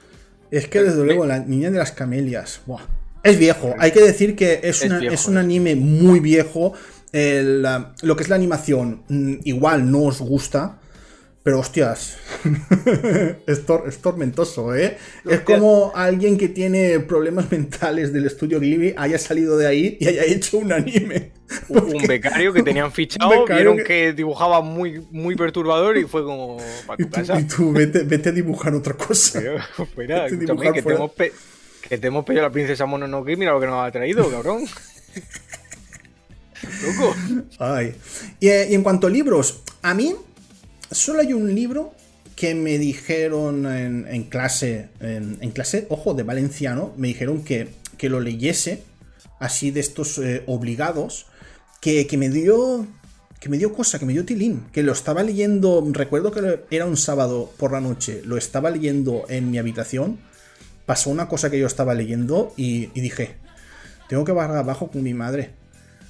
Es 0.51 0.69
que 0.69 0.83
desde 0.83 1.05
luego 1.05 1.27
la 1.27 1.39
niña 1.41 1.71
de 1.71 1.79
las 1.79 1.93
camelias. 1.93 2.61
buah. 2.67 2.83
Es 3.23 3.39
viejo. 3.39 3.75
Hay 3.79 3.91
que 3.93 4.01
decir 4.03 4.37
que 4.37 4.61
es, 4.63 4.83
Es 4.83 4.85
una- 4.85 4.99
viejo, 4.99 5.15
es 5.15 5.27
un 5.27 5.37
eh. 5.37 5.41
anime 5.41 5.75
muy 5.77 6.21
viejo. 6.21 6.73
El, 7.13 7.63
lo 8.03 8.17
que 8.17 8.23
es 8.23 8.29
la 8.29 8.35
animación, 8.37 9.05
mm, 9.09 9.35
igual 9.45 9.91
no 9.91 10.03
os 10.03 10.21
gusta. 10.21 10.79
Pero 11.45 11.61
hostias, 11.61 12.17
es, 13.47 13.67
tor- 13.67 13.87
es 13.87 13.99
tormentoso, 13.99 14.75
¿eh? 14.75 14.97
Es 15.29 15.41
como 15.41 15.93
alguien 15.95 16.39
que 16.39 16.49
tiene 16.49 17.01
problemas 17.01 17.53
mentales 17.53 18.15
del 18.15 18.25
estudio 18.25 18.59
Ghibli 18.61 18.95
haya 18.97 19.19
salido 19.19 19.59
de 19.59 19.67
ahí 19.67 19.99
y 20.01 20.07
haya 20.09 20.25
hecho 20.25 20.57
un 20.57 20.73
anime. 20.73 21.33
un 21.69 22.03
becario 22.09 22.51
que 22.55 22.63
tenían 22.63 22.91
fichado, 22.93 23.45
vieron 23.45 23.77
que- 23.77 23.85
que... 23.85 24.13
dibujaba 24.15 24.63
muy, 24.63 25.07
muy 25.11 25.37
perturbador 25.37 25.99
y 25.99 26.05
fue 26.05 26.25
como 26.25 26.57
para 26.87 27.03
Y 27.03 27.05
tú, 27.05 27.11
casa. 27.11 27.39
y 27.39 27.45
tú 27.45 27.73
vete, 27.73 28.05
vete 28.05 28.31
a 28.31 28.33
dibujar 28.33 28.75
otra 28.75 28.95
cosa. 28.95 29.43
Fuera, 29.95 30.27
dibujar 30.29 30.73
que 30.73 30.81
te, 30.81 30.93
hemos 30.95 31.11
que 31.13 31.99
te 31.99 32.07
hemos 32.07 32.25
pedido 32.25 32.43
a 32.43 32.49
la 32.49 32.53
princesa 32.53 32.87
Mononoke, 32.87 33.37
mira 33.37 33.53
lo 33.53 33.61
que 33.61 33.67
nos 33.67 33.87
ha 33.87 33.93
traído, 33.93 34.31
cabrón. 34.31 34.65
Loco. 36.83 37.15
Ay. 37.59 37.95
Y, 38.41 38.49
eh, 38.49 38.69
y 38.71 38.75
en 38.75 38.83
cuanto 38.83 39.09
a 39.09 39.11
libros, 39.11 39.61
a 39.83 39.93
mí 39.93 40.15
solo 40.95 41.21
hay 41.21 41.33
un 41.33 41.55
libro 41.55 41.93
que 42.37 42.55
me 42.55 42.79
dijeron 42.79 43.67
en, 43.67 44.25
clase, 44.25 44.89
en, 45.01 45.39
en 45.41 45.51
clase, 45.51 45.87
ojo, 45.89 46.15
de 46.15 46.23
valenciano, 46.23 46.93
me 46.97 47.09
dijeron 47.09 47.45
que, 47.45 47.69
que 47.97 48.09
lo 48.09 48.21
leyese, 48.21 48.83
así 49.39 49.71
de 49.71 49.81
estos 49.81 50.19
eh, 50.19 50.43
obligados, 50.47 51.27
que, 51.81 52.07
que 52.07 52.17
me 52.17 52.29
dio... 52.31 52.87
Que 53.41 53.51
me 53.51 53.59
dio 53.59 53.75
cosa, 53.75 53.99
que 53.99 54.07
me 54.07 54.15
dio 54.15 54.25
tilín, 54.25 54.65
que 54.73 54.83
lo 54.83 54.93
estaba 54.93 55.23
leyendo, 55.23 55.87
recuerdo 55.93 56.33
que 56.33 56.61
era 56.71 56.87
un 56.87 56.97
sábado 56.97 57.53
por 57.59 57.73
la 57.73 57.81
noche, 57.83 58.23
lo 58.25 58.39
estaba 58.39 58.71
leyendo 58.71 59.27
en 59.29 59.51
mi 59.51 59.59
habitación, 59.59 60.19
pasó 60.87 61.11
una 61.11 61.29
cosa 61.29 61.51
que 61.51 61.59
yo 61.59 61.67
estaba 61.67 61.93
leyendo 61.93 62.55
y, 62.57 62.89
y 62.95 63.03
dije, 63.03 63.37
tengo 64.09 64.25
que 64.25 64.33
bajar 64.33 64.57
abajo 64.57 64.91
con 64.91 65.03
mi 65.03 65.13
madre. 65.13 65.51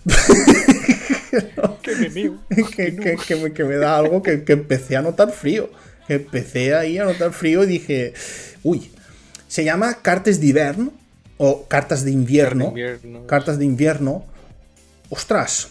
Qué 1.83 2.33
que, 2.77 2.97
que- 2.97 3.17
que 3.17 3.37
me, 3.37 3.53
que 3.53 3.65
me 3.65 3.77
da 3.77 3.97
algo 3.97 4.23
que, 4.23 4.45
que 4.45 4.53
empecé 4.55 4.97
a 4.97 5.03
notar 5.03 5.33
frío. 5.33 5.71
Que 6.07 6.15
empecé 6.15 6.75
ahí 6.75 6.99
a 6.99 7.05
notar 7.05 7.33
frío 7.33 7.65
y 7.65 7.67
dije, 7.67 8.13
uy, 8.63 8.91
se 9.49 9.65
llama 9.65 10.03
Cartes 10.03 10.41
d'Hivern 10.41 10.93
o 11.39 11.67
Cartas 11.67 12.05
de 12.05 12.11
Invierno. 12.11 12.69
Invierno. 12.69 13.27
Cartas 13.27 13.59
de 13.59 13.65
Invierno. 13.65 14.27
Ostras. 15.11 15.69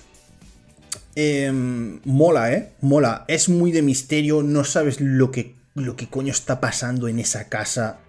Em, 1.15 1.99
mola, 2.05 2.51
¿eh? 2.53 2.71
Mola. 2.81 3.25
Es 3.27 3.49
muy 3.49 3.71
de 3.71 3.81
misterio, 3.83 4.41
no 4.41 4.63
sabes 4.63 4.99
lo 4.99 5.29
que, 5.31 5.55
lo 5.75 5.95
que 5.95 6.07
coño 6.09 6.31
está 6.31 6.59
pasando 6.59 7.07
en 7.07 7.19
esa 7.19 7.49
casa. 7.49 7.99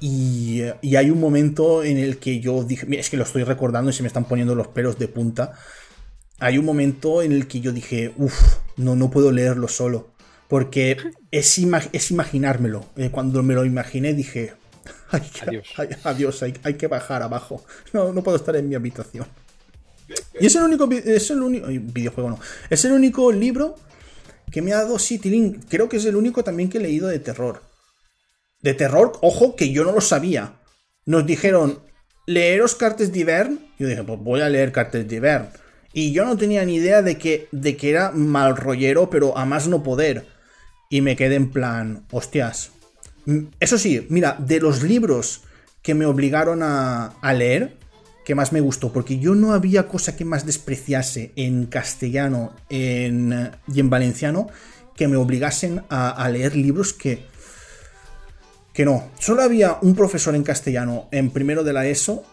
Y, 0.00 0.62
y 0.80 0.96
hay 0.96 1.10
un 1.10 1.20
momento 1.20 1.84
en 1.84 1.96
el 1.98 2.18
que 2.18 2.40
yo 2.40 2.64
dije, 2.64 2.86
mira, 2.86 3.00
es 3.00 3.10
que 3.10 3.16
lo 3.16 3.22
estoy 3.24 3.44
recordando 3.44 3.90
y 3.90 3.94
se 3.94 4.02
me 4.02 4.08
están 4.08 4.24
poniendo 4.24 4.54
los 4.54 4.68
pelos 4.68 4.98
de 4.98 5.08
punta 5.08 5.52
hay 6.42 6.58
un 6.58 6.64
momento 6.64 7.22
en 7.22 7.32
el 7.32 7.46
que 7.46 7.60
yo 7.60 7.72
dije, 7.72 8.12
uff, 8.16 8.56
no, 8.76 8.96
no 8.96 9.10
puedo 9.10 9.30
leerlo 9.32 9.68
solo. 9.68 10.10
Porque 10.48 10.96
es, 11.30 11.58
ima- 11.58 11.88
es 11.92 12.10
imaginármelo. 12.10 12.84
Eh, 12.96 13.10
cuando 13.10 13.42
me 13.42 13.54
lo 13.54 13.64
imaginé 13.64 14.12
dije, 14.14 14.52
Hay 15.10 15.20
que- 15.20 15.40
Adiós. 15.48 15.68
hay- 15.76 15.88
adiós, 16.04 16.42
hay, 16.42 16.54
hay 16.62 16.74
que 16.74 16.86
bajar 16.88 17.22
abajo. 17.22 17.64
No, 17.92 18.12
no 18.12 18.22
puedo 18.22 18.36
estar 18.36 18.56
en 18.56 18.68
mi 18.68 18.74
habitación. 18.74 19.26
Y 20.38 20.46
es 20.46 20.54
el 20.56 20.62
único, 20.64 20.88
es 20.92 21.30
el 21.30 21.40
único 21.42 21.68
videojuego, 21.68 22.30
no. 22.30 22.38
Es 22.68 22.84
el 22.84 22.92
único 22.92 23.32
libro 23.32 23.76
que 24.50 24.60
me 24.60 24.72
ha 24.72 24.78
dado 24.82 24.98
Citylink. 24.98 25.64
Creo 25.68 25.88
que 25.88 25.96
es 25.96 26.04
el 26.04 26.16
único 26.16 26.44
también 26.44 26.68
que 26.68 26.78
he 26.78 26.82
leído 26.82 27.08
de 27.08 27.18
terror. 27.18 27.62
De 28.60 28.74
terror, 28.74 29.12
ojo, 29.22 29.56
que 29.56 29.72
yo 29.72 29.84
no 29.84 29.92
lo 29.92 30.00
sabía. 30.00 30.54
Nos 31.06 31.24
dijeron, 31.26 31.78
leeros 32.26 32.74
Cartes 32.74 33.10
d'Hivern. 33.12 33.58
Yo 33.78 33.86
dije, 33.88 34.02
pues 34.04 34.18
voy 34.20 34.40
a 34.40 34.48
leer 34.50 34.70
Cartes 34.72 35.08
d'Hivern. 35.08 35.48
Y 35.92 36.12
yo 36.12 36.24
no 36.24 36.36
tenía 36.36 36.64
ni 36.64 36.76
idea 36.76 37.02
de 37.02 37.18
que, 37.18 37.48
de 37.52 37.76
que 37.76 37.90
era 37.90 38.10
mal 38.12 38.56
rollero, 38.56 39.10
pero 39.10 39.36
a 39.36 39.44
más 39.44 39.68
no 39.68 39.82
poder. 39.82 40.26
Y 40.88 41.00
me 41.00 41.16
quedé 41.16 41.36
en 41.36 41.50
plan, 41.50 42.04
hostias. 42.10 42.70
Mm, 43.26 43.44
Eso 43.60 43.78
sí, 43.78 44.06
mira, 44.08 44.36
de 44.38 44.60
los 44.60 44.82
libros 44.82 45.42
que 45.82 45.94
me 45.94 46.06
obligaron 46.06 46.60
a, 46.62 47.14
leer, 47.34 47.76
que 48.24 48.34
más 48.34 48.52
me 48.52 48.60
gustó, 48.60 48.92
porque 48.92 49.18
yo 49.18 49.34
no 49.34 49.52
había 49.52 49.88
cosa 49.88 50.16
que 50.16 50.24
más 50.24 50.46
despreciase 50.46 51.32
en 51.34 51.66
castellano 51.66 52.54
en, 52.70 53.50
y 53.72 53.80
en 53.80 53.90
valenciano 53.90 54.48
que 54.96 55.08
me 55.08 55.16
obligasen 55.16 55.82
a, 55.88 56.10
a 56.10 56.28
leer 56.28 56.54
libros 56.54 56.92
que, 56.92 57.24
que 58.72 58.84
no. 58.84 59.10
Solo 59.18 59.42
había 59.42 59.78
un 59.82 59.94
profesor 59.94 60.34
en 60.34 60.44
castellano 60.44 61.08
en 61.10 61.30
primero 61.30 61.64
de 61.64 61.72
la 61.72 61.86
ESO 61.86 62.24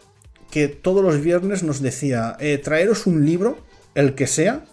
que 0.52 0.68
todos 0.68 1.04
los 1.04 1.22
viernes 1.22 1.64
nos 1.64 1.82
decía, 1.82 2.36
eh, 2.40 2.58
traeros 2.58 3.06
un 3.08 3.26
libro, 3.26 3.58
el 3.96 4.16
que 4.16 4.28
sea, 4.28 4.66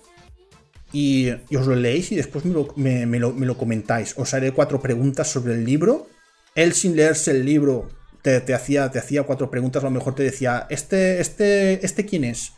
y, 0.93 1.31
os 1.55 1.67
lo 1.67 1.75
leéis 1.75 2.13
y 2.13 2.17
después 2.17 2.45
me 2.45 2.55
lo, 2.55 2.69
me- 2.77 3.07
me 3.07 3.19
lo- 3.19 3.33
me 3.33 3.45
lo 3.47 3.59
comentáis. 3.59 4.15
Os 4.17 4.33
haré 4.35 4.53
cuatro 4.53 4.81
preguntas 4.81 5.29
sobre 5.31 5.55
el 5.55 5.65
libro. 5.65 6.09
Él 6.55 6.73
sin 6.73 6.97
leerse 6.97 7.33
el 7.33 7.45
libro 7.45 7.89
te, 8.23 8.55
hacía, 8.55 8.91
te 8.91 8.99
hacía 8.99 9.23
cuatro 9.25 9.51
preguntas, 9.51 9.83
a 9.83 9.87
lo 9.87 9.91
mejor 9.93 10.15
te 10.15 10.23
decía, 10.23 10.67
¿este, 10.71 11.21
este, 11.21 11.85
este 11.85 12.07
quién 12.07 12.25
es? 12.25 12.53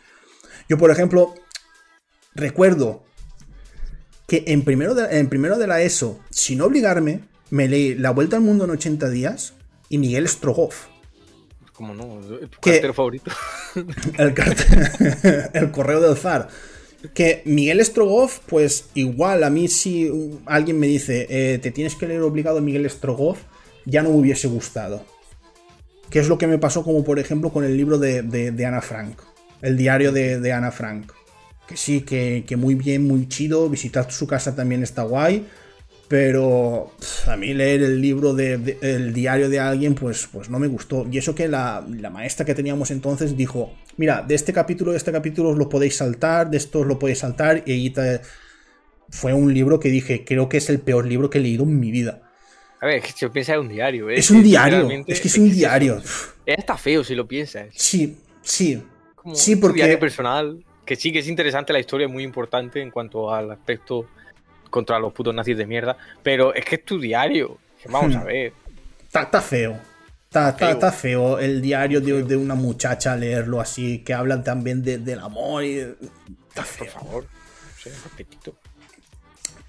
Yo, 0.68 0.78
por 0.78 0.90
ejemplo, 0.90 1.34
recuerdo 2.34 3.04
que 4.26 4.44
en 4.46 4.62
primero, 4.62 4.94
en 5.10 5.28
primero 5.28 5.58
de 5.58 5.66
la 5.66 5.82
ESO, 5.82 6.20
sin 6.30 6.60
obligarme, 6.60 7.22
me 7.50 7.68
leí 7.68 7.94
La 7.94 8.10
Vuelta 8.10 8.36
al 8.36 8.42
Mundo 8.42 8.64
en 8.64 8.70
80 8.70 9.08
días 9.10 9.54
y 9.88 9.98
Miguel 9.98 10.28
Strogoff. 10.28 10.86
Como 11.78 11.94
no, 11.94 12.18
tu 12.26 12.58
¿Qué? 12.60 12.72
cartero 12.72 12.92
favorito. 12.92 13.30
El, 14.18 14.34
el 15.54 15.70
correo 15.70 16.00
del 16.00 16.16
zar. 16.16 16.48
Que 17.14 17.42
Miguel 17.44 17.84
Strogoff, 17.84 18.40
pues 18.46 18.86
igual 18.94 19.44
a 19.44 19.50
mí 19.50 19.68
si 19.68 20.10
alguien 20.46 20.80
me 20.80 20.88
dice, 20.88 21.26
eh, 21.30 21.58
te 21.58 21.70
tienes 21.70 21.94
que 21.94 22.08
leer 22.08 22.22
obligado 22.22 22.58
a 22.58 22.60
Miguel 22.60 22.90
Strogoff, 22.90 23.38
ya 23.86 24.02
no 24.02 24.10
me 24.10 24.16
hubiese 24.16 24.48
gustado. 24.48 25.04
Que 26.10 26.18
es 26.18 26.26
lo 26.28 26.36
que 26.36 26.48
me 26.48 26.58
pasó 26.58 26.82
como 26.82 27.04
por 27.04 27.20
ejemplo 27.20 27.50
con 27.50 27.62
el 27.64 27.76
libro 27.76 27.98
de, 27.98 28.22
de- 28.22 28.50
de 28.50 28.66
Ana 28.66 28.80
Frank. 28.82 29.20
El 29.62 29.76
diario 29.76 30.10
de, 30.10 30.40
de 30.40 30.52
Ana 30.52 30.72
Frank. 30.72 31.12
Que 31.68 31.76
sí, 31.76 32.00
que, 32.00 32.44
que 32.44 32.56
muy 32.56 32.74
bien, 32.74 33.06
muy 33.06 33.28
chido. 33.28 33.68
Visitar 33.68 34.10
su 34.10 34.26
casa 34.26 34.56
también 34.56 34.82
está 34.82 35.02
guay. 35.02 35.46
Pero 36.08 36.92
pff, 36.98 37.28
a 37.28 37.36
mí 37.36 37.52
leer 37.52 37.82
el 37.82 38.00
libro 38.00 38.32
de, 38.32 38.56
de- 38.56 38.78
el 38.80 39.12
diario 39.12 39.50
de 39.50 39.60
alguien, 39.60 39.94
pues, 39.94 40.26
pues 40.32 40.48
no 40.48 40.58
me 40.58 40.66
gustó. 40.66 41.06
Y 41.10 41.18
eso 41.18 41.34
que 41.34 41.48
la, 41.48 41.84
la 41.88 42.08
maestra 42.08 42.46
que 42.46 42.54
teníamos 42.54 42.90
entonces 42.90 43.36
dijo: 43.36 43.74
Mira, 43.98 44.22
de 44.26 44.34
este 44.34 44.52
capítulo, 44.54 44.92
de 44.92 44.96
este 44.98 45.12
capítulo 45.12 45.50
os 45.50 45.58
lo 45.58 45.68
podéis 45.68 45.96
saltar, 45.96 46.48
de 46.50 46.56
esto 46.56 46.80
os 46.80 46.86
lo 46.86 46.98
podéis 46.98 47.18
saltar. 47.18 47.62
Y 47.66 47.72
ahí 47.72 47.90
te- 47.90 48.20
fue 49.10 49.34
un 49.34 49.52
libro 49.52 49.78
que 49.80 49.90
dije, 49.90 50.24
creo 50.24 50.48
que 50.48 50.56
es 50.58 50.68
el 50.70 50.80
peor 50.80 51.06
libro 51.06 51.28
que 51.28 51.38
he 51.38 51.40
leído 51.42 51.64
en 51.64 51.78
mi 51.78 51.90
vida. 51.90 52.22
A 52.80 52.86
ver, 52.86 52.96
es 52.98 53.04
que 53.04 53.12
si 53.12 53.24
lo 53.26 53.32
piensas 53.32 53.56
es 53.56 53.60
un 53.60 53.68
diario, 53.68 54.08
¿eh? 54.08 54.14
Es 54.18 54.30
un 54.30 54.42
diario, 54.42 54.88
es 55.06 55.20
que 55.20 55.28
es 55.28 55.36
un 55.38 55.50
diario. 55.50 56.00
Es 56.46 56.58
hasta 56.58 56.76
feo 56.78 57.04
si 57.04 57.14
lo 57.14 57.26
piensas. 57.28 57.66
Sí, 57.74 58.16
sí. 58.40 58.82
Como 59.14 59.34
Sí, 59.34 59.54
un 59.54 59.60
porque- 59.60 59.76
diario 59.76 59.98
personal. 59.98 60.64
Que 60.86 60.96
sí 60.96 61.12
que 61.12 61.18
es 61.18 61.28
interesante, 61.28 61.74
la 61.74 61.80
historia 61.80 62.08
muy 62.08 62.22
importante 62.22 62.80
en 62.80 62.90
cuanto 62.90 63.30
al 63.34 63.50
aspecto 63.50 64.06
contra 64.70 64.98
los 64.98 65.12
putos 65.12 65.34
nazis 65.34 65.56
de 65.56 65.66
mierda. 65.66 65.96
Pero 66.22 66.54
es 66.54 66.64
que 66.64 66.76
es 66.76 66.84
tu 66.84 66.98
diario. 67.00 67.58
Vamos 67.88 68.14
Hmm. 68.14 68.18
a 68.18 68.24
ver. 68.24 68.52
Está, 69.04 69.22
está 69.22 69.40
feo. 69.40 69.78
Está, 70.24 70.50
está- 70.50 70.58
Feo. 70.66 70.70
está 70.74 70.92
feo 70.92 71.38
el 71.38 71.62
diario 71.62 72.00
de, 72.02 72.22
de 72.22 72.36
una 72.36 72.54
muchacha 72.54 73.16
leerlo 73.16 73.60
así, 73.60 74.00
que 74.04 74.12
hablan 74.12 74.44
también 74.44 74.82
de- 74.82 74.98
del 74.98 75.20
amor 75.20 75.64
y... 75.64 75.78
Está 75.78 75.96
Por 76.56 76.64
feo. 76.66 76.90
favor. 76.92 77.26
Sí. 77.82 77.90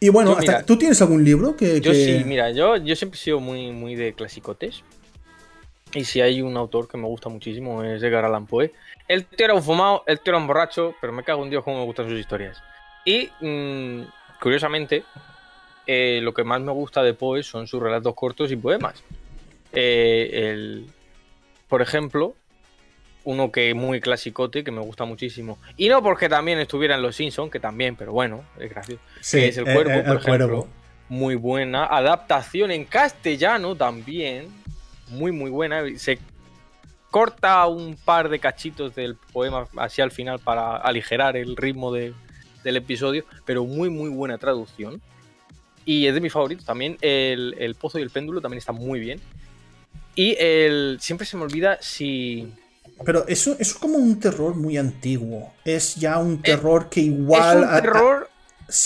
Y 0.01 0.09
bueno, 0.09 0.31
Yo, 0.31 0.37
hasta- 0.39 0.51
mira, 0.51 0.65
¿tú 0.65 0.77
tienes 0.77 1.01
algún 1.01 1.23
libro 1.23 1.55
que...? 1.55 1.79
Yo 1.81 1.91
que- 1.91 2.05
sí, 2.19 2.23
mira, 2.25 2.51
yo, 2.51 2.77
yo 2.77 2.95
siempre 2.95 3.17
he 3.19 3.23
sido 3.23 3.39
muy, 3.39 3.71
muy 3.71 3.95
de 3.95 4.13
clasicotes. 4.13 4.83
Y 5.93 6.03
si 6.05 6.21
hay 6.21 6.41
un 6.41 6.55
autor 6.55 6.87
que 6.87 6.97
me 6.97 7.07
gusta 7.07 7.29
muchísimo 7.29 7.83
es 7.83 8.01
Edgar 8.03 8.23
Allan 8.25 8.45
Poe. 8.45 8.71
El 9.07 9.25
tío 9.25 9.45
era 9.45 9.55
un 9.55 9.63
fumado, 9.63 10.03
el 10.07 10.19
tío 10.19 10.31
era 10.31 10.37
un 10.37 10.45
borracho, 10.47 10.93
pero 11.01 11.11
me 11.13 11.23
cago 11.23 11.43
en 11.43 11.49
Dios 11.49 11.63
cómo 11.63 11.79
me 11.79 11.85
gustan 11.85 12.07
sus 12.09 12.19
historias. 12.19 12.61
Y 13.05 13.29
mm, 13.41 14.03
curiosamente, 14.41 15.03
eh, 15.87 16.19
lo 16.21 16.33
que 16.33 16.43
más 16.43 16.61
me 16.61 16.71
gusta 16.71 17.01
de 17.03 17.13
Poe 17.13 17.43
son 17.43 17.67
sus 17.67 17.81
relatos 17.81 18.13
cortos 18.15 18.51
y 18.51 18.55
poemas. 18.55 19.03
Eh, 19.73 20.29
el- 20.33 20.87
por 21.67 21.81
ejemplo, 21.81 22.35
uno 23.25 23.51
que 23.51 23.69
es 23.69 23.75
muy 23.75 23.99
clasicote, 24.01 24.63
que 24.63 24.71
me 24.71 24.81
gusta 24.81 25.05
muchísimo. 25.05 25.59
Y 25.77 25.89
no 25.89 26.01
porque 26.01 26.29
también 26.29 26.57
estuviera 26.59 26.95
en 26.95 27.01
Los 27.01 27.15
Simpsons, 27.15 27.51
que 27.51 27.59
también, 27.59 27.95
pero 27.95 28.11
bueno, 28.11 28.43
es 28.59 28.69
gracioso 28.69 29.01
Sí, 29.21 29.39
es 29.43 29.57
el 29.57 29.67
eh, 29.67 29.73
cuervo, 29.73 30.03
por 30.03 30.15
el 30.17 30.23
cuervo. 30.23 30.45
ejemplo. 30.57 30.67
Muy 31.09 31.35
buena. 31.35 31.85
Adaptación 31.85 32.71
en 32.71 32.85
castellano 32.85 33.75
también. 33.75 34.47
Muy, 35.09 35.31
muy 35.31 35.49
buena. 35.49 35.83
Se 35.97 36.19
corta 37.09 37.65
un 37.67 37.95
par 37.95 38.29
de 38.29 38.39
cachitos 38.39 38.93
del 38.95 39.15
poema 39.15 39.67
hacia 39.77 40.03
el 40.03 40.11
final 40.11 40.39
para 40.39 40.77
aligerar 40.77 41.35
el 41.35 41.55
ritmo 41.57 41.91
de- 41.91 42.13
del 42.63 42.77
episodio, 42.77 43.25
pero 43.45 43.65
muy, 43.65 43.89
muy 43.89 44.09
buena 44.09 44.37
traducción. 44.37 45.01
Y 45.85 46.05
es 46.07 46.13
de 46.13 46.21
mis 46.21 46.31
favoritos 46.33 46.65
también. 46.65 46.97
El, 47.01 47.55
el 47.57 47.75
Pozo 47.75 47.99
y 47.99 48.01
el 48.01 48.09
Péndulo 48.09 48.41
también 48.41 48.59
está 48.59 48.71
muy 48.71 48.99
bien. 48.99 49.19
Y 50.15 50.35
el. 50.39 50.97
Siempre 51.01 51.25
se 51.25 51.37
me 51.37 51.43
olvida 51.43 51.77
si. 51.81 52.51
Pero 53.05 53.25
eso, 53.27 53.53
eso 53.53 53.61
es 53.61 53.73
como 53.75 53.97
un 53.97 54.19
terror 54.19 54.55
muy 54.55 54.77
antiguo. 54.77 55.53
Es 55.63 55.95
ya 55.95 56.17
un 56.17 56.41
terror 56.41 56.89
que 56.89 56.99
igual... 56.99 57.59
Eh, 57.59 57.61
es 57.61 57.65
a- 57.65 57.69
un 57.69 57.75
a- 57.75 57.81
terror. 57.81 58.29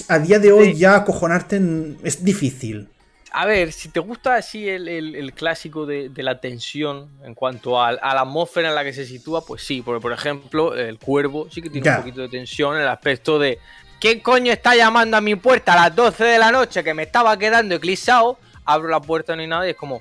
A, 0.08 0.20
día 0.20 0.40
de 0.40 0.52
hoy 0.52 0.74
Sí. 0.74 0.80
ya 0.80 0.96
acojonarte 0.96 1.56
en- 1.58 1.98
es 2.04 2.24
difícil. 2.24 2.88
A 3.36 3.46
ver, 3.48 3.72
si 3.72 3.90
te 3.90 4.00
gusta 4.00 4.36
así 4.36 4.70
el, 4.70 4.88
el- 4.88 5.16
el 5.16 5.34
clásico 5.34 5.86
de, 5.88 6.10
de 6.10 6.22
la 6.24 6.40
tensión 6.40 7.10
en 7.24 7.34
cuanto 7.34 7.82
al- 7.82 8.00
a, 8.02 8.14
la 8.14 8.22
atmósfera 8.22 8.70
en 8.70 8.76
la 8.76 8.84
que 8.84 8.94
se 8.94 9.06
sitúa, 9.08 9.44
pues 9.44 9.64
sí, 9.64 9.82
porque 9.82 10.02
por 10.02 10.12
ejemplo, 10.14 10.76
el 10.76 11.00
cuervo 11.00 11.48
sí 11.50 11.62
que 11.62 11.70
tiene 11.70 11.86
Ya. 11.86 11.94
un 11.96 11.98
poquito 12.04 12.22
de 12.22 12.30
tensión 12.30 12.76
en 12.76 12.84
el 12.84 12.88
aspecto 12.88 13.40
de 13.40 13.58
¿quién 14.00 14.20
coño 14.20 14.52
está 14.54 14.76
llamando 14.76 15.18
a 15.18 15.22
mi 15.22 15.34
puerta 15.36 15.74
a 15.74 15.88
las 15.88 15.96
12 15.96 16.24
de 16.24 16.38
la 16.38 16.52
noche 16.52 16.84
que 16.84 16.94
me 16.94 17.04
estaba 17.04 17.36
quedando 17.38 17.74
eclipsado? 17.76 18.38
Abro 18.66 18.90
la 18.90 19.02
puerta, 19.02 19.36
no 19.36 19.42
hay 19.42 19.48
nada 19.48 19.66
y 19.68 19.72
es 19.72 19.76
como, 19.78 20.00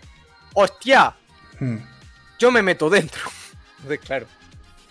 ¡hostia! 0.52 1.14
Hmm. 1.58 1.78
Yo 2.38 2.50
me 2.50 2.60
meto 2.62 2.90
dentro. 2.90 3.22
Entonces, 3.78 4.00
claro, 4.00 4.26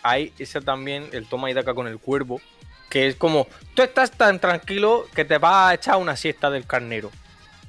hay 0.01 0.33
esa 0.39 0.61
también, 0.61 1.07
el 1.11 1.27
toma 1.27 1.51
y 1.51 1.53
daca 1.53 1.73
con 1.75 1.87
el 1.87 1.99
cuervo, 1.99 2.41
que 2.89 3.07
es 3.07 3.15
como, 3.15 3.47
tú 3.75 3.83
estás 3.83 4.09
tan 4.11 4.39
tranquilo 4.39 5.05
que 5.13 5.25
te 5.25 5.37
vas 5.37 5.69
a 5.69 5.73
echar 5.75 5.97
una 5.97 6.15
siesta 6.15 6.49
del 6.49 6.65
carnero. 6.65 7.11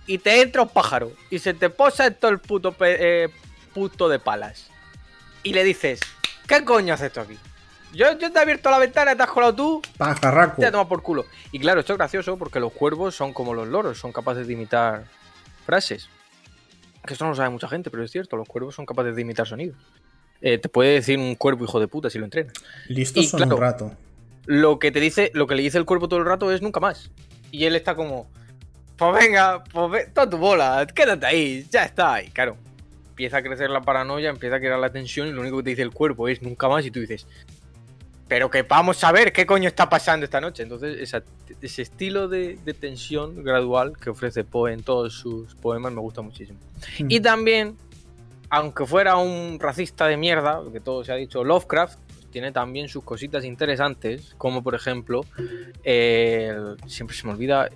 Y 0.06 0.18
te 0.18 0.42
entra 0.42 0.62
un 0.62 0.68
pájaro 0.68 1.12
y 1.30 1.38
se 1.38 1.54
te 1.54 1.70
posa 1.70 2.06
en 2.06 2.14
todo 2.14 2.30
el 2.30 2.38
puto 2.38 2.74
eh, 2.80 3.28
puto 3.72 4.08
de 4.08 4.18
palas. 4.18 4.68
Y 5.42 5.52
le 5.52 5.64
dices, 5.64 6.00
¿qué 6.46 6.64
coño 6.64 6.94
haces 6.94 7.12
tú 7.12 7.20
aquí? 7.20 7.38
Yo, 7.92 8.18
yo 8.18 8.32
te 8.32 8.38
he 8.38 8.42
abierto 8.42 8.70
la 8.70 8.78
ventana, 8.78 9.14
te 9.14 9.22
has 9.22 9.30
colado 9.30 9.54
tú, 9.54 9.82
Pajarraco. 9.98 10.60
te 10.60 10.70
toma 10.70 10.88
por 10.88 11.02
culo. 11.02 11.26
Y 11.50 11.58
claro, 11.58 11.80
esto 11.80 11.92
es 11.92 11.98
gracioso 11.98 12.38
porque 12.38 12.58
los 12.58 12.72
cuervos 12.72 13.14
son 13.14 13.32
como 13.34 13.52
los 13.52 13.68
loros, 13.68 13.98
son 13.98 14.12
capaces 14.12 14.46
de 14.46 14.54
imitar 14.54 15.04
frases. 15.66 16.08
Que 17.04 17.12
esto 17.12 17.24
no 17.24 17.30
lo 17.30 17.36
sabe 17.36 17.50
mucha 17.50 17.68
gente, 17.68 17.90
pero 17.90 18.02
es 18.02 18.10
cierto, 18.10 18.36
los 18.36 18.48
cuervos 18.48 18.74
son 18.74 18.86
capaces 18.86 19.14
de 19.14 19.22
imitar 19.22 19.46
sonidos. 19.46 19.76
Eh, 20.40 20.58
te 20.58 20.68
puede 20.68 20.94
decir 20.94 21.18
un 21.18 21.34
cuervo 21.34 21.64
hijo 21.64 21.80
de 21.80 21.88
puta 21.88 22.08
si 22.08 22.18
lo 22.18 22.24
entrenas. 22.24 22.54
Listos 22.88 23.24
y 23.24 23.26
son 23.26 23.38
claro, 23.38 23.56
un 23.56 23.60
rato. 23.60 23.92
Lo 24.46 24.78
que 24.78 24.90
te 24.90 24.98
dice, 24.98 25.30
lo 25.34 25.46
que 25.46 25.54
le 25.54 25.62
dice 25.62 25.78
el 25.78 25.84
cuervo 25.84 26.08
todo 26.08 26.18
el 26.20 26.26
rato 26.26 26.50
es 26.50 26.62
nunca 26.62 26.80
más. 26.80 27.10
Y 27.50 27.66
él 27.66 27.76
está 27.76 27.94
como, 27.94 28.30
pues 29.10 29.24
venga, 29.24 29.64
pues 29.64 29.90
ve, 29.90 30.06
toda 30.12 30.28
tu 30.30 30.38
bola, 30.38 30.86
quédate 30.94 31.26
ahí, 31.26 31.66
ya 31.70 31.84
está. 31.84 32.22
Y 32.22 32.28
claro, 32.28 32.56
empieza 33.10 33.38
a 33.38 33.42
crecer 33.42 33.70
la 33.70 33.80
paranoia, 33.80 34.30
empieza 34.30 34.56
a 34.56 34.60
crear 34.60 34.78
la 34.78 34.90
tensión 34.90 35.28
y 35.28 35.32
lo 35.32 35.40
único 35.40 35.58
que 35.58 35.62
te 35.64 35.70
dice 35.70 35.82
el 35.82 35.90
cuerpo 35.92 36.28
es 36.28 36.42
nunca 36.42 36.68
más 36.68 36.84
y 36.86 36.90
tú 36.90 37.00
dices, 37.00 37.26
pero 38.28 38.50
que 38.50 38.62
vamos 38.62 39.02
a 39.04 39.12
ver 39.12 39.32
qué 39.32 39.44
coño 39.44 39.68
está 39.68 39.88
pasando 39.88 40.24
esta 40.24 40.40
noche. 40.40 40.62
Entonces, 40.62 40.98
esa- 41.00 41.22
ese 41.60 41.82
estilo 41.82 42.28
de, 42.28 42.58
de 42.64 42.72
tensión 42.74 43.44
gradual 43.44 43.92
que 43.98 44.08
ofrece 44.10 44.42
Poe 44.44 44.72
en 44.72 44.82
todos 44.82 45.12
sus 45.14 45.54
poemas 45.56 45.92
me 45.92 46.00
gusta 46.00 46.22
muchísimo. 46.22 46.58
Hmm. 46.98 47.06
Y 47.10 47.20
también, 47.20 47.76
aunque 48.48 48.86
fuera 48.86 49.16
un 49.16 49.58
racista 49.60 50.06
de 50.06 50.16
mierda, 50.16 50.60
que 50.72 50.80
todo 50.80 51.04
se 51.04 51.12
ha 51.12 51.16
dicho, 51.16 51.44
Lovecraft 51.44 51.98
pues, 52.06 52.30
tiene 52.30 52.52
también 52.52 52.88
sus 52.88 53.04
cositas 53.04 53.44
interesantes, 53.44 54.34
como 54.38 54.62
por 54.62 54.74
ejemplo, 54.74 55.20
eh, 55.84 56.56
siempre 56.86 57.14
se 57.14 57.26
me 57.26 57.34
olvida 57.34 57.68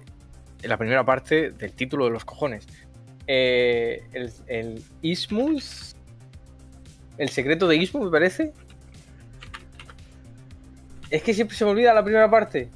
en 0.63 0.71
la 0.71 0.77
primera 0.77 1.05
parte 1.05 1.51
del 1.51 1.73
título 1.73 2.07
de 2.07 2.11
los 2.11 2.25
cojones. 2.25 2.67
Eh, 3.27 4.05
el, 4.13 4.33
el 4.47 4.85
El 7.19 7.29
secreto 7.29 7.67
de 7.67 7.77
Istmo, 7.77 8.05
me 8.05 8.11
parece. 8.11 8.53
Es 11.11 11.23
que 11.23 11.35
siempre 11.35 11.57
se 11.57 11.65
me 11.65 11.71
olvida 11.71 11.95
la 11.95 12.05
primera 12.05 12.31
parte. 12.31 12.69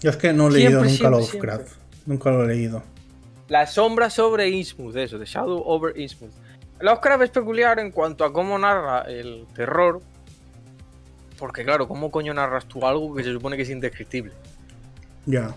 Yo 0.00 0.10
es 0.10 0.16
que 0.16 0.32
no 0.32 0.48
he 0.48 0.52
leído 0.52 0.84
Siempre, 0.84 0.90
nunca 0.90 1.26
siempre, 1.26 1.50
Lovecraft. 1.50 1.72
Nunca 2.06 2.30
lo 2.30 2.44
he 2.44 2.48
leído. 2.48 2.82
La 3.48 3.66
sombra 3.66 4.10
sobre 4.10 4.48
Innsmouth, 4.50 4.96
eso, 4.96 5.18
The 5.18 5.24
Shadow 5.24 5.62
over 5.64 5.98
Innsmouth. 5.98 6.32
Lovecraft 6.80 7.24
es 7.24 7.30
peculiar 7.30 7.78
en 7.78 7.90
cuanto 7.90 8.24
a 8.24 8.32
cómo 8.32 8.58
narra 8.58 9.02
el 9.02 9.46
terror. 9.54 10.00
Porque 11.38 11.64
claro, 11.64 11.88
¿cómo 11.88 12.10
coño 12.10 12.34
narras 12.34 12.66
tú 12.66 12.86
algo 12.86 13.14
que 13.14 13.24
se 13.24 13.32
supone 13.32 13.56
que 13.56 13.62
es 13.62 13.70
indescriptible? 13.70 14.32
Ya. 15.26 15.54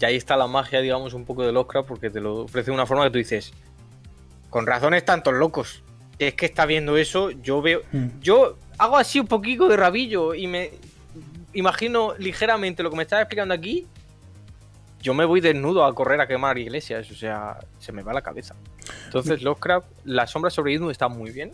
Y 0.00 0.04
ahí 0.04 0.16
está 0.16 0.36
la 0.36 0.46
magia, 0.46 0.80
digamos, 0.80 1.14
un 1.14 1.24
poco 1.24 1.44
de 1.44 1.52
Lovecraft, 1.52 1.88
porque 1.88 2.10
te 2.10 2.20
lo 2.20 2.42
ofrece 2.42 2.70
de 2.70 2.74
una 2.74 2.86
forma 2.86 3.04
que 3.04 3.10
tú 3.10 3.18
dices, 3.18 3.52
con 4.50 4.66
razones 4.66 5.04
tantos 5.04 5.34
locos. 5.34 5.82
Es 6.18 6.34
que 6.34 6.46
está 6.46 6.66
viendo 6.66 6.96
eso, 6.96 7.30
yo 7.30 7.62
veo... 7.62 7.82
Mm. 7.92 8.20
Yo 8.20 8.56
hago 8.78 8.96
así 8.96 9.20
un 9.20 9.26
poquito 9.26 9.68
de 9.68 9.76
rabillo 9.76 10.34
y 10.34 10.46
me 10.46 10.70
imagino 11.52 12.14
ligeramente 12.18 12.82
lo 12.82 12.90
que 12.90 12.96
me 12.96 13.02
estás 13.02 13.20
explicando 13.20 13.54
aquí. 13.54 13.86
Yo 15.00 15.14
me 15.14 15.24
voy 15.24 15.40
desnudo 15.40 15.84
a 15.84 15.94
correr 15.94 16.20
a 16.20 16.26
quemar 16.26 16.58
iglesias, 16.58 17.10
o 17.10 17.14
sea, 17.14 17.58
se 17.78 17.92
me 17.92 18.02
va 18.02 18.12
la 18.12 18.22
cabeza. 18.22 18.54
Entonces, 19.06 19.42
Lovecraft, 19.42 19.86
La 20.04 20.26
sombra 20.26 20.50
sobre 20.50 20.72
Idun 20.72 20.90
está 20.90 21.08
muy 21.08 21.30
bien. 21.30 21.52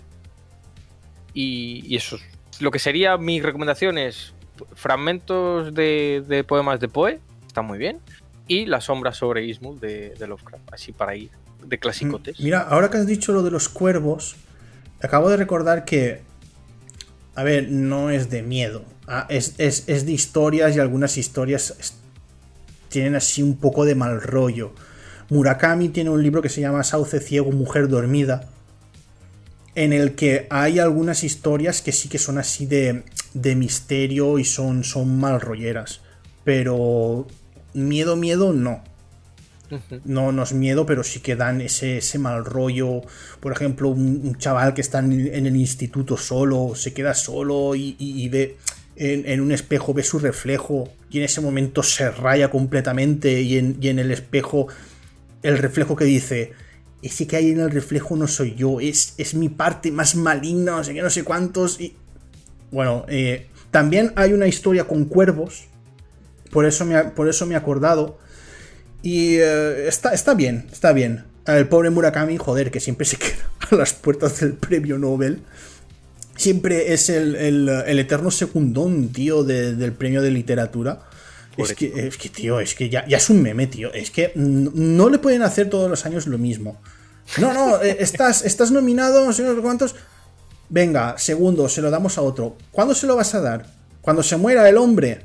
Y, 1.34 1.84
y 1.86 1.96
eso 1.96 2.16
es 2.16 2.22
lo 2.60 2.70
que 2.70 2.78
sería 2.78 3.16
mi 3.16 3.40
recomendación 3.40 3.98
es 3.98 4.34
fragmentos 4.74 5.74
de, 5.74 6.22
de 6.26 6.44
poemas 6.44 6.80
de 6.80 6.88
Poe, 6.88 7.18
está 7.46 7.62
muy 7.62 7.78
bien. 7.78 7.98
Y 8.52 8.66
La 8.66 8.80
sombra 8.80 9.12
sobre 9.12 9.44
Ismuth 9.46 9.78
de, 9.80 10.14
de 10.18 10.26
Lovecraft, 10.26 10.72
así 10.72 10.90
para 10.90 11.14
ir 11.14 11.30
de 11.64 11.78
clasicotes. 11.78 12.40
Mira, 12.40 12.60
ahora 12.62 12.90
que 12.90 12.96
has 12.96 13.06
dicho 13.06 13.32
lo 13.32 13.44
de 13.44 13.50
los 13.52 13.68
cuervos, 13.68 14.34
acabo 15.00 15.30
de 15.30 15.36
recordar 15.36 15.84
que. 15.84 16.22
A 17.36 17.44
ver, 17.44 17.68
no 17.70 18.10
es 18.10 18.28
de 18.28 18.42
miedo. 18.42 18.84
ah, 19.06 19.26
es, 19.28 19.54
es- 19.58 19.84
es 19.88 20.04
de 20.04 20.10
historias 20.12 20.74
y 20.74 20.80
algunas 20.80 21.16
historias 21.16 21.94
tienen 22.88 23.14
así 23.14 23.40
un 23.40 23.56
poco 23.56 23.84
de 23.84 23.94
mal 23.94 24.20
rollo. 24.20 24.72
Murakami 25.28 25.88
tiene 25.90 26.10
un 26.10 26.20
libro 26.22 26.42
que 26.42 26.48
se 26.48 26.60
llama 26.60 26.82
Sauce 26.82 27.20
Ciego, 27.20 27.52
Mujer 27.52 27.86
Dormida. 27.86 28.48
En 29.76 29.92
el 29.92 30.16
que 30.16 30.48
hay 30.50 30.80
algunas 30.80 31.22
historias 31.22 31.82
que 31.82 31.92
sí 31.92 32.08
que 32.08 32.18
son 32.18 32.36
así 32.38 32.66
de, 32.66 33.04
de 33.32 33.54
misterio 33.54 34.40
y 34.40 34.44
son, 34.44 34.82
son 34.82 35.20
mal 35.20 35.40
rolleras. 35.40 36.00
Pero 36.42 37.28
miedo, 37.74 38.16
miedo, 38.16 38.52
no 38.52 38.82
no, 40.04 40.32
no 40.32 40.42
es 40.42 40.52
miedo, 40.52 40.84
pero 40.86 41.04
sí 41.04 41.20
que 41.20 41.36
dan 41.36 41.60
ese, 41.60 41.98
ese 41.98 42.18
mal 42.18 42.44
rollo. 42.44 43.02
Por 43.40 43.52
ejemplo, 43.52 43.88
un, 43.88 44.20
un 44.24 44.36
chaval 44.36 44.74
que 44.74 44.80
está 44.80 44.98
en, 44.98 45.12
en 45.32 45.46
el 45.46 45.56
instituto 45.56 46.16
solo, 46.16 46.72
se 46.74 46.92
queda 46.92 47.14
solo 47.14 47.74
y, 47.76 47.94
y- 47.98 48.22
y 48.24 48.28
ve 48.28 48.56
en, 48.96 49.26
en 49.28 49.40
un 49.40 49.52
espejo, 49.52 49.94
ve 49.94 50.02
su 50.02 50.18
reflejo 50.18 50.88
y 51.10 51.18
en 51.18 51.24
ese 51.24 51.40
momento 51.40 51.82
se 51.82 52.10
raya 52.10 52.50
completamente 52.50 53.40
y 53.42 53.58
en, 53.58 53.76
y 53.80 53.88
en 53.88 53.98
el 53.98 54.10
espejo 54.10 54.66
el 55.42 55.56
reflejo 55.58 55.96
que 55.96 56.04
dice, 56.04 56.52
ese 57.02 57.26
que 57.26 57.36
hay 57.36 57.50
en 57.50 57.60
el 57.60 57.70
reflejo 57.70 58.16
no 58.16 58.26
soy 58.26 58.54
yo, 58.56 58.80
es, 58.80 59.14
es 59.18 59.34
mi 59.34 59.48
parte 59.48 59.90
más 59.92 60.14
maligna, 60.16 60.72
no 60.76 60.84
sé 60.84 60.92
qué, 60.94 61.00
no 61.02 61.10
sé 61.10 61.24
cuántos. 61.24 61.80
Y 61.80 61.96
bueno, 62.70 63.06
eh, 63.08 63.46
también 63.70 64.12
hay 64.16 64.32
una 64.34 64.46
historia 64.48 64.84
con 64.84 65.06
cuervos, 65.06 65.64
por 66.50 66.66
eso 66.66 66.84
me, 66.84 67.02
por 67.04 67.28
eso 67.28 67.46
me 67.46 67.54
he 67.54 67.56
acordado. 67.56 68.18
Y 69.02 69.36
eh, 69.36 69.88
está, 69.88 70.12
está 70.12 70.34
bien, 70.34 70.66
está 70.72 70.92
bien. 70.92 71.24
El 71.46 71.68
pobre 71.68 71.90
Murakami, 71.90 72.36
joder, 72.36 72.70
que 72.70 72.80
siempre 72.80 73.06
se 73.06 73.16
queda 73.18 73.48
a 73.70 73.74
las 73.76 73.92
puertas 73.94 74.40
del 74.40 74.54
premio 74.54 74.98
Nobel. 74.98 75.40
Siempre 76.36 76.92
es 76.94 77.08
el, 77.10 77.36
el- 77.36 77.68
el 77.68 77.98
eterno 77.98 78.30
secundón, 78.30 79.08
tío, 79.10 79.44
de- 79.44 79.74
del 79.74 79.92
premio 79.92 80.22
de 80.22 80.30
literatura. 80.30 81.00
Es 81.56 81.74
que, 81.74 82.06
es 82.06 82.16
que, 82.16 82.28
tío, 82.30 82.60
es 82.60 82.74
que 82.74 82.88
ya, 82.88 83.06
ya 83.06 83.18
es 83.18 83.28
un 83.28 83.42
meme, 83.42 83.66
tío. 83.66 83.92
Es 83.92 84.10
que 84.10 84.32
no 84.34 85.10
le 85.10 85.18
pueden 85.18 85.42
hacer 85.42 85.68
todos 85.68 85.90
los 85.90 86.06
años 86.06 86.26
lo 86.26 86.38
mismo. 86.38 86.80
No, 87.38 87.52
no, 87.52 87.82
eh, 87.82 87.96
estás, 88.00 88.44
estás 88.44 88.70
nominado, 88.70 89.24
no 89.26 89.32
sé 89.32 89.44
cuántos. 89.60 89.94
Venga, 90.70 91.18
segundo, 91.18 91.68
se 91.68 91.82
lo 91.82 91.90
damos 91.90 92.16
a 92.16 92.22
otro. 92.22 92.56
¿Cuándo 92.70 92.94
se 92.94 93.06
lo 93.06 93.16
vas 93.16 93.34
a 93.34 93.40
dar? 93.40 93.66
Cuando 94.00 94.22
se 94.22 94.36
muera 94.36 94.66
el 94.68 94.78
hombre. 94.78 95.22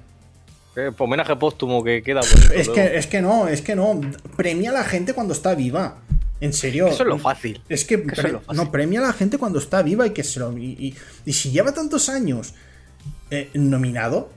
Eh, 0.76 0.92
homenaje 0.98 1.36
póstumo 1.36 1.84
que 1.84 2.04
queda 2.04 2.22
bonito. 2.22 2.54
Es 2.54 2.70
que, 2.70 2.98
es 2.98 3.08
que 3.08 3.22
no, 3.22 3.48
es 3.48 3.62
que 3.62 3.76
no. 3.76 4.02
Premia 4.36 4.72
a 4.72 4.74
la 4.74 4.84
gente 4.84 5.14
cuando 5.14 5.34
está 5.34 5.56
viva. 5.56 6.00
En 6.42 6.52
serio. 6.52 6.88
Eso 6.88 7.04
es 7.04 7.10
lo 7.10 7.18
fácil. 7.18 7.62
Es 7.70 7.86
que, 7.86 8.02
Que 8.04 8.12
eso 8.12 8.22
pre- 8.22 8.28
es 8.28 8.34
lo 8.34 8.42
fácil. 8.42 8.64
no 8.64 8.72
premia 8.72 9.00
a 9.00 9.04
la 9.04 9.14
gente 9.14 9.38
cuando 9.38 9.58
está 9.60 9.82
viva 9.82 10.06
y 10.06 10.10
que 10.12 10.24
se 10.24 10.40
lo. 10.40 10.56
Y, 10.58 10.66
y- 10.78 10.96
y 11.26 11.34
si 11.34 11.52
lleva 11.52 11.72
tantos 11.74 12.10
años 12.10 12.54
eh, 13.32 13.50
nominado, 13.54 14.30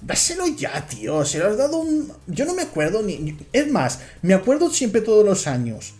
dáselo 0.00 0.46
ya, 0.46 0.86
tío. 0.86 1.24
Se 1.26 1.38
lo 1.38 1.48
has 1.48 1.58
dado 1.58 1.78
un. 1.78 2.10
Yo 2.26 2.46
no 2.46 2.54
me 2.54 2.62
acuerdo 2.62 3.02
ni- 3.02 3.36
Es 3.52 3.70
más, 3.70 4.00
me 4.22 4.32
acuerdo 4.34 4.70
siempre 4.70 5.02
todos 5.02 5.24
los 5.26 5.46
años 5.46 5.92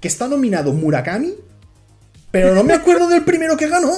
que 0.00 0.08
está 0.08 0.26
nominado 0.26 0.72
Murakami, 0.72 1.34
pero 2.32 2.52
no 2.54 2.64
me 2.64 2.74
acuerdo 2.74 3.08
del 3.08 3.24
primero 3.24 3.56
que 3.56 3.68
ganó. 3.68 3.96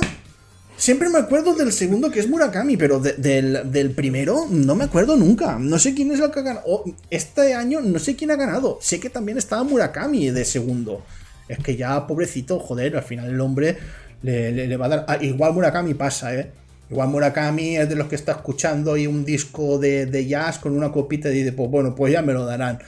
Siempre 0.78 1.08
me 1.08 1.18
acuerdo 1.18 1.54
del 1.56 1.72
segundo 1.72 2.08
que 2.10 2.20
es 2.20 2.28
Murakami, 2.28 2.76
pero 2.76 3.00
de- 3.00 3.14
del, 3.14 3.70
del 3.72 3.90
primero 3.90 4.46
no 4.48 4.76
me 4.76 4.84
acuerdo 4.84 5.16
nunca. 5.16 5.58
No 5.58 5.76
sé 5.78 5.92
quién 5.92 6.12
es 6.12 6.20
el 6.20 6.30
que 6.30 6.38
ha 6.38 6.42
ganado. 6.42 6.62
Oh, 6.66 6.84
este 7.10 7.52
año 7.54 7.80
no 7.80 7.98
sé 7.98 8.14
quién 8.14 8.30
ha 8.30 8.36
ganado. 8.36 8.78
Sé 8.80 9.00
que 9.00 9.10
también 9.10 9.38
estaba 9.38 9.64
Murakami 9.64 10.30
de 10.30 10.44
segundo. 10.44 11.04
Es 11.48 11.58
que 11.58 11.74
ya, 11.76 12.06
pobrecito, 12.06 12.60
joder, 12.60 12.96
al 12.96 13.02
final 13.02 13.28
el 13.28 13.40
hombre 13.40 13.76
le, 14.22 14.52
le- 14.52 14.68
le 14.68 14.76
va 14.76 14.86
a 14.86 14.88
dar. 14.88 15.04
Ah, 15.08 15.18
igual 15.20 15.52
Murakami 15.52 15.94
pasa, 15.94 16.32
¿eh? 16.34 16.52
Igual 16.90 17.08
Murakami 17.08 17.76
es 17.76 17.88
de 17.88 17.96
los 17.96 18.06
que 18.06 18.14
está 18.14 18.32
escuchando 18.32 18.92
ahí 18.94 19.06
un 19.08 19.24
disco 19.24 19.78
de, 19.78 20.06
de 20.06 20.26
jazz 20.26 20.58
con 20.60 20.76
una 20.76 20.92
copita 20.92 21.28
y 21.28 21.34
dice, 21.38 21.52
pues 21.52 21.68
bueno, 21.70 21.94
pues 21.94 22.12
ya 22.12 22.22
me 22.22 22.32
lo 22.32 22.46
darán. 22.46 22.78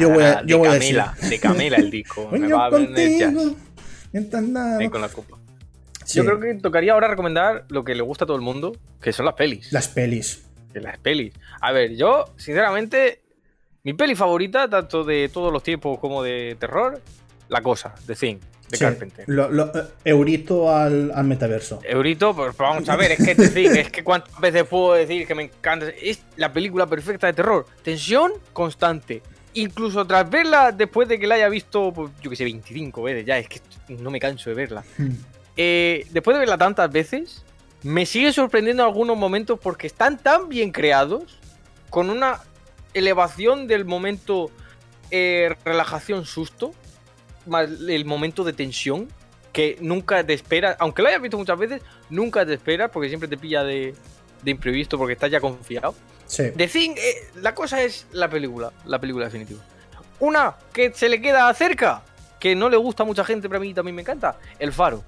Yo 0.00 0.08
voy 0.10 0.24
a, 0.24 0.38
Ah, 0.38 0.42
yo 0.46 0.56
de 0.56 0.66
voy 0.66 0.68
a 0.68 0.72
Camila, 0.78 1.14
decir. 1.16 1.30
de 1.30 1.38
Camila 1.40 1.76
el 1.76 1.90
disco. 1.90 2.28
me 2.32 2.48
va 2.48 2.66
a 2.66 2.70
jazz. 2.70 2.80
contigo, 2.80 3.54
mientras 4.12 4.42
nada. 4.44 4.90
Con 4.90 5.00
la 5.02 5.08
copa. 5.08 5.38
Sí, 6.04 6.18
Yo 6.18 6.24
creo 6.24 6.40
que 6.40 6.54
tocaría 6.54 6.92
ahora 6.92 7.08
recomendar 7.08 7.64
lo 7.68 7.82
que 7.84 7.94
le 7.94 8.02
gusta 8.02 8.24
a 8.24 8.26
todo 8.26 8.36
el 8.36 8.42
mundo, 8.42 8.76
que 9.00 9.12
son 9.12 9.24
las 9.26 9.34
pelis. 9.34 9.72
Las 9.72 9.88
pelis. 9.88 10.44
las 10.74 10.98
pelis. 10.98 11.32
A 11.60 11.72
ver, 11.72 11.94
yo, 11.96 12.24
sinceramente, 12.36 13.22
mi 13.84 13.92
peli 13.94 14.14
favorita, 14.14 14.68
tanto 14.68 15.04
de 15.04 15.28
todos 15.32 15.52
los 15.52 15.62
tiempos 15.62 15.98
como 15.98 16.22
de 16.22 16.56
terror, 16.58 17.00
La 17.48 17.62
Cosa, 17.62 17.94
de 18.06 18.14
Thing, 18.16 18.36
de 18.70 18.76
Sí, 18.76 18.84
Carpenter. 18.84 19.24
lo- 19.28 19.50
lo- 19.50 19.66
eh, 19.76 19.84
Eurito 20.04 20.74
al, 20.74 21.12
al 21.14 21.24
metaverso. 21.24 21.80
Eurito, 21.84 22.34
pues 22.34 22.56
vamos 22.56 22.88
a 22.88 22.96
ver, 22.96 23.12
es 23.12 23.24
que 23.24 23.34
The 23.34 23.48
Thing, 23.50 23.70
es 23.76 23.90
que 23.90 24.02
cuántas 24.02 24.38
veces 24.40 24.64
puedo 24.64 24.94
decir 24.94 25.26
que 25.26 25.34
me 25.34 25.44
encanta. 25.44 25.86
Es 25.90 26.22
la 26.36 26.52
película 26.52 26.86
perfecta 26.86 27.26
de 27.28 27.34
terror. 27.34 27.66
Tensión 27.82 28.32
constante. 28.52 29.22
Incluso 29.56 30.04
tras 30.06 30.28
verla 30.28 30.72
después 30.72 31.06
de 31.06 31.16
que 31.20 31.28
la 31.28 31.36
haya 31.36 31.48
visto, 31.48 31.92
pues, 31.92 32.10
yo 32.20 32.28
que 32.30 32.34
sé, 32.36 32.42
25 32.42 33.02
veces 33.04 33.24
ya, 33.24 33.38
es 33.38 33.48
que 33.48 33.60
no 33.90 34.10
me 34.10 34.18
canso 34.18 34.50
de 34.50 34.56
verla. 34.56 34.82
Eh, 35.56 36.06
después 36.10 36.34
de 36.34 36.40
verla 36.40 36.58
tantas 36.58 36.90
veces, 36.90 37.44
me 37.82 38.06
sigue 38.06 38.32
sorprendiendo 38.32 38.82
en 38.82 38.88
algunos 38.88 39.16
momentos 39.16 39.58
porque 39.60 39.86
están 39.86 40.18
tan 40.18 40.48
bien 40.48 40.72
creados, 40.72 41.38
con 41.90 42.10
una 42.10 42.40
elevación 42.94 43.66
del 43.66 43.84
momento 43.84 44.50
eh, 45.10 45.54
relajación 45.64 46.24
susto, 46.24 46.72
más 47.46 47.68
el 47.88 48.04
momento 48.04 48.42
de 48.42 48.52
tensión, 48.52 49.08
que 49.52 49.76
nunca 49.80 50.24
te 50.26 50.32
esperas, 50.32 50.76
aunque 50.80 51.02
lo 51.02 51.08
hayas 51.08 51.22
visto 51.22 51.38
muchas 51.38 51.58
veces, 51.58 51.82
nunca 52.10 52.44
te 52.44 52.54
esperas 52.54 52.90
porque 52.90 53.08
siempre 53.08 53.28
te 53.28 53.36
pilla 53.36 53.62
de, 53.62 53.94
de 54.42 54.50
imprevisto 54.50 54.98
porque 54.98 55.12
estás 55.12 55.30
ya 55.30 55.40
confiado. 55.40 55.94
Sí. 56.26 56.50
The 56.56 56.66
Thing, 56.66 56.92
eh, 56.96 57.28
la 57.36 57.54
cosa 57.54 57.82
es 57.82 58.06
la 58.12 58.28
película, 58.28 58.72
la 58.86 58.98
película 58.98 59.26
definitiva. 59.26 59.62
Una 60.20 60.56
que 60.72 60.92
se 60.92 61.08
le 61.08 61.20
queda 61.20 61.52
cerca, 61.54 62.02
que 62.40 62.56
no 62.56 62.68
le 62.68 62.76
gusta 62.76 63.02
a 63.02 63.06
mucha 63.06 63.24
gente, 63.24 63.48
pero 63.48 63.58
a 63.58 63.60
mí 63.60 63.74
también 63.74 63.94
me 63.94 64.02
encanta, 64.02 64.38
El 64.58 64.72
Faro. 64.72 65.04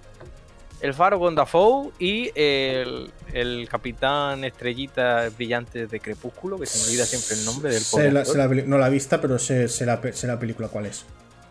El 0.80 0.92
Faro 0.92 1.18
con 1.18 1.34
Dafoe 1.34 1.90
y 1.98 2.30
el, 2.34 3.10
el 3.32 3.66
Capitán 3.70 4.44
Estrellita 4.44 5.28
Brillante 5.30 5.86
de 5.86 6.00
Crepúsculo, 6.00 6.58
que 6.58 6.66
se 6.66 6.78
me 6.78 6.84
olvida 6.84 7.06
siempre 7.06 7.34
el 7.36 7.44
nombre 7.46 7.72
del 7.72 7.82
pobre 7.90 8.12
la- 8.12 8.24
la 8.24 8.46
no 8.66 8.76
la 8.78 8.88
he 8.88 8.90
vista, 8.90 9.20
pero 9.20 9.38
sé, 9.38 9.68
sé 9.68 9.86
la, 9.86 10.00
sé 10.12 10.26
la 10.26 10.38
película 10.38 10.68
cuál 10.68 10.86
es. 10.86 11.06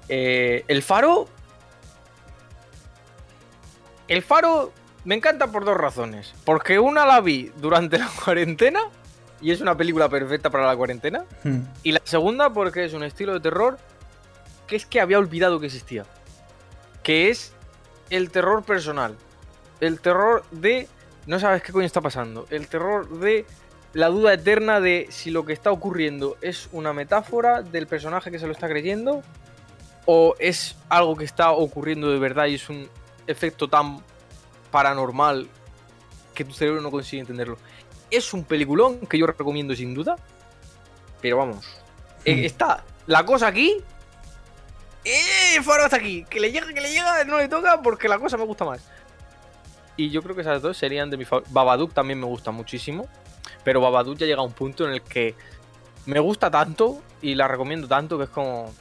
Eh, 0.10 0.64
el 0.68 0.84
Faro. 0.84 1.28
El 4.08 4.22
Faro 4.22 4.72
me 5.04 5.16
encanta 5.16 5.48
por 5.48 5.66
dos 5.66 5.76
razones. 5.78 6.34
Porque 6.44 6.78
una 6.78 7.06
la 7.08 7.20
vi 7.22 7.52
durante 7.58 7.98
la 7.98 8.08
cuarentena 8.24 8.82
y 9.42 9.50
es 9.52 9.60
una 9.60 9.76
película 9.76 10.08
perfecta 10.08 10.52
para 10.52 10.68
la 10.68 10.76
cuarentena. 10.78 11.26
Hmm. 11.44 11.62
Y 11.82 11.94
la 11.94 12.02
segunda 12.04 12.52
porque 12.52 12.86
es 12.86 12.94
un 12.94 13.04
estilo 13.04 13.34
de 13.34 13.40
terror 13.40 13.80
que 14.68 14.76
es 14.76 14.86
que 14.86 15.02
había 15.02 15.18
olvidado 15.18 15.60
que 15.60 15.66
existía. 15.66 16.06
Que 17.02 17.30
es 17.32 17.54
el 18.10 18.32
terror 18.32 18.64
personal. 18.64 19.16
El 19.80 20.00
terror 20.00 20.44
de 20.52 20.88
no 21.26 21.40
sabes 21.40 21.64
qué 21.64 21.72
coño 21.72 21.86
está 21.86 22.02
pasando. 22.02 22.46
El 22.50 22.68
terror 22.68 23.10
de 23.20 23.46
la 23.94 24.10
duda 24.10 24.34
eterna 24.34 24.80
de 24.80 25.08
si 25.10 25.32
lo 25.32 25.46
que 25.46 25.54
está 25.54 25.72
ocurriendo 25.72 26.38
es 26.42 26.70
una 26.72 26.94
metáfora 26.94 27.62
del 27.62 27.88
personaje 27.88 28.30
que 28.32 28.40
se 28.40 28.46
lo 28.46 28.52
está 28.52 28.68
creyendo 28.68 29.24
o 30.06 30.36
es 30.40 30.76
algo 30.90 31.16
que 31.16 31.26
está 31.26 31.52
ocurriendo 31.52 32.12
de 32.12 32.20
verdad 32.20 32.46
y 32.46 32.56
es 32.56 32.70
un 32.70 32.88
efecto 33.26 33.68
tan 33.68 34.00
paranormal 34.70 35.48
que 36.34 36.46
tu 36.46 36.54
cerebro 36.54 36.82
no 36.82 36.92
consigue 36.92 37.22
entenderlo. 37.22 37.58
Es 38.12 38.34
un 38.34 38.44
peliculón 38.44 39.00
que 39.08 39.18
yo 39.18 39.26
recomiendo 39.26 39.76
sin 39.76 39.94
duda, 39.94 40.16
pero 41.22 41.38
vamos, 41.38 41.66
eh, 42.26 42.36
Hmm. 42.36 42.46
está 42.46 42.84
la 43.08 43.26
cosa 43.26 43.48
aquí. 43.48 43.78
¡Eh! 45.06 45.62
Faro 45.64 45.86
hasta 45.86 45.98
aquí. 45.98 46.26
Que 46.30 46.40
le 46.40 46.52
llega, 46.52 46.68
que 46.74 46.82
le 46.82 46.92
llega, 46.92 47.24
no 47.24 47.38
le 47.38 47.48
toca 47.48 47.82
porque 47.82 48.10
la 48.10 48.20
cosa 48.20 48.38
me 48.38 48.44
gusta 48.44 48.66
más. 48.66 48.82
Y 49.98 50.10
yo 50.10 50.22
creo 50.22 50.36
que 50.36 50.42
esas 50.42 50.62
dos 50.62 50.78
serían 50.78 51.10
de 51.10 51.18
mi 51.18 51.26
favor. 51.26 51.46
Babadook 51.50 51.94
también 51.94 52.20
me 52.20 52.26
gusta 52.26 52.52
muchísimo. 52.52 53.08
Pero 53.64 53.82
Babadook 53.82 54.18
ya 54.18 54.26
llega 54.26 54.42
a 54.42 54.46
un 54.46 54.52
punto 54.52 54.86
en 54.86 54.92
el 54.92 55.02
que 55.02 55.36
me 56.06 56.20
gusta 56.20 56.52
tanto 56.52 57.02
y 57.22 57.36
la 57.36 57.48
recomiendo 57.48 57.88
tanto 57.88 58.18
que 58.18 58.26
es 58.26 58.30
como. 58.30 58.74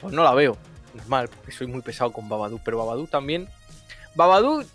Pues 0.00 0.14
no 0.14 0.22
la 0.22 0.34
veo. 0.34 0.56
Normal, 0.94 1.28
porque 1.28 1.52
soy 1.52 1.66
muy 1.66 1.82
pesado 1.82 2.12
con 2.12 2.28
Babadook. 2.28 2.60
Pero 2.64 2.78
Babadook 2.78 3.10
también. 3.10 3.48
Babadook 4.14 4.66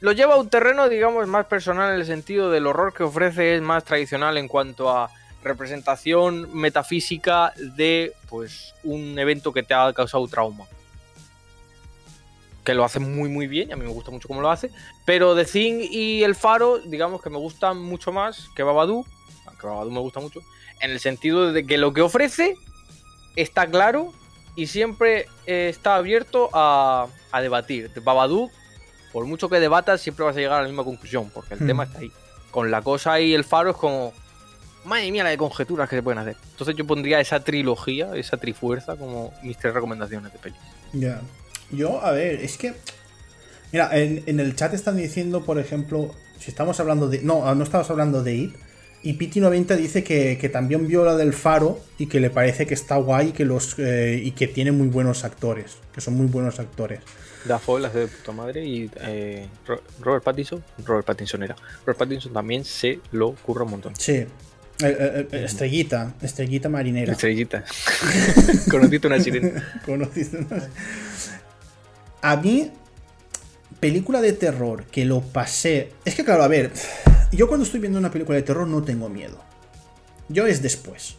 lo 0.00 0.12
lleva 0.12 0.34
a 0.34 0.38
un 0.38 0.48
terreno, 0.48 0.88
digamos, 0.88 1.26
más 1.26 1.46
personal 1.46 1.92
en 1.92 2.00
el 2.00 2.06
sentido 2.06 2.50
del 2.50 2.66
horror 2.66 2.94
que 2.94 3.02
ofrece, 3.02 3.56
es 3.56 3.62
más 3.62 3.84
tradicional 3.84 4.38
en 4.38 4.48
cuanto 4.48 4.90
a 4.90 5.10
representación 5.42 6.54
metafísica 6.54 7.52
de 7.56 8.12
pues 8.28 8.74
un 8.84 9.18
evento 9.18 9.52
que 9.52 9.62
te 9.62 9.74
ha 9.74 9.92
causado 9.92 10.26
trauma. 10.28 10.66
Que 12.64 12.74
lo 12.74 12.84
hace 12.84 13.00
muy 13.00 13.28
muy 13.30 13.46
bien, 13.46 13.70
y 13.70 13.72
a 13.72 13.76
mí 13.76 13.84
me 13.84 13.92
gusta 13.92 14.10
mucho 14.10 14.28
cómo 14.28 14.42
lo 14.42 14.50
hace. 14.50 14.70
Pero 15.06 15.34
The 15.34 15.46
Thing 15.46 15.80
y 15.90 16.22
El 16.22 16.34
Faro, 16.34 16.78
digamos 16.78 17.22
que 17.22 17.30
me 17.30 17.38
gustan 17.38 17.78
mucho 17.78 18.12
más 18.12 18.48
que 18.54 18.62
Babadook, 18.62 19.06
aunque 19.46 19.66
Babadook 19.66 19.92
me 19.92 20.00
gusta 20.00 20.20
mucho, 20.20 20.40
en 20.80 20.90
el 20.90 21.00
sentido 21.00 21.52
de 21.52 21.64
que 21.64 21.78
lo 21.78 21.92
que 21.94 22.02
ofrece 22.02 22.54
está 23.34 23.66
claro 23.66 24.12
y 24.56 24.66
siempre 24.66 25.26
eh, 25.46 25.68
está 25.70 25.94
abierto 25.96 26.50
a, 26.52 27.06
a 27.32 27.40
debatir. 27.40 27.90
Babadook, 28.02 28.50
por 29.12 29.24
mucho 29.24 29.48
que 29.48 29.58
debatas, 29.58 30.02
siempre 30.02 30.24
vas 30.26 30.36
a 30.36 30.40
llegar 30.40 30.58
a 30.58 30.62
la 30.62 30.68
misma 30.68 30.84
conclusión, 30.84 31.30
porque 31.32 31.54
el 31.54 31.60
Hmm. 31.62 31.66
tema 31.66 31.84
está 31.84 32.00
ahí. 32.00 32.12
Con 32.50 32.70
la 32.70 32.82
cosa 32.82 33.20
y 33.20 33.32
el 33.32 33.44
faro 33.44 33.70
es 33.70 33.76
como. 33.76 34.12
Madre 34.84 35.10
mía, 35.12 35.24
la 35.24 35.30
de 35.30 35.36
conjeturas 35.36 35.88
que 35.88 35.96
se 35.96 36.02
pueden 36.02 36.18
hacer. 36.18 36.36
Entonces 36.52 36.74
yo 36.76 36.86
pondría 36.86 37.20
esa 37.20 37.40
trilogía, 37.44 38.10
esa 38.14 38.36
trifuerza, 38.38 38.96
como 38.96 39.32
mis 39.42 39.56
tres 39.58 39.74
recomendaciones 39.74 40.32
de 40.32 40.38
pelis. 40.38 40.58
Ya. 40.92 41.20
Yo, 41.70 42.02
a 42.04 42.12
ver, 42.12 42.40
es 42.40 42.56
que. 42.56 42.74
Mira, 43.72 43.90
en, 43.96 44.22
en 44.26 44.40
el 44.40 44.56
chat 44.56 44.74
están 44.74 44.96
diciendo, 44.96 45.44
por 45.44 45.58
ejemplo, 45.58 46.14
si 46.38 46.50
estamos 46.50 46.80
hablando 46.80 47.08
de. 47.08 47.22
No, 47.22 47.54
no 47.54 47.62
estamos 47.64 47.88
hablando 47.90 48.22
de 48.22 48.34
IT. 48.34 48.56
Y 49.02 49.14
Piti90 49.14 49.76
dice 49.76 50.04
que, 50.04 50.36
que 50.38 50.48
también 50.50 50.86
vio 50.86 51.04
la 51.06 51.16
del 51.16 51.32
Faro 51.32 51.80
y 51.96 52.06
que 52.06 52.20
le 52.20 52.28
parece 52.28 52.66
que 52.66 52.74
está 52.74 52.96
guay 52.96 53.28
y 53.28 53.32
que, 53.32 53.46
los, 53.46 53.78
eh, 53.78 54.20
y 54.22 54.32
que 54.32 54.46
tiene 54.46 54.72
muy 54.72 54.88
buenos 54.88 55.24
actores. 55.24 55.78
Que 55.94 56.02
son 56.02 56.14
muy 56.14 56.26
buenos 56.26 56.58
actores. 56.60 57.00
Dafoe 57.46 57.80
la 57.80 57.88
hace 57.88 58.00
de 58.00 58.06
puta 58.08 58.32
madre 58.32 58.62
y 58.66 58.90
eh, 59.00 59.46
Ro- 59.66 59.80
Robert 60.00 60.22
Pattinson, 60.22 60.62
Robert 60.84 61.06
Pattinson 61.06 61.42
era. 61.42 61.56
Robert 61.86 61.98
Pattinson 61.98 62.32
también 62.34 62.62
se 62.66 63.00
lo 63.12 63.32
curra 63.36 63.64
un 63.64 63.70
montón. 63.70 63.96
Sí. 63.96 64.26
Eh, 64.82 64.96
eh, 64.98 65.28
eh, 65.32 65.44
estrellita, 65.44 66.14
estrellita 66.22 66.68
marinera. 66.68 67.12
Estrellita. 67.12 67.64
Conociste 68.70 69.06
una 69.06 69.20
sirena. 69.20 69.80
Conociste 69.86 70.38
unas- 70.38 70.68
A 72.22 72.36
mí, 72.36 72.70
película 73.80 74.20
de 74.20 74.32
terror 74.32 74.84
que 74.84 75.04
lo 75.04 75.20
pasé. 75.20 75.92
Es 76.04 76.14
que, 76.14 76.24
claro, 76.24 76.42
a 76.42 76.48
ver, 76.48 76.70
yo 77.32 77.48
cuando 77.48 77.64
estoy 77.64 77.80
viendo 77.80 77.98
una 77.98 78.10
película 78.10 78.36
de 78.36 78.42
terror 78.42 78.66
no 78.66 78.82
tengo 78.82 79.08
miedo. 79.08 79.38
Yo 80.28 80.46
es 80.46 80.62
después. 80.62 81.16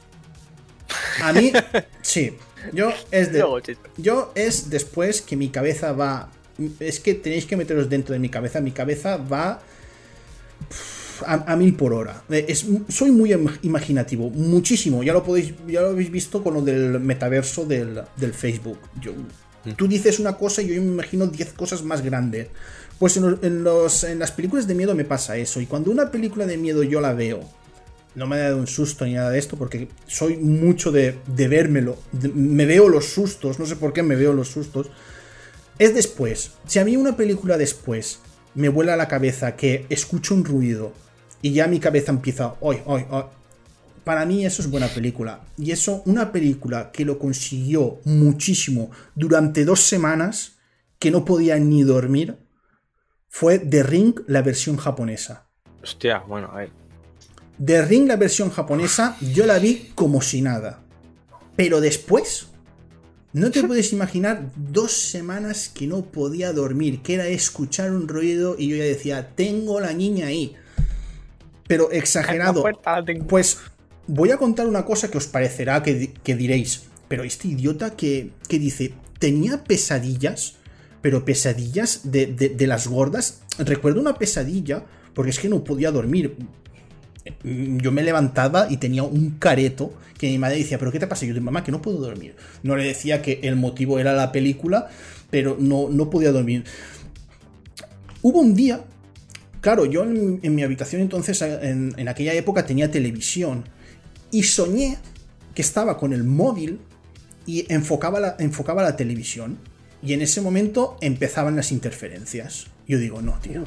A 1.22 1.34
mí, 1.34 1.52
sí. 2.02 2.38
Yo 2.74 2.92
es 3.12 3.32
de. 3.34 3.44
Yo 3.98 4.32
es 4.36 4.70
después 4.70 5.22
que 5.22 5.36
mi 5.36 5.50
cabeza 5.50 5.92
va. 5.94 6.30
Es 6.80 7.00
que 7.00 7.16
tenéis 7.16 7.46
que 7.46 7.58
meteros 7.58 7.90
dentro 7.90 8.14
de 8.14 8.20
mi 8.20 8.30
cabeza. 8.30 8.62
Mi 8.62 8.72
cabeza 8.72 9.18
va 9.18 9.62
a, 11.26 11.52
a 11.54 11.56
mil 11.56 11.76
por 11.76 11.94
hora. 11.94 12.24
Eh, 12.30 12.46
Es, 12.50 12.66
soy 12.90 13.12
muy 13.12 13.32
im- 13.34 13.58
imaginativo, 13.64 14.30
muchísimo. 14.30 15.04
Ya 15.04 15.14
lo 15.14 15.24
podéis, 15.24 15.54
ya 15.68 15.82
lo 15.82 15.90
habéis 15.90 16.12
visto 16.12 16.44
con 16.44 16.54
lo 16.56 16.62
del 16.62 17.00
metaverso 17.00 17.66
del, 17.66 18.02
del 18.18 18.34
Facebook. 18.34 18.78
Yo, 19.02 19.14
tú 19.76 19.88
dices 19.88 20.20
una 20.20 20.38
cosa 20.38 20.62
y 20.62 20.68
yo 20.68 20.82
me 20.82 20.88
imagino 20.88 21.28
10 21.28 21.54
cosas 21.54 21.84
más 21.84 22.02
grandes. 22.02 22.48
Pues 23.00 23.18
en, 23.18 23.32
los- 23.32 23.44
en 23.44 23.64
los- 23.64 24.04
en 24.04 24.20
las 24.20 24.32
películas 24.32 24.68
de 24.68 24.76
miedo 24.76 24.94
me 24.96 25.06
pasa 25.06 25.38
eso. 25.38 25.60
Y 25.62 25.66
cuando 25.66 25.92
una 25.92 26.12
película 26.12 26.46
de 26.46 26.58
miedo 26.58 26.84
yo 26.84 27.02
la 27.02 27.14
veo, 27.14 27.42
no 28.14 28.28
me 28.28 28.36
ha 28.36 28.40
dado 28.40 28.58
un 28.58 28.68
susto 28.68 29.06
ni 29.06 29.14
nada 29.14 29.30
de 29.30 29.40
esto, 29.40 29.56
porque 29.58 29.88
soy 30.06 30.36
mucho 30.38 30.92
de, 30.92 31.16
de 31.36 31.48
vérmelo. 31.48 31.98
de- 32.12 32.30
me 32.30 32.66
veo 32.66 32.90
los 32.90 33.06
sustos, 33.06 33.58
no 33.60 33.66
sé 33.66 33.76
por 33.78 33.94
qué 33.94 34.04
me 34.04 34.16
veo 34.16 34.34
los 34.34 34.50
sustos. 34.50 34.90
Es 35.80 35.96
después. 35.96 36.52
Si 36.68 36.78
a 36.80 36.86
mí 36.86 36.96
una 36.98 37.16
película 37.18 37.58
después 37.58 38.20
me 38.54 38.70
vuela 38.70 38.94
a 38.94 38.98
la 38.98 39.08
cabeza 39.08 39.56
que 39.56 39.86
escucho 39.90 40.36
un 40.36 40.44
ruido 40.46 40.92
y 41.42 41.54
ya 41.54 41.68
mi 41.68 41.80
cabeza 41.80 42.12
empieza, 42.12 42.56
hoy, 42.60 42.78
hoy, 42.86 43.06
hoy. 43.10 43.24
Para 44.04 44.26
mí 44.26 44.46
eso 44.46 44.62
es 44.62 44.70
buena 44.70 44.88
película. 44.88 45.42
Y 45.58 45.72
eso, 45.72 46.02
una 46.06 46.32
película 46.32 46.92
que 46.92 47.06
lo 47.06 47.20
consiguió 47.20 48.00
muchísimo 48.06 48.92
durante 49.16 49.64
dos 49.64 49.82
semanas, 49.82 50.58
que 50.98 51.12
no 51.12 51.24
podía 51.24 51.58
ni 51.60 51.84
dormir, 51.84 52.38
fue 53.28 53.60
The 53.60 53.84
Ring, 53.84 54.20
la 54.28 54.42
versión 54.42 54.78
japonesa. 54.78 55.48
Hostia, 55.82 56.20
bueno, 56.28 56.50
a 56.52 56.58
ver. 56.58 56.72
The 57.64 57.86
Ring, 57.86 58.08
la 58.08 58.16
versión 58.16 58.50
japonesa, 58.50 59.18
yo 59.22 59.46
la 59.46 59.60
vi 59.60 59.92
como 59.96 60.22
si 60.22 60.42
nada. 60.42 60.84
Pero 61.56 61.80
después, 61.80 62.48
no 63.34 63.52
te 63.52 63.64
puedes 63.64 63.94
imaginar 63.94 64.52
dos 64.56 64.92
semanas 64.92 65.70
que 65.70 65.88
no 65.88 66.06
podía 66.06 66.52
dormir, 66.52 67.02
que 67.02 67.14
era 67.14 67.28
escuchar 67.28 67.92
un 67.92 68.08
ruido 68.08 68.56
y 68.58 68.68
yo 68.68 68.76
ya 68.76 68.84
decía, 68.84 69.36
tengo 69.36 69.80
la 69.80 69.94
niña 69.94 70.28
ahí. 70.28 70.56
Pero 71.72 71.90
exagerado. 71.92 72.62
Puerta. 72.62 73.02
Pues 73.30 73.60
voy 74.08 74.32
a 74.32 74.38
contar 74.38 74.68
una 74.68 74.84
cosa 74.84 75.10
que 75.10 75.18
os 75.18 75.28
parecerá 75.28 75.82
que, 75.82 76.12
que 76.22 76.36
diréis, 76.36 76.84
pero 77.08 77.24
este 77.24 77.48
idiota 77.48 77.96
que, 77.96 78.32
que 78.50 78.60
dice, 78.60 78.94
tenía 79.20 79.64
pesadillas, 79.64 80.56
pero 81.02 81.24
pesadillas 81.24 82.12
de, 82.12 82.26
de- 82.26 82.50
de 82.50 82.68
las 82.68 82.88
gordas. 82.88 83.40
Recuerdo 83.58 84.02
una 84.02 84.16
pesadilla, 84.16 84.84
porque 85.14 85.30
es 85.32 85.40
que 85.40 85.48
no 85.48 85.64
podía 85.64 85.92
dormir. 85.92 86.36
Yo 87.46 87.92
me 87.94 88.04
levantaba 88.04 88.68
y 88.70 88.76
tenía 88.78 89.04
un 89.04 89.38
careto 89.40 89.94
que 90.18 90.28
mi 90.28 90.38
madre 90.40 90.58
decía, 90.58 90.78
pero 90.78 90.92
¿qué 90.92 91.00
te 91.00 91.08
pasa? 91.08 91.24
Y 91.24 91.30
yo 91.30 91.34
de 91.36 91.40
mamá, 91.40 91.64
que 91.64 91.72
no 91.72 91.82
puedo 91.82 92.00
dormir. 92.00 92.36
No 92.64 92.76
le 92.76 92.84
decía 92.84 93.22
que 93.22 93.40
el 93.44 93.56
motivo 93.56 93.98
era 93.98 94.12
la 94.12 94.34
película, 94.34 94.90
pero 95.30 95.56
no, 95.58 95.88
no 95.90 96.10
podía 96.10 96.34
dormir. 96.34 96.66
Hubo 98.22 98.40
un 98.42 98.56
día 98.56 98.84
Claro, 99.62 99.86
yo 99.86 100.04
en, 100.04 100.40
en 100.44 100.56
mi 100.56 100.64
habitación 100.64 101.02
entonces, 101.02 101.42
en, 101.42 101.94
en 101.96 102.08
aquella 102.08 102.34
época 102.34 102.66
tenía 102.66 102.90
televisión 102.92 103.64
y 104.32 104.44
soñé 104.44 104.98
que 105.56 105.62
estaba 105.62 105.98
con 105.98 106.14
el 106.14 106.24
móvil 106.24 106.80
y 107.46 107.72
enfocaba 107.72 108.20
la, 108.20 108.36
enfocaba 108.40 108.82
la 108.84 108.96
televisión 108.96 109.58
y 110.04 110.14
en 110.14 110.22
ese 110.22 110.42
momento 110.42 110.98
empezaban 111.02 111.56
las 111.56 111.72
interferencias. 111.72 112.68
Yo 112.88 112.98
digo, 112.98 113.22
no, 113.22 113.38
tío. 113.40 113.64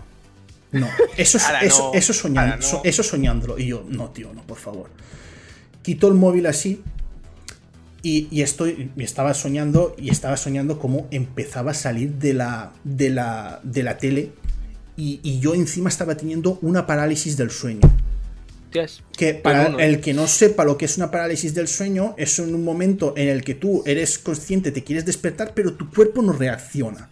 No, 0.73 0.89
eso, 1.17 1.39
es- 1.39 1.45
eso, 1.63 1.91
no, 1.93 1.95
eso, 1.99 2.13
soñando, 2.13 2.57
no. 2.73 2.81
eso 2.85 3.03
soñándolo. 3.05 3.59
Y 3.59 3.67
yo, 3.69 3.87
no, 3.89 4.11
tío, 4.11 4.33
no, 4.35 4.43
por 4.45 4.59
favor. 4.59 4.91
Quito 5.83 6.09
el 6.09 6.15
móvil 6.15 6.47
así 6.47 6.83
y, 8.03 8.27
y 8.33 8.43
estoy, 8.43 8.91
y 8.97 9.03
estaba 9.05 9.33
soñando 9.35 9.95
y 9.97 10.11
estaba 10.11 10.37
soñando 10.37 10.79
cómo 10.81 11.07
empezaba 11.13 11.71
a 11.71 11.75
salir 11.75 12.15
de 12.15 12.35
la, 12.35 12.73
de 12.83 13.11
la, 13.11 13.61
de 13.63 13.83
la 13.85 13.97
tele 13.99 14.33
y, 14.97 15.21
y 15.23 15.41
yo 15.41 15.55
encima 15.55 15.89
estaba 15.89 16.17
teniendo 16.17 16.59
una 16.63 16.87
parálisis 16.87 17.37
del 17.37 17.51
sueño. 17.51 17.81
Que 19.17 19.35
para 19.35 19.69
el 19.85 20.01
que 20.01 20.13
no 20.15 20.27
sepa 20.27 20.65
lo 20.65 20.77
que 20.77 20.87
es 20.87 20.97
una 20.97 21.11
parálisis 21.13 21.55
del 21.55 21.69
sueño, 21.69 22.15
es 22.19 22.39
en 22.41 22.53
un 22.55 22.65
momento 22.65 23.15
en 23.17 23.29
el 23.29 23.45
que 23.45 23.55
tú 23.55 23.85
eres 23.87 24.19
consciente, 24.19 24.73
te 24.73 24.83
quieres 24.83 25.05
despertar, 25.07 25.53
pero 25.55 25.75
tu 25.75 25.89
cuerpo 25.91 26.23
no 26.23 26.33
reacciona. 26.33 27.09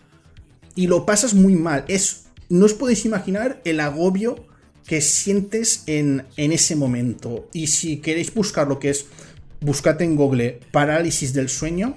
Y 0.75 0.89
lo 0.89 1.07
pasas 1.07 1.35
muy 1.35 1.55
mal. 1.55 1.85
Es, 1.87 2.25
no 2.49 2.65
os 2.67 2.75
podéis 2.75 3.05
imaginar 3.05 3.61
el 3.65 3.79
agobio 3.79 4.45
que 4.87 5.01
sientes 5.01 5.85
en, 5.87 6.25
en 6.37 6.51
ese 6.51 6.75
momento. 6.75 7.49
Y 7.53 7.69
si 7.69 7.99
queréis 7.99 8.35
buscar 8.35 8.67
lo 8.67 8.81
que 8.81 8.91
es, 8.91 9.07
buscad 9.61 10.03
en 10.03 10.17
Google 10.17 10.59
parálisis 10.73 11.33
del 11.33 11.49
sueño. 11.49 11.95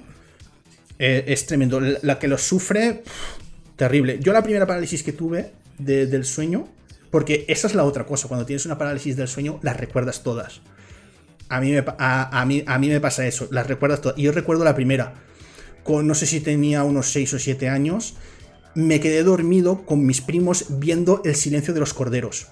eh, 1.00 1.24
es 1.28 1.46
tremendo. 1.48 1.80
La 1.80 1.98
la 2.04 2.20
que 2.20 2.28
lo 2.28 2.38
sufre, 2.38 3.02
pff, 3.04 3.76
terrible. 3.76 4.20
Yo 4.22 4.32
la 4.32 4.44
primera 4.44 4.68
parálisis 4.68 5.02
que 5.02 5.14
tuve 5.14 5.52
de- 5.78 6.06
del 6.08 6.26
sueño, 6.26 6.68
porque 7.12 7.46
esa 7.48 7.68
es 7.68 7.76
la 7.76 7.84
otra 7.84 8.06
cosa, 8.06 8.28
cuando 8.28 8.46
tienes 8.46 8.66
una 8.66 8.78
parálisis 8.78 9.16
del 9.16 9.28
sueño, 9.28 9.60
las 9.62 9.78
recuerdas 9.78 10.24
todas. 10.24 10.62
A 11.50 11.62
mí 11.62 11.72
me, 11.72 11.84
a, 11.98 12.42
a 12.42 12.46
mí, 12.46 12.64
a 12.66 12.78
mí 12.80 12.90
me 12.90 13.00
pasa 13.00 13.26
eso, 13.28 13.48
las 13.52 13.68
recuerdas 13.68 14.02
todas. 14.02 14.18
Y 14.18 14.24
yo 14.24 14.32
recuerdo 14.32 14.64
la 14.64 14.76
primera, 14.76 15.14
con 15.84 16.08
no 16.08 16.16
sé 16.16 16.26
si 16.26 16.40
tenía 16.40 16.84
unos 16.84 17.12
6 17.12 17.34
o 17.36 17.40
7 17.40 17.70
años, 17.70 18.16
me 18.74 19.00
quedé 19.00 19.24
dormido 19.24 19.86
con 19.86 20.06
mis 20.06 20.22
primos 20.22 20.66
viendo 20.80 21.22
El 21.24 21.36
silencio 21.36 21.74
de 21.74 21.80
los 21.80 21.94
corderos. 21.94 22.48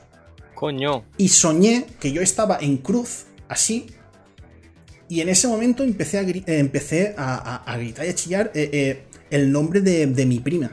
Coño. 0.55 1.03
Y 1.17 1.29
soñé 1.29 1.85
que 1.99 2.11
yo 2.13 2.21
estaba 2.21 2.57
en 2.61 2.77
cruz, 2.77 3.25
así. 3.49 3.87
Y 5.09 5.19
en 5.21 5.29
ese 5.29 5.47
momento 5.47 5.83
empecé 5.83 6.19
a, 6.19 6.21
eh, 6.21 6.43
empecé 6.45 7.15
a, 7.17 7.35
a- 7.35 7.73
a 7.73 7.77
gritar 7.77 8.05
y 8.05 8.09
a 8.09 8.15
chillar 8.15 8.51
eh, 8.55 8.69
eh, 8.71 9.03
el 9.31 9.51
nombre 9.51 9.81
de, 9.81 10.05
de 10.07 10.25
mi 10.25 10.39
prima. 10.39 10.71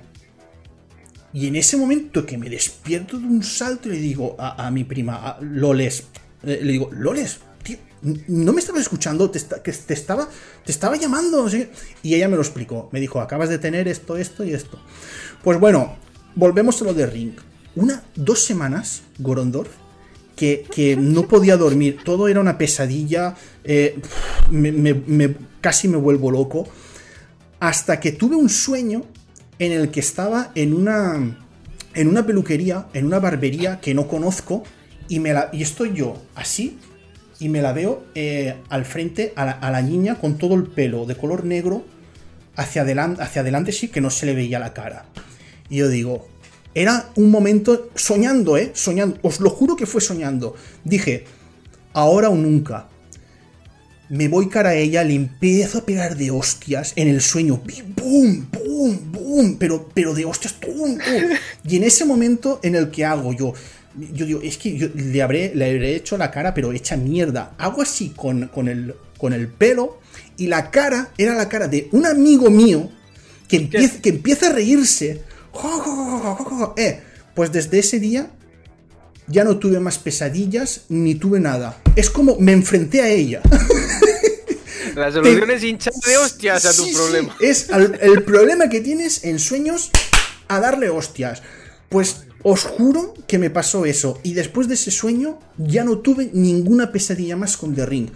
Y 1.32 1.46
en 1.46 1.56
ese 1.56 1.76
momento 1.76 2.26
que 2.26 2.36
me 2.36 2.50
despierto 2.50 3.18
de 3.18 3.26
un 3.26 3.42
salto 3.42 3.88
le 3.88 3.96
digo 3.98 4.34
a, 4.38 4.66
a 4.66 4.70
mi 4.70 4.84
prima, 4.84 5.16
a 5.28 5.40
Loles, 5.40 6.04
eh, 6.42 6.60
le 6.62 6.72
digo, 6.72 6.90
Loles, 6.92 7.38
tío, 7.62 7.78
no 8.28 8.52
me 8.52 8.60
estabas 8.60 8.82
escuchando, 8.82 9.30
te, 9.30 9.40
que 9.62 9.72
te, 9.72 9.94
estaba, 9.94 10.28
te 10.64 10.72
estaba 10.72 10.96
llamando. 10.96 11.44
no 11.44 11.48
sé 11.48 11.68
qué". 11.68 11.70
Y 12.08 12.14
ella 12.14 12.28
me 12.28 12.36
lo 12.36 12.42
explicó, 12.42 12.88
me 12.92 13.00
dijo, 13.00 13.20
acabas 13.20 13.48
de 13.48 13.58
tener 13.58 13.86
esto, 13.88 14.16
esto 14.16 14.42
y 14.44 14.52
esto. 14.54 14.80
Pues 15.44 15.60
bueno, 15.60 15.96
volvemos 16.34 16.80
a 16.82 16.86
lo 16.86 16.94
de 16.94 17.06
Ring. 17.06 17.34
Una, 17.76 18.02
dos 18.16 18.42
semanas, 18.42 19.02
Gorondorf, 19.18 19.70
que, 20.34 20.64
que 20.74 20.96
no 20.96 21.28
podía 21.28 21.56
dormir, 21.56 21.98
todo 22.04 22.26
era 22.26 22.40
una 22.40 22.58
pesadilla, 22.58 23.36
eh, 23.62 24.00
me- 24.50 25.36
casi 25.60 25.86
me 25.86 25.96
vuelvo 25.98 26.30
loco, 26.30 26.66
hasta 27.60 28.00
que 28.00 28.12
tuve 28.12 28.36
un 28.36 28.48
sueño 28.48 29.04
en 29.60 29.72
el 29.72 29.90
que 29.90 30.00
estaba 30.00 30.50
en 30.56 30.72
una, 30.72 31.38
en 31.94 32.08
una 32.08 32.26
peluquería, 32.26 32.86
en 32.94 33.06
una 33.06 33.20
barbería 33.20 33.78
que 33.78 33.94
no 33.94 34.08
conozco, 34.08 34.64
y, 35.06 35.20
me 35.20 35.32
la, 35.32 35.50
y 35.52 35.62
estoy 35.62 35.92
yo 35.94 36.20
así, 36.34 36.78
y 37.38 37.48
me 37.48 37.62
la 37.62 37.72
veo 37.72 38.02
eh, 38.14 38.56
al 38.70 38.84
frente 38.84 39.32
a 39.36 39.44
la, 39.44 39.82
niña 39.82 40.16
con 40.16 40.38
todo 40.38 40.54
el 40.54 40.64
pelo 40.64 41.04
de 41.04 41.14
color 41.14 41.44
negro, 41.44 41.84
hacia 42.56 42.82
adelante, 42.82 43.22
hacia 43.22 43.42
adelante 43.42 43.72
sí 43.72 43.88
que 43.88 44.00
no 44.00 44.10
se 44.10 44.26
le 44.26 44.34
veía 44.34 44.58
la 44.58 44.72
cara. 44.72 45.04
Y 45.68 45.76
yo 45.76 45.88
digo, 45.88 46.26
era 46.74 47.10
un 47.16 47.30
momento 47.30 47.90
soñando, 47.94 48.56
¿eh? 48.56 48.70
Soñando, 48.74 49.18
os 49.22 49.40
lo 49.40 49.50
juro 49.50 49.76
que 49.76 49.86
fue 49.86 50.00
soñando. 50.00 50.54
Dije, 50.84 51.24
ahora 51.92 52.30
o 52.30 52.34
nunca. 52.34 52.88
Me 54.10 54.26
voy 54.26 54.48
cara 54.48 54.70
a 54.70 54.74
ella, 54.74 55.04
le 55.04 55.14
empiezo 55.14 55.78
a 55.78 55.86
pegar 55.86 56.16
de 56.16 56.32
hostias 56.32 56.92
en 56.96 57.06
el 57.06 57.20
sueño. 57.20 57.62
¡Bum! 57.96 58.44
¡Bum! 58.50 58.98
¡Bum! 59.12 59.56
Pero, 59.56 59.88
pero 59.94 60.14
de 60.14 60.24
hostias. 60.24 60.52
¡pum! 60.54 60.98
Y 61.64 61.76
en 61.76 61.84
ese 61.84 62.04
momento 62.04 62.58
en 62.64 62.74
el 62.74 62.90
que 62.90 63.04
hago 63.04 63.32
yo. 63.32 63.54
Yo 64.12 64.26
digo, 64.26 64.40
es 64.42 64.58
que 64.58 64.76
yo 64.76 64.88
le 64.96 65.22
habré, 65.22 65.54
le 65.54 65.70
habré 65.70 65.94
hecho 65.94 66.18
la 66.18 66.32
cara, 66.32 66.52
pero 66.52 66.72
hecha 66.72 66.96
mierda. 66.96 67.54
Hago 67.56 67.82
así 67.82 68.08
con, 68.08 68.48
con, 68.48 68.66
el, 68.66 68.96
con 69.16 69.32
el 69.32 69.46
pelo. 69.46 70.00
Y 70.36 70.48
la 70.48 70.72
cara 70.72 71.12
era 71.16 71.36
la 71.36 71.48
cara 71.48 71.68
de 71.68 71.88
un 71.92 72.04
amigo 72.04 72.50
mío 72.50 72.90
que 73.46 73.58
empieza, 73.58 74.02
que 74.02 74.08
empieza 74.08 74.48
a 74.48 74.52
reírse. 74.52 75.22
Eh, 76.76 77.00
pues 77.36 77.52
desde 77.52 77.78
ese 77.78 78.00
día 78.00 78.28
ya 79.28 79.44
no 79.44 79.58
tuve 79.58 79.78
más 79.78 79.98
pesadillas 79.98 80.82
ni 80.88 81.14
tuve 81.14 81.38
nada. 81.38 81.80
Es 81.94 82.10
como 82.10 82.36
me 82.40 82.50
enfrenté 82.50 83.02
a 83.02 83.08
ella. 83.08 83.40
La 85.00 85.12
solución 85.12 85.50
es 85.50 85.64
hinchar 85.64 85.92
de 86.06 86.16
hostias 86.18 86.64
a 86.66 86.72
tu 86.74 86.82
Sí, 86.84 86.90
sí, 86.90 86.94
problema. 86.96 87.36
Es 87.40 87.70
al- 87.70 87.98
el 88.00 88.22
problema 88.22 88.68
que 88.68 88.80
tienes 88.80 89.24
en 89.24 89.38
sueños 89.38 89.90
a 90.48 90.60
darle 90.60 90.90
hostias. 90.90 91.42
Pues 91.88 92.24
os 92.42 92.62
juro 92.64 93.14
que 93.26 93.38
me 93.38 93.50
pasó 93.50 93.84
eso. 93.84 94.20
Y 94.22 94.34
después 94.34 94.68
de 94.68 94.74
ese 94.74 94.90
sueño 94.90 95.40
ya 95.58 95.84
no 95.84 95.98
tuve 95.98 96.30
ninguna 96.32 96.92
pesadilla 96.92 97.36
más 97.36 97.56
con 97.56 97.74
The 97.74 97.86
Ring. 97.86 98.08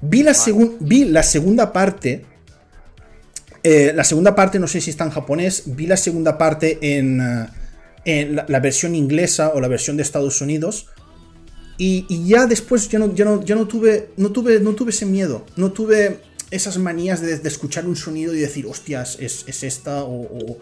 Vi 0.00 0.22
la, 0.22 0.32
segun- 0.34 0.76
vi 0.80 1.04
la 1.04 1.22
segunda 1.22 1.72
parte. 1.72 2.24
eh, 3.64 3.92
la 3.94 4.02
segunda 4.04 4.34
parte, 4.34 4.58
no 4.58 4.66
sé 4.66 4.80
si 4.80 4.90
está 4.90 5.04
en 5.04 5.10
japonés. 5.10 5.62
Vi 5.66 5.86
la 5.86 5.96
segunda 5.96 6.36
parte 6.36 6.78
en, 6.98 7.20
eh, 7.20 7.46
en 8.04 8.34
la, 8.36 8.44
la 8.48 8.58
versión 8.60 8.94
inglesa 8.96 9.50
o 9.54 9.60
la 9.60 9.68
versión 9.68 9.96
de 9.96 10.02
Estados 10.02 10.40
Unidos. 10.40 10.88
Y, 11.84 12.06
ya 12.28 12.46
después 12.46 12.88
ya 12.88 13.00
no, 13.00 13.08
no, 13.08 13.42
no 13.42 13.66
tuve, 13.66 14.10
no 14.16 14.30
tuve, 14.30 14.60
no 14.60 14.72
tuve 14.74 14.90
ese 14.90 15.04
miedo, 15.04 15.44
no 15.56 15.72
tuve 15.72 16.20
esas 16.52 16.78
manías 16.78 17.20
de, 17.20 17.32
escuchar 17.48 17.86
un 17.86 17.96
sonido 17.96 18.32
y 18.34 18.38
decir, 18.38 18.66
hostias, 18.66 19.16
es, 19.18 19.44
es 19.48 19.64
esta 19.64 20.04
o, 20.04 20.58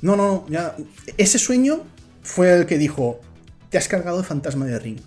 No, 0.00 0.16
no, 0.16 0.46
ya. 0.48 0.74
Ese 1.18 1.38
sueño 1.38 1.82
fue 2.22 2.54
el 2.54 2.64
que 2.64 2.78
dijo, 2.78 3.20
te 3.68 3.76
has 3.76 3.88
cargado 3.88 4.20
el 4.20 4.24
fantasma 4.24 4.64
de 4.64 4.78
Ring. 4.78 5.00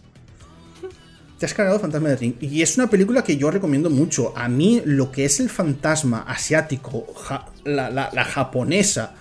Te 1.39 1.47
has 1.47 1.55
cargado 1.55 1.77
el 1.77 1.81
fantasma 1.81 2.09
de 2.09 2.17
Ring. 2.17 2.33
Y 2.39 2.61
es 2.61 2.77
una 2.77 2.87
película 2.89 3.23
que 3.23 3.35
yo 3.37 3.49
recomiendo 3.49 3.89
mucho. 3.89 4.31
A 4.37 4.47
mí 4.47 4.83
lo 4.85 5.11
que 5.11 5.25
es 5.25 5.39
el 5.39 5.49
fantasma 5.49 6.21
asiático, 6.27 7.07
la, 7.63 7.89
la- 7.89 8.11
la 8.13 8.23
japonesa, 8.25 9.15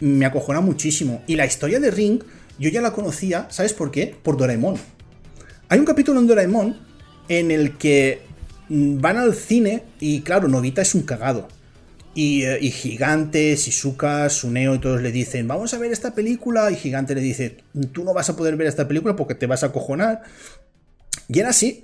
me 0.00 0.26
acojona 0.26 0.60
muchísimo. 0.60 1.22
Y 1.26 1.36
la 1.36 1.46
historia 1.46 1.80
de 1.80 1.90
Ring, 1.90 2.20
yo 2.58 2.70
ya 2.70 2.80
la 2.80 2.92
conocía, 2.92 3.46
¿sabes 3.50 3.72
por 3.72 3.90
qué? 3.90 4.14
Por 4.22 4.36
Doraemon. 4.36 4.76
Hay 5.68 5.78
un 5.78 5.84
capítulo 5.84 6.20
en 6.20 6.26
Doraemon 6.26 6.76
en 7.28 7.50
el 7.50 7.76
que 7.78 8.20
mm, 8.68 9.00
van 9.00 9.16
al 9.16 9.34
cine 9.34 9.82
y 10.00 10.20
claro, 10.20 10.48
Novita 10.48 10.82
es 10.82 10.94
un 10.94 11.02
cagado. 11.02 11.48
Y, 12.16 12.42
eh, 12.44 12.58
y 12.60 12.70
Gigante, 12.70 13.56
Shizuka, 13.56 14.28
Suneo 14.30 14.76
y 14.76 14.78
todos 14.78 15.02
le 15.02 15.10
dicen, 15.10 15.48
vamos 15.48 15.74
a 15.74 15.78
ver 15.78 15.90
esta 15.90 16.14
película. 16.14 16.70
Y 16.70 16.76
Gigante 16.76 17.14
le 17.14 17.20
dice, 17.20 17.56
tú 17.92 18.04
no 18.04 18.14
vas 18.14 18.30
a 18.30 18.36
poder 18.36 18.54
ver 18.56 18.68
esta 18.68 18.86
película 18.86 19.16
porque 19.16 19.34
te 19.34 19.46
vas 19.46 19.64
a 19.64 19.66
acojonar. 19.66 20.22
Y 21.28 21.40
era 21.40 21.48
así. 21.50 21.82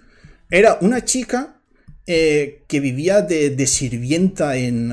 Era 0.50 0.78
una 0.82 1.04
chica 1.04 1.60
eh, 2.06 2.62
que 2.68 2.78
vivía 2.78 3.22
de, 3.22 3.50
de 3.50 3.66
sirvienta 3.66 4.56
en, 4.56 4.92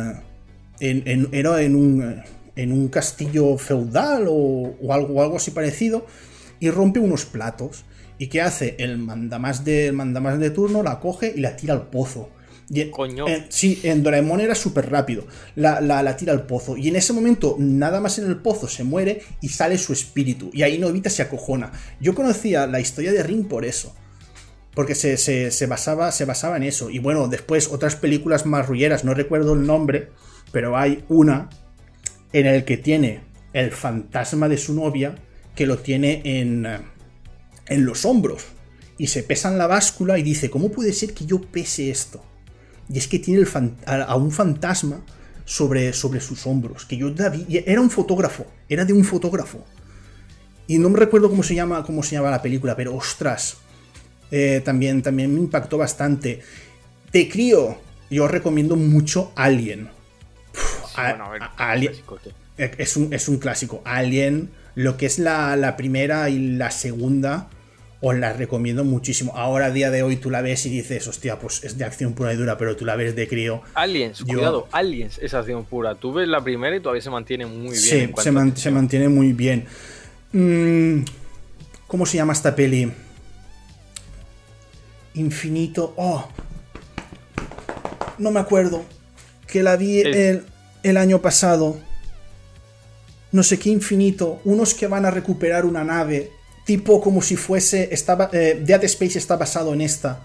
en- 0.80 1.04
en- 1.08 1.30
Era 1.32 1.62
en 1.62 1.76
un, 1.76 2.02
eh, 2.02 2.24
en 2.58 2.72
un 2.74 2.90
castillo 2.90 3.58
feudal 3.58 4.26
o, 4.28 4.76
o 4.82 4.94
algo, 4.94 5.22
algo 5.22 5.38
así 5.38 5.52
parecido. 5.52 6.06
Y 6.60 6.70
rompe 6.72 7.00
unos 7.00 7.26
platos. 7.26 7.86
¿Y 8.18 8.28
qué 8.28 8.42
hace? 8.42 8.76
El 8.80 8.98
mandamás 8.98 9.64
de, 9.64 9.88
el 9.88 9.94
mandamás 9.94 10.40
de 10.40 10.50
turno 10.50 10.82
la 10.84 11.00
coge 11.00 11.32
y 11.36 11.40
la 11.40 11.56
tira 11.56 11.74
al 11.76 11.88
pozo. 11.90 12.30
Y 12.70 12.82
en- 12.82 12.92
Coño. 12.92 13.28
en- 13.28 13.46
sí, 13.50 13.80
en 13.84 14.02
Doraemon 14.04 14.42
era 14.42 14.56
súper 14.56 14.90
rápido. 14.90 15.26
La, 15.56 15.80
la- 15.82 16.02
la 16.04 16.18
tira 16.18 16.34
al 16.34 16.46
pozo. 16.48 16.76
Y 16.76 16.88
en 16.90 16.96
ese 16.98 17.14
momento, 17.14 17.56
nada 17.60 18.02
más 18.02 18.18
en 18.20 18.26
el 18.26 18.38
pozo 18.38 18.68
se 18.68 18.84
muere 18.84 19.22
y 19.40 19.50
sale 19.50 19.78
su 19.78 19.94
espíritu. 19.94 20.50
Y 20.52 20.64
ahí 20.64 20.78
Novita 20.80 21.10
se 21.12 21.22
acojona. 21.22 21.72
Yo 22.02 22.14
conocía 22.16 22.66
la 22.68 22.80
historia 22.80 23.12
de 23.14 23.22
Ring 23.24 23.48
por 23.48 23.64
eso. 23.66 23.96
Porque 24.74 24.96
se, 24.96 25.18
se- 25.18 25.52
se 25.52 25.66
basaba, 25.68 26.12
se 26.12 26.26
basaba 26.26 26.58
en 26.58 26.64
eso. 26.64 26.90
Y 26.90 27.00
bueno, 27.00 27.28
después 27.28 27.68
otras 27.72 27.96
películas 27.96 28.46
más 28.46 28.68
rulleras, 28.68 29.04
no 29.06 29.14
recuerdo 29.14 29.54
el 29.54 29.66
nombre, 29.66 30.10
pero 30.52 30.76
hay 30.76 31.04
una 31.08 31.50
en 32.34 32.46
el 32.46 32.66
que 32.66 32.78
tiene 32.78 33.22
el 33.54 33.72
fantasma 33.72 34.50
de 34.50 34.58
su 34.58 34.74
novia 34.74 35.16
que 35.56 35.66
lo 35.66 35.80
tiene 35.80 36.22
en, 36.24 36.66
eh, 36.66 36.80
en 37.68 37.86
los 37.86 38.06
hombros. 38.06 38.46
Y 38.98 39.08
se 39.08 39.24
pesa 39.24 39.50
en 39.50 39.58
la 39.58 39.68
báscula 39.68 40.18
y 40.18 40.24
dice, 40.24 40.50
¿cómo 40.50 40.72
puede 40.72 40.94
ser 40.94 41.14
que 41.14 41.26
yo 41.26 41.42
pese 41.42 41.90
esto? 41.90 42.24
Y 42.90 42.98
es 42.98 43.08
que 43.08 43.20
tiene 43.20 43.42
el 43.42 43.48
a, 43.86 44.16
un 44.16 44.32
fantasma 44.32 45.02
sobre, 45.46 45.94
sobre 45.94 46.20
sus 46.20 46.48
hombros. 46.48 46.86
Que 46.86 46.98
yo 46.98 47.14
Era 47.50 47.82
un 47.82 47.90
fotógrafo. 47.90 48.46
Era 48.70 48.86
de 48.86 48.94
un 48.94 49.04
fotógrafo. 49.04 49.64
Y 50.68 50.80
no 50.80 50.90
me 50.90 51.00
recuerdo 51.00 51.30
cómo 51.30 51.44
se 51.44 51.56
llama, 51.56 51.84
cómo 51.84 52.04
se 52.04 52.16
llama 52.16 52.32
la 52.32 52.42
película, 52.42 52.76
pero 52.76 52.96
ostras. 52.96 53.58
eh, 54.32 54.62
también, 54.64 55.02
también 55.02 55.34
me 55.34 55.40
impactó 55.40 55.78
bastante. 55.78 56.42
Te 57.12 57.30
crío. 57.30 57.78
Yo 58.10 58.28
recomiendo 58.28 58.76
mucho 58.76 59.32
Alien. 59.36 59.90
Uf, 60.98 61.00
a- 61.00 61.10
Bueno, 61.10 61.26
a 61.26 61.30
ver, 61.30 61.44
a- 61.44 61.56
clásico, 61.82 62.20
eh, 62.58 62.72
es 62.78 62.98
un, 62.98 63.14
es 63.14 63.28
un 63.28 63.38
clásico. 63.38 63.82
Alien, 63.86 64.50
lo 64.76 64.98
que 64.98 65.06
es 65.06 65.20
la, 65.20 65.56
la 65.56 65.78
primera 65.78 66.30
y 66.30 66.56
la 66.58 66.72
segunda, 66.72 67.48
os 68.02 68.16
la 68.16 68.34
recomiendo 68.34 68.84
muchísimo. 68.84 69.34
Ahora, 69.36 69.68
a 69.68 69.72
día 69.72 69.90
de 69.92 70.04
hoy, 70.04 70.18
tú 70.18 70.30
la 70.30 70.42
ves 70.42 70.66
y 70.68 70.70
dices, 70.70 71.08
hostia, 71.08 71.40
pues 71.40 71.64
es 71.64 71.78
de 71.78 71.84
acción 71.86 72.14
pura 72.14 72.32
y 72.34 72.36
dura, 72.38 72.58
pero 72.58 72.76
tú 72.76 72.86
la 72.86 72.96
ves 72.96 73.16
de 73.16 73.28
crío. 73.28 73.62
Aliens, 73.74 74.20
Yo- 74.20 74.26
cuidado, 74.26 74.68
Aliens 74.72 75.18
es 75.20 75.34
acción 75.34 75.66
pura. 75.66 75.96
Tú 75.96 76.14
ves 76.14 76.28
la 76.28 76.42
primera 76.44 76.76
y 76.76 76.80
todavía 76.80 77.02
se 77.02 77.10
mantiene 77.10 77.46
muy 77.48 77.70
bien. 77.70 77.76
sí, 77.82 78.00
en 78.00 78.16
se, 78.18 78.32
man- 78.32 78.54
mantiene 78.72 79.10
muy 79.10 79.34
bien. 79.34 79.66
Mm, 80.32 81.06
¿Cómo 81.88 82.06
se 82.06 82.18
llama 82.18 82.34
esta 82.34 82.56
peli? 82.56 82.92
Infinito. 85.16 85.94
Oh. 85.98 86.28
No 88.20 88.32
me 88.32 88.40
acuerdo. 88.40 88.84
Que 89.48 89.64
la 89.64 89.76
vi 89.78 90.02
El- 90.02 90.14
el, 90.16 90.44
el 90.84 90.98
año 90.98 91.22
pasado. 91.22 91.78
No 93.32 93.44
sé 93.44 93.60
qué 93.60 93.70
infinito. 93.70 94.40
Unos 94.46 94.74
que 94.74 94.88
van 94.88 95.06
a 95.06 95.12
recuperar 95.12 95.66
una 95.66 95.84
nave. 95.84 96.32
Tipo 96.66 97.02
como 97.02 97.22
si 97.22 97.36
fuese. 97.36 97.90
Estaba, 97.94 98.30
eh, 98.34 98.62
Dead 98.64 98.84
Space 98.86 99.18
está 99.18 99.36
basado 99.38 99.74
en 99.74 99.82
esta. 99.82 100.22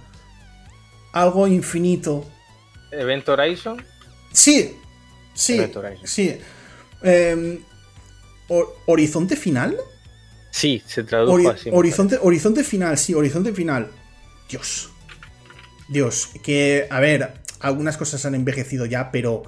Algo 1.13 1.47
infinito. 1.47 2.25
Event 2.91 3.29
Horizon, 3.29 3.83
Sí. 4.33 4.77
Sí. 5.35 5.55
Event 5.57 5.77
Horizon. 5.77 6.07
Sí. 6.07 6.37
Em, 7.03 7.59
Hor- 8.49 8.69
¿Horizonte 8.87 9.37
final? 9.37 9.77
sí, 10.51 10.83
se 10.87 11.03
tradujo 11.05 11.49
así. 11.51 11.71
horizonte, 11.73 12.19
horizonte 12.21 12.63
final, 12.65 12.99
sí, 12.99 13.15
horizonte 13.15 13.53
final. 13.55 13.91
Dios. 14.49 14.91
Dios, 15.89 16.29
que, 16.43 16.87
a 16.91 17.01
ver, 17.01 17.33
algunas 17.61 17.97
cosas 17.97 18.25
han 18.27 18.35
envejecido 18.35 18.85
ya, 18.87 19.11
pero. 19.11 19.43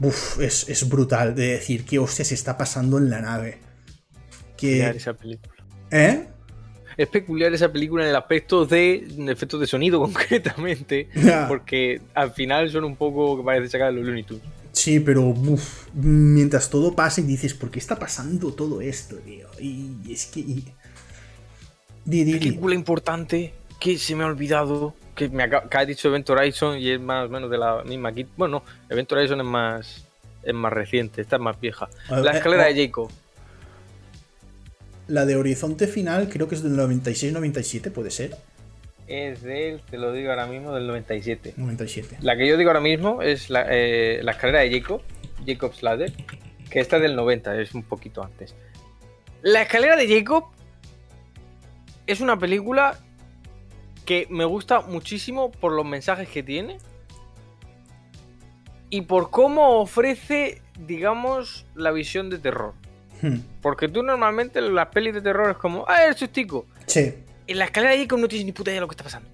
Uf, 0.00 0.40
es, 0.40 0.68
es 0.68 0.88
brutal 0.88 1.34
de 1.34 1.48
decir 1.52 1.84
que 1.84 1.98
hostia 1.98 2.24
se 2.24 2.34
está 2.34 2.56
pasando 2.58 2.98
en 2.98 3.08
la 3.10 3.20
nave. 3.20 3.58
peculiar 4.56 4.92
Que. 4.92 4.96
esa 4.98 5.14
película. 5.14 5.54
¿Eh? 5.90 6.28
Es 6.96 7.08
peculiar 7.08 7.52
esa 7.52 7.70
película 7.70 8.04
en 8.04 8.10
el 8.10 8.16
aspecto 8.16 8.64
de 8.64 9.06
efectos 9.28 9.60
de 9.60 9.66
sonido 9.66 10.00
concretamente, 10.02 11.08
porque 11.48 12.00
al 12.14 12.32
final 12.32 12.70
son 12.70 12.84
un 12.84 12.96
poco 12.96 13.36
que 13.38 13.44
parece 13.44 13.68
sacar 13.70 13.92
los 13.92 14.04
Looney 14.04 14.22
Tunes. 14.24 14.42
Sí, 14.72 15.00
pero 15.00 15.22
uf, 15.22 15.88
mientras 15.94 16.68
todo 16.68 16.94
pasa 16.94 17.20
y 17.22 17.24
dices, 17.24 17.54
¿por 17.54 17.70
qué 17.70 17.78
está 17.78 17.98
pasando 17.98 18.52
todo 18.52 18.80
esto, 18.82 19.16
tío? 19.16 19.48
Y 19.60 20.12
es 20.12 20.26
que... 20.26 20.40
y- 20.40 20.64
Di, 22.04 22.22
di, 22.22 22.34
di. 22.34 22.38
película 22.38 22.74
importante 22.74 23.52
que 23.80 23.98
se 23.98 24.14
me 24.14 24.22
ha 24.22 24.28
olvidado. 24.28 24.94
Que 25.16 25.28
me 25.28 25.42
acaba, 25.42 25.68
que 25.68 25.76
ha 25.76 25.84
dicho 25.84 26.08
Event 26.08 26.30
Horizon 26.30 26.78
y 26.78 26.90
es 26.90 27.00
más 27.00 27.26
o 27.26 27.28
menos 27.28 27.50
de 27.50 27.58
la 27.58 27.82
misma 27.82 28.12
kit. 28.12 28.28
Bueno, 28.36 28.60
no, 28.60 28.64
Event 28.88 29.10
Horizon 29.10 29.40
es 29.40 29.46
más, 29.46 30.06
es 30.42 30.54
más 30.54 30.72
reciente, 30.72 31.22
esta 31.22 31.36
es 31.36 31.42
más 31.42 31.58
vieja. 31.60 31.88
La 32.08 32.20
ver, 32.20 32.36
escalera 32.36 32.68
eh, 32.68 32.74
de 32.74 32.86
Jacob. 32.86 33.10
La 35.08 35.24
de 35.24 35.36
Horizonte 35.36 35.86
Final 35.86 36.28
creo 36.28 36.48
que 36.48 36.54
es 36.54 36.62
del 36.62 36.76
96-97, 36.76 37.90
puede 37.90 38.10
ser. 38.10 38.36
Es 39.06 39.42
del, 39.42 39.80
te 39.80 39.98
lo 39.98 40.12
digo 40.12 40.30
ahora 40.30 40.46
mismo, 40.46 40.74
del 40.74 40.86
97. 40.86 41.54
97. 41.56 42.18
La 42.20 42.36
que 42.36 42.46
yo 42.46 42.56
digo 42.56 42.70
ahora 42.70 42.80
mismo 42.80 43.22
es 43.22 43.50
la, 43.50 43.66
eh, 43.68 44.20
la 44.22 44.32
escalera 44.32 44.60
de 44.60 44.70
Jacob, 44.70 45.00
Jacob's 45.46 45.82
Ladder, 45.82 46.12
que 46.70 46.80
esta 46.80 46.96
es 46.96 47.02
del 47.02 47.16
90, 47.16 47.60
es 47.60 47.74
un 47.74 47.84
poquito 47.84 48.22
antes. 48.22 48.54
La 49.42 49.62
escalera 49.62 49.96
de 49.96 50.08
Jacob 50.08 50.44
es 52.06 52.20
una 52.20 52.38
película 52.38 52.98
que 54.06 54.26
me 54.30 54.44
gusta 54.46 54.80
muchísimo 54.80 55.50
por 55.52 55.72
los 55.72 55.84
mensajes 55.84 56.28
que 56.28 56.42
tiene 56.42 56.78
y 58.88 59.02
por 59.02 59.30
cómo 59.30 59.80
ofrece, 59.80 60.62
digamos, 60.78 61.66
la 61.74 61.90
visión 61.90 62.30
de 62.30 62.38
terror. 62.38 62.72
Hmm. 63.20 63.38
Porque 63.62 63.88
tú 63.88 64.02
normalmente 64.02 64.58
en 64.60 64.74
las 64.74 64.88
pelis 64.88 65.14
de 65.14 65.22
terror 65.22 65.50
es 65.50 65.56
como, 65.56 65.84
ah, 65.88 66.04
el 66.06 66.14
sustico. 66.16 66.66
Sí. 66.86 67.14
En 67.46 67.58
la 67.58 67.64
escalera 67.66 67.92
de 67.92 67.98
Jacob 68.02 68.18
no 68.20 68.28
tienes 68.28 68.46
ni 68.46 68.52
puta 68.52 68.70
idea 68.70 68.76
de 68.76 68.80
lo 68.82 68.88
que 68.88 68.92
está 68.94 69.04
pasando. 69.04 69.28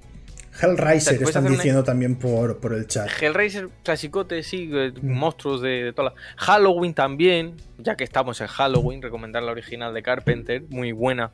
Hellraiser 0.61 1.15
puedes 1.17 1.29
están 1.31 1.45
una- 1.47 1.55
diciendo 1.55 1.83
también 1.83 2.17
por, 2.17 2.59
por 2.59 2.75
el 2.75 2.87
chat. 2.87 3.09
Hellraiser 3.21 3.69
clasicote, 3.83 4.43
sí, 4.43 4.71
eh, 4.73 4.93
Mm. 5.01 5.11
monstruos 5.13 5.63
de, 5.63 5.85
de 5.85 5.93
toda 5.93 6.11
la... 6.11 6.15
Halloween 6.37 6.93
también, 6.95 7.57
ya 7.79 7.97
que 7.97 8.05
estamos 8.05 8.41
en 8.41 8.47
Halloween, 8.49 9.01
recomendar 9.03 9.43
la 9.43 9.53
original 9.53 9.93
de 9.95 10.03
Carpenter, 10.03 10.63
muy 10.69 10.93
buena. 10.93 11.33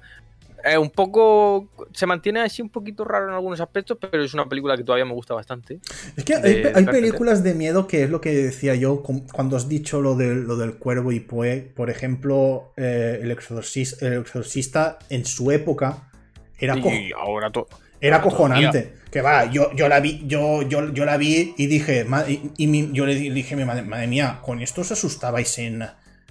Eh, 0.65 0.77
un 0.77 0.91
poco... 0.91 1.69
Se 1.93 2.05
mantiene 2.07 2.41
así 2.41 2.63
un 2.63 2.69
poquito 2.71 3.05
raro 3.05 3.29
en 3.29 3.35
algunos 3.35 3.61
aspectos, 3.61 3.97
pero 4.01 4.23
es 4.25 4.35
una 4.35 4.49
película 4.49 4.77
que 4.77 4.83
todavía 4.85 5.05
me 5.05 5.13
gusta 5.13 5.35
bastante. 5.35 5.79
Es 6.17 6.25
que 6.25 6.37
de 6.39 6.49
hay, 6.49 6.63
Carpenter. 6.63 6.95
películas 6.95 7.43
de 7.45 7.55
miedo 7.55 7.87
que 7.87 8.03
es 8.03 8.11
lo 8.11 8.21
que 8.21 8.35
decía 8.35 8.75
yo 8.75 9.03
cuando 9.33 9.57
has 9.57 9.69
dicho 9.69 10.01
lo, 10.01 10.17
de, 10.17 10.35
lo 10.35 10.57
del 10.57 10.75
cuervo 10.75 11.13
y 11.13 11.21
Poe. 11.21 11.61
Por 11.75 11.91
ejemplo, 11.91 12.73
eh, 12.77 13.21
el, 13.23 13.31
exorcista, 13.31 14.05
el 14.07 14.15
exorcista 14.15 14.99
en 15.11 15.25
su 15.25 15.51
época 15.53 16.11
era, 16.59 16.81
co- 16.81 16.91
Y 16.91 17.13
ahora 17.13 17.51
todo... 17.53 17.69
era 18.01 18.17
ahora 18.17 18.29
acojonante. 18.29 18.95
Que 19.13 19.23
va, 19.23 19.51
yo, 19.51 19.73
yo 19.75 19.89
la 19.89 20.01
vi, 20.01 20.25
yo, 20.27 20.63
yo, 20.63 20.93
yo 20.93 21.05
la 21.05 21.17
vi 21.17 21.55
y 21.57 21.67
dije, 21.67 22.05
y, 22.29 22.51
y 22.59 22.67
mi- 22.67 22.91
yo 22.93 23.07
le 23.07 23.15
di- 23.15 23.31
dije 23.31 23.55
a 23.55 23.57
mi 23.57 23.65
madre, 23.65 23.83
madre 23.83 24.07
mía, 24.07 24.41
con 24.43 24.61
esto 24.61 24.83
os 24.83 24.93
asustabais 24.93 25.57
en, 25.59 25.83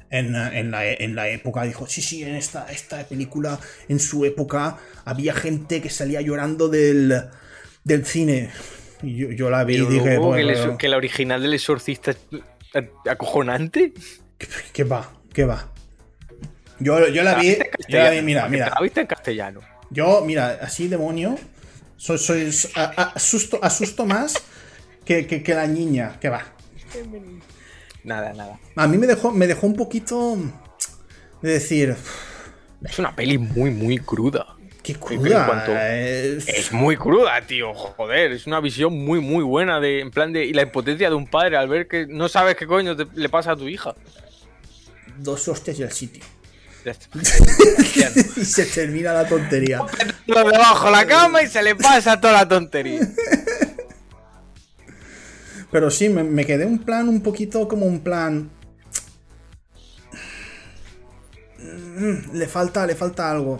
en, 0.09 0.35
en 0.35 0.71
la, 0.71 0.89
en 0.91 1.15
la 1.15 1.29
época. 1.29 1.63
Dijo, 1.63 1.87
sí, 1.87 2.01
sí, 2.01 2.23
en 2.23 2.35
esta, 2.35 2.71
esta 2.71 3.03
película, 3.07 3.59
en 3.87 3.99
su 3.99 4.25
época, 4.25 4.77
había 5.05 5.33
gente 5.33 5.81
que 5.81 5.89
salía 5.89 6.21
llorando 6.21 6.69
del, 6.69 7.23
del 7.83 8.05
cine. 8.05 8.49
Y 9.03 9.15
yo, 9.15 9.31
yo 9.31 9.49
la 9.49 9.63
vi 9.63 9.75
y 9.75 9.85
dije, 9.85 10.15
luego 10.15 10.33
que, 10.33 10.41
el 10.41 10.47
"Bueno, 10.47 10.73
exor- 10.73 10.77
que 10.77 10.89
la 10.89 10.97
original 10.97 11.41
del 11.41 11.53
exorcista 11.53 12.11
es 12.11 12.17
acojonante. 13.09 13.93
¿qué 14.73 14.83
va? 14.83 15.11
¿Qué 15.33 15.45
va? 15.45 15.71
Yo, 16.79 17.07
yo 17.07 17.23
la 17.23 17.35
vi, 17.35 17.55
yo 17.55 17.57
la 17.59 17.63
vi, 17.63 17.69
castellano, 17.71 18.21
mira, 18.23 18.47
mira. 18.49 18.69
La 18.69 18.81
viste 18.81 19.01
en 19.01 19.07
castellano. 19.07 19.61
Yo, 19.89 20.21
mira, 20.25 20.59
así 20.61 20.87
demonio, 20.87 21.37
soy, 21.95 22.17
soy 22.19 22.51
asusto, 22.75 23.59
asusto 23.63 24.05
más 24.05 24.35
que, 25.05 25.25
que, 25.25 25.41
que 25.41 25.53
la 25.55 25.65
niña, 25.65 26.19
que 26.19 26.29
va. 26.29 26.43
Nada, 28.07 28.33
nada. 28.33 28.57
A 28.77 28.87
mí 28.87 28.97
me 28.97 29.05
dejó, 29.05 29.31
me 29.31 29.45
dejó 29.47 29.67
un 29.67 29.75
poquito 29.75 30.37
de 31.41 31.51
decir, 31.51 31.95
Es 32.83 32.97
una 32.99 33.13
peli 33.15 33.37
muy, 33.37 33.69
muy 33.69 33.97
cruda. 33.97 34.55
qué 34.81 34.95
cruda. 34.95 35.45
cuanto- 35.45 35.75
es- 35.77 36.47
Es 36.47 36.71
muy 36.71 36.95
cruda, 36.95 37.41
tío. 37.45 37.73
Joder, 37.73 38.31
es 38.31 38.47
una 38.47 38.61
visión 38.61 38.97
muy, 38.97 39.19
muy 39.19 39.43
buena 39.43 39.81
de, 39.81 39.99
en 39.99 40.09
plan 40.11 40.31
de, 40.31 40.45
y 40.45 40.53
la 40.53 40.61
impotencia 40.61 41.09
de 41.09 41.15
un 41.15 41.27
padre 41.27 41.57
al 41.57 41.67
ver 41.67 41.89
que 41.89 42.07
no 42.07 42.29
sabes 42.29 42.55
qué 42.55 42.65
coño 42.65 42.95
te- 42.95 43.07
le 43.13 43.27
pasa 43.27 43.51
a 43.51 43.55
tu 43.57 43.67
hija. 43.67 43.93
Dos 45.17 45.45
hostias 45.49 45.77
y 45.79 45.83
el 45.83 45.91
sitio. 45.91 46.23
Y 48.37 48.45
se 48.45 48.65
termina 48.67 49.11
la 49.11 49.27
tontería. 49.27 49.81
Lo 50.27 50.43
debajo 50.49 50.85
de 50.85 50.91
la 50.93 51.05
cama 51.05 51.41
y 51.43 51.47
se 51.47 51.61
le 51.61 51.75
pasa 51.75 52.21
toda 52.21 52.31
la 52.33 52.47
tontería. 52.47 53.01
Pero 55.71 55.91
sí, 55.91 56.09
me, 56.09 56.23
me 56.23 56.45
quedé 56.45 56.65
un 56.65 56.79
plan 56.79 57.09
un 57.09 57.21
poquito 57.21 57.67
como 57.67 57.85
un 57.85 57.99
plan. 58.01 58.49
Mm, 61.59 62.33
Le 62.37 62.47
falta, 62.47 62.85
le 62.85 62.95
falta 62.95 63.29
algo. 63.31 63.59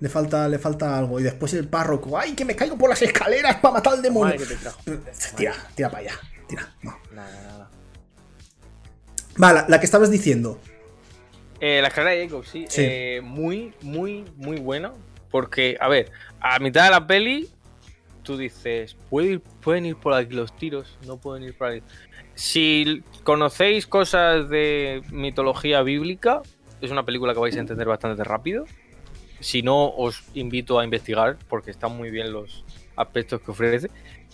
Le 0.00 0.08
falta, 0.08 0.48
le 0.48 0.58
falta 0.58 0.96
algo. 0.98 1.20
Y 1.20 1.22
después 1.22 1.52
el 1.54 1.68
párroco. 1.68 2.18
¡Ay, 2.18 2.34
que 2.34 2.44
me 2.44 2.54
caigo 2.56 2.76
por 2.76 2.90
las 2.90 3.00
escaleras 3.02 3.56
para 3.56 3.74
matar 3.74 3.94
al 3.94 4.02
demonio! 4.02 4.34
Madre 4.34 4.46
que 4.46 4.54
te 4.54 4.60
trajo. 4.60 4.80
Tira, 5.36 5.54
tira 5.74 5.90
para 5.90 6.02
allá. 6.02 6.20
Tira. 6.48 6.74
No. 6.82 6.98
Nada, 7.12 7.42
nada. 7.42 7.70
Va, 9.42 9.52
la, 9.52 9.66
la 9.68 9.80
que 9.80 9.86
estabas 9.86 10.10
diciendo. 10.10 10.60
Eh, 11.60 11.80
la 11.80 11.88
escalera 11.88 12.12
de 12.16 12.24
Jacob, 12.26 12.44
sí. 12.44 12.66
Sí. 12.68 12.82
eh, 12.84 13.20
muy, 13.22 13.74
muy, 13.82 14.24
muy 14.36 14.58
buena. 14.60 14.92
Porque, 15.30 15.76
a 15.80 15.88
ver, 15.88 16.12
a 16.40 16.58
mitad 16.58 16.84
de 16.84 16.90
la 16.90 17.06
peli, 17.06 17.50
tú 18.26 18.36
dices, 18.36 18.96
"Puede 19.08 19.34
ir- 19.34 19.40
pueden 19.62 19.86
ir 19.86 19.96
por 19.96 20.12
aquí 20.12 20.34
los 20.34 20.54
tiros, 20.56 20.98
no 21.06 21.16
pueden 21.16 21.44
ir 21.44 21.54
por 21.56 21.68
ahí. 21.68 21.82
Si 22.34 23.02
conocéis 23.24 23.86
cosas 23.86 24.48
de 24.50 25.00
mitología 25.10 25.80
bíblica, 25.82 26.42
es 26.82 26.90
una 26.90 27.04
película 27.04 27.32
que 27.32 27.40
vais 27.40 27.56
a 27.56 27.60
entender 27.60 27.86
bastante 27.86 28.22
rápido. 28.24 28.66
Si 29.40 29.62
no, 29.62 29.88
os 29.88 30.24
invito 30.34 30.78
a 30.78 30.84
investigar 30.84 31.38
porque 31.48 31.70
están 31.70 31.96
muy 31.96 32.10
bien 32.10 32.32
los 32.32 32.64
aspectos 32.96 33.40
que 33.40 33.50
ofrece. 33.50 33.90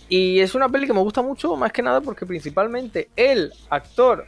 Y 0.09 0.39
es 0.39 0.53
una 0.55 0.67
peli 0.67 0.85
que 0.87 0.93
me 0.93 0.99
gusta 0.99 1.21
mucho, 1.21 1.55
más 1.55 1.71
que 1.71 1.81
nada 1.81 2.01
porque 2.01 2.25
principalmente 2.25 3.09
el 3.15 3.53
actor 3.69 4.25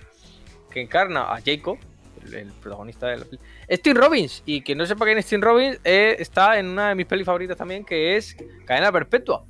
que 0.71 0.81
encarna 0.81 1.33
a 1.33 1.41
Jacob, 1.45 1.77
el, 2.25 2.33
el 2.33 2.51
protagonista 2.53 3.07
de 3.07 3.17
la 3.17 3.25
peli, 3.25 3.39
es 3.67 3.81
Tim 3.81 3.95
Robbins. 3.95 4.41
Y 4.45 4.61
que 4.61 4.73
no 4.75 4.85
sepa 4.85 5.05
quién 5.05 5.17
es 5.17 5.25
Tim 5.25 5.41
Robbins, 5.41 5.79
eh, 5.83 6.15
está 6.19 6.57
en 6.59 6.67
una 6.67 6.89
de 6.89 6.95
mis 6.95 7.05
pelis 7.05 7.25
favoritas 7.25 7.57
también, 7.57 7.83
que 7.83 8.15
es 8.15 8.35
Cadena 8.65 8.91
Perpetua. 8.91 9.45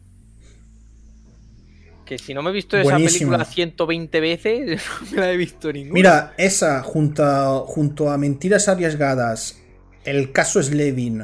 Que 2.05 2.17
si 2.19 2.33
no 2.35 2.43
me 2.43 2.51
he 2.51 2.53
visto 2.53 2.77
esa 2.77 2.97
película 2.97 3.43
120 3.45 4.19
veces, 4.19 4.81
no 5.01 5.11
me 5.11 5.17
la 5.21 5.31
he 5.31 5.37
visto 5.37 5.71
ninguna. 5.73 5.93
Mira, 5.93 6.33
esa 6.37 6.83
junto 6.83 7.23
a, 7.25 7.59
junto 7.65 8.11
a 8.11 8.17
Mentiras 8.17 8.67
Arriesgadas, 8.69 9.59
el 10.03 10.31
caso 10.31 10.61
Slevin 10.61 11.23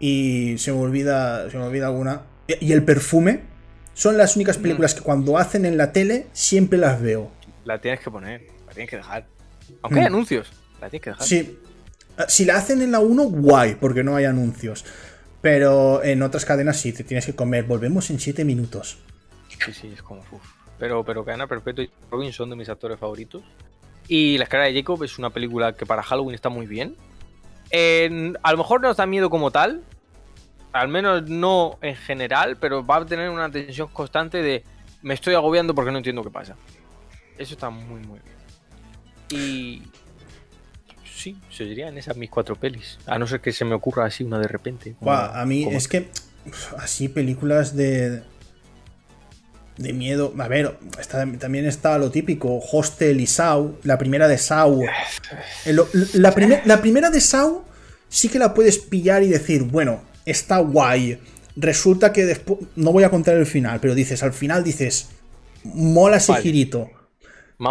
y 0.00 0.56
se 0.58 0.72
me 0.72 0.78
olvida, 0.80 1.48
se 1.50 1.56
me 1.56 1.64
olvida 1.64 1.86
alguna. 1.86 2.22
Y 2.60 2.72
el 2.72 2.82
perfume 2.84 3.40
son 3.94 4.18
las 4.18 4.34
únicas 4.36 4.58
Mm. 4.58 4.62
películas 4.62 4.94
que 4.94 5.02
cuando 5.02 5.38
hacen 5.38 5.64
en 5.64 5.76
la 5.76 5.92
tele 5.92 6.26
siempre 6.32 6.78
las 6.78 7.00
veo. 7.00 7.30
La 7.64 7.80
tienes 7.80 8.00
que 8.00 8.10
poner, 8.10 8.42
la 8.66 8.72
tienes 8.72 8.90
que 8.90 8.96
dejar. 8.96 9.26
Aunque 9.82 10.00
hay 10.00 10.04
Mm. 10.06 10.14
anuncios, 10.14 10.48
la 10.80 10.90
tienes 10.90 11.04
que 11.04 11.10
dejar. 11.10 11.26
Sí. 11.26 11.36
Eh, 11.38 12.24
Si 12.28 12.44
la 12.44 12.56
hacen 12.56 12.82
en 12.82 12.90
la 12.92 12.98
1, 12.98 13.22
guay, 13.24 13.76
porque 13.76 14.02
no 14.04 14.16
hay 14.16 14.24
anuncios. 14.24 14.84
Pero 15.40 16.02
en 16.04 16.22
otras 16.22 16.44
cadenas 16.44 16.76
sí, 16.78 16.92
te 16.92 17.04
tienes 17.04 17.24
que 17.24 17.34
comer. 17.34 17.64
Volvemos 17.64 18.10
en 18.10 18.18
7 18.20 18.44
minutos. 18.44 18.98
Sí, 19.64 19.72
sí, 19.72 19.90
es 19.94 20.02
como. 20.02 20.20
uf. 20.30 20.42
Pero, 20.78 21.04
pero 21.04 21.24
Cadena 21.24 21.46
Perpetua 21.46 21.84
y 21.84 21.90
Robin 22.10 22.32
son 22.32 22.50
de 22.50 22.56
mis 22.56 22.68
actores 22.68 22.98
favoritos. 22.98 23.42
Y 24.08 24.36
La 24.38 24.44
escalera 24.44 24.68
de 24.68 24.74
Jacob 24.80 25.02
es 25.04 25.18
una 25.18 25.30
película 25.30 25.74
que 25.74 25.86
para 25.86 26.02
Halloween 26.02 26.34
está 26.34 26.48
muy 26.48 26.66
bien. 26.66 26.96
En- 27.70 28.36
a 28.42 28.50
lo 28.52 28.58
mejor 28.58 28.80
no 28.80 28.90
os 28.90 28.96
da 28.96 29.06
miedo 29.06 29.30
como 29.30 29.50
tal. 29.50 29.82
Al 30.72 30.88
menos 30.88 31.28
no 31.28 31.78
en 31.82 31.94
general, 31.96 32.56
pero 32.56 32.84
va 32.84 32.96
a 32.96 33.06
tener 33.06 33.28
una 33.30 33.50
tensión 33.50 33.88
constante 33.88 34.42
de 34.42 34.64
me 35.02 35.14
estoy 35.14 35.34
agobiando 35.34 35.74
porque 35.74 35.90
no 35.92 35.98
entiendo 35.98 36.22
qué 36.24 36.30
pasa. 36.30 36.56
Eso 37.38 37.54
está 37.54 37.70
muy, 37.70 38.00
muy 38.00 38.18
bien. 38.20 39.40
Y. 39.42 39.82
Sí, 41.04 41.36
serían 41.50 41.96
esas 41.98 42.16
mis 42.16 42.30
cuatro 42.30 42.56
pelis. 42.56 42.98
A 43.06 43.18
no 43.18 43.26
ser 43.28 43.40
que 43.40 43.52
se 43.52 43.64
me 43.64 43.74
ocurra 43.74 44.06
así 44.06 44.24
una 44.24 44.38
de 44.38 44.48
repente. 44.48 44.94
como- 44.98 45.12
a 45.12 45.44
mí 45.44 45.64
como- 45.64 45.76
es 45.76 45.86
que 45.86 46.08
así 46.78 47.08
películas 47.08 47.76
de 47.76 48.22
de 49.76 49.92
miedo. 49.92 50.32
A 50.38 50.48
ver, 50.48 50.76
está- 51.00 51.26
también 51.38 51.66
está 51.66 51.98
lo 51.98 52.10
típico, 52.10 52.58
Hostel 52.72 53.20
y 53.20 53.26
Saw, 53.26 53.78
la 53.84 53.98
primera 53.98 54.28
de. 54.28 54.38
El- 55.64 55.80
la, 56.14 56.34
la 56.64 56.80
primera 56.82 57.10
de 57.10 57.20
Saw 57.20 57.62
sí 58.08 58.28
que 58.28 58.38
la 58.38 58.54
puedes 58.54 58.78
pillar 58.78 59.22
y 59.22 59.28
decir, 59.28 59.62
bueno, 59.64 60.02
está 60.26 60.58
guay. 60.58 61.18
Resulta 61.56 62.12
que 62.12 62.24
después, 62.24 62.60
no 62.76 62.92
voy 62.92 63.04
a 63.04 63.10
contar 63.10 63.36
el 63.36 63.46
final, 63.46 63.78
pero 63.80 63.94
dices, 63.94 64.22
al 64.22 64.32
final 64.32 64.64
dices, 64.64 65.08
mola 65.64 66.16
ese 66.16 66.32
Vale. 66.32 66.42
girito. 66.42 66.90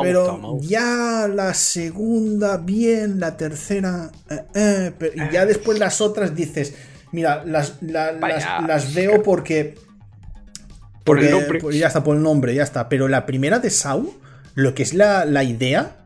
Pero 0.03 0.57
ya 0.61 1.27
la 1.33 1.53
segunda, 1.53 2.55
bien, 2.57 3.19
la 3.19 3.35
tercera, 3.35 4.09
eh, 4.29 4.39
eh, 4.55 4.91
pero- 4.97 5.13
y 5.15 5.33
ya 5.33 5.45
después 5.45 5.79
las 5.79 5.99
otras 5.99 6.33
dices, 6.35 6.73
mira, 7.11 7.43
las, 7.45 7.81
la- 7.81 8.11
las, 8.13 8.19
Vaya. 8.21 8.61
las 8.61 8.93
veo 8.93 9.21
porque... 9.21 9.75
Por 11.03 11.19
el 11.19 11.31
nombre. 11.31 11.59
pues 11.59 11.75
ya 11.75 11.87
está, 11.87 12.03
por 12.03 12.15
el 12.15 12.23
nombre, 12.23 12.53
ya 12.53 12.63
está. 12.63 12.87
Pero 12.89 13.07
la 13.07 13.25
primera 13.25 13.59
de 13.59 13.69
Saw, 13.69 14.13
lo 14.55 14.73
que 14.75 14.83
es 14.83 14.93
la, 14.93 15.25
la 15.25 15.43
idea 15.43 15.97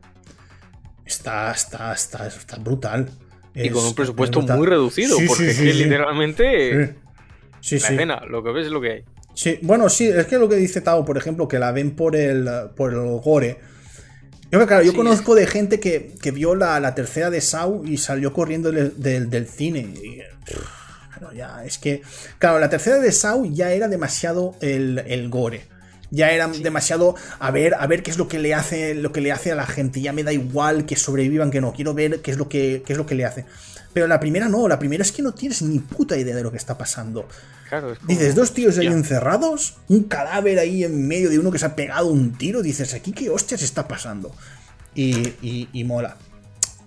está, 1.05 1.51
está, 1.51 1.93
está, 1.93 2.27
está 2.27 2.57
brutal. 2.57 3.09
Y 3.53 3.69
con 3.69 3.81
Es- 3.83 3.89
un 3.89 3.95
presupuesto 3.95 4.39
es 4.41 4.49
muy 4.49 4.67
reducido, 4.67 5.17
Sí, 5.17 5.25
porque 5.27 5.43
sí, 5.45 5.49
es 5.51 5.57
sí, 5.57 5.63
que 5.65 5.73
sí. 5.73 5.83
literalmente 5.83 6.95
Sí, 7.61 7.75
la 7.79 7.87
sí. 7.87 7.93
escena, 7.93 8.21
lo 8.29 8.43
que 8.43 8.51
ves 8.51 8.65
es 8.67 8.71
lo 8.71 8.81
que 8.81 8.91
hay. 8.91 9.03
Sí, 9.33 9.59
bueno, 9.61 9.89
sí, 9.89 10.07
es 10.07 10.27
que 10.27 10.37
lo 10.37 10.47
que 10.47 10.55
dice 10.55 10.81
Tao, 10.81 11.03
por 11.05 11.17
ejemplo, 11.17 11.47
que 11.47 11.59
la 11.59 11.71
ven 11.71 11.91
por 11.91 12.15
el, 12.15 12.49
por 12.75 12.93
el 12.93 12.99
gore. 13.21 13.59
Yo, 14.51 14.65
claro, 14.65 14.83
yo 14.83 14.91
Sí. 14.91 14.97
conozco 14.97 15.35
de 15.35 15.47
gente 15.47 15.79
que, 15.79 16.13
que 16.21 16.31
vio 16.31 16.55
la, 16.55 16.79
la 16.79 16.95
tercera 16.95 17.29
de 17.29 17.41
Saw 17.41 17.83
y 17.85 17.97
salió 17.97 18.31
corriendo 18.31 18.71
del, 18.71 18.93
del- 19.01 19.29
del 19.29 19.47
cine. 19.47 19.79
Y, 20.01 20.21
pero 21.17 21.31
ya, 21.33 21.63
es 21.65 21.77
que, 21.77 22.01
claro, 22.39 22.59
la 22.59 22.69
tercera 22.69 22.99
de 22.99 23.11
Saw 23.11 23.45
ya 23.51 23.71
era 23.71 23.87
demasiado 23.87 24.55
el, 24.61 24.99
el 25.07 25.29
gore. 25.29 25.67
Ya 26.11 26.29
era 26.31 26.47
demasiado 26.47 27.15
a 27.39 27.51
ver, 27.51 27.73
a 27.73 27.87
ver 27.87 28.03
qué 28.03 28.11
es 28.11 28.17
lo 28.17 28.27
que 28.27 28.37
le 28.39 28.53
hace, 28.53 28.93
lo 28.93 29.11
que 29.11 29.21
le 29.21 29.31
hace 29.31 29.51
a 29.51 29.55
la 29.55 29.65
gente. 29.65 29.99
Ya 30.01 30.13
me 30.13 30.23
da 30.23 30.31
igual 30.31 30.85
que 30.85 30.95
sobrevivan, 30.95 31.49
que 31.51 31.59
no. 31.61 31.73
Quiero 31.73 31.93
ver 31.93 32.21
qué 32.21 32.31
es 32.31 32.37
lo 32.37 32.47
que, 32.47 32.83
qué 32.85 32.93
es 32.93 32.97
lo 32.97 33.05
que 33.05 33.15
le 33.15 33.25
hace. 33.25 33.45
Pero 33.91 34.07
la 34.07 34.19
primera 34.19 34.47
no, 34.47 34.67
la 34.67 34.77
primera 34.77 35.01
es 35.03 35.11
que 35.11 35.21
no 35.23 35.33
tienes 35.33 35.61
ni 35.63 35.79
puta 35.79 36.15
idea 36.15 36.35
de 36.35 36.43
lo 36.43 36.51
que 36.51 36.57
está 36.57 36.77
pasando. 36.77 37.27
Claro, 37.67 37.91
es 37.91 37.97
como- 37.99 38.07
Dices, 38.09 38.35
dos 38.35 38.53
tíos 38.53 38.77
ahí 38.77 38.87
encerrados, 38.87 39.77
un 39.89 40.03
cadáver 40.03 40.59
ahí 40.59 40.83
en 40.83 41.07
medio 41.07 41.29
de 41.29 41.39
uno 41.39 41.49
que 41.51 41.59
se 41.59 41.65
ha 41.65 41.75
pegado 41.75 42.07
un 42.07 42.37
tiro. 42.37 42.61
Dices, 42.61 42.93
aquí 42.93 43.11
qué 43.11 43.29
hostias 43.29 43.63
está 43.63 43.87
pasando. 43.87 44.33
Y, 44.93 45.11
y- 45.41 45.69
y 45.73 45.83
mola. 45.85 46.17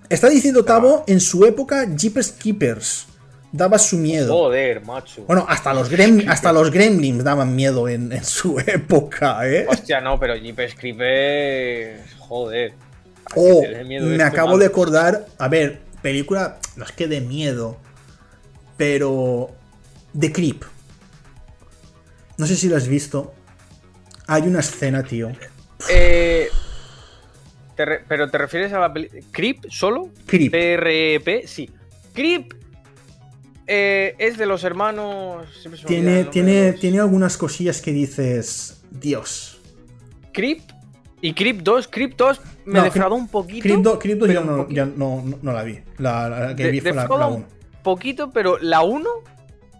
Está 0.09 0.29
diciendo 0.31 0.65
Tavo, 0.65 1.05
en 1.07 1.21
su 1.21 1.45
época, 1.45 1.87
Jeepers 1.97 2.31
Keepers 2.33 3.07
daba 3.53 3.79
su 3.79 3.97
miedo. 3.99 4.33
Joder, 4.33 4.85
macho. 4.85 5.23
Bueno, 5.27 5.47
hasta 5.49 5.73
los, 5.75 5.91
grem- 5.91 6.29
hasta 6.29 6.53
los 6.53 6.71
gremlins 6.71 7.25
daban 7.25 7.55
miedo 7.57 7.89
en, 7.89 8.13
en 8.13 8.25
su 8.25 8.59
época, 8.67 9.47
¿eh? 9.49 9.67
Hostia, 9.69 10.01
no, 10.01 10.19
pero 10.19 10.37
Jeepers 10.37 10.75
Creepers. 10.75 12.15
Joder. 12.19 12.73
Oh, 13.35 13.63
miedo 13.85 14.07
me 14.07 14.15
esto, 14.17 14.27
acabo 14.27 14.57
de 14.59 14.67
acordar. 14.67 15.27
A 15.39 15.49
ver, 15.49 15.81
película, 16.03 16.59
no 16.77 16.85
es 16.85 16.93
que 16.93 17.09
de 17.09 17.21
miedo, 17.21 17.79
pero. 18.77 19.51
The 20.19 20.33
Creep. 20.33 20.65
No 22.39 22.47
sé 22.47 22.57
si 22.57 22.69
lo 22.69 22.77
has 22.77 22.89
visto. 22.89 23.35
Hay 24.27 24.43
una 24.43 24.61
escena, 24.61 25.03
tío. 25.03 25.31
Eh, 25.91 26.49
te 27.77 27.85
re- 27.85 28.05
pero 28.09 28.31
te 28.31 28.39
refieres 28.39 28.73
a 28.73 28.79
la 28.81 28.93
película. 28.93 29.21
¿Creep 29.31 29.67
solo? 29.71 30.11
Creep. 30.27 30.53
TRP, 30.53 31.47
sí. 31.47 31.71
Creep 32.15 32.55
eh, 33.69 34.15
es 34.19 34.37
de 34.39 34.47
los 34.47 34.65
hermanos. 34.65 35.47
Tiene, 35.87 36.25
tiene, 36.25 36.73
tiene 36.73 36.99
algunas 37.01 37.37
cosillas 37.37 37.81
que 37.81 37.93
dices. 37.93 38.83
Dios. 38.91 39.61
Creep 40.33 40.63
y 41.21 41.35
Creep 41.35 41.59
2. 41.63 41.89
Creep 41.89 42.17
2 42.17 42.41
me 42.65 42.79
No, 42.79 42.85
defraudó 42.85 43.15
un 43.15 43.29
poquito. 43.29 43.63
Creep 43.63 43.81
2, 43.81 43.99
Creep 44.01 44.19
2 44.19 44.29
pero 44.29 44.41
ya, 44.41 44.45
un 44.47 44.57
no, 44.57 44.63
poquito. 44.63 44.77
ya 44.77 44.85
no, 44.87 45.25
no- 45.43 45.53
la 45.53 45.63
vi. 45.63 45.79
La, 45.99 46.29
la 46.29 46.57
que 46.57 46.65
De- 46.65 46.71
vi 46.71 46.81
fue 46.81 46.93
la, 46.95 47.07
la 47.07 47.27
un 47.27 47.35
1. 47.37 47.47
poquito, 47.83 48.31
pero 48.33 48.59
la 48.59 48.83
1. 48.83 49.09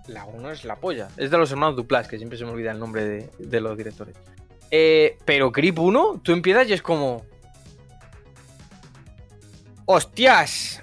La 0.09 0.25
1 0.25 0.51
es 0.53 0.65
la 0.65 0.77
polla. 0.77 1.09
Es 1.17 1.31
de 1.31 1.37
los 1.39 1.51
hermanos 1.51 1.77
Duplas, 1.77 2.09
que 2.09 2.17
siempre 2.19 2.39
se 2.39 2.45
me 2.45 2.51
olvida 2.53 2.71
el 2.73 2.79
nombre 2.79 3.05
de, 3.05 3.31
de 3.39 3.61
los 3.61 3.77
directores. 3.77 4.15
Eh, 4.71 5.17
pero 5.25 5.51
Creep 5.53 5.79
1, 5.79 6.21
tú 6.23 6.33
empiezas 6.33 6.69
y 6.69 6.73
es 6.75 6.83
como. 6.83 7.25
¡Hostias! 9.87 10.83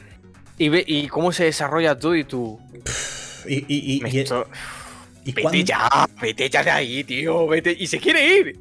Y, 0.57 0.69
ve, 0.69 0.83
y 0.87 1.07
cómo 1.07 1.31
se 1.31 1.45
desarrolla 1.45 1.97
todo 1.97 2.15
y 2.15 2.23
tú. 2.23 2.59
Y, 3.47 3.55
y, 3.67 4.01
y, 4.07 4.19
esto- 4.19 4.47
y 5.23 5.31
Vete 5.31 5.41
cuando- 5.41 5.59
ya, 5.61 5.89
vete 6.21 6.49
ya 6.49 6.63
de 6.63 6.71
ahí, 6.71 7.03
tío. 7.03 7.47
Vete. 7.47 7.75
Y 7.77 7.87
se 7.87 7.99
quiere 7.99 8.37
ir. 8.37 8.59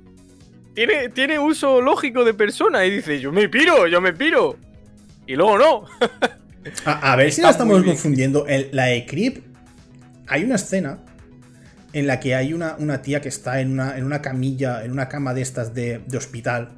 Tiene, 0.75 1.09
tiene 1.11 1.39
uso 1.39 1.81
lógico 1.81 2.25
de 2.25 2.35
persona 2.35 2.85
y 2.85 2.91
dice, 2.97 3.21
yo 3.21 3.31
me 3.31 3.49
piro, 3.49 3.87
yo 3.87 4.01
me 4.01 4.13
piro. 4.13 4.57
Y 5.27 5.37
luego 5.37 5.57
no. 5.59 5.85
A, 6.85 7.13
a 7.13 7.17
ver 7.17 7.27
si 7.31 7.41
Está 7.41 7.49
la 7.49 7.51
estamos 7.53 7.83
bien. 7.83 7.95
confundiendo. 7.95 8.47
El- 8.47 8.71
la 8.73 8.87
de 8.87 9.07
Creep, 9.07 9.45
hay 10.27 10.43
una 10.45 10.57
escena 10.57 10.99
en 11.93 12.07
la 12.09 12.19
que 12.19 12.35
hay 12.35 12.53
una, 12.53 12.75
una 12.79 13.03
tía 13.03 13.21
que 13.21 13.29
está 13.29 13.61
en 13.61 13.71
una, 13.71 13.97
en 13.97 14.05
una 14.05 14.21
camilla, 14.21 14.85
en 14.85 14.91
una 14.91 15.09
cama 15.09 15.33
de 15.33 15.43
estas 15.43 15.75
de, 15.75 16.01
de 16.07 16.17
hospital. 16.19 16.73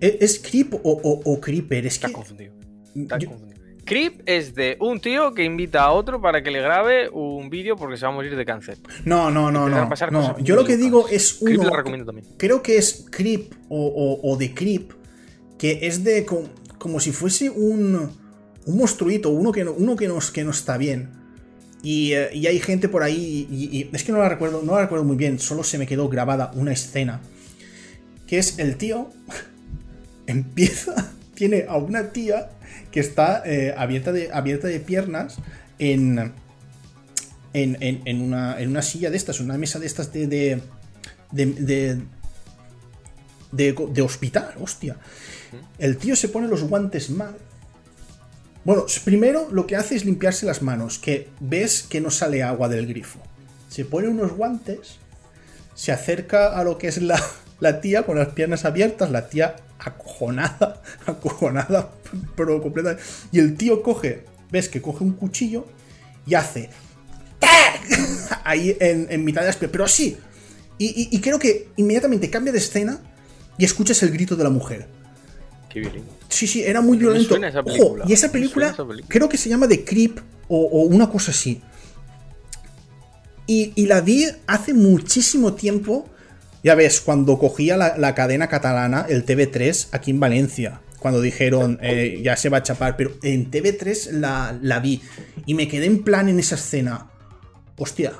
¿Es, 0.00 0.14
es 0.20 0.38
Creep 0.38 0.72
o, 0.74 0.78
o- 0.82 1.20
o 1.24 1.40
Creeper? 1.40 1.84
Es 1.86 1.94
Estás 1.94 2.10
que. 2.10 2.14
confundido. 2.14 2.54
Estás 2.96 3.18
yo- 3.20 3.28
confundido. 3.28 3.59
Creep 3.90 4.22
es 4.24 4.54
de 4.54 4.76
un 4.78 5.00
tío 5.00 5.34
que 5.34 5.42
invita 5.42 5.82
a 5.82 5.90
otro 5.90 6.20
para 6.20 6.42
que 6.44 6.50
le 6.52 6.60
grabe 6.62 7.08
un 7.08 7.50
vídeo 7.50 7.74
porque 7.76 7.96
se 7.96 8.06
va 8.06 8.12
a 8.12 8.14
morir 8.14 8.36
de 8.36 8.44
cáncer. 8.44 8.78
no, 9.04 9.32
no, 9.32 9.50
no, 9.50 9.68
no. 9.68 9.88
no. 10.12 10.38
Yo 10.38 10.54
lo 10.54 10.64
que 10.64 10.76
digo 10.76 11.08
es 11.08 11.34
Creep 11.44 11.60
uno. 11.60 11.74
recomiendo 11.76 12.06
también. 12.06 12.24
Creo 12.36 12.62
que 12.62 12.76
es 12.78 13.06
Creep 13.10 13.52
o, 13.68 13.86
o, 13.88 14.30
o 14.32 14.36
de 14.36 14.54
Creep, 14.54 14.92
que 15.58 15.80
es 15.82 16.04
de 16.04 16.24
co- 16.24 16.44
como, 16.78 17.00
si 17.00 17.10
fuese 17.10 17.50
un, 17.50 18.10
un 18.64 18.78
monstruito, 18.78 19.30
uno 19.30 19.50
que 19.50 19.64
no, 19.64 19.72
uno 19.72 19.96
que 19.96 20.06
no, 20.06 20.18
que 20.32 20.44
no 20.44 20.50
está 20.52 20.76
bien. 20.78 21.10
Y, 21.82 22.12
eh, 22.12 22.28
y 22.32 22.46
hay 22.46 22.60
gente 22.60 22.88
por 22.88 23.02
ahí, 23.02 23.48
y, 23.50 23.76
y- 23.76 23.90
es 23.92 24.04
que 24.04 24.12
no 24.12 24.18
la 24.18 24.28
recuerdo, 24.28 24.62
no 24.62 24.76
la 24.76 24.82
recuerdo 24.82 25.04
muy 25.04 25.16
bien, 25.16 25.40
solo 25.40 25.64
se 25.64 25.78
me 25.78 25.86
quedó 25.88 26.08
grabada 26.08 26.52
una 26.54 26.72
escena, 26.72 27.20
que 28.28 28.38
es 28.38 28.58
el 28.60 28.76
tío 28.76 29.10
empieza, 30.26 31.12
tiene 31.34 31.64
a 31.68 31.76
una 31.76 32.12
tía 32.12 32.50
que 32.90 33.00
está 33.00 33.42
eh, 33.44 33.74
abierta, 33.76 34.12
de, 34.12 34.30
abierta 34.32 34.66
de 34.68 34.80
piernas 34.80 35.36
en, 35.78 36.32
en, 37.52 37.76
en- 37.80 38.02
en 38.04 38.22
una, 38.22 38.60
en 38.60 38.68
una 38.70 38.82
silla 38.82 39.10
de 39.10 39.16
estas, 39.16 39.40
una 39.40 39.56
mesa 39.58 39.78
de 39.78 39.86
estas 39.86 40.12
de, 40.12 40.26
de, 40.26 40.60
de, 41.32 41.46
de, 41.46 42.02
de- 43.52 43.86
de 43.92 44.02
hospital, 44.02 44.54
hostia. 44.60 44.96
El 45.78 45.96
tío 45.96 46.14
se 46.16 46.28
pone 46.28 46.48
los 46.48 46.62
guantes 46.64 47.10
mal. 47.10 47.34
Bueno, 48.64 48.84
primero 49.04 49.48
lo 49.50 49.66
que 49.66 49.76
hace 49.76 49.96
es 49.96 50.04
limpiarse 50.04 50.46
las 50.46 50.62
manos, 50.62 50.98
que 50.98 51.28
ves 51.40 51.82
que 51.82 52.00
no 52.00 52.10
sale 52.10 52.42
agua 52.42 52.68
del 52.68 52.86
grifo. 52.86 53.18
Se 53.68 53.84
pone 53.84 54.08
unos 54.08 54.32
guantes, 54.32 54.98
se 55.74 55.92
acerca 55.92 56.58
a 56.58 56.62
lo 56.64 56.76
que 56.76 56.88
es 56.88 57.00
la, 57.00 57.20
la 57.60 57.80
tía 57.80 58.02
con 58.04 58.18
las 58.18 58.28
piernas 58.28 58.64
abiertas, 58.64 59.10
la 59.10 59.28
tía 59.28 59.56
acojonada, 59.78 60.82
acojonada, 61.06 61.90
pero 62.36 62.60
completa. 62.62 62.96
Y 63.32 63.38
el 63.38 63.56
tío 63.56 63.82
coge, 63.82 64.24
ves 64.50 64.68
que 64.68 64.80
coge 64.82 65.04
un 65.04 65.12
cuchillo 65.12 65.66
y 66.26 66.34
hace 66.34 66.70
¡tac! 67.38 68.40
ahí 68.44 68.76
en, 68.80 69.06
en 69.10 69.24
mitad 69.24 69.40
de 69.42 69.48
las 69.48 69.56
piernas, 69.56 69.72
pero 69.72 69.84
así. 69.84 70.16
Y, 70.78 70.86
y- 70.86 71.08
y 71.16 71.20
creo 71.20 71.38
que 71.38 71.68
inmediatamente 71.76 72.30
cambia 72.30 72.52
de 72.52 72.58
escena 72.58 73.00
y 73.58 73.64
escuchas 73.64 74.02
el 74.02 74.10
grito 74.10 74.36
de 74.36 74.44
la 74.44 74.50
mujer. 74.50 74.86
Qué 75.68 75.80
violín. 75.80 76.04
Sí, 76.28 76.46
sí, 76.46 76.62
era 76.62 76.80
muy 76.80 76.96
violento. 76.98 77.28
suena 77.28 77.48
esa 77.48 77.60
Ojo, 77.60 77.98
y 78.06 78.12
esa 78.12 78.26
Me 78.28 78.32
película, 78.32 78.66
suena 78.66 78.74
esa 78.74 78.86
película. 78.88 79.08
creo 79.12 79.28
que 79.28 79.36
se 79.36 79.48
llama 79.48 79.68
The 79.68 79.84
Creep 79.84 80.18
o, 80.48 80.58
o 80.66 80.82
una 80.82 81.08
cosa 81.10 81.30
así. 81.32 81.60
Y, 83.46 83.72
y 83.74 83.86
la 83.86 84.00
vi 84.00 84.26
hace 84.46 84.72
muchísimo 84.74 85.54
tiempo. 85.54 86.08
Ya 86.62 86.74
ves, 86.74 87.00
cuando 87.00 87.38
cogía 87.38 87.76
la, 87.76 87.96
la 87.98 88.14
cadena 88.14 88.48
catalana, 88.48 89.06
el 89.08 89.24
TV3, 89.24 89.88
aquí 89.92 90.10
en 90.10 90.20
Valencia. 90.20 90.80
Cuando 91.00 91.20
dijeron, 91.20 91.78
eh, 91.82 92.20
ya 92.22 92.36
se 92.36 92.48
va 92.50 92.58
a 92.58 92.62
chapar. 92.62 92.96
Pero 92.96 93.10
en 93.22 93.50
TV3 93.50 94.12
la, 94.12 94.56
la 94.62 94.78
vi. 94.78 95.02
Y 95.46 95.54
me 95.54 95.66
quedé 95.66 95.86
en 95.86 96.04
plan 96.04 96.28
en 96.28 96.38
esa 96.38 96.54
escena. 96.54 97.10
Hostia. 97.76 98.12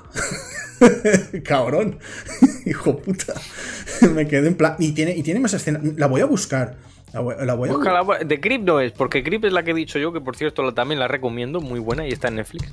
Cabrón. 1.44 1.98
Hijo 2.66 2.98
puta. 2.98 3.34
me 4.14 4.26
quedé 4.26 4.48
en 4.48 4.54
plan. 4.56 4.76
Y 4.78 4.92
tiene, 4.92 5.14
y 5.16 5.22
tiene 5.22 5.40
más 5.40 5.52
escenas. 5.54 5.82
La 5.96 6.06
voy 6.06 6.20
a 6.22 6.26
buscar. 6.26 6.76
La 7.12 7.20
voy, 7.20 7.34
la 7.44 7.54
voy 7.54 7.68
a 7.68 7.72
Búscala, 7.72 8.04
de 8.24 8.40
Creep 8.40 8.62
no 8.62 8.78
es, 8.80 8.92
porque 8.92 9.24
Creep 9.24 9.44
es 9.44 9.52
la 9.52 9.64
que 9.64 9.72
he 9.72 9.74
dicho 9.74 9.98
yo, 9.98 10.12
que 10.12 10.20
por 10.20 10.36
cierto 10.36 10.62
la- 10.62 10.72
también 10.72 11.00
la 11.00 11.08
recomiendo, 11.08 11.60
muy 11.60 11.80
buena 11.80 12.06
y 12.06 12.12
está 12.12 12.28
en 12.28 12.36
Netflix. 12.36 12.68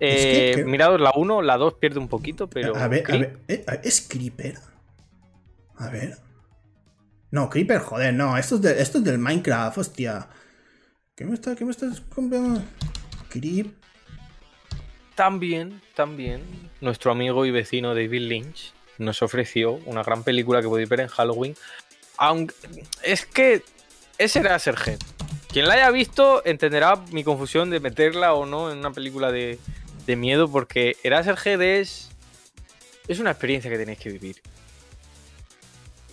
Es 0.00 0.24
que- 0.24 0.50
Eh, 0.50 0.54
que- 0.54 0.64
Mirados 0.64 0.98
la 0.98 1.12
1, 1.14 1.42
la 1.42 1.58
2 1.58 1.74
pierde 1.74 1.98
un 1.98 2.08
poquito, 2.08 2.48
pero. 2.48 2.74
a 2.74 2.88
ver, 2.88 3.02
a 3.02 3.04
Creep- 3.04 3.20
ver. 3.20 3.38
eh, 3.48 3.64
¿Es 3.84 4.00
Creeper? 4.08 4.54
A 5.76 5.90
ver. 5.90 6.16
No, 7.30 7.50
Creeper, 7.50 7.80
joder, 7.80 8.14
no. 8.14 8.36
Esto 8.38 8.56
es, 8.56 8.62
de- 8.62 8.80
esto 8.82 8.98
es 8.98 9.04
del 9.04 9.18
Minecraft, 9.18 9.78
hostia. 9.78 10.28
¿Qué 11.14 11.24
me, 11.24 11.34
está, 11.34 11.54
qué 11.56 11.64
me 11.64 11.70
estás 11.70 12.00
comprando? 12.00 12.62
Creep. 13.28 13.74
También, 15.14 15.80
también, 15.94 16.42
nuestro 16.80 17.10
amigo 17.10 17.46
y 17.46 17.50
vecino 17.50 17.94
David 17.94 18.20
Lynch 18.28 18.74
nos 18.98 19.22
ofreció 19.22 19.72
una 19.86 20.02
gran 20.02 20.22
película 20.22 20.60
que 20.60 20.68
podéis 20.68 20.88
ver 20.88 21.00
en 21.00 21.08
Halloween. 21.08 21.56
Aunque 22.18 22.54
es 23.02 23.24
que 23.26 23.62
ese 24.18 24.40
era 24.40 24.58
Sergio. 24.58 24.96
Quien 25.48 25.68
la 25.68 25.74
haya 25.74 25.90
visto 25.90 26.42
entenderá 26.44 26.96
mi 27.12 27.24
confusión 27.24 27.70
de 27.70 27.80
meterla 27.80 28.34
o 28.34 28.44
no 28.44 28.70
en 28.70 28.78
una 28.78 28.90
película 28.90 29.32
de, 29.32 29.58
de 30.06 30.16
miedo, 30.16 30.50
porque 30.50 30.96
Eraserhead 31.02 31.62
es. 31.62 32.10
Es 33.08 33.18
una 33.20 33.30
experiencia 33.30 33.70
que 33.70 33.78
tenéis 33.78 33.98
que 33.98 34.10
vivir. 34.10 34.42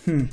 Hmm. 0.06 0.26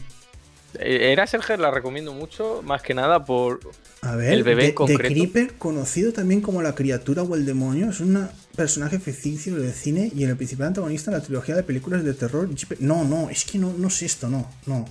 Eh, 0.79 1.13
Eraserhead 1.13 1.59
la 1.59 1.71
recomiendo 1.71 2.13
mucho, 2.13 2.63
más 2.63 2.83
que 2.83 2.95
nada 2.95 3.25
por. 3.25 3.61
A 4.03 4.15
ver, 4.15 4.33
El 4.33 4.45
bebé 4.45 4.63
de, 4.63 4.69
en 4.69 4.75
concreto. 4.75 5.03
de 5.03 5.09
Creeper, 5.09 5.55
conocido 5.55 6.13
también 6.13 6.41
como 6.41 6.63
la 6.63 6.75
criatura 6.75 7.23
o 7.23 7.35
el 7.35 7.45
demonio, 7.45 7.91
es 7.91 8.01
un 8.01 8.29
personaje 8.55 8.99
ficticio 8.99 9.57
del 9.57 9.73
cine 9.73 10.11
y 10.15 10.25
el 10.25 10.37
principal 10.37 10.69
antagonista 10.69 11.11
en 11.11 11.17
la 11.19 11.23
trilogía 11.23 11.57
de 11.57 11.63
películas 11.65 12.05
de 12.05 12.15
terror. 12.15 12.49
No, 12.79 13.05
no, 13.05 13.29
es 13.31 13.45
que 13.45 13.59
no, 13.59 13.73
no 13.77 13.91
sé 13.91 14.07
esto, 14.07 14.29
no, 14.29 14.49
no. 14.67 14.87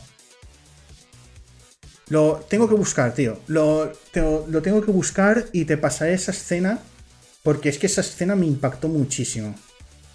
Lo 2.10 2.43
tengo 2.49 2.68
que 2.68 2.76
buscar, 2.76 3.14
tío. 3.14 3.39
Lo, 3.47 3.91
te- 4.11 4.22
lo 4.22 4.61
tengo 4.61 4.81
que 4.84 4.91
buscar 4.91 5.45
y 5.51 5.65
te 5.65 5.77
pasaré 5.77 6.14
esa 6.14 6.31
escena. 6.31 6.80
Porque 7.43 7.69
es 7.69 7.77
que 7.80 7.85
esa 7.85 8.01
escena 8.01 8.35
me 8.35 8.45
impactó 8.45 8.89
muchísimo. 8.89 9.56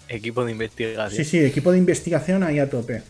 Equipo 0.07 0.45
de 0.45 0.51
investigación. 0.51 1.09
Sí, 1.11 1.23
sí, 1.29 1.39
equipo 1.39 1.71
de 1.71 1.79
investigación 1.79 2.43
ahí 2.43 2.59
a 2.59 2.69
tope. 2.69 3.01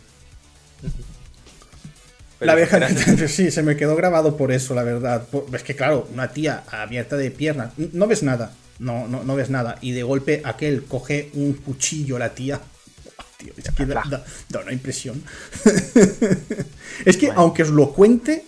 Pero 2.38 2.46
la 2.46 2.52
abeja, 2.52 2.78
espera, 2.78 3.28
sí, 3.28 3.50
se 3.50 3.62
me 3.62 3.76
quedó 3.76 3.96
grabado 3.96 4.36
por 4.36 4.52
eso, 4.52 4.74
la 4.74 4.82
verdad. 4.82 5.26
Es 5.52 5.62
que, 5.62 5.74
claro, 5.74 6.08
una 6.12 6.28
tía 6.32 6.64
abierta 6.70 7.16
de 7.16 7.30
piernas. 7.30 7.72
No 7.92 8.06
ves 8.06 8.22
nada. 8.22 8.52
No, 8.78 9.08
no, 9.08 9.24
no 9.24 9.34
ves 9.36 9.48
nada. 9.48 9.78
Y 9.80 9.92
de 9.92 10.02
golpe 10.02 10.42
aquel 10.44 10.84
coge 10.84 11.30
un 11.34 11.54
cuchillo, 11.54 12.18
la 12.18 12.34
tía. 12.34 12.60
Tío, 13.38 13.52
es 13.56 13.70
que 13.70 13.86
da, 13.86 14.02
da- 14.08 14.24
da 14.48 14.60
una 14.60 14.72
impresión. 14.72 15.22
es 17.04 17.16
que, 17.16 17.30
aunque 17.34 17.62
os 17.62 17.70
lo 17.70 17.92
cuente, 17.92 18.44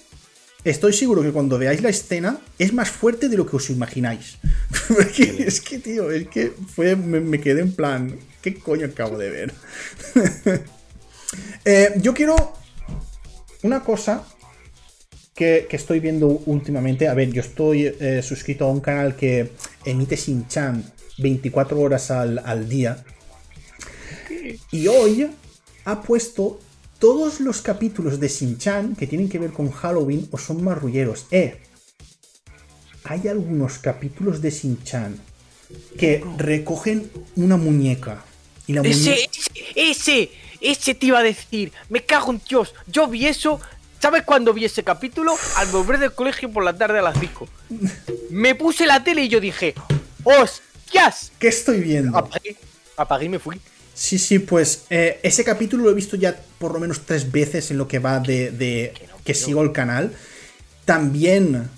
estoy 0.65 0.93
seguro 0.93 1.23
que 1.23 1.31
cuando 1.33 1.59
veáis 1.59 1.83
la 1.83 1.89
escena 1.91 2.39
es 2.59 2.73
más 2.73 2.91
fuerte 2.91 3.29
de 3.29 3.37
lo 3.37 3.47
que 3.47 3.57
os 3.57 3.71
imagináis. 3.71 4.39
Porque 4.89 5.45
es 5.47 5.61
que, 5.61 5.79
tío, 5.79 6.11
es 6.11 6.29
que 6.29 6.53
fue, 6.75 6.95
me, 6.97 7.21
me 7.21 7.41
quedé 7.41 7.61
en 7.63 7.73
plan, 7.73 8.19
¿qué 8.43 8.55
coño 8.55 8.87
acabo 8.87 9.17
de 9.19 9.31
ver? 9.31 9.53
Eh, 11.65 11.95
yo 11.97 12.15
quiero 12.15 12.55
una 13.63 13.83
cosa 13.83 14.25
que, 15.35 15.67
que 15.69 15.77
estoy 15.77 16.01
viendo 16.01 16.29
últimamente. 16.47 17.09
A 17.09 17.15
ver, 17.15 17.33
yo 17.33 17.41
estoy 17.41 17.87
eh, 17.87 18.23
suscrito 18.23 18.65
a 18.65 18.71
un 18.71 18.81
canal 18.81 19.17
que 19.17 19.53
emite 19.85 20.17
Shin-Chan 20.17 20.93
24 21.19 21.81
horas 21.81 22.11
al, 22.11 22.39
al 22.39 22.69
día. 22.69 23.05
Y 24.73 24.87
hoy 24.89 25.31
ha 25.85 26.03
puesto 26.03 26.61
todos 26.99 27.41
los 27.41 27.63
capítulos 27.63 28.19
de 28.19 28.29
Shin-Chan 28.29 28.97
que 28.97 29.07
tienen 29.07 29.29
que 29.29 29.39
ver 29.39 29.53
con 29.53 29.71
Halloween 29.71 30.29
o 30.31 30.39
son 30.39 30.63
marrulleros. 30.63 31.27
Eh, 31.31 31.59
hay 33.05 33.29
algunos 33.29 33.79
capítulos 33.79 34.43
de 34.43 34.51
Shin-Chan 34.51 35.19
que 35.97 36.25
recogen 36.37 37.11
una 37.37 37.57
muñeca. 37.57 38.25
Y 38.67 38.73
la 38.73 38.83
muñeca. 38.83 38.99
ese, 38.99 39.29
ese, 39.31 39.51
ese 39.75 40.31
te 40.61 41.07
iba 41.07 41.19
a 41.19 41.23
decir. 41.23 41.73
Me 41.89 42.05
cago 42.05 42.33
en 42.33 42.41
Dios. 42.49 42.75
Yo 42.87 43.07
vi 43.07 43.27
eso. 43.27 43.61
¿Sabes 44.01 44.23
cuándo 44.23 44.53
vi 44.53 44.65
ese 44.65 44.85
capítulo? 44.85 45.37
Al 45.57 45.67
volver 45.69 45.99
del 45.99 46.13
colegio 46.13 46.51
por 46.53 46.65
la 46.65 46.73
tarde 46.73 47.01
a 47.01 47.03
las 47.03 47.19
5. 47.19 47.49
Me 48.31 48.55
puse 48.55 48.87
la 48.87 49.03
tele 49.03 49.25
y 49.25 49.29
yo 49.29 49.41
dije, 49.41 49.75
¡Hostias! 50.23 51.33
¿Qué 51.39 51.49
estoy 51.49 51.81
viendo? 51.81 52.17
Apagué, 52.17 52.57
apagué 52.97 53.27
y 53.27 53.29
me 53.29 53.39
fui. 53.41 53.61
Sí, 53.95 54.19
sí, 54.19 54.39
pues 54.39 54.85
eh, 54.91 55.19
ese 55.25 55.43
capítulo 55.43 55.83
lo 55.85 55.91
he 55.91 55.95
visto 55.95 56.17
ya 56.17 56.39
por 56.59 56.73
lo 56.73 56.79
menos 56.79 57.01
tres 57.05 57.33
veces 57.33 57.73
en 57.73 57.79
lo 57.79 57.89
que 57.89 57.99
va 57.99 58.21
de, 58.21 58.53
de 58.53 58.95
que 59.25 59.35
sigo 59.35 59.63
el 59.63 59.73
canal. 59.73 60.13
También 60.85 61.69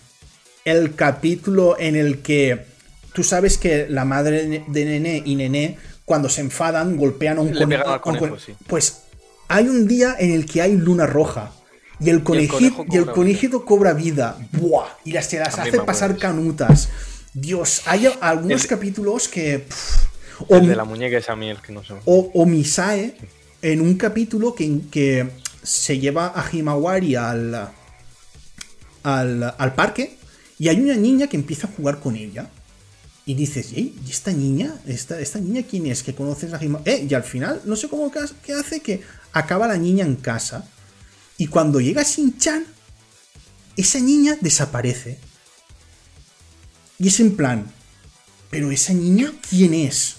el 0.67 0.95
capítulo 0.95 1.79
en 1.79 1.97
el 1.97 2.19
que 2.19 2.67
tú 3.13 3.25
sabes 3.25 3.59
que 3.59 3.87
la 3.89 4.05
madre 4.05 4.65
de 4.67 4.85
Nené 4.85 5.23
y 5.25 5.35
Nené, 5.35 5.79
cuando 6.11 6.29
se 6.29 6.41
enfadan, 6.41 6.97
golpean 6.97 7.39
a 7.39 7.41
un 7.41 7.55
Le 7.55 7.77
a 7.77 8.01
conejo, 8.01 8.37
sí. 8.37 8.53
Pues 8.67 9.03
hay 9.47 9.69
un 9.69 9.87
día 9.87 10.17
en 10.19 10.33
el 10.33 10.45
que 10.45 10.61
hay 10.61 10.75
luna 10.75 11.07
roja. 11.07 11.53
Y 12.01 12.11
el, 12.11 12.25
conejito, 12.25 12.85
y 12.91 12.97
el 12.97 13.03
cobra 13.05 13.15
conejito 13.15 13.65
cobra 13.65 13.93
vida. 13.93 14.37
¡Buah! 14.51 14.89
Y 15.05 15.13
las, 15.13 15.27
se 15.27 15.39
las 15.39 15.57
A 15.57 15.63
hace 15.63 15.79
pasar 15.83 16.17
canutas. 16.17 16.89
Dios, 17.33 17.83
hay 17.87 18.09
algunos 18.21 18.63
El- 18.63 18.69
capítulos 18.69 19.29
que. 19.29 19.61
pff, 19.61 19.99
o 20.49 20.57
El 20.57 20.63
mi- 20.63 20.67
de 20.71 20.75
la 20.75 20.83
muñeca 20.83 21.17
es 21.17 21.29
a 21.29 21.37
mí 21.37 21.49
el 21.49 21.63
que 21.63 21.71
no 21.73 21.85
sé. 21.85 21.95
o, 22.07 22.31
o 22.35 22.45
Misae 22.45 23.15
en 23.63 23.81
un 23.81 23.95
capítulo 23.95 24.53
que, 24.57 24.81
que 24.91 25.29
se 25.63 26.01
lleva 26.01 26.33
a 26.35 26.45
Himawari 26.51 27.15
al, 27.15 27.69
al, 29.05 29.55
al 29.57 29.75
parque 29.77 30.17
y 30.59 30.71
hay 30.71 30.81
una 30.81 30.97
niña 30.97 31.29
que 31.29 31.37
empieza 31.37 31.69
a 31.69 31.71
jugar 31.71 32.01
con 32.01 32.17
ella. 32.17 32.49
Y 33.31 33.35
dices, 33.37 33.69
"Ey, 33.77 33.95
¿y 34.05 34.11
esta 34.11 34.33
niña? 34.33 34.75
¿Esta, 34.89 35.21
¿Esta 35.21 35.39
niña 35.39 35.63
quién 35.63 35.87
es? 35.87 36.03
Que 36.03 36.17
conoces 36.17 36.53
a 36.53 36.59
Himawari. 36.65 36.91
Eh, 36.91 37.07
y 37.09 37.15
al 37.15 37.23
final, 37.23 37.61
no 37.65 37.77
sé 37.77 37.89
cómo 37.89 38.11
que 38.11 38.53
hace, 38.53 38.81
que 38.81 39.03
acaba 39.33 39.69
la 39.69 39.77
niña 39.77 40.05
en 40.05 40.17
casa. 40.17 40.65
Y 41.39 41.47
cuando 41.47 41.79
llega 41.81 42.03
Shin-Chan, 42.03 42.65
esa 43.77 44.01
niña 44.01 44.37
desaparece. 44.41 45.19
Y 46.99 47.07
es 47.07 47.21
en 47.21 47.37
plan, 47.37 47.71
¿pero 48.51 48.73
esa 48.73 48.95
niña 48.95 49.33
quién 49.49 49.75
es? 49.75 50.17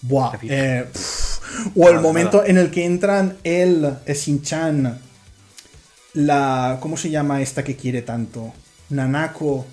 Buah, 0.00 0.38
eh, 0.44 0.88
pff. 0.90 1.76
o 1.76 1.90
el 1.90 2.00
momento 2.00 2.42
en 2.42 2.56
el 2.56 2.70
que 2.70 2.86
entran 2.86 3.36
él, 3.44 3.98
eh, 4.06 4.14
Shin-Chan, 4.14 4.98
la. 6.14 6.78
¿Cómo 6.80 6.96
se 6.96 7.10
llama 7.10 7.42
esta 7.42 7.62
que 7.62 7.76
quiere 7.76 8.00
tanto? 8.00 8.54
Nanako. 8.88 9.66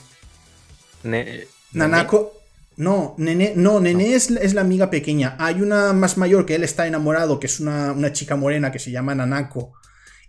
Ne- 1.03 1.47
Nanako. 1.71 2.42
No, 2.75 3.13
Nene, 3.17 3.53
no, 3.55 3.79
Nene 3.79 4.15
es, 4.15 4.31
es 4.31 4.53
la 4.53 4.61
amiga 4.61 4.89
pequeña. 4.89 5.35
Hay 5.39 5.61
una 5.61 5.93
más 5.93 6.17
mayor 6.17 6.45
que 6.45 6.55
él 6.55 6.63
está 6.63 6.87
enamorado, 6.87 7.39
que 7.39 7.47
es 7.47 7.59
una, 7.59 7.91
una 7.91 8.11
chica 8.13 8.35
morena 8.35 8.71
que 8.71 8.79
se 8.79 8.91
llama 8.91 9.13
Nanako. 9.13 9.73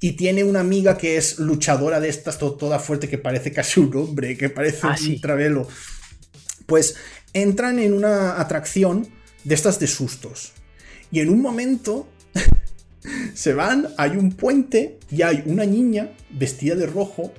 Y 0.01 0.13
tiene 0.13 0.45
una 0.45 0.61
amiga 0.61 0.99
que 0.99 1.17
es 1.17 1.39
luchadora 1.39 2.01
de 2.01 2.11
estas, 2.11 2.39
to- 2.39 2.55
toda 2.55 2.79
fuerte, 2.79 3.09
que 3.09 3.17
parece 3.17 3.53
casi 3.53 3.81
un 3.81 3.97
hombre, 3.97 4.37
que 4.37 4.51
parece 4.51 4.81
Ah, 4.83 4.91
un 4.91 4.97
sí. 4.99 5.21
travelo. 5.21 5.67
Pues 6.67 6.97
entran 7.33 7.79
en 7.79 7.95
una 7.95 8.39
atracción 8.41 9.09
de 9.45 9.55
estas 9.55 9.79
de 9.79 9.87
sustos. 9.87 10.53
Y 11.11 11.21
en 11.21 11.31
un 11.31 11.41
momento 11.41 12.07
se 13.35 13.55
van, 13.55 13.89
hay 13.97 14.11
un 14.17 14.33
puente 14.33 14.99
y 15.11 15.23
hay 15.23 15.43
una 15.47 15.65
niña 15.65 16.11
vestida 16.31 16.75
de 16.75 16.87
rojo, 16.87 17.33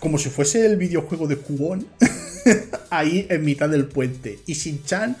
como 0.00 0.18
si 0.18 0.28
fuese 0.28 0.64
el 0.66 0.76
videojuego 0.76 1.26
de 1.26 1.36
Cubón, 1.36 1.86
ahí 2.90 3.26
en 3.28 3.44
mitad 3.44 3.68
del 3.68 3.86
puente. 3.86 4.40
Y 4.46 4.54
Shin-Chan 4.54 5.16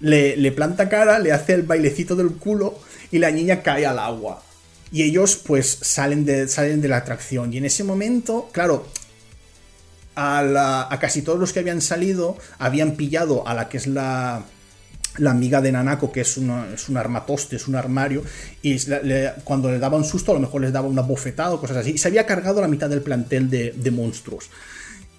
le, 0.00 0.36
le 0.36 0.52
planta 0.52 0.88
cara, 0.88 1.18
le 1.18 1.32
hace 1.32 1.54
el 1.54 1.62
bailecito 1.62 2.16
del 2.16 2.32
culo 2.32 2.78
y 3.10 3.18
la 3.18 3.30
niña 3.30 3.62
cae 3.62 3.86
al 3.86 3.98
agua. 3.98 4.42
Y 4.92 5.02
ellos 5.02 5.36
pues 5.36 5.78
salen 5.82 6.24
de, 6.24 6.48
salen 6.48 6.80
de 6.80 6.88
la 6.88 6.98
atracción. 6.98 7.52
Y 7.52 7.58
en 7.58 7.64
ese 7.64 7.84
momento, 7.84 8.48
claro, 8.52 8.86
a, 10.16 10.88
a 10.90 10.98
casi 10.98 11.22
todos 11.22 11.38
los 11.38 11.52
que 11.52 11.60
habían 11.60 11.80
salido 11.80 12.36
habían 12.58 12.96
pillado 12.96 13.46
a 13.46 13.54
la 13.54 13.68
que 13.68 13.76
es 13.76 13.86
la, 13.86 14.44
la 15.18 15.30
amiga 15.30 15.60
de 15.60 15.70
Nanako, 15.72 16.10
que 16.10 16.22
es, 16.22 16.36
es 16.36 16.88
un 16.88 16.96
armatoste, 16.96 17.56
es 17.56 17.68
un 17.68 17.76
armario, 17.76 18.24
y 18.62 18.76
cuando 19.44 19.70
le 19.70 19.78
daba 19.78 19.96
un 19.96 20.04
susto 20.04 20.32
a 20.32 20.34
lo 20.34 20.40
mejor 20.40 20.62
les 20.62 20.72
daba 20.72 20.88
una 20.88 21.02
bofetada 21.02 21.52
o 21.52 21.60
cosas 21.60 21.78
así. 21.78 21.92
Y 21.92 21.98
se 21.98 22.08
había 22.08 22.26
cargado 22.26 22.60
la 22.60 22.68
mitad 22.68 22.90
del 22.90 23.02
plantel 23.02 23.48
de 23.48 23.90
monstruos. 23.90 24.50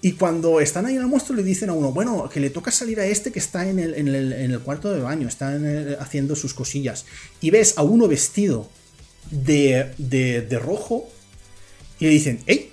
Y 0.04 0.12
cuando 0.12 0.60
están 0.60 0.84
ahí 0.86 0.96
en 0.96 1.02
el 1.02 1.06
monstruo 1.06 1.36
le 1.36 1.44
dicen 1.44 1.70
a 1.70 1.74
uno, 1.74 1.92
bueno, 1.92 2.28
que 2.28 2.40
le 2.40 2.50
toca 2.50 2.70
salir 2.72 2.98
a 2.98 3.06
este 3.06 3.30
que 3.30 3.38
está 3.38 3.68
en 3.68 3.78
el, 3.78 3.94
en 3.94 4.08
el- 4.08 4.32
en 4.32 4.50
el 4.50 4.58
cuarto 4.60 4.92
de 4.92 5.00
baño, 5.00 5.28
está 5.28 5.54
el- 5.54 5.96
haciendo 6.00 6.34
sus 6.36 6.54
cosillas. 6.54 7.04
Y 7.40 7.50
ves 7.50 7.74
a 7.76 7.82
uno 7.84 8.08
vestido 8.08 8.68
de, 9.30 9.92
de, 9.98 10.42
de 10.42 10.58
rojo 10.58 11.08
y 12.00 12.06
le 12.06 12.10
dicen, 12.10 12.40
hey, 12.46 12.70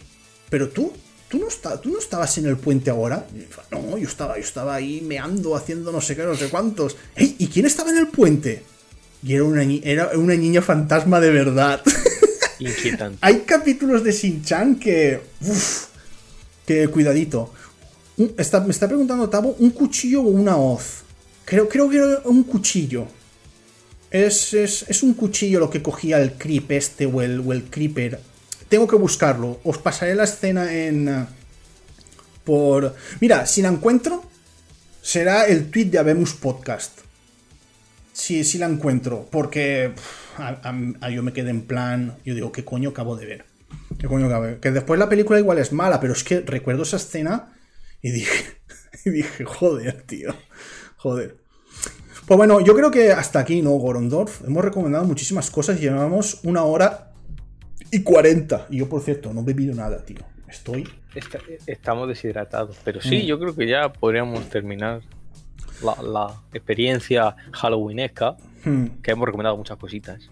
pero 0.49 0.69
tú, 0.69 0.91
tú 1.29 1.37
no, 1.37 1.47
está- 1.47 1.79
tú 1.79 1.89
no 1.91 1.99
estabas 1.99 2.35
en 2.39 2.47
el 2.47 2.57
puente 2.57 2.89
ahora. 2.89 3.27
Y 3.31 3.39
dice, 3.39 3.49
no, 3.71 3.95
yo 3.99 4.07
estaba, 4.07 4.35
yo 4.37 4.43
estaba 4.43 4.73
ahí 4.73 5.01
meando, 5.01 5.55
haciendo 5.55 5.91
no 5.91 6.01
sé 6.01 6.15
qué, 6.15 6.23
no 6.23 6.35
sé 6.35 6.49
cuántos. 6.49 6.97
Hey, 7.15 7.35
¿y 7.37 7.47
quién 7.47 7.67
estaba 7.67 7.91
en 7.91 7.97
el 7.99 8.07
puente? 8.07 8.63
Y 9.21 9.35
era 9.35 9.43
una, 9.43 9.61
era 9.83 10.17
una 10.17 10.33
niña 10.33 10.63
fantasma 10.63 11.19
de 11.19 11.29
verdad. 11.29 11.81
Inquietante. 12.59 13.19
Hay 13.21 13.41
capítulos 13.41 14.03
de 14.03 14.11
Shin-Chan 14.13 14.79
que. 14.79 15.21
uf, 15.41 15.88
que 16.69 16.87
cuidadito. 16.87 17.51
Está- 18.37 18.59
me 18.59 18.69
está 18.69 18.87
preguntando 18.87 19.27
Tabo, 19.27 19.55
¿un 19.57 19.71
cuchillo 19.71 20.21
o 20.21 20.27
una 20.27 20.55
hoz? 20.55 21.01
Creo, 21.45 21.67
creo 21.67 21.89
que 21.89 21.97
era 21.97 22.19
un 22.25 22.43
cuchillo. 22.43 23.07
Es, 24.11 24.53
es- 24.53 24.85
es 24.87 25.01
un 25.01 25.15
cuchillo 25.15 25.59
lo 25.59 25.69
que 25.71 25.81
cogía 25.81 26.19
el 26.21 26.33
creep 26.33 26.71
este 26.73 27.07
o 27.07 27.21
el, 27.23 27.39
o 27.39 27.53
el 27.53 27.63
creeper. 27.71 28.19
Tengo 28.67 28.87
que 28.87 28.97
buscarlo. 28.97 29.59
Os 29.63 29.79
pasaré 29.79 30.13
la 30.13 30.25
escena 30.25 30.71
en. 30.71 31.07
eh, 31.09 31.25
Por. 32.43 32.95
Mira, 33.19 33.47
si 33.47 33.63
la 33.63 33.69
encuentro, 33.69 34.23
será 35.01 35.45
el 35.47 35.71
tweet 35.71 35.85
de 35.85 35.97
Habemus 35.97 36.33
Podcast. 36.33 36.99
Sí, 38.13 38.43
sí 38.43 38.59
la 38.59 38.67
encuentro. 38.67 39.27
Porque 39.31 39.91
a- 40.37 41.09
yo 41.09 41.23
me 41.23 41.33
quedé 41.33 41.49
en 41.49 41.61
plan. 41.61 42.17
Yo 42.25 42.35
digo, 42.35 42.51
¿qué 42.51 42.63
coño 42.63 42.89
acabo 42.89 43.15
de 43.15 43.25
ver? 43.25 43.48
Que 44.59 44.71
después 44.71 44.99
la 44.99 45.09
película 45.09 45.39
igual 45.39 45.57
es 45.57 45.71
mala, 45.73 45.99
pero 45.99 46.13
es 46.13 46.23
que 46.23 46.41
recuerdo 46.41 46.83
esa 46.83 46.97
escena 46.97 47.53
y 48.01 48.11
dije. 48.11 48.57
Y 49.05 49.11
dije, 49.11 49.45
joder, 49.45 50.01
tío. 50.01 50.35
Joder. 50.97 51.37
Pues 52.27 52.37
bueno, 52.37 52.59
yo 52.59 52.75
creo 52.75 52.91
que 52.91 53.11
hasta 53.13 53.39
aquí, 53.39 53.61
¿no, 53.61 53.69
Gorondorf? 53.71 54.43
Hemos 54.45 54.65
recomendado 54.65 55.05
muchísimas 55.05 55.49
cosas 55.49 55.77
y 55.77 55.81
llevamos 55.83 56.39
una 56.43 56.63
hora 56.63 57.11
y 57.91 58.01
cuarenta. 58.03 58.65
Y 58.69 58.79
yo, 58.79 58.89
por 58.89 59.01
cierto, 59.01 59.31
no 59.33 59.41
he 59.41 59.43
bebido 59.45 59.73
nada, 59.73 60.03
tío. 60.03 60.17
Estoy. 60.49 60.89
Está- 61.15 61.39
estamos 61.65 62.07
deshidratados. 62.09 62.77
Pero 62.83 62.99
sí, 62.99 63.23
Mm. 63.23 63.25
yo 63.27 63.39
creo 63.39 63.55
que 63.55 63.67
ya 63.67 63.93
podríamos 63.93 64.49
terminar 64.49 65.01
la, 65.81 66.01
la 66.03 66.41
experiencia 66.51 67.35
halloweenesca, 67.53 68.35
hmm. 68.65 68.85
que 69.01 69.11
hemos 69.11 69.25
recomendado 69.27 69.55
muchas 69.55 69.77
cositas. 69.77 70.29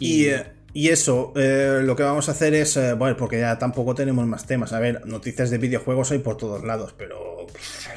Y, 0.00 0.26
eh, 0.26 0.44
Y 0.76 0.90
eso, 0.90 1.32
eh, 1.36 1.80
lo 1.82 1.96
que 1.96 2.02
vamos 2.02 2.28
a 2.28 2.32
hacer 2.32 2.52
es, 2.52 2.76
eh, 2.76 2.92
bueno, 2.92 3.16
porque 3.16 3.40
ya 3.40 3.58
tampoco 3.58 3.94
tenemos 3.94 4.26
más 4.26 4.44
temas. 4.46 4.74
A 4.74 4.78
ver, 4.78 5.06
noticias 5.06 5.48
de 5.48 5.56
videojuegos 5.56 6.10
hay 6.10 6.18
por 6.18 6.36
todos 6.36 6.64
lados, 6.64 6.94
pero... 6.98 7.46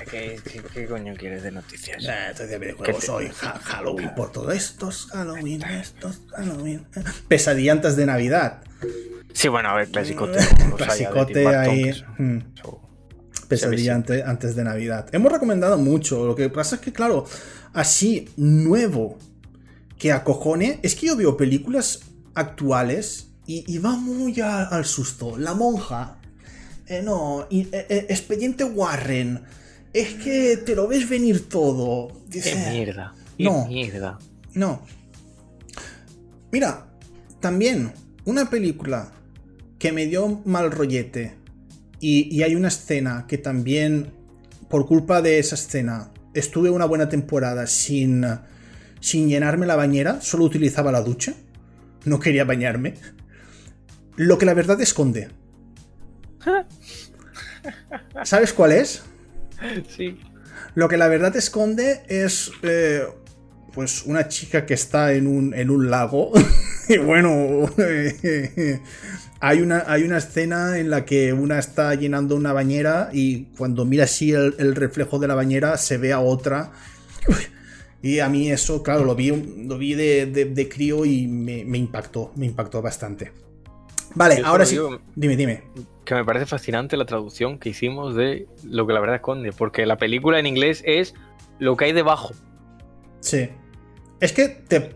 ¿Qué, 0.09 0.39
qué, 0.49 0.61
qué 0.73 0.85
coño 0.85 1.13
quieres 1.17 1.43
de 1.43 1.51
noticias? 1.51 2.01
Eh, 2.05 2.15
noticias 2.27 2.49
de 2.49 2.57
videojuegos 2.57 3.01
¿Qué 3.01 3.05
te- 3.05 3.11
hoy, 3.11 3.29
Halloween 3.63 4.15
por 4.15 4.31
todo. 4.31 4.53
Estos 4.53 5.07
Halloween, 5.07 5.61
estos 5.63 6.21
Halloween. 6.31 6.87
Pesadilla 7.27 7.73
antes 7.73 7.97
de 7.97 8.05
Navidad. 8.05 8.61
Sí, 9.33 9.49
bueno, 9.49 9.67
a 9.71 9.75
ver, 9.75 9.89
clasicote. 9.89 10.39
Clasicote 10.77 11.47
ahí, 11.47 11.91
mm. 12.17 12.37
Pesadilla 13.49 13.95
ante- 13.95 14.23
antes, 14.23 14.55
de 14.55 14.63
Navidad. 14.63 15.07
Hemos 15.11 15.33
recomendado 15.33 15.77
mucho. 15.77 16.25
Lo 16.25 16.33
que 16.33 16.47
pasa 16.49 16.75
es 16.75 16.81
que, 16.81 16.93
claro, 16.93 17.25
así 17.73 18.29
nuevo 18.37 19.19
que 19.97 20.13
acojone. 20.13 20.79
Es 20.81 20.95
que 20.95 21.07
yo 21.07 21.17
veo 21.17 21.35
películas 21.35 21.99
actuales 22.39 23.27
y, 23.45 23.63
y 23.71 23.77
va 23.79 23.95
muy 23.95 24.39
a- 24.41 24.63
al 24.65 24.85
susto. 24.85 25.37
La 25.37 25.53
monja. 25.53 26.17
Eh, 26.87 27.01
no, 27.03 27.45
y- 27.49 27.61
eh, 27.71 27.85
eh, 27.89 28.05
Expediente 28.09 28.63
Warren. 28.63 29.41
Es 29.93 30.13
que 30.15 30.57
te 30.57 30.75
lo 30.75 30.87
ves 30.87 31.07
venir 31.09 31.49
todo. 31.49 32.07
Qué 32.29 32.37
Dice, 32.41 32.69
mierda. 32.71 33.13
Qué 33.37 33.43
No. 33.43 33.65
mierda. 33.67 34.19
no. 34.53 34.81
Mira, 36.51 36.87
también 37.39 37.93
una 38.25 38.49
película 38.49 39.11
que 39.77 39.91
me 39.91 40.07
dio 40.07 40.41
mal 40.45 40.71
rollete 40.71 41.35
y, 41.99 42.35
y 42.35 42.43
hay 42.43 42.55
una 42.55 42.67
escena 42.69 43.25
que 43.27 43.37
también, 43.37 44.11
por 44.69 44.87
culpa 44.87 45.21
de 45.21 45.39
esa 45.39 45.55
escena, 45.55 46.11
estuve 46.33 46.69
una 46.69 46.85
buena 46.85 47.07
temporada 47.09 47.67
sin, 47.67 48.25
sin 48.99 49.29
llenarme 49.29 49.65
la 49.67 49.75
bañera, 49.75 50.21
solo 50.21 50.43
utilizaba 50.45 50.91
la 50.91 51.01
ducha, 51.01 51.33
no 52.05 52.19
quería 52.19 52.45
bañarme. 52.45 52.95
Lo 54.15 54.37
que 54.37 54.45
la 54.45 54.53
verdad 54.53 54.79
esconde. 54.81 55.29
¿Sabes 58.23 58.53
cuál 58.53 58.71
es? 58.73 59.03
Sí. 59.95 60.19
Lo 60.75 60.87
que 60.87 60.97
la 60.97 61.07
verdad 61.07 61.35
esconde 61.35 62.03
es. 62.07 62.51
eh, 62.63 63.03
pues 63.73 64.03
una 64.03 64.27
chica 64.27 64.65
que 64.65 64.73
está 64.73 65.13
en 65.13 65.27
un, 65.27 65.53
en 65.53 65.69
un 65.69 65.89
lago. 65.89 66.31
y 66.89 66.97
bueno. 66.97 67.69
hay, 69.39 69.61
una, 69.61 69.83
hay 69.87 70.03
una 70.03 70.17
escena 70.17 70.79
en 70.79 70.89
la 70.89 71.05
que 71.05 71.33
una 71.33 71.59
está 71.59 71.93
llenando 71.95 72.35
una 72.35 72.53
bañera 72.53 73.09
y 73.13 73.45
cuando 73.57 73.85
mira 73.85 74.05
así 74.05 74.31
el, 74.31 74.55
el 74.57 74.75
reflejo 74.75 75.19
de 75.19 75.27
la 75.27 75.35
bañera 75.35 75.77
se 75.77 75.97
ve 75.97 76.13
a 76.13 76.19
otra. 76.19 76.71
Y 78.01 78.19
a 78.19 78.29
mí 78.29 78.49
eso, 78.49 78.81
claro, 78.81 79.03
lo 79.03 79.13
vi, 79.15 79.29
lo 79.65 79.77
vi 79.77 79.93
de, 79.93 80.25
de- 80.25 80.45
de 80.45 80.69
crío 80.69 81.05
y 81.05 81.27
me, 81.27 81.65
me 81.65 81.77
impactó. 81.77 82.31
Me 82.35 82.45
impactó 82.45 82.81
bastante. 82.81 83.31
Vale, 84.15 84.41
ahora 84.43 84.65
sí. 84.65 84.75
digo- 84.75 84.99
Dime, 85.15 85.35
dime. 85.35 85.63
Que 86.05 86.15
me 86.15 86.23
parece 86.25 86.45
fascinante 86.45 86.97
la 86.97 87.05
traducción 87.05 87.59
que 87.59 87.69
hicimos 87.69 88.15
de 88.15 88.47
lo 88.63 88.87
que 88.87 88.93
la 88.93 88.99
verdad 89.01 89.17
esconde. 89.17 89.51
Porque 89.51 89.85
la 89.85 89.97
película 89.97 90.39
en 90.39 90.47
inglés 90.47 90.81
es 90.85 91.13
lo 91.59 91.75
que 91.77 91.85
hay 91.85 91.93
debajo. 91.93 92.31
Sí. 93.19 93.49
Es 94.19 94.31
que 94.33 94.47
te. 94.47 94.95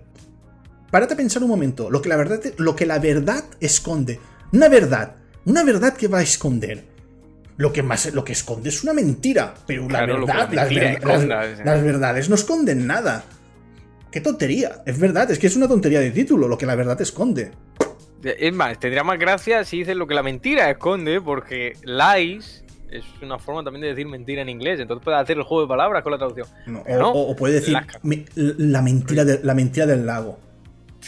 Párate 0.89 1.13
a 1.13 1.17
pensar 1.17 1.43
un 1.43 1.49
momento. 1.49 1.89
Lo 1.91 2.01
que 2.01 2.09
la 2.09 2.15
verdad, 2.15 2.39
lo 2.57 2.75
que 2.75 2.85
la 2.85 2.99
verdad 2.99 3.43
esconde. 3.59 4.19
Una 4.53 4.69
verdad. 4.69 5.15
Una 5.45 5.63
verdad 5.63 5.93
que 5.95 6.07
va 6.07 6.19
a 6.19 6.23
esconder. 6.23 6.85
Lo 7.57 7.71
que 7.71 7.83
más 7.83 8.11
lo 8.13 8.23
que 8.25 8.33
esconde 8.33 8.69
es 8.69 8.83
una 8.83 8.93
mentira. 8.93 9.53
Pero 9.67 9.83
la 9.83 9.87
Claro, 9.89 10.17
lo 10.19 10.25
que 10.25 10.33
verdad. 10.33 10.49
la 10.55 10.63
las, 10.65 11.65
mentira 11.65 11.83
verdades 11.83 12.29
no 12.29 12.35
esconden 12.35 12.87
nada. 12.87 13.23
Qué 14.11 14.21
tontería. 14.21 14.81
Es 14.85 14.97
verdad, 14.99 15.29
es 15.31 15.39
que 15.39 15.47
es 15.47 15.55
una 15.55 15.67
tontería 15.67 15.99
de 15.99 16.11
título. 16.11 16.47
Lo 16.47 16.57
que 16.57 16.65
la 16.65 16.75
verdad 16.75 16.99
esconde. 17.01 17.51
Es 18.23 18.53
más, 18.53 18.79
tendría 18.79 19.03
más 19.03 19.19
gracia 19.19 19.63
si 19.65 19.79
dices 19.79 19.95
lo 19.95 20.07
que 20.07 20.13
la 20.15 20.23
mentira 20.23 20.69
esconde, 20.69 21.19
porque 21.19 21.73
lies 21.83 22.63
es 22.89 23.03
una 23.21 23.37
forma 23.39 23.63
también 23.63 23.81
de 23.81 23.87
decir 23.89 24.07
mentira 24.07 24.41
en 24.43 24.49
inglés. 24.49 24.79
Entonces 24.79 25.03
puedes 25.03 25.19
hacer 25.19 25.37
el 25.37 25.43
juego 25.43 25.63
de 25.63 25.67
palabras 25.67 26.03
con 26.03 26.11
la 26.11 26.17
traducción. 26.17 26.47
No, 26.67 26.79
o, 26.87 26.97
no, 26.97 27.11
o- 27.11 27.35
puede 27.35 27.55
decir 27.55 27.75
la, 28.35 28.81
mentira 28.81 29.25
de- 29.25 29.39
la 29.43 29.53
mentira 29.53 29.85
del 29.85 30.05
lago. 30.05 30.39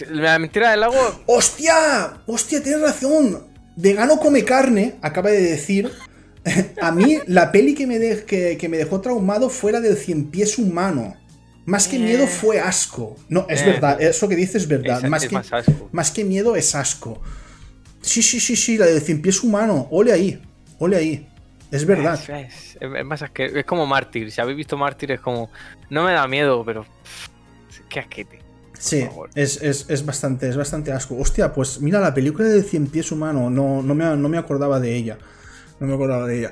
La 0.09 0.37
mentira 0.39 0.71
del 0.71 0.81
lago. 0.81 0.95
¡Hostia! 1.27 2.17
¡Hostia, 2.25 2.61
tienes 2.61 2.81
razón! 2.81 3.47
Vegano 3.77 4.17
come 4.19 4.43
carne, 4.43 4.95
acaba 5.01 5.29
de 5.29 5.41
decir. 5.41 5.91
A 6.81 6.91
mí, 6.91 7.17
la 7.27 7.51
peli 7.51 7.73
que 7.73 7.87
me, 7.87 7.97
de- 7.99 8.23
que, 8.25 8.57
que 8.57 8.69
me 8.69 8.77
dejó 8.77 9.01
traumado 9.01 9.49
fue 9.49 9.71
la 9.71 9.81
del 9.81 9.97
cien 9.97 10.25
pies 10.25 10.57
humano. 10.59 11.15
Más 11.65 11.87
que 11.87 11.95
Eh. 11.95 11.99
miedo 11.99 12.27
fue 12.27 12.59
asco. 12.59 13.15
No, 13.29 13.47
es 13.49 13.61
Eh. 13.63 13.65
verdad, 13.65 13.99
eso 14.01 14.27
que 14.29 14.35
dices 14.35 14.55
es 14.63 14.67
verdad. 14.67 15.03
Es- 15.03 15.09
más, 15.09 15.23
es 15.23 15.29
que, 15.29 15.35
más 15.35 15.51
asco. 15.53 15.89
más 15.91 16.11
que 16.11 16.23
miedo 16.23 16.55
es 16.55 16.75
asco. 16.75 17.21
Sí, 18.01 18.21
sí, 18.21 18.39
sí, 18.39 18.55
sí, 18.55 18.77
la 18.77 18.85
del 18.85 19.01
cien 19.01 19.21
pies 19.21 19.41
humano. 19.43 19.87
Ole 19.89 20.11
ahí, 20.13 20.39
ole 20.77 20.95
ahí. 20.97 21.27
Es 21.71 21.83
verdad. 21.85 22.19
Es, 22.29 22.77
más 23.05 23.23
asque- 23.23 23.51
es 23.57 23.65
como 23.65 23.87
Mártir. 23.87 24.31
Si 24.31 24.39
habéis 24.39 24.57
visto 24.57 24.77
Mártir, 24.77 25.11
es 25.11 25.19
como. 25.19 25.49
No 25.89 26.03
me 26.03 26.13
da 26.13 26.27
miedo, 26.27 26.63
pero. 26.63 26.85
Qué 27.89 27.99
asquete. 27.99 28.39
Sí, 28.77 29.07
es, 29.33 29.59
es- 29.63 29.85
es 29.89 30.05
bastante, 30.05 30.47
es 30.47 30.55
bastante 30.57 30.91
asco. 30.91 31.17
Hostia, 31.17 31.51
pues 31.51 31.81
mira, 31.81 31.99
la 31.99 32.13
película 32.13 32.47
del 32.47 32.63
cien 32.63 32.85
pies 32.87 33.11
humano, 33.11 33.49
no, 33.49 33.81
no, 33.81 33.95
me, 33.95 34.15
no 34.15 34.29
me 34.29 34.37
acordaba 34.37 34.79
de 34.79 34.95
ella. 34.95 35.17
No 35.79 35.87
me 35.87 35.93
acordaba 35.93 36.27
de 36.27 36.39
ella. 36.39 36.51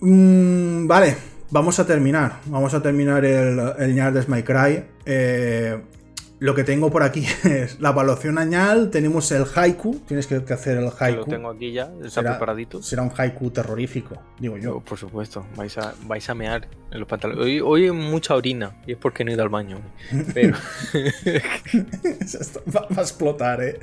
Mm, 0.00 0.86
vale, 0.86 1.16
vamos 1.50 1.78
a 1.78 1.86
terminar. 1.86 2.40
Vamos 2.46 2.74
a 2.74 2.82
terminar 2.82 3.24
el, 3.24 3.60
el 3.78 3.94
Ñardes 3.94 4.28
My 4.28 4.42
Cry. 4.42 4.84
Eh, 5.04 5.80
lo 6.42 6.56
que 6.56 6.64
tengo 6.64 6.90
por 6.90 7.04
aquí 7.04 7.24
es 7.44 7.78
la 7.80 7.90
evaluación 7.90 8.36
añal. 8.36 8.90
Tenemos 8.90 9.30
el 9.30 9.44
haiku. 9.54 10.00
Tienes 10.08 10.26
que, 10.26 10.34
hacer 10.52 10.78
el 10.78 10.90
haiku. 10.98 11.20
lo 11.20 11.24
tengo 11.26 11.48
aquí 11.50 11.72
ya, 11.72 11.90
está 12.04 12.20
Será- 12.22 12.30
preparadito. 12.32 12.82
Será 12.82 13.02
un 13.02 13.12
haiku 13.16 13.50
terrorífico, 13.50 14.20
digo 14.40 14.56
yo. 14.56 14.62
Yo, 14.62 14.80
por 14.80 14.98
supuesto, 14.98 15.46
vais 15.56 15.78
a, 15.78 15.94
vais 16.06 16.28
a 16.28 16.34
mear 16.34 16.66
en 16.90 16.98
los 16.98 17.08
pantalones. 17.08 17.44
Hoy, 17.44 17.60
hoy 17.60 17.84
hay 17.84 17.90
mucha 17.92 18.34
orina 18.34 18.74
y 18.86 18.92
es 18.92 18.98
porque 18.98 19.24
no 19.24 19.30
he 19.30 19.34
ido 19.34 19.42
al 19.44 19.50
baño. 19.50 19.78
Pero 20.34 20.56
va, 22.74 22.80
va 22.88 22.96
a 22.98 23.02
explotar, 23.02 23.62
eh. 23.62 23.78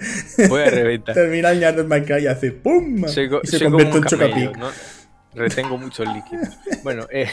voy 0.49 0.61
a 0.61 0.69
reventar. 0.69 1.15
Termina 1.15 1.51
el 1.51 1.85
My 1.85 2.01
Cry 2.01 2.23
y 2.23 2.27
hace 2.27 2.51
¡pum! 2.51 3.07
Soy, 3.07 3.29
co- 3.29 3.39
y 3.43 3.47
se 3.47 3.63
convierte 3.63 3.97
en 3.99 4.03
chocapic. 4.03 4.57
¿no? 4.57 4.67
Retengo 5.33 5.77
muchos 5.77 6.07
líquidos. 6.13 6.49
Bueno, 6.83 7.05
eh, 7.11 7.27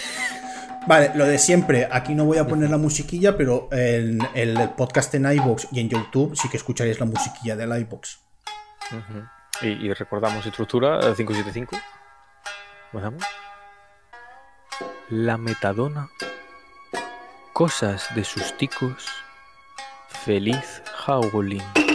Vale, 0.86 1.10
lo 1.14 1.26
de 1.26 1.38
siempre. 1.38 1.88
Aquí 1.90 2.14
no 2.14 2.24
voy 2.24 2.38
a 2.38 2.46
poner 2.46 2.70
la 2.70 2.78
musiquilla, 2.78 3.36
pero 3.36 3.68
en 3.72 4.20
el 4.34 4.70
podcast 4.76 5.12
en 5.14 5.30
iBox 5.30 5.68
y 5.72 5.80
en 5.80 5.88
YouTube 5.88 6.36
sí 6.36 6.48
que 6.48 6.56
escucharéis 6.56 7.00
la 7.00 7.06
musiquilla 7.06 7.56
del 7.56 7.76
iBox. 7.80 8.20
y, 9.62 9.68
y 9.68 9.92
recordamos 9.92 10.46
estructura 10.46 11.00
eh, 11.00 11.14
575. 11.16 11.76
¿Pasamos? 12.92 13.24
La 15.10 15.36
metadona. 15.36 16.08
Cosas 17.52 18.08
de 18.14 18.22
sus 18.22 18.56
ticos. 18.56 19.06
Feliz 20.24 20.82
Howling. 21.06 21.85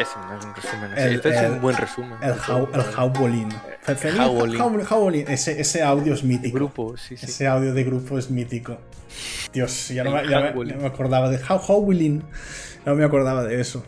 Ese 0.00 0.16
no 0.18 0.38
es 0.38 0.44
un 0.44 0.54
resumen. 0.54 0.92
El- 0.96 1.14
este 1.16 1.28
es 1.30 1.50
un 1.50 1.60
buen 1.60 1.76
resumen. 1.76 2.18
El, 2.22 2.32
how, 2.32 2.68
el 2.74 2.80
Howlin. 4.90 5.24
Ese, 5.28 5.60
ese 5.60 5.82
audio 5.82 6.14
es 6.14 6.22
mítico. 6.24 6.54
Grupo, 6.56 6.96
sí, 6.96 7.16
sí. 7.16 7.26
Ese 7.26 7.46
audio 7.46 7.72
de 7.74 7.84
grupo 7.84 8.18
es 8.18 8.30
mítico. 8.30 8.78
Dios, 9.52 9.88
ya 9.88 10.04
no, 10.04 10.12
me, 10.12 10.28
ya 10.28 10.40
me- 10.40 10.50
Howlin. 10.50 10.74
ya 10.76 10.80
me 10.80 10.86
acordaba 10.86 11.28
de 11.30 11.38
How 11.48 11.56
Howlin. 11.66 12.22
No 12.84 12.94
me 12.94 13.04
acordaba 13.04 13.44
de 13.44 13.60
eso. 13.60 13.84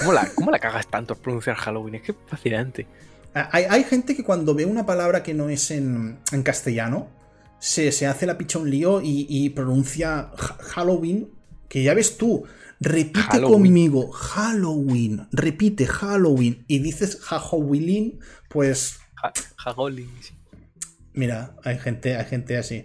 ¿Cómo 0.00 0.12
la, 0.12 0.26
¿Cómo 0.34 0.50
la 0.50 0.58
cagas 0.58 0.86
tanto 0.88 1.14
al 1.14 1.20
pronunciar 1.20 1.56
Halloween? 1.56 1.96
Es 1.96 2.02
que 2.02 2.12
es 2.12 2.18
fascinante. 2.26 2.86
Hay, 3.34 3.64
hay 3.68 3.84
gente 3.84 4.14
que 4.16 4.24
cuando 4.24 4.54
ve 4.54 4.64
una 4.66 4.84
palabra 4.84 5.22
que 5.22 5.32
no 5.34 5.48
es 5.48 5.70
en, 5.70 6.18
en 6.32 6.42
castellano, 6.42 7.08
se, 7.58 7.92
se 7.92 8.06
hace 8.06 8.26
la 8.26 8.36
picha 8.36 8.58
un 8.58 8.70
lío 8.70 9.00
y, 9.00 9.26
y 9.28 9.50
pronuncia 9.50 10.18
ha- 10.18 10.32
Halloween, 10.60 11.30
que 11.68 11.82
ya 11.82 11.94
ves 11.94 12.16
tú, 12.18 12.44
repite 12.82 13.20
Halloween. 13.22 13.52
conmigo, 13.62 14.10
Halloween, 14.12 15.28
repite 15.32 15.86
Halloween 15.86 16.64
y 16.68 16.78
dices 16.80 17.18
Halloween, 17.22 18.18
pues 18.48 18.96
Ha- 19.22 19.32
Halloween, 19.56 20.10
mira, 21.14 21.54
hay 21.64 21.78
gente, 21.78 22.16
hay 22.16 22.24
gente 22.26 22.56
así. 22.56 22.84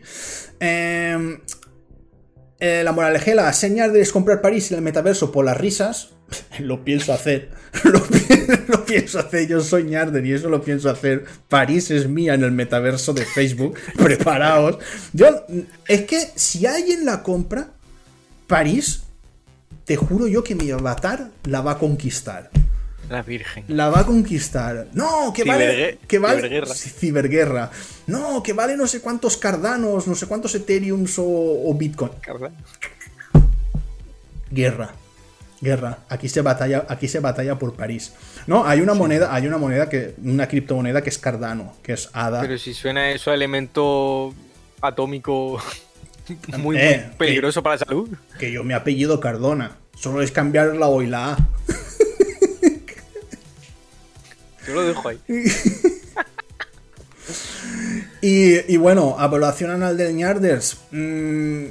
Em, 0.59 1.39
eh, 2.59 2.81
la 2.83 2.91
moralejela, 2.91 3.51
señal 3.53 3.93
de 3.93 4.05
comprar 4.07 4.41
París 4.41 4.71
en 4.71 4.77
el 4.77 4.83
metaverso 4.83 5.31
por 5.31 5.45
las 5.45 5.57
risas. 5.57 6.09
Lo 6.59 6.83
pienso 6.83 7.13
hacer. 7.13 7.51
Lo, 7.83 8.03
pi- 8.03 8.19
lo 8.67 8.85
pienso 8.85 9.19
hacer. 9.19 9.47
Yo 9.47 9.61
soy 9.61 9.83
Ñarder 9.85 10.25
y 10.25 10.33
eso 10.33 10.49
lo 10.49 10.61
pienso 10.61 10.89
hacer. 10.89 11.25
París 11.47 11.89
es 11.91 12.07
mía 12.09 12.33
en 12.33 12.43
el 12.43 12.51
metaverso 12.51 13.13
de 13.13 13.25
Facebook. 13.25 13.77
Preparaos. 13.97 14.77
Yo, 15.13 15.45
es 15.87 16.01
que 16.01 16.19
si 16.35 16.65
alguien 16.65 17.05
la 17.05 17.23
compra, 17.23 17.71
París, 18.47 19.03
te 19.87 19.95
juro 19.95 20.27
yo 20.27 20.43
que 20.43 20.53
mi 20.53 20.69
avatar 20.69 21.29
la 21.45 21.61
va 21.61 21.71
a 21.71 21.77
conquistar. 21.79 22.49
La 23.09 23.21
Virgen. 23.21 23.63
La 23.69 23.89
va 23.89 24.01
a 24.01 24.05
conquistar. 24.05 24.87
No, 24.91 25.31
que 25.33 25.45
vale. 25.45 25.99
Que 26.05 26.19
vale 26.19 26.65
ciberguerra. 26.75 27.71
No, 28.07 28.43
que 28.43 28.51
vale 28.51 28.75
no 28.75 28.85
sé 28.85 28.99
cuántos 28.99 29.37
cardanos, 29.37 30.05
no 30.05 30.13
sé 30.13 30.27
cuántos 30.27 30.53
Ethereums 30.55 31.17
o, 31.19 31.23
o 31.25 31.73
Bitcoin. 31.73 32.11
Carla. 32.19 32.51
guerra. 34.51 34.93
Guerra. 35.61 35.99
Aquí 36.09 36.27
se 36.27 36.41
batalla, 36.41 36.85
aquí 36.89 37.07
se 37.07 37.21
batalla 37.21 37.57
por 37.57 37.73
París. 37.73 38.11
No, 38.45 38.65
hay 38.65 38.81
una 38.81 38.93
moneda, 38.93 39.33
hay 39.33 39.47
una 39.47 39.57
moneda 39.57 39.87
que, 39.87 40.15
una 40.21 40.49
criptomoneda 40.49 41.01
que 41.01 41.09
es 41.11 41.17
Cardano, 41.17 41.75
que 41.81 41.93
es 41.93 42.09
ADA. 42.11 42.41
Pero 42.41 42.57
si 42.57 42.73
suena 42.73 43.09
eso 43.11 43.31
a 43.31 43.35
elemento 43.35 44.33
atómico 44.81 45.61
muy, 46.49 46.59
muy 46.59 46.77
Eh, 46.77 47.09
peligroso 47.17 47.61
para 47.63 47.75
la 47.75 47.85
salud. 47.85 48.09
Que 48.39 48.51
yo 48.51 48.63
me 48.63 48.73
apellido 48.73 49.19
Cardona. 49.19 49.77
Solo 49.95 50.21
es 50.21 50.31
cambiar 50.31 50.75
la 50.75 50.87
O 50.87 51.01
y 51.01 51.07
la 51.07 51.33
A. 51.33 51.37
Yo 54.67 54.73
lo 54.73 54.83
dejo 54.83 55.09
ahí. 55.09 55.19
Y, 58.21 58.73
y 58.73 58.77
bueno, 58.77 59.15
evaluación 59.19 59.69
anal 59.71 59.95
del 59.97 60.15
Ñarders. 60.15 60.77
mm, 60.91 61.65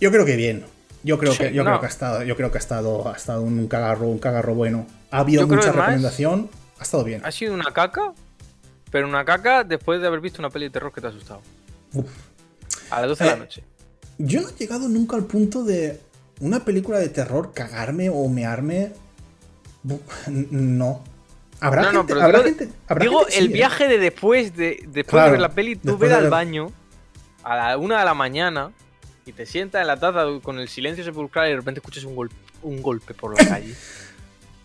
yo 0.00 0.10
creo 0.10 0.24
que 0.24 0.36
bien. 0.36 0.64
Yo 1.02 1.18
creo 1.18 1.32
Sí, 1.32 1.38
que, 1.38 1.52
yo 1.52 1.62
no. 1.62 1.70
creo 1.70 1.80
que 1.80 1.86
ha 1.86 1.88
estado, 1.90 2.22
yo 2.22 2.34
creo 2.36 2.50
que 2.50 2.58
ha 2.58 2.60
estado, 2.60 3.08
ha 3.12 3.16
estado 3.16 3.42
un 3.42 3.68
cagarro, 3.68 4.06
un 4.08 4.18
cagarro 4.18 4.54
bueno. 4.54 4.86
Ha 5.10 5.18
habido 5.18 5.42
Yo 5.42 5.48
mucha 5.48 5.66
más- 5.68 5.76
recomendación. 5.76 6.50
Ha 6.78 6.82
estado 6.82 7.04
bien. 7.04 7.20
Ha 7.24 7.30
sido 7.30 7.54
una 7.54 7.70
caca, 7.72 8.12
pero 8.90 9.06
una 9.06 9.24
caca 9.24 9.64
después 9.64 10.00
de 10.00 10.06
haber 10.08 10.20
visto 10.20 10.40
una 10.40 10.50
peli 10.50 10.64
de 10.66 10.70
terror 10.70 10.92
que 10.92 11.00
te 11.00 11.06
ha 11.06 11.10
asustado. 11.10 11.42
Uf. 11.92 12.06
A 12.90 13.00
las 13.00 13.08
12 13.10 13.24
de 13.24 13.30
Eh, 13.30 13.32
la 13.32 13.38
noche. 13.38 13.64
Yo 14.18 14.40
no 14.42 14.48
he 14.48 14.52
llegado 14.52 14.88
nunca 14.88 15.16
al 15.16 15.24
punto 15.24 15.64
de 15.64 16.00
una 16.40 16.64
película 16.64 16.98
de 16.98 17.08
terror 17.08 17.52
cagarme 17.54 18.10
o 18.10 18.28
mearme. 18.28 18.92
No. 20.28 21.02
Habrá 21.60 21.82
No, 21.82 21.92
no, 21.92 21.98
gente. 22.00 22.14
pero 22.14 22.24
habrá 22.26 22.42
digo, 22.42 22.58
gente- 22.58 22.74
habrá 22.88 23.04
digo 23.04 23.18
gente 23.20 23.38
el 23.38 23.44
¿eh? 23.46 23.52
viaje 23.52 23.88
de 23.88 23.98
después 23.98 24.56
de 24.56 24.82
después 24.88 25.06
Claro, 25.06 25.26
de 25.26 25.30
ver 25.32 25.40
la 25.40 25.48
peli, 25.50 25.76
tú 25.76 25.96
ves 25.96 26.10
de 26.10 26.16
al 26.16 26.28
baño 26.30 26.72
a 27.42 27.56
la 27.56 27.78
una 27.78 27.98
de 28.00 28.04
la 28.04 28.14
mañana 28.14 28.72
y 29.26 29.32
te 29.32 29.46
sientas 29.46 29.80
en 29.80 29.86
la 29.86 29.98
taza 29.98 30.24
con 30.42 30.58
el 30.58 30.68
silencio 30.68 31.04
sepulcral 31.04 31.46
y 31.46 31.50
de 31.50 31.56
repente 31.56 31.78
escuchas 31.80 32.04
un, 32.04 32.14
gol- 32.16 32.30
un 32.62 32.82
golpe 32.82 33.14
por 33.14 33.38
la 33.40 33.48
calle. 33.48 33.74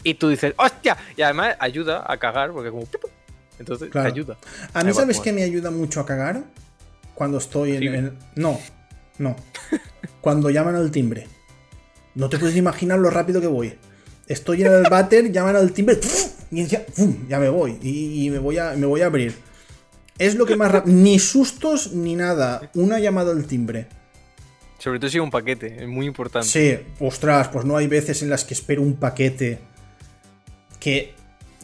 y 0.04 0.14
tú 0.16 0.30
dices, 0.30 0.54
¡hostia! 0.58 0.98
Y 1.16 1.22
además 1.22 1.56
ayuda 1.60 2.06
a 2.08 2.18
cagar 2.18 2.52
porque 2.52 2.70
como... 2.72 2.88
Entonces 3.60 3.90
Claro. 3.90 4.08
te 4.08 4.14
ayuda. 4.14 4.38
A 4.74 4.82
mí, 4.84 4.90
Ahí 4.90 4.94
¿sabes 4.94 5.20
qué 5.20 5.32
me 5.34 5.44
ayuda 5.44 5.70
mucho 5.72 6.00
a 6.02 6.06
cagar? 6.06 6.44
Cuando 7.20 7.38
estoy 7.38 7.76
en, 7.76 7.84
en- 7.94 8.18
No, 8.38 8.58
no. 9.18 9.36
Cuando 10.22 10.50
llaman 10.50 10.76
al 10.76 10.90
timbre. 10.90 11.28
No 12.16 12.30
te 12.30 12.38
puedes 12.40 12.56
imaginar 12.56 12.98
lo 12.98 13.10
rápido 13.10 13.42
que 13.42 13.48
voy. 13.48 13.74
Estoy 14.26 14.62
en 14.62 14.72
el 14.72 14.84
váter, 14.90 15.30
llaman 15.30 15.58
al 15.58 15.74
timbre, 15.74 16.00
y 16.50 16.66
ya, 16.66 16.86
ya 17.28 17.38
me 17.40 17.50
voy. 17.50 17.78
Y, 17.82 18.26
y 18.26 18.30
me, 18.30 18.40
voy 18.40 18.58
a, 18.58 18.72
me 18.78 18.86
voy 18.86 19.02
a 19.02 19.08
abrir. 19.08 19.34
Es 20.18 20.36
lo 20.36 20.46
que 20.46 20.56
más 20.56 20.72
rápido. 20.72 20.96
Ni 20.96 21.20
sustos 21.20 21.92
ni 21.92 22.16
nada. 22.16 22.72
Una 22.74 23.00
llamada 23.00 23.34
al 23.34 23.44
timbre. 23.44 23.88
Sobre 24.78 24.98
todo 25.00 25.10
si 25.10 25.18
es 25.18 25.24
un 25.24 25.30
paquete, 25.30 25.84
es 25.84 25.90
muy 25.90 26.06
importante. 26.06 26.48
Sí, 26.48 26.78
ostras, 27.02 27.50
pues 27.50 27.66
no 27.66 27.76
hay 27.76 27.88
veces 27.88 28.22
en 28.24 28.30
las 28.30 28.46
que 28.46 28.54
espero 28.54 28.82
un 28.82 28.96
paquete 28.96 29.60
que, 30.80 31.14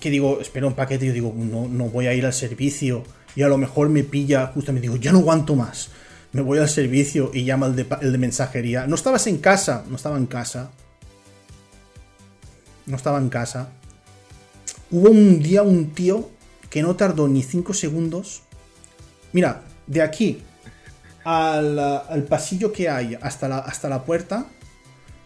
que 0.01 0.09
digo, 0.09 0.41
espero 0.41 0.67
un 0.67 0.73
paquete 0.73 1.05
y 1.05 1.07
yo 1.07 1.13
digo, 1.13 1.33
no, 1.33 1.69
no 1.69 1.85
voy 1.85 2.07
a 2.07 2.13
ir 2.13 2.25
al 2.25 2.33
servicio 2.33 3.03
y 3.35 3.43
a 3.43 3.47
lo 3.47 3.57
mejor 3.57 3.89
me 3.89 4.03
pilla, 4.03 4.47
justamente 4.47 4.87
digo, 4.87 4.95
ya 4.95 5.11
no 5.11 5.19
aguanto 5.19 5.55
más. 5.55 5.89
Me 6.31 6.41
voy 6.41 6.59
al 6.59 6.69
servicio 6.69 7.31
y 7.33 7.43
llama 7.43 7.67
el 7.67 7.75
de, 7.75 7.85
el 8.01 8.11
de 8.11 8.17
mensajería. 8.17 8.87
No 8.87 8.95
estabas 8.95 9.27
en 9.27 9.37
casa, 9.37 9.83
no 9.89 9.95
estaba 9.95 10.17
en 10.17 10.25
casa. 10.25 10.71
No 12.85 12.95
estaba 12.95 13.19
en 13.19 13.29
casa. 13.29 13.69
Hubo 14.91 15.09
un 15.09 15.41
día 15.41 15.63
un 15.63 15.91
tío 15.91 16.29
que 16.69 16.81
no 16.81 16.95
tardó 16.95 17.27
ni 17.27 17.41
5 17.41 17.73
segundos. 17.73 18.41
Mira, 19.33 19.63
de 19.87 20.01
aquí 20.01 20.41
al, 21.23 21.79
al 21.79 22.23
pasillo 22.23 22.71
que 22.71 22.89
hay 22.89 23.17
hasta 23.21 23.47
la, 23.47 23.57
hasta 23.59 23.89
la 23.89 24.03
puerta 24.03 24.45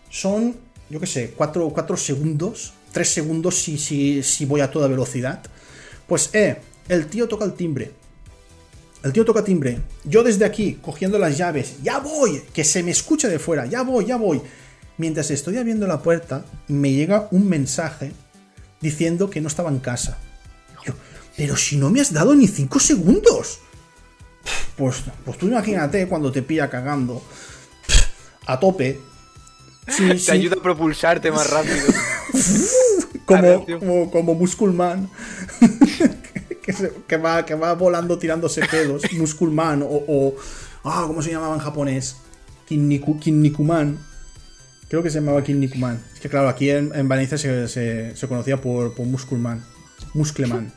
son, 0.10 0.56
yo 0.90 1.00
qué 1.00 1.08
sé, 1.08 1.34
4, 1.36 1.98
segundos, 1.98 2.74
3 2.92 3.08
segundos 3.08 3.56
si, 3.56 3.78
si, 3.78 4.24
si 4.24 4.46
voy 4.46 4.62
a 4.62 4.72
toda 4.72 4.88
velocidad. 4.88 5.42
Pues, 6.08 6.34
eh, 6.34 6.58
el 6.88 7.08
tío 7.08 7.28
toca 7.28 7.46
el 7.46 7.54
timbre. 7.54 7.92
El 9.04 9.14
tío 9.14 9.24
toca 9.24 9.44
timbre. 9.44 9.80
Yo 10.04 10.24
desde 10.24 10.46
aquí, 10.46 10.78
cogiendo 10.82 11.18
las 11.18 11.38
llaves, 11.38 11.76
ya 11.82 12.00
voy, 12.00 12.42
que 12.54 12.64
se 12.64 12.84
me 12.84 12.92
escucha 12.92 13.30
de 13.30 13.40
fuera, 13.40 13.66
ya 13.66 13.84
voy, 13.84 14.06
ya 14.06 14.18
voy. 14.18 14.42
Mientras 14.98 15.32
estoy 15.32 15.58
abriendo 15.58 15.88
la 15.88 16.02
puerta, 16.02 16.44
me 16.68 16.92
llega 16.92 17.30
un 17.32 17.48
mensaje 17.48 18.12
diciendo 18.82 19.30
que 19.30 19.40
no 19.40 19.48
estaba 19.48 19.70
en 19.70 19.80
casa. 19.80 20.18
Yo, 20.86 20.94
pero 21.38 21.56
si 21.56 21.78
no 21.78 21.90
me 21.90 22.02
has 22.02 22.12
dado 22.12 22.36
ni 22.36 22.48
5 22.48 22.80
segundos. 22.80 23.60
Pues, 24.76 25.04
pues 25.24 25.38
tú 25.38 25.48
imagínate 25.48 26.08
cuando 26.08 26.32
te 26.32 26.42
pilla 26.42 26.70
cagando 26.70 27.22
a 28.46 28.60
tope. 28.60 29.00
Sí, 29.88 30.08
Te 30.10 30.20
sí, 30.20 30.32
ayuda 30.32 30.58
a 30.60 30.64
propulsarte 30.64 31.32
más 31.32 31.50
rápido. 31.52 31.86
como, 33.26 33.66
como, 33.66 34.12
como 34.12 34.36
Musculman. 34.36 35.10
que, 37.08 37.18
va, 37.18 37.46
que 37.46 37.56
va 37.56 37.74
volando 37.74 38.18
tirándose 38.18 38.62
pedos. 38.68 39.04
Musculman 39.18 39.82
o, 39.84 39.88
o- 40.08 40.36
ah, 40.84 41.04
¿Cómo 41.08 41.22
se 41.22 41.32
llamaba 41.32 41.54
en 41.56 41.62
japonés? 41.62 42.18
Kinniku, 42.68 43.20
Kinnikuman. 43.20 43.98
Creo 44.88 45.04
que 45.04 45.10
se 45.10 45.20
llamaba 45.20 45.44
Kinnikuman. 45.44 46.02
Es 46.14 46.20
que 46.20 46.30
claro, 46.30 46.50
aquí 46.50 46.70
en, 46.70 46.92
en 46.96 47.08
Valencia 47.08 47.38
se, 47.38 47.68
se- 47.68 48.16
se 48.16 48.28
conocía 48.28 48.60
por, 48.62 48.94
por 48.96 49.06
Musculman. 49.06 49.64
Muscleman. 50.14 50.72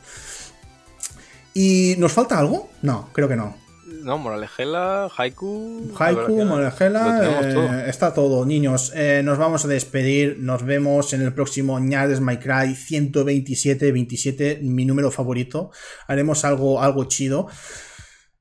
¿Y 1.53 1.95
nos 1.97 2.11
falta 2.11 2.37
algo? 2.39 2.69
No, 2.81 3.09
creo 3.13 3.27
que 3.27 3.35
no. 3.35 3.55
No, 4.03 4.17
Moralejela, 4.17 5.09
Haiku. 5.17 5.93
Haiku, 5.97 6.25
tenemos 6.35 6.75
eh, 7.45 7.53
todo. 7.53 7.79
está 7.85 8.13
todo, 8.13 8.45
niños. 8.45 8.91
Eh, 8.95 9.21
nos 9.23 9.37
vamos 9.37 9.63
a 9.63 9.67
despedir. 9.67 10.37
Nos 10.39 10.63
vemos 10.63 11.13
en 11.13 11.21
el 11.21 11.33
próximo 11.33 11.79
Ñades 11.79 12.19
My 12.19 12.37
Cry 12.37 12.75
127, 12.75 13.91
27, 13.91 14.59
mi 14.61 14.85
número 14.85 15.09
favorito. 15.09 15.71
Haremos 16.07 16.43
algo, 16.43 16.81
algo 16.81 17.05
chido. 17.05 17.47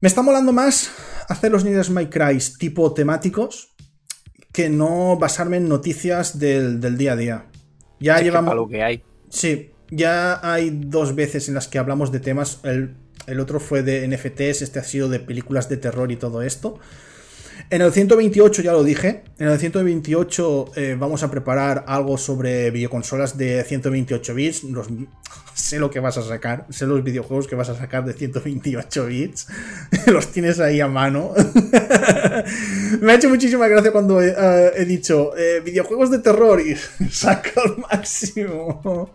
Me 0.00 0.08
está 0.08 0.22
molando 0.22 0.52
más 0.52 0.90
hacer 1.28 1.52
los 1.52 1.64
Ñades 1.64 1.90
My 1.90 2.06
Cry 2.06 2.38
tipo 2.58 2.92
temáticos 2.92 3.74
que 4.52 4.68
no 4.68 5.16
basarme 5.16 5.58
en 5.58 5.68
noticias 5.68 6.38
del, 6.38 6.80
del 6.80 6.98
día 6.98 7.12
a 7.12 7.16
día. 7.16 7.46
Ya 8.00 8.16
Es 8.16 8.24
llevamos. 8.24 8.54
lo 8.56 8.68
que 8.68 8.82
hay. 8.82 9.04
Sí, 9.30 9.70
ya 9.90 10.40
hay 10.42 10.70
dos 10.70 11.14
veces 11.14 11.48
en 11.48 11.54
las 11.54 11.68
que 11.68 11.78
hablamos 11.78 12.10
de 12.10 12.18
temas. 12.20 12.58
El, 12.64 12.96
el 13.26 13.40
otro 13.40 13.60
fue 13.60 13.82
de 13.82 14.06
NFTs, 14.08 14.62
este 14.62 14.78
ha 14.78 14.84
sido 14.84 15.08
de 15.08 15.20
películas 15.20 15.68
de 15.68 15.76
terror 15.76 16.10
y 16.12 16.16
todo 16.16 16.42
esto. 16.42 16.78
En 17.70 17.80
el 17.80 17.92
128 17.92 18.62
ya 18.62 18.72
lo 18.72 18.84
dije. 18.84 19.24
En 19.38 19.48
el 19.48 19.58
128 19.58 20.72
eh, 20.76 20.96
vamos 20.98 21.22
a 21.22 21.30
preparar 21.30 21.84
algo 21.86 22.18
sobre 22.18 22.70
videoconsolas 22.70 23.36
de 23.38 23.62
128 23.64 24.34
bits. 24.34 24.62
Sé 25.54 25.78
lo 25.78 25.90
que 25.90 26.00
vas 26.00 26.18
a 26.18 26.22
sacar. 26.22 26.66
Sé 26.70 26.86
los 26.86 27.02
videojuegos 27.04 27.46
que 27.46 27.54
vas 27.54 27.68
a 27.68 27.76
sacar 27.76 28.04
de 28.04 28.14
128 28.14 29.06
bits. 29.06 29.46
los 30.06 30.28
tienes 30.28 30.60
ahí 30.60 30.80
a 30.80 30.88
mano. 30.88 31.32
Me 33.00 33.12
ha 33.12 33.14
hecho 33.14 33.28
muchísima 33.28 33.68
gracia 33.68 33.92
cuando 33.92 34.20
he, 34.20 34.34
eh, 34.36 34.84
dicho 34.84 35.36
eh, 35.36 35.60
videojuegos 35.60 36.10
de 36.10 36.18
terror 36.18 36.60
y 36.60 36.76
saca 37.10 37.52
al 37.62 37.78
máximo. 37.78 39.12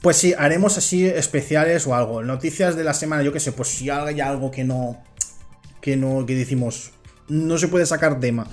Pues 0.00 0.16
sí, 0.16 0.34
haremos 0.38 0.78
así 0.78 1.06
especiales 1.06 1.86
o 1.86 1.94
algo. 1.94 2.22
Noticias 2.22 2.76
de 2.76 2.84
la 2.84 2.94
semana, 2.94 3.22
yo 3.22 3.32
qué 3.32 3.40
sé, 3.40 3.52
pues 3.52 3.68
si 3.68 3.90
hay 3.90 4.20
algo 4.20 4.50
que 4.50 4.64
no. 4.64 5.02
Que 5.80 5.96
no. 5.96 6.24
Que 6.24 6.34
decimos. 6.34 6.92
No 7.28 7.58
se 7.58 7.68
puede 7.68 7.86
sacar 7.86 8.20
tema. 8.20 8.46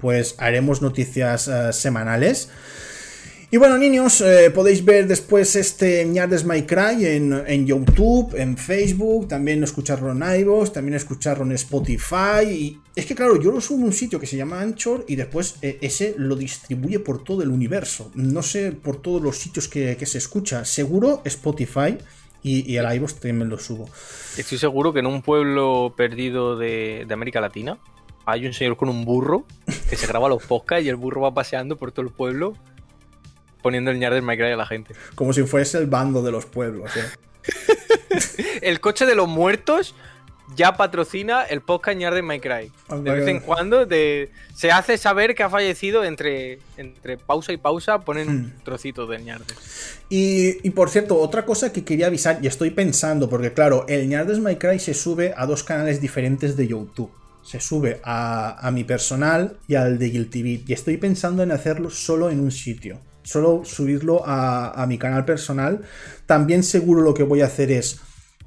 Pues 0.00 0.36
haremos 0.38 0.80
noticias 0.80 1.48
eh, 1.48 1.72
semanales. 1.72 2.48
Y 3.54 3.58
bueno, 3.58 3.76
niños, 3.76 4.22
eh, 4.22 4.50
podéis 4.50 4.82
ver 4.82 5.06
después 5.06 5.56
este 5.56 6.06
Ñardes 6.06 6.46
My 6.46 6.62
Cry 6.62 7.04
en, 7.04 7.34
en 7.46 7.66
YouTube, 7.66 8.34
en 8.34 8.56
Facebook, 8.56 9.28
también 9.28 9.62
escucharlo 9.62 10.10
en 10.10 10.22
iVoox, 10.40 10.72
también 10.72 10.94
escucharlo 10.94 11.44
en 11.44 11.52
Spotify. 11.52 12.48
Y 12.48 12.80
es 12.96 13.04
que, 13.04 13.14
claro, 13.14 13.38
yo 13.38 13.52
lo 13.52 13.60
subo 13.60 13.82
a 13.82 13.84
un 13.88 13.92
sitio 13.92 14.18
que 14.18 14.26
se 14.26 14.38
llama 14.38 14.62
Anchor 14.62 15.04
y 15.06 15.16
después 15.16 15.56
eh, 15.60 15.76
ese 15.82 16.14
lo 16.16 16.34
distribuye 16.34 16.98
por 16.98 17.22
todo 17.22 17.42
el 17.42 17.50
universo. 17.50 18.10
No 18.14 18.42
sé 18.42 18.72
por 18.72 19.02
todos 19.02 19.20
los 19.20 19.36
sitios 19.36 19.68
que, 19.68 19.98
que 19.98 20.06
se 20.06 20.16
escucha. 20.16 20.64
Seguro 20.64 21.20
Spotify 21.26 21.98
y, 22.42 22.74
el 22.74 22.90
iVoox 22.90 23.16
también 23.16 23.50
lo 23.50 23.58
subo. 23.58 23.86
Estoy 24.38 24.56
seguro 24.56 24.94
que 24.94 25.00
en 25.00 25.06
un 25.06 25.20
pueblo 25.20 25.92
perdido 25.94 26.56
de, 26.56 27.04
de 27.06 27.12
América 27.12 27.42
Latina 27.42 27.78
hay 28.24 28.46
un 28.46 28.54
señor 28.54 28.78
con 28.78 28.88
un 28.88 29.04
burro 29.04 29.44
que 29.90 29.96
se 29.96 30.06
graba 30.06 30.30
los 30.30 30.42
podcasts 30.42 30.86
y 30.86 30.88
el 30.88 30.96
burro 30.96 31.20
va 31.20 31.34
paseando 31.34 31.76
por 31.76 31.92
todo 31.92 32.06
el 32.06 32.12
pueblo 32.12 32.56
poniendo 33.62 33.90
el 33.90 33.98
ñar 33.98 34.12
del 34.12 34.22
Minecraft 34.22 34.52
a 34.54 34.56
la 34.56 34.66
gente. 34.66 34.94
Como 35.14 35.32
si 35.32 35.42
fuese 35.44 35.78
el 35.78 35.86
bando 35.86 36.22
de 36.22 36.32
los 36.32 36.46
pueblos. 36.46 36.90
¿eh? 36.96 37.04
El 38.62 38.80
coche 38.80 39.06
de 39.06 39.14
los 39.14 39.28
muertos 39.28 39.94
ya 40.54 40.76
patrocina 40.76 41.44
el 41.44 41.62
podcast 41.62 41.96
ñar 41.96 42.12
del 42.14 42.24
Minecraft. 42.24 42.68
De 43.02 43.10
vez 43.10 43.26
en 43.26 43.40
cuando 43.40 43.86
de- 43.86 44.30
se 44.54 44.70
hace 44.70 44.98
saber 44.98 45.34
que 45.34 45.42
ha 45.42 45.48
fallecido 45.48 46.04
entre, 46.04 46.58
entre 46.76 47.16
pausa 47.16 47.52
y 47.52 47.56
pausa, 47.56 48.00
ponen 48.00 48.28
un 48.28 48.52
trocito 48.62 49.06
del 49.06 49.24
ñarde. 49.24 49.46
Y, 50.10 50.66
y 50.66 50.70
por 50.70 50.90
cierto, 50.90 51.16
otra 51.18 51.46
cosa 51.46 51.72
que 51.72 51.84
quería 51.84 52.08
avisar, 52.08 52.38
y 52.42 52.46
estoy 52.48 52.70
pensando, 52.70 53.30
porque 53.30 53.54
claro, 53.54 53.86
el 53.88 54.06
Ñardes 54.08 54.40
Cry 54.58 54.78
se 54.78 54.92
sube 54.92 55.32
a 55.36 55.46
dos 55.46 55.64
canales 55.64 56.02
diferentes 56.02 56.54
de 56.56 56.66
YouTube. 56.68 57.10
se 57.42 57.58
sube 57.58 58.00
a, 58.04 58.64
a 58.66 58.70
mi 58.72 58.84
personal 58.84 59.56
y 59.68 59.74
al 59.76 59.98
de 59.98 60.10
Guilty 60.10 60.42
Beat. 60.42 60.68
Y 60.68 60.72
estoy 60.74 60.98
pensando 60.98 61.42
en 61.42 61.50
hacerlo 61.50 61.88
solo 61.88 62.28
en 62.30 62.40
un 62.40 62.50
sitio. 62.52 63.00
Solo 63.22 63.62
subirlo 63.64 64.22
a, 64.26 64.70
a 64.82 64.86
mi 64.86 64.98
canal 64.98 65.24
personal. 65.24 65.82
También 66.26 66.62
seguro 66.62 67.02
lo 67.02 67.14
que 67.14 67.22
voy 67.22 67.40
a 67.42 67.46
hacer 67.46 67.70
es 67.70 68.00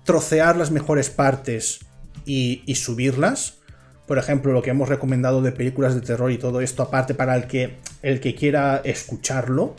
trocear 0.04 0.56
las 0.58 0.72
mejores 0.72 1.10
partes 1.10 1.80
y, 2.26 2.62
y 2.66 2.76
subirlas. 2.76 3.60
Por 4.08 4.18
ejemplo, 4.20 4.54
lo 4.54 4.62
que 4.62 4.70
hemos 4.70 4.88
recomendado 4.90 5.42
de 5.42 5.52
películas 5.52 5.96
de 5.96 6.02
terror 6.02 6.32
y 6.32 6.38
todo 6.38 6.62
esto, 6.62 6.84
aparte 6.84 7.14
para 7.16 7.36
el 7.36 7.48
que, 7.48 7.78
el 8.04 8.20
que 8.20 8.36
quiera 8.36 8.82
escucharlo. 8.84 9.76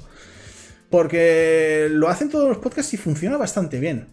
Porque 0.91 1.89
lo 1.91 2.09
hacen 2.09 2.31
todos 2.31 2.49
los 2.49 2.59
podcasts 2.59 2.95
y 2.95 2.97
funciona 2.97 3.37
bastante 3.37 3.81
bien. 3.81 4.07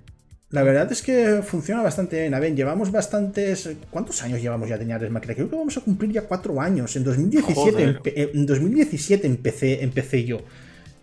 La 0.50 0.62
verdad 0.64 0.92
es 0.92 1.02
que 1.02 1.42
funciona 1.44 1.82
bastante 1.82 2.20
bien. 2.22 2.34
A 2.34 2.40
ver, 2.40 2.54
llevamos 2.56 2.92
bastantes. 2.92 3.70
¿Cuántos 3.90 4.22
años 4.22 4.42
llevamos 4.42 4.70
ya 4.70 4.78
de 4.78 4.86
Ñardes 4.86 5.10
Máquina? 5.10 5.34
Creo 5.34 5.50
que 5.50 5.56
vamos 5.56 5.78
a 5.78 5.82
cumplir 5.82 6.12
ya 6.12 6.24
cuatro 6.24 6.62
años. 6.62 6.96
En 6.96 7.04
2017, 7.04 7.54
Joder. 7.72 8.00
empe- 8.02 8.14
eh, 8.16 8.32
en 8.34 8.46
2017 8.46 9.26
empecé, 9.26 9.84
empecé 9.84 10.26
yo. 10.26 10.42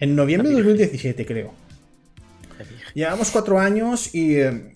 En 0.00 0.16
noviembre 0.16 0.48
de 0.48 0.56
2017, 0.56 1.26
creo. 1.26 1.52
Llevamos 2.94 3.30
cuatro 3.30 3.58
años 3.58 4.14
y. 4.14 4.36
eh, 4.36 4.74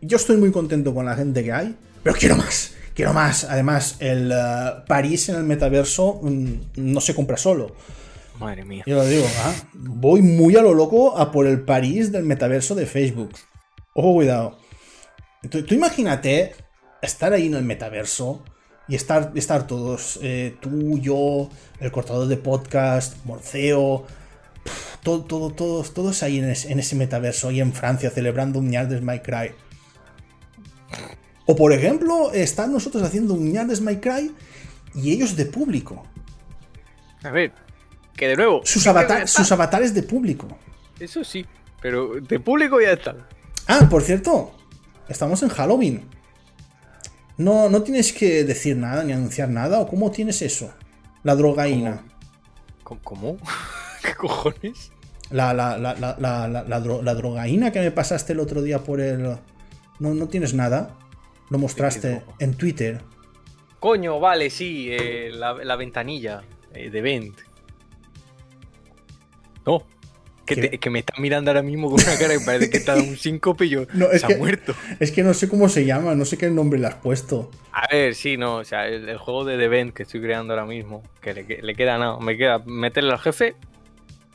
yo 0.00 0.16
estoy 0.16 0.36
muy 0.36 0.50
contento 0.50 0.92
con 0.92 1.06
la 1.06 1.14
gente 1.14 1.42
que 1.42 1.52
hay. 1.52 1.76
Pero 2.02 2.16
quiero 2.16 2.36
más. 2.36 2.74
Quiero 2.94 3.12
más. 3.12 3.44
Además, 3.44 3.96
el 4.00 4.32
eh, 4.32 4.72
París 4.88 5.28
en 5.28 5.36
el 5.36 5.44
metaverso 5.44 6.20
mm, 6.22 6.54
no 6.76 7.00
se 7.00 7.14
compra 7.14 7.36
solo. 7.36 7.74
Madre 8.40 8.64
mía. 8.64 8.82
Yo 8.86 8.96
lo 8.96 9.06
digo, 9.06 9.26
¿ah? 9.44 9.54
voy 9.74 10.22
muy 10.22 10.56
a 10.56 10.62
lo 10.62 10.74
loco 10.74 11.16
a 11.16 11.30
por 11.30 11.46
el 11.46 11.62
París 11.62 12.12
del 12.12 12.24
metaverso 12.24 12.74
de 12.74 12.84
Facebook. 12.84 13.30
Ojo, 13.94 14.14
cuidado. 14.14 14.58
Tú, 15.50 15.62
tú 15.64 15.74
imagínate 15.74 16.54
estar 17.00 17.32
ahí 17.32 17.46
en 17.46 17.54
el 17.54 17.64
metaverso 17.64 18.44
y 18.88 18.94
estar, 18.94 19.32
estar 19.34 19.66
todos, 19.66 20.18
eh, 20.22 20.56
tú, 20.60 20.98
yo, 20.98 21.50
el 21.80 21.90
cortador 21.90 22.28
de 22.28 22.36
podcast, 22.36 23.24
Morceo, 23.24 24.06
todo, 25.02 25.24
todo, 25.24 25.50
todos, 25.50 25.94
todos 25.94 26.22
ahí 26.22 26.38
en 26.38 26.50
ese, 26.50 26.72
en 26.72 26.78
ese 26.78 26.96
metaverso, 26.96 27.48
ahí 27.48 27.60
en 27.60 27.72
Francia, 27.72 28.10
celebrando 28.10 28.58
un 28.58 28.70
Ñardes 28.70 29.02
My 29.02 29.20
Cry. 29.20 29.52
O 31.46 31.54
por 31.54 31.72
ejemplo, 31.72 32.32
estar 32.32 32.68
nosotros 32.68 33.02
haciendo 33.02 33.34
un 33.34 33.52
Ñardes 33.52 33.80
My 33.80 33.96
Cry 33.96 34.32
y 34.94 35.12
ellos 35.12 35.36
de 35.36 35.46
público. 35.46 36.04
A 37.22 37.30
ver, 37.30 37.52
que 38.16 38.28
de 38.28 38.36
nuevo. 38.36 38.62
Sus, 38.64 38.82
sus 39.26 39.52
avatares 39.52 39.94
de 39.94 40.02
público. 40.02 40.48
Eso 40.98 41.22
sí, 41.22 41.44
pero 41.80 42.20
de 42.20 42.40
público 42.40 42.80
ya 42.80 42.92
está. 42.92 43.16
Ah, 43.68 43.86
por 43.90 44.02
cierto, 44.02 44.52
estamos 45.08 45.42
en 45.42 45.48
Halloween. 45.50 46.15
No, 47.38 47.68
no 47.68 47.82
tienes 47.82 48.12
que 48.12 48.44
decir 48.44 48.76
nada 48.76 49.04
ni 49.04 49.12
anunciar 49.12 49.48
nada. 49.48 49.80
¿O 49.80 49.88
cómo 49.88 50.10
tienes 50.10 50.40
eso? 50.42 50.72
La 51.22 51.34
drogaína. 51.34 52.04
¿Cómo? 52.82 53.00
¿Cómo? 53.02 53.36
¿Qué 54.02 54.14
cojones? 54.14 54.92
La, 55.30 55.52
la, 55.52 55.76
la, 55.76 55.94
la, 55.94 56.16
la, 56.18 56.48
la- 56.48 56.62
la 56.62 56.80
dro- 56.80 57.02
la 57.02 57.14
drogaína 57.14 57.72
que 57.72 57.80
me 57.80 57.90
pasaste 57.90 58.32
el 58.32 58.40
otro 58.40 58.62
día 58.62 58.78
por 58.84 59.00
el. 59.00 59.22
No, 59.98 60.14
no 60.14 60.28
tienes 60.28 60.54
nada. 60.54 60.96
Lo 61.50 61.58
mostraste 61.58 62.22
en 62.38 62.54
Twitter. 62.54 63.02
Coño, 63.80 64.18
vale, 64.18 64.50
sí, 64.50 64.88
eh, 64.90 65.30
la, 65.32 65.52
la 65.54 65.76
ventanilla 65.76 66.42
eh, 66.74 66.90
de 66.90 67.00
Vent. 67.02 67.34
No, 69.64 69.82
que, 70.46 70.54
¿Qué? 70.54 70.68
te- 70.68 70.78
que 70.78 70.90
me 70.90 71.00
está 71.00 71.12
mirando 71.18 71.50
ahora 71.50 71.62
mismo 71.62 71.90
con 71.90 72.00
una 72.00 72.16
cara 72.18 72.38
que 72.38 72.44
parece 72.44 72.70
que 72.70 72.76
está 72.78 72.94
dando 72.94 73.10
un 73.10 73.16
síncope 73.16 73.66
y 73.66 73.68
yo 73.70 73.86
No, 73.92 74.06
es 74.10 74.20
se 74.22 74.26
que- 74.28 74.34
ha 74.34 74.38
muerto. 74.38 74.74
Es 75.00 75.12
que 75.12 75.22
no 75.22 75.34
sé 75.34 75.48
cómo 75.48 75.68
se 75.68 75.84
llama, 75.84 76.14
no 76.14 76.24
sé 76.24 76.38
qué 76.38 76.48
nombre 76.50 76.78
le 76.78 76.86
has 76.86 76.94
puesto. 76.94 77.50
A 77.72 77.86
ver, 77.92 78.14
sí, 78.14 78.36
no, 78.36 78.56
o 78.56 78.64
sea, 78.64 78.86
el, 78.88 79.08
el 79.08 79.18
juego 79.18 79.44
de 79.44 79.58
The 79.58 79.68
Vent 79.68 79.92
que 79.94 80.04
estoy 80.04 80.20
creando 80.22 80.54
ahora 80.54 80.64
mismo, 80.64 81.02
que 81.20 81.34
le, 81.34 81.46
que- 81.46 81.60
le 81.62 81.74
queda 81.74 81.98
nada, 81.98 82.18
me 82.20 82.36
queda 82.36 82.60
meterle 82.64 83.12
al 83.12 83.18
jefe 83.18 83.54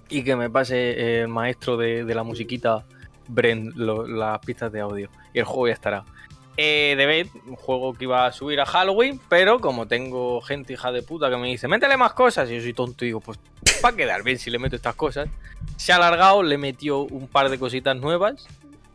y 0.10 0.24
que 0.24 0.36
me 0.36 0.50
pase 0.50 0.76
eh, 0.92 1.22
el 1.22 1.28
maestro 1.30 1.78
de, 1.78 2.04
de 2.04 2.14
la 2.16 2.24
musiquita, 2.24 2.86
Brent, 3.28 3.74
lo- 3.76 4.06
las 4.06 4.40
pistas 4.40 4.72
de 4.72 4.82
audio. 4.82 5.10
Y 5.34 5.40
el 5.40 5.46
juego 5.46 5.68
ya 5.70 5.74
estará. 5.74 6.04
Eh, 6.58 6.96
Vent, 6.98 7.34
un 7.48 7.56
juego 7.56 7.94
que 7.94 8.04
iba 8.04 8.26
a 8.26 8.32
subir 8.32 8.60
a 8.60 8.66
Halloween, 8.66 9.20
pero 9.30 9.60
como 9.60 9.88
tengo 9.88 10.42
gente 10.42 10.74
hija 10.74 10.92
de 10.92 11.02
puta 11.02 11.30
que 11.30 11.38
me 11.38 11.48
dice, 11.48 11.68
métele 11.68 11.98
más 11.98 12.14
cosas, 12.14 12.50
y 12.50 12.56
yo 12.56 12.62
soy 12.62 12.74
tonto 12.74 13.06
y 13.06 13.10
digo, 13.10 13.22
pues 13.22 13.40
va 13.84 13.90
a 13.90 13.96
quedar 13.96 14.24
bien 14.24 14.38
si 14.38 14.50
le 14.50 14.60
meto 14.60 14.76
estas 14.76 14.96
cosas. 14.96 15.30
Se 15.78 15.94
ha 15.94 15.96
alargado, 15.96 16.44
le 16.44 16.58
metió 16.58 17.00
un 17.00 17.28
par 17.28 17.50
de 17.50 17.58
cositas 17.58 17.96
nuevas, 17.96 18.48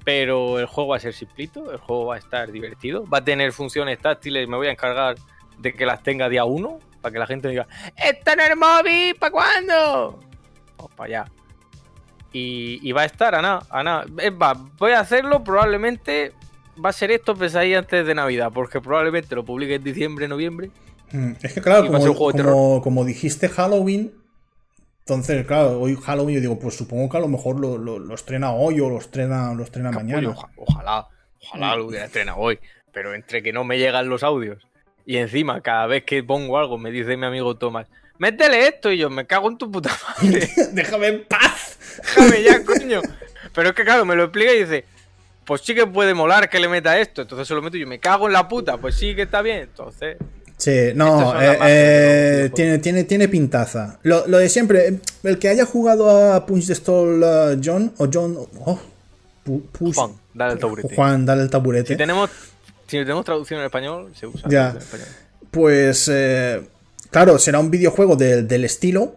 pero 0.04 0.60
el 0.60 0.66
juego 0.66 0.90
va 0.90 0.96
a 0.98 1.00
ser 1.00 1.14
simplito, 1.14 1.72
el 1.72 1.78
juego 1.78 2.06
va 2.06 2.14
a 2.16 2.18
estar 2.18 2.52
divertido, 2.52 3.04
va 3.06 3.18
a 3.18 3.24
tener 3.24 3.52
funciones 3.52 3.98
táctiles, 3.98 4.46
me 4.48 4.56
voy 4.56 4.68
a 4.68 4.70
encargar 4.70 5.16
de 5.58 5.72
que 5.72 5.86
las 5.86 6.02
tenga 6.02 6.28
día 6.28 6.44
uno, 6.44 6.78
para 7.00 7.12
que 7.12 7.18
la 7.18 7.26
gente 7.26 7.48
diga, 7.48 7.66
¡Está 7.96 8.34
en 8.34 8.40
el 8.40 8.56
móvil! 8.56 9.16
¿Para 9.16 9.32
cuándo? 9.32 10.20
Vamos 10.76 10.92
para 10.94 11.06
allá. 11.06 11.32
Y, 12.32 12.92
va 12.92 13.02
a 13.02 13.04
estar 13.06 13.34
a 13.34 13.40
nada, 13.40 13.62
a 13.70 13.82
nada. 13.82 14.04
Es 14.18 14.32
más, 14.32 14.58
voy 14.76 14.92
a 14.92 15.00
hacerlo 15.00 15.42
probablemente, 15.42 16.34
va 16.84 16.90
a 16.90 16.92
ser 16.92 17.10
esto 17.10 17.36
ahí 17.54 17.74
antes 17.74 18.06
de 18.06 18.14
Navidad, 18.14 18.50
porque 18.54 18.80
probablemente 18.80 19.34
lo 19.34 19.44
publique 19.44 19.74
en 19.76 19.84
diciembre, 19.84 20.28
noviembre. 20.28 20.70
Mm, 21.12 21.32
Es 21.42 21.52
que 21.52 21.60
claro, 21.62 21.86
como, 21.86 22.14
como- 22.14 22.82
como 22.82 23.04
dijiste 23.04 23.48
Halloween, 23.48 24.12
entonces 25.00 25.46
claro, 25.46 25.80
hoy 25.80 25.96
Halloween 25.96 26.36
yo 26.36 26.40
digo, 26.40 26.58
pues 26.58 26.74
supongo 26.76 27.08
que 27.08 27.16
a 27.16 27.20
lo 27.20 27.28
mejor 27.28 27.60
lo, 27.60 27.78
lo- 27.78 27.98
lo 27.98 28.14
estrena 28.14 28.52
hoy 28.52 28.80
o 28.80 28.88
lo 28.90 28.98
estrena, 28.98 29.54
lo 29.54 29.62
estrena 29.62 29.90
mañana. 29.92 30.30
Oja- 30.30 30.48
ojalá, 30.56 31.06
ojalá 31.42 31.76
lo 31.76 31.86
hubiera 31.86 32.06
estrenado 32.06 32.38
hoy, 32.38 32.58
pero 32.92 33.14
entre 33.14 33.42
que 33.42 33.52
no 33.52 33.62
me 33.64 33.78
llegan 33.78 34.08
los 34.08 34.22
audios 34.24 34.66
y 35.04 35.18
encima 35.18 35.60
cada 35.60 35.86
vez 35.86 36.02
que 36.04 36.24
pongo 36.24 36.58
algo 36.58 36.76
me 36.78 36.90
dice 36.90 37.16
mi 37.16 37.24
amigo 37.26 37.56
Tomás, 37.56 37.86
métele 38.18 38.66
esto 38.66 38.90
y 38.90 38.98
yo 38.98 39.08
me 39.08 39.26
cago 39.26 39.48
en 39.48 39.58
tu 39.58 39.70
puta 39.70 39.90
madre. 40.22 40.48
Déjame 40.72 41.06
en 41.06 41.24
paz. 41.28 41.78
Déjame 42.02 42.42
ya, 42.42 42.64
coño. 42.64 43.00
Pero 43.54 43.68
es 43.68 43.74
que 43.76 43.84
claro, 43.84 44.04
me 44.04 44.16
lo 44.16 44.24
explica 44.24 44.52
y 44.52 44.64
dice, 44.64 44.84
pues 45.46 45.62
sí 45.62 45.74
que 45.74 45.86
puede 45.86 46.12
molar 46.12 46.50
que 46.50 46.58
le 46.60 46.68
meta 46.68 46.98
esto. 47.00 47.22
Entonces 47.22 47.48
se 47.48 47.54
lo 47.54 47.62
meto 47.62 47.76
y 47.76 47.80
yo, 47.80 47.86
me 47.86 47.98
cago 47.98 48.26
en 48.26 48.34
la 48.34 48.46
puta. 48.48 48.76
Pues 48.76 48.96
sí 48.96 49.14
que 49.14 49.22
está 49.22 49.40
bien. 49.42 49.60
Entonces, 49.60 50.16
Sí, 50.58 50.74
no, 50.94 51.38
eh, 51.38 51.58
eh, 51.66 52.50
tiene, 52.54 52.78
tiene, 52.78 53.04
tiene 53.04 53.28
pintaza. 53.28 53.98
Lo, 54.04 54.26
lo 54.26 54.38
de 54.38 54.48
siempre, 54.48 54.88
eh, 54.88 54.98
el 55.24 55.38
que 55.38 55.48
haya 55.50 55.66
jugado 55.66 56.32
a 56.32 56.46
Punch 56.46 56.66
the 56.68 56.74
Stall 56.74 57.22
uh, 57.22 57.60
John 57.62 57.92
o 57.98 58.08
John. 58.12 58.38
Oh, 58.64 58.80
Push- 59.44 59.94
Juan, 59.94 60.12
dale 60.32 60.54
el 60.54 60.58
taburete. 60.58 60.94
Juan, 60.96 61.26
dale 61.26 61.42
el 61.42 61.50
taburete. 61.50 61.88
Si 61.92 61.96
tenemos, 61.98 62.30
si 62.86 62.96
tenemos 62.98 63.24
traducción 63.26 63.60
en 63.60 63.66
español, 63.66 64.10
se 64.18 64.26
usa. 64.26 64.48
Ya. 64.48 64.70
en 64.70 64.76
español. 64.78 65.08
Pues, 65.50 66.08
eh, 66.10 66.62
claro, 67.10 67.38
será 67.38 67.58
un 67.60 67.70
videojuego 67.70 68.16
de- 68.16 68.42
del 68.42 68.64
estilo, 68.64 69.14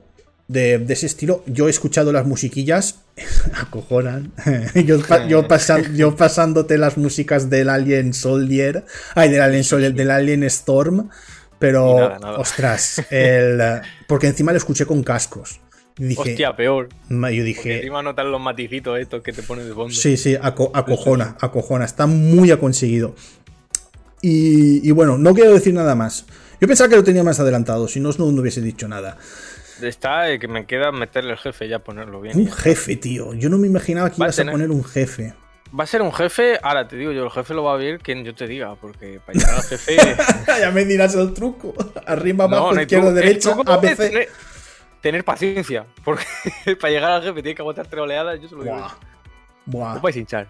de, 0.49 0.77
de 0.79 0.93
ese 0.93 1.05
estilo. 1.05 1.41
Yo 1.47 1.67
he 1.67 1.69
escuchado 1.71 2.11
las 2.11 2.25
musiquillas, 2.25 2.98
acojonan. 3.53 4.31
yo, 4.85 4.97
yo, 5.27 5.47
pasan- 5.47 5.95
yo 5.95 6.15
pasándote 6.15 6.77
las 6.77 6.97
músicas 6.97 7.49
del 7.49 7.69
Alien 7.69 8.13
Soldier, 8.13 8.85
ay, 9.15 9.29
del 9.29 9.41
Alien 9.41 9.63
Soldier, 9.63 9.93
del 9.93 10.11
Alien 10.11 10.43
Storm, 10.43 11.09
pero, 11.59 11.97
nada, 11.99 12.19
nada. 12.19 12.37
ostras, 12.37 13.03
el, 13.09 13.61
porque 14.07 14.27
encima 14.27 14.51
lo 14.51 14.57
escuché 14.57 14.85
con 14.85 15.03
cascos. 15.03 15.59
Dije, 15.97 16.21
Hostia, 16.21 16.55
peor. 16.55 16.87
yo 16.89 17.19
Porque 17.19 17.43
dije, 17.43 17.75
encima 17.77 18.01
notan 18.01 18.31
los 18.31 18.39
maticitos 18.39 18.97
estos 18.97 19.21
que 19.21 19.33
te 19.33 19.43
pones 19.43 19.65
de 19.65 19.73
fondo. 19.73 19.93
Sí, 19.93 20.15
sí, 20.15 20.35
aco- 20.41 20.71
acojona, 20.73 21.35
acojona. 21.41 21.83
Está 21.83 22.07
muy 22.07 22.55
conseguido. 22.57 23.15
Y, 24.21 24.87
y 24.87 24.91
bueno, 24.91 25.17
no 25.17 25.33
quiero 25.33 25.53
decir 25.53 25.73
nada 25.73 25.95
más. 25.95 26.25
Yo 26.61 26.67
pensaba 26.67 26.89
que 26.89 26.95
lo 26.95 27.03
tenía 27.03 27.23
más 27.23 27.39
adelantado, 27.39 27.87
si 27.87 27.99
no, 27.99 28.11
no 28.17 28.25
hubiese 28.25 28.61
dicho 28.61 28.87
nada. 28.87 29.17
Está 29.81 30.29
eh, 30.29 30.39
que 30.39 30.47
me 30.47 30.65
queda 30.65 30.91
meterle 30.91 31.31
el 31.31 31.37
jefe 31.37 31.67
ya 31.67 31.79
ponerlo 31.79 32.21
bien. 32.21 32.37
Un 32.37 32.47
ya 32.47 32.53
jefe, 32.55 32.95
tío. 32.95 33.33
Yo 33.33 33.49
no 33.49 33.57
me 33.57 33.67
imaginaba 33.67 34.09
que 34.09 34.17
Va 34.17 34.25
ibas 34.25 34.35
a 34.37 34.41
tener- 34.41 34.53
poner 34.53 34.71
un 34.71 34.83
jefe. 34.83 35.33
Va 35.77 35.83
a 35.83 35.87
ser 35.87 36.01
un 36.01 36.11
jefe, 36.11 36.57
ahora 36.63 36.87
te 36.87 36.95
digo 36.95 37.11
yo, 37.11 37.23
el 37.23 37.29
jefe 37.29 37.53
lo 37.53 37.63
va 37.63 37.73
a 37.73 37.77
ver 37.77 37.99
quien 37.99 38.23
yo 38.25 38.33
te 38.33 38.47
diga, 38.47 38.73
porque 38.75 39.19
para 39.23 39.37
llegar 39.37 39.55
al 39.55 39.61
jefe. 39.63 39.97
ya 40.59 40.71
me 40.71 40.83
dirás 40.83 41.13
el 41.13 41.31
truco. 41.33 41.75
Arriba, 42.07 42.45
abajo, 42.45 42.71
no 42.73 42.77
hay 42.79 42.85
izquierda, 42.85 43.11
derecha, 43.13 43.51
ABC. 43.53 43.97
Tener, 43.97 44.29
tener 44.99 45.23
paciencia, 45.23 45.85
porque 46.03 46.23
para 46.81 46.91
llegar 46.91 47.11
al 47.11 47.21
jefe 47.21 47.43
tienes 47.43 47.55
que 47.55 47.61
aguantar 47.61 47.85
tres 47.85 48.01
oleadas, 48.01 48.41
yo 48.41 48.47
se 48.49 48.55
lo 48.55 48.63
digo. 48.63 48.75
Buah. 48.77 48.95
Buah. 49.67 49.93
No 49.95 50.01
vais 50.01 50.15
a 50.15 50.19
hinchar. 50.19 50.47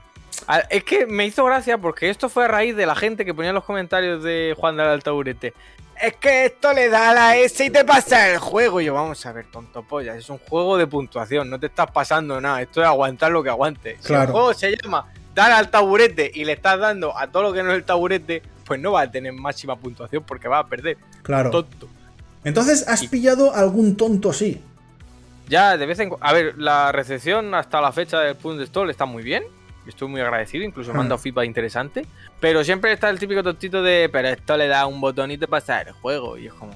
Es 0.70 0.86
que 0.86 1.06
me 1.06 1.26
hizo 1.26 1.44
gracia 1.44 1.78
porque 1.78 2.10
esto 2.10 2.30
fue 2.30 2.46
a 2.46 2.48
raíz 2.48 2.76
de 2.78 2.86
la 2.86 2.96
gente 2.96 3.26
que 3.26 3.34
ponía 3.34 3.50
en 3.50 3.56
los 3.56 3.66
comentarios 3.66 4.24
de 4.24 4.56
Juan 4.58 4.78
de 4.78 4.84
al 4.84 5.04
taburete. 5.04 5.54
Es 6.02 6.16
que 6.16 6.46
esto 6.46 6.72
le 6.74 6.88
da 6.90 7.10
a 7.10 7.14
la 7.14 7.36
S 7.38 7.64
y 7.66 7.70
te 7.70 7.84
pasa 7.84 8.30
el 8.32 8.38
juego. 8.38 8.80
Y 8.80 8.86
yo, 8.86 8.94
vamos 8.94 9.26
a 9.26 9.32
ver, 9.34 9.46
tonto 9.52 9.84
polla. 9.84 10.16
Es 10.16 10.30
un 10.30 10.38
juego 10.38 10.78
de 10.78 10.88
puntuación, 10.88 11.50
no 11.50 11.60
te 11.60 11.66
estás 11.68 11.92
pasando 11.92 12.40
nada. 12.40 12.62
Esto 12.62 12.82
es 12.82 12.88
aguantar 12.88 13.32
lo 13.32 13.44
que 13.44 13.50
aguantes. 13.50 13.98
Si 14.00 14.08
Claro. 14.08 14.24
el 14.24 14.32
juego 14.32 14.54
se 14.54 14.76
llama 14.78 15.08
dar 15.36 15.52
al 15.52 15.70
taburete 15.70 16.32
y 16.34 16.46
le 16.46 16.54
estás 16.54 16.80
dando 16.80 17.18
a 17.18 17.28
todo 17.28 17.44
lo 17.44 17.54
que 17.54 17.64
no 17.64 17.72
es 17.72 17.78
el 17.78 17.84
taburete, 17.84 18.42
pues 18.66 18.80
no 18.80 18.94
va 18.94 19.02
a 19.02 19.12
tener 19.12 19.34
máxima 19.34 19.76
puntuación 19.76 20.24
porque 20.24 20.48
va 20.48 20.60
a 20.60 20.68
perder. 20.68 20.98
Claro. 21.22 21.50
Tonto. 21.50 21.88
Entonces, 22.44 22.88
¿has 22.88 23.06
pillado 23.08 23.54
algún 23.54 23.98
tonto 23.98 24.30
así? 24.30 24.62
Ya, 25.50 25.76
de 25.78 25.86
vez 25.86 26.00
en 26.00 26.10
cuando. 26.10 26.26
A 26.26 26.32
ver, 26.34 26.54
la 26.58 26.92
recepción 26.92 27.54
hasta 27.56 27.82
la 27.82 27.92
fecha 27.92 28.20
del 28.22 28.36
Punch 28.36 28.62
Stall 28.68 28.90
está 28.90 29.06
muy 29.06 29.24
bien. 29.24 29.44
Estoy 29.90 30.08
muy 30.08 30.22
agradecido, 30.22 30.64
incluso 30.64 30.94
me 30.94 31.00
han 31.02 31.10
dado 31.10 31.20
feedback 31.20 31.46
interesante. 31.46 32.06
Pero 32.40 32.64
siempre 32.64 32.92
está 32.94 33.10
el 33.10 33.20
típico 33.20 33.44
tontito 33.44 33.82
de, 33.84 34.10
pero 34.12 34.30
esto 34.30 34.56
le 34.58 34.68
da 34.68 34.86
un 34.88 35.00
botón 35.02 35.32
y 35.32 35.38
te 35.38 35.48
pasa 35.48 35.82
el 35.82 35.92
juego. 35.92 36.38
Y 36.38 36.48
es 36.48 36.54
como. 36.54 36.74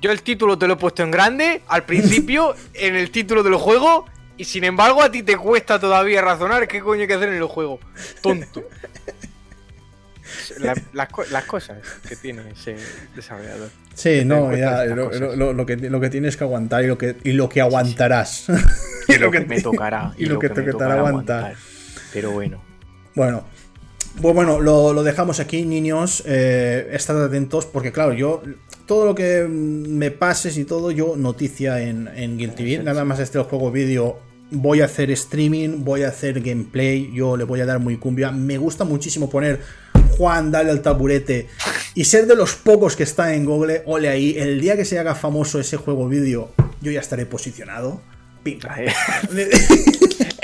Yo 0.00 0.10
el 0.10 0.20
título 0.22 0.58
te 0.58 0.66
lo 0.66 0.74
he 0.74 0.76
puesto 0.76 1.02
en 1.02 1.10
grande 1.10 1.62
al 1.68 1.84
principio, 1.86 2.54
en 2.74 2.94
el 2.94 3.10
título 3.10 3.42
del 3.42 3.54
juego, 3.54 4.04
y 4.36 4.44
sin 4.44 4.64
embargo 4.64 5.02
a 5.02 5.10
ti 5.10 5.22
te 5.22 5.36
cuesta 5.36 5.78
todavía 5.80 6.20
razonar 6.20 6.68
qué 6.68 6.80
coño 6.80 7.02
hay 7.02 7.06
que 7.06 7.14
hacer 7.14 7.28
en 7.30 7.36
el 7.36 7.44
juego. 7.44 7.80
Tonto. 8.22 8.62
La- 10.58 10.74
las, 10.92 11.08
las 11.30 11.44
cosas 11.44 11.78
que 12.08 12.16
tiene 12.16 12.42
ese 12.50 12.76
desarrollador. 13.14 13.70
Sí, 13.94 14.24
no, 14.24 14.54
ya, 14.56 14.82
estas 14.84 14.96
lo, 14.96 15.04
cosas. 15.06 15.20
lo- 15.20 15.36
lo- 15.36 15.52
lo 15.52 15.64
que, 15.66 15.76
lo 15.76 16.00
que 16.00 16.10
tienes 16.10 16.36
que 16.36 16.44
aguantar 16.44 16.82
y 16.84 16.88
lo 16.88 16.98
que, 16.98 17.16
y 17.24 17.32
lo 17.32 17.48
que 17.48 17.60
aguantarás. 17.60 18.46
Y 19.14 19.18
lo 19.18 19.30
que 19.30 19.40
me 19.40 19.60
tocará. 19.60 20.12
y 20.18 20.26
lo 20.26 20.38
que 20.38 20.48
te 20.48 20.62
me 20.62 20.72
tocará 20.72 20.94
aguantar. 20.94 21.38
aguantar. 21.38 21.62
Pero 22.12 22.30
bueno. 22.32 22.62
Bueno, 23.14 23.44
pues 24.20 24.34
bueno, 24.34 24.60
lo, 24.60 24.92
lo 24.92 25.02
dejamos 25.02 25.40
aquí, 25.40 25.64
niños. 25.64 26.22
Eh, 26.26 26.88
estad 26.92 27.22
atentos, 27.24 27.66
porque 27.66 27.92
claro, 27.92 28.12
yo. 28.12 28.42
Todo 28.86 29.06
lo 29.06 29.14
que 29.14 29.46
me 29.48 30.10
pases 30.10 30.58
y 30.58 30.66
todo, 30.66 30.90
yo 30.90 31.16
noticia 31.16 31.80
en, 31.80 32.06
en 32.14 32.36
Guild 32.36 32.54
TV. 32.54 32.82
Nada 32.82 33.04
más 33.04 33.18
este 33.18 33.38
juego 33.38 33.70
vídeo. 33.70 34.18
Voy 34.50 34.82
a 34.82 34.84
hacer 34.84 35.10
streaming, 35.10 35.84
voy 35.84 36.02
a 36.02 36.08
hacer 36.08 36.42
gameplay. 36.42 37.10
Yo 37.14 37.36
le 37.38 37.44
voy 37.44 37.62
a 37.62 37.66
dar 37.66 37.78
muy 37.78 37.96
cumbia. 37.96 38.30
Me 38.30 38.58
gusta 38.58 38.84
muchísimo 38.84 39.30
poner 39.30 39.60
Juan, 40.18 40.50
dale 40.50 40.70
al 40.70 40.82
taburete. 40.82 41.48
Y 41.94 42.04
ser 42.04 42.26
de 42.26 42.36
los 42.36 42.54
pocos 42.54 42.94
que 42.94 43.04
está 43.04 43.34
en 43.34 43.44
Google. 43.44 43.82
Ole 43.86 44.08
ahí. 44.08 44.36
El 44.36 44.60
día 44.60 44.76
que 44.76 44.84
se 44.84 44.98
haga 44.98 45.14
famoso 45.14 45.58
ese 45.58 45.76
juego 45.76 46.08
vídeo, 46.08 46.50
yo 46.80 46.92
ya 46.92 47.00
estaré 47.00 47.26
posicionado. 47.26 48.00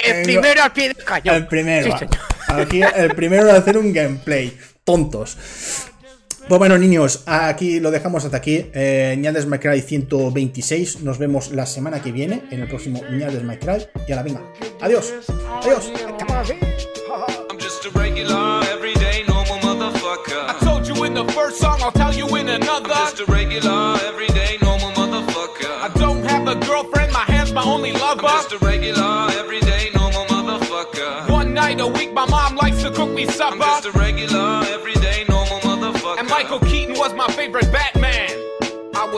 El 0.03 0.23
primero 0.23 0.63
al 0.63 0.73
pie 0.73 0.89
del 0.89 1.05
cañón. 1.05 1.35
El 1.35 1.47
primero. 1.47 1.99
Sí. 1.99 2.07
Aquí 2.49 2.81
el 2.83 3.15
primero 3.15 3.45
de 3.45 3.53
hacer 3.53 3.79
un 3.79 3.93
gameplay. 3.93 4.57
Tontos. 4.83 5.37
Pues 6.49 6.59
bueno, 6.59 6.77
niños, 6.79 7.23
aquí 7.27 7.79
lo 7.79 7.93
dejamos 7.93 8.25
hasta 8.25 8.39
aquí. 8.39 8.67
Eh, 8.75 9.15
Ñades 9.19 9.47
My 9.47 9.59
Cry 9.59 9.83
126. 9.83 11.03
Nos 11.03 11.19
vemos 11.19 11.53
la 11.53 11.65
semana 11.65 12.03
que 12.03 12.11
viene 12.11 12.43
en 12.51 12.61
el 12.61 12.69
próximo 12.69 13.03
Ñades 13.09 13.45
My 13.45 13.57
Cry. 13.57 13.87
Y 14.09 14.13
a 14.13 14.17
la 14.17 14.23
venga. 14.23 14.43
Adiós. 14.81 15.13
Adiós. 15.63 15.93
I'm 17.51 17.59
just 17.59 17.85
a 23.21 23.30
just 28.51 28.63
a 28.63 28.67
regular, 28.67 29.29
everyday, 29.33 29.91
normal 29.95 30.25
motherfucker. 30.25 31.31
One 31.31 31.55
night 31.55 31.81
a 31.81 31.87
week, 31.87 32.13
my 32.13 32.27
mom 32.27 32.57
likes 32.57 32.83
to 32.83 32.91
cook 32.91 33.11
me 33.11 33.25
I'm 33.25 33.31
supper. 33.31 33.59
just 33.59 33.87
a 33.87 33.93
regular, 33.93 34.60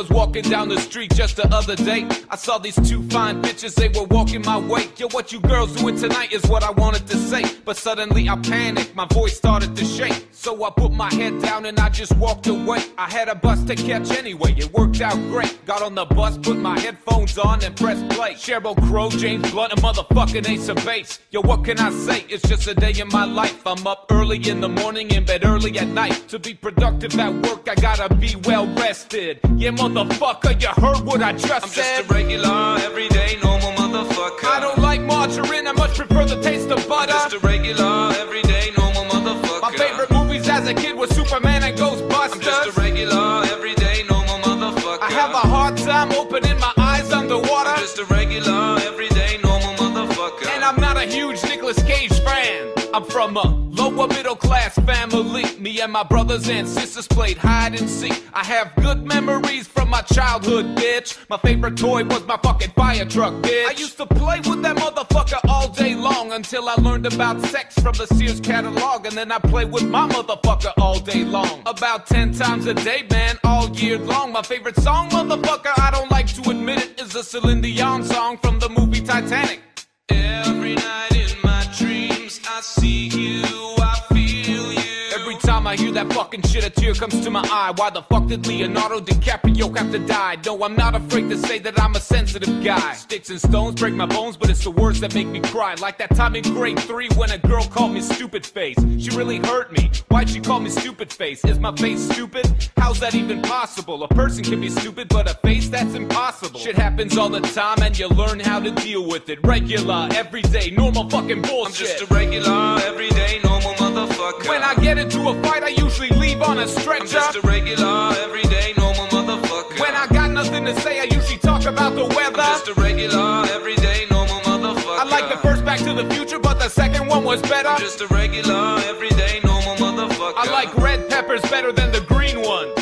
was 0.02 0.10
walking 0.10 0.42
down 0.42 0.68
the 0.68 0.80
street 0.80 1.14
just 1.14 1.36
the 1.36 1.46
other 1.54 1.76
day. 1.76 2.06
I 2.28 2.36
saw 2.36 2.58
these 2.58 2.74
two 2.88 3.02
fine 3.08 3.40
bitches, 3.40 3.74
they 3.74 3.88
were 3.88 4.06
walking 4.06 4.42
my 4.42 4.58
way. 4.58 4.88
Yo, 4.96 5.06
what 5.08 5.32
you 5.32 5.40
girls 5.40 5.74
doing 5.76 5.96
tonight 5.96 6.32
is 6.32 6.44
what 6.46 6.64
I 6.64 6.70
wanted 6.72 7.06
to 7.08 7.16
say. 7.16 7.44
But 7.64 7.76
suddenly 7.76 8.28
I 8.28 8.36
panicked, 8.36 8.96
my 8.96 9.06
voice 9.06 9.36
started 9.36 9.76
to 9.76 9.84
shake. 9.84 10.26
So 10.32 10.64
I 10.64 10.70
put 10.70 10.92
my 10.92 11.12
head 11.14 11.40
down 11.40 11.66
and 11.66 11.78
I 11.78 11.88
just 11.88 12.16
walked 12.16 12.48
away. 12.48 12.80
I 12.98 13.08
had 13.08 13.28
a 13.28 13.34
bus 13.34 13.62
to 13.64 13.76
catch 13.76 14.10
anyway, 14.10 14.54
it 14.56 14.72
worked 14.72 15.00
out 15.00 15.14
great. 15.30 15.64
Got 15.66 15.82
on 15.82 15.94
the 15.94 16.04
bus, 16.04 16.36
put 16.38 16.56
my 16.56 16.78
headphones 16.80 17.38
on 17.38 17.62
and 17.62 17.76
pressed 17.76 18.08
play. 18.08 18.34
Cheryl 18.34 18.76
Crow, 18.88 19.08
James 19.10 19.48
Blunt, 19.52 19.72
a 19.72 19.76
motherfucking 19.76 20.48
ace 20.48 20.68
of 20.68 20.84
base. 20.84 21.20
Yo, 21.30 21.42
what 21.42 21.64
can 21.64 21.78
I 21.78 21.90
say? 21.90 22.24
It's 22.28 22.48
just 22.48 22.66
a 22.66 22.74
day 22.74 22.92
in 22.98 23.08
my 23.08 23.24
life. 23.24 23.64
I'm 23.64 23.86
up 23.86 24.06
early 24.10 24.38
in 24.48 24.60
the 24.60 24.68
morning, 24.68 25.12
in 25.12 25.24
bed 25.24 25.44
early 25.44 25.78
at 25.78 25.86
night. 25.88 26.28
To 26.28 26.40
be 26.40 26.54
productive 26.54 27.16
at 27.20 27.32
work, 27.46 27.68
I 27.68 27.76
gotta 27.76 28.12
be 28.12 28.34
well 28.44 28.66
rested. 28.74 29.38
Yeah, 29.56 29.70
motherfucker, 29.92 30.60
you 30.60 30.68
heard 30.82 31.04
what 31.04 31.22
I 31.22 31.32
just 31.32 31.52
I'm 31.52 31.68
said. 31.68 31.98
just 31.98 32.10
a 32.10 32.14
regular, 32.14 32.78
everyday, 32.80 33.38
normal 33.42 33.72
motherfucker. 33.72 34.44
I 34.44 34.60
don't 34.60 34.78
like 34.78 35.00
margarine, 35.02 35.66
I 35.66 35.72
much 35.72 35.96
prefer 35.96 36.24
the 36.24 36.40
taste 36.40 36.70
of 36.70 36.86
butter. 36.88 37.12
I'm 37.12 37.30
Just 37.30 37.34
a 37.34 37.46
regular, 37.46 38.12
everyday, 38.18 38.70
normal 38.76 39.04
motherfucker. 39.04 39.62
My 39.62 39.72
favorite 39.72 40.10
movies 40.10 40.48
as 40.48 40.66
a 40.68 40.74
kid 40.74 40.96
was 40.96 41.10
Superman 41.10 41.62
and 41.62 41.78
I'm 41.80 42.40
just 42.40 42.68
a 42.68 42.80
regular, 42.80 43.42
everyday, 43.44 44.04
normal 44.08 44.38
motherfucker. 44.38 45.02
I 45.02 45.10
have 45.10 45.30
a 45.30 45.46
hard 45.48 45.76
time 45.76 46.12
opening 46.12 46.58
my 46.58 46.72
eyes 46.78 47.12
underwater. 47.12 47.70
I'm 47.70 47.78
just 47.80 47.98
a 47.98 48.04
regular, 48.06 48.78
everyday, 48.80 49.38
normal 49.42 49.74
motherfucker. 49.74 50.46
And 50.54 50.64
I'm 50.64 50.80
not 50.80 50.96
a 50.96 51.04
huge 51.04 51.42
Nicolas 51.44 51.82
Cage 51.82 52.18
fan. 52.20 52.72
I'm 52.94 53.04
from 53.04 53.36
a 53.36 53.61
lower 54.02 54.14
middle 54.16 54.36
class 54.36 54.74
family. 54.80 55.44
Me 55.58 55.80
and 55.80 55.92
my 55.92 56.02
brothers 56.02 56.48
and 56.48 56.68
sisters 56.68 57.06
played 57.06 57.36
hide 57.36 57.78
and 57.78 57.88
seek. 57.88 58.22
I 58.32 58.44
have 58.44 58.74
good 58.76 59.04
memories 59.04 59.66
from 59.66 59.90
my 59.90 60.02
childhood, 60.02 60.76
bitch. 60.76 61.18
My 61.28 61.38
favorite 61.38 61.76
toy 61.76 62.04
was 62.04 62.26
my 62.26 62.38
fucking 62.42 62.70
fire 62.70 63.04
truck, 63.04 63.34
bitch. 63.42 63.66
I 63.66 63.72
used 63.72 63.96
to 63.98 64.06
play 64.06 64.40
with 64.40 64.62
that 64.62 64.76
motherfucker 64.76 65.40
all 65.48 65.68
day 65.68 65.94
long 65.94 66.32
until 66.32 66.68
I 66.68 66.74
learned 66.76 67.06
about 67.06 67.40
sex 67.42 67.78
from 67.78 67.94
the 67.94 68.06
Sears 68.06 68.40
catalog. 68.40 69.06
And 69.06 69.16
then 69.16 69.30
I 69.30 69.38
played 69.38 69.70
with 69.70 69.88
my 69.88 70.08
motherfucker 70.08 70.72
all 70.78 70.98
day 70.98 71.24
long. 71.24 71.62
About 71.66 72.06
10 72.06 72.34
times 72.34 72.66
a 72.66 72.74
day, 72.74 73.06
man, 73.10 73.38
all 73.44 73.68
year 73.70 73.98
long. 73.98 74.32
My 74.32 74.42
favorite 74.42 74.76
song, 74.76 75.10
motherfucker, 75.10 75.72
I 75.78 75.90
don't 75.90 76.10
like 76.10 76.26
to 76.34 76.50
admit 76.50 76.78
it, 76.82 77.00
is 77.00 77.14
a 77.14 77.22
Celine 77.22 77.60
Dion 77.60 78.04
song 78.04 78.38
from 78.38 78.58
the 78.58 78.68
movie 78.68 79.00
Titanic. 79.00 79.60
Every 80.08 80.74
night 80.74 81.14
in 81.14 81.30
my 81.44 81.66
dreams, 81.76 82.11
I 82.48 82.60
see 82.62 83.08
you, 83.08 83.42
I 83.78 84.00
feel 84.12 84.72
you. 84.72 84.80
Every 85.14 85.36
time 85.36 85.51
I 85.72 85.76
hear 85.76 85.90
that 85.92 86.12
fucking 86.12 86.42
shit, 86.42 86.66
a 86.66 86.68
tear 86.68 86.92
comes 86.92 87.18
to 87.24 87.30
my 87.30 87.40
eye. 87.50 87.72
Why 87.74 87.88
the 87.88 88.02
fuck 88.02 88.26
did 88.26 88.46
Leonardo 88.46 89.00
DiCaprio 89.00 89.74
have 89.74 89.90
to 89.92 89.98
die? 90.00 90.36
No, 90.44 90.62
I'm 90.62 90.76
not 90.76 90.94
afraid 90.94 91.30
to 91.30 91.38
say 91.38 91.58
that 91.60 91.80
I'm 91.80 91.94
a 91.94 92.00
sensitive 92.00 92.62
guy. 92.62 92.92
Sticks 92.92 93.30
and 93.30 93.40
stones 93.40 93.80
break 93.80 93.94
my 93.94 94.04
bones, 94.04 94.36
but 94.36 94.50
it's 94.50 94.64
the 94.64 94.70
words 94.70 95.00
that 95.00 95.14
make 95.14 95.28
me 95.28 95.40
cry. 95.40 95.74
Like 95.76 95.96
that 95.96 96.14
time 96.14 96.36
in 96.36 96.42
grade 96.42 96.78
three 96.80 97.08
when 97.16 97.30
a 97.30 97.38
girl 97.38 97.64
called 97.64 97.92
me 97.92 98.02
stupid 98.02 98.44
face. 98.44 98.76
She 98.98 99.16
really 99.16 99.38
hurt 99.38 99.72
me. 99.72 99.90
Why'd 100.08 100.28
she 100.28 100.40
call 100.40 100.60
me 100.60 100.68
stupid 100.68 101.10
face? 101.10 101.42
Is 101.46 101.58
my 101.58 101.74
face 101.76 102.02
stupid? 102.02 102.70
How's 102.76 103.00
that 103.00 103.14
even 103.14 103.40
possible? 103.40 104.04
A 104.04 104.08
person 104.08 104.44
can 104.44 104.60
be 104.60 104.68
stupid, 104.68 105.08
but 105.08 105.30
a 105.30 105.34
face 105.36 105.70
that's 105.70 105.94
impossible. 105.94 106.60
Shit 106.60 106.76
happens 106.76 107.16
all 107.16 107.30
the 107.30 107.40
time, 107.40 107.80
and 107.80 107.98
you 107.98 108.08
learn 108.08 108.40
how 108.40 108.60
to 108.60 108.72
deal 108.72 109.08
with 109.08 109.30
it. 109.30 109.38
Regular, 109.42 110.10
everyday, 110.12 110.70
normal 110.70 111.08
fucking 111.08 111.40
bullshit. 111.40 111.66
I'm 111.66 111.72
just 111.72 112.02
a 112.02 112.14
regular, 112.14 112.78
everyday, 112.82 113.40
normal 113.42 113.72
motherfucker. 113.72 114.46
When 114.50 114.62
I 114.62 114.74
get 114.74 114.98
into 114.98 115.30
a 115.30 115.42
fight, 115.42 115.61
I 115.62 115.68
usually 115.68 116.08
leave 116.10 116.42
on 116.42 116.58
a 116.58 116.62
I'm 116.62 116.68
stretcher. 116.68 117.06
just 117.06 117.36
a 117.36 117.40
regular, 117.42 118.12
everyday, 118.18 118.74
normal 118.76 119.06
motherfucker. 119.06 119.78
When 119.80 119.94
I 119.94 120.06
got 120.08 120.30
nothing 120.30 120.64
to 120.64 120.74
say, 120.80 121.00
I 121.00 121.04
usually 121.04 121.38
talk 121.38 121.64
about 121.66 121.94
the 121.94 122.04
weather. 122.04 122.40
I'm 122.40 122.54
just 122.58 122.68
a 122.68 122.74
regular, 122.74 123.44
everyday, 123.50 124.06
normal 124.10 124.40
motherfucker. 124.40 124.98
I 124.98 125.04
like 125.04 125.28
the 125.30 125.38
first 125.38 125.64
Back 125.64 125.78
to 125.80 125.94
the 125.94 126.08
Future, 126.14 126.38
but 126.40 126.58
the 126.58 126.68
second 126.68 127.06
one 127.06 127.22
was 127.24 127.40
better. 127.42 127.68
I'm 127.68 127.78
just 127.80 128.00
a 128.00 128.06
regular, 128.08 128.78
everyday, 128.86 129.40
normal 129.44 129.76
motherfucker. 129.76 130.34
I 130.36 130.50
like 130.50 130.76
red 130.76 131.08
peppers 131.08 131.42
better 131.42 131.70
than 131.72 131.92
the 131.92 132.00
green 132.00 132.40
ones. 132.42 132.78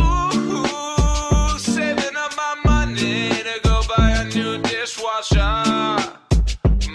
Ooh, 0.00 1.58
saving 1.58 2.16
up 2.16 2.32
my 2.36 2.54
money 2.64 3.28
to 3.30 3.60
go 3.62 3.82
buy 3.94 4.10
a 4.12 4.24
new 4.24 4.58
dishwasher. 4.62 6.16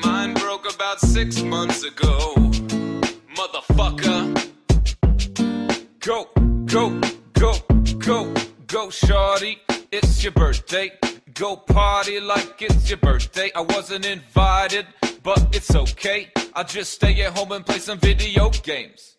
Mine 0.04 0.34
broke 0.34 0.74
about 0.74 1.00
six 1.00 1.42
months 1.44 1.84
ago. 1.84 2.41
Go, 6.72 7.02
go, 7.34 7.54
go, 8.00 8.34
go, 8.68 8.90
shorty. 8.90 9.60
It's 9.92 10.24
your 10.24 10.32
birthday. 10.32 10.94
Go 11.34 11.58
party 11.58 12.22
like 12.22 12.62
it's 12.62 12.90
your 12.90 12.98
birthday. 12.98 13.52
I 13.54 13.60
wasn't 13.60 14.06
invited, 14.06 14.88
but 15.22 15.54
it's 15.54 15.76
okay. 15.76 16.32
I'll 16.54 16.64
just 16.64 16.94
stay 16.94 17.24
at 17.24 17.38
home 17.38 17.52
and 17.52 17.66
play 17.66 17.80
some 17.80 18.00
video 18.00 18.50
games. 18.52 19.18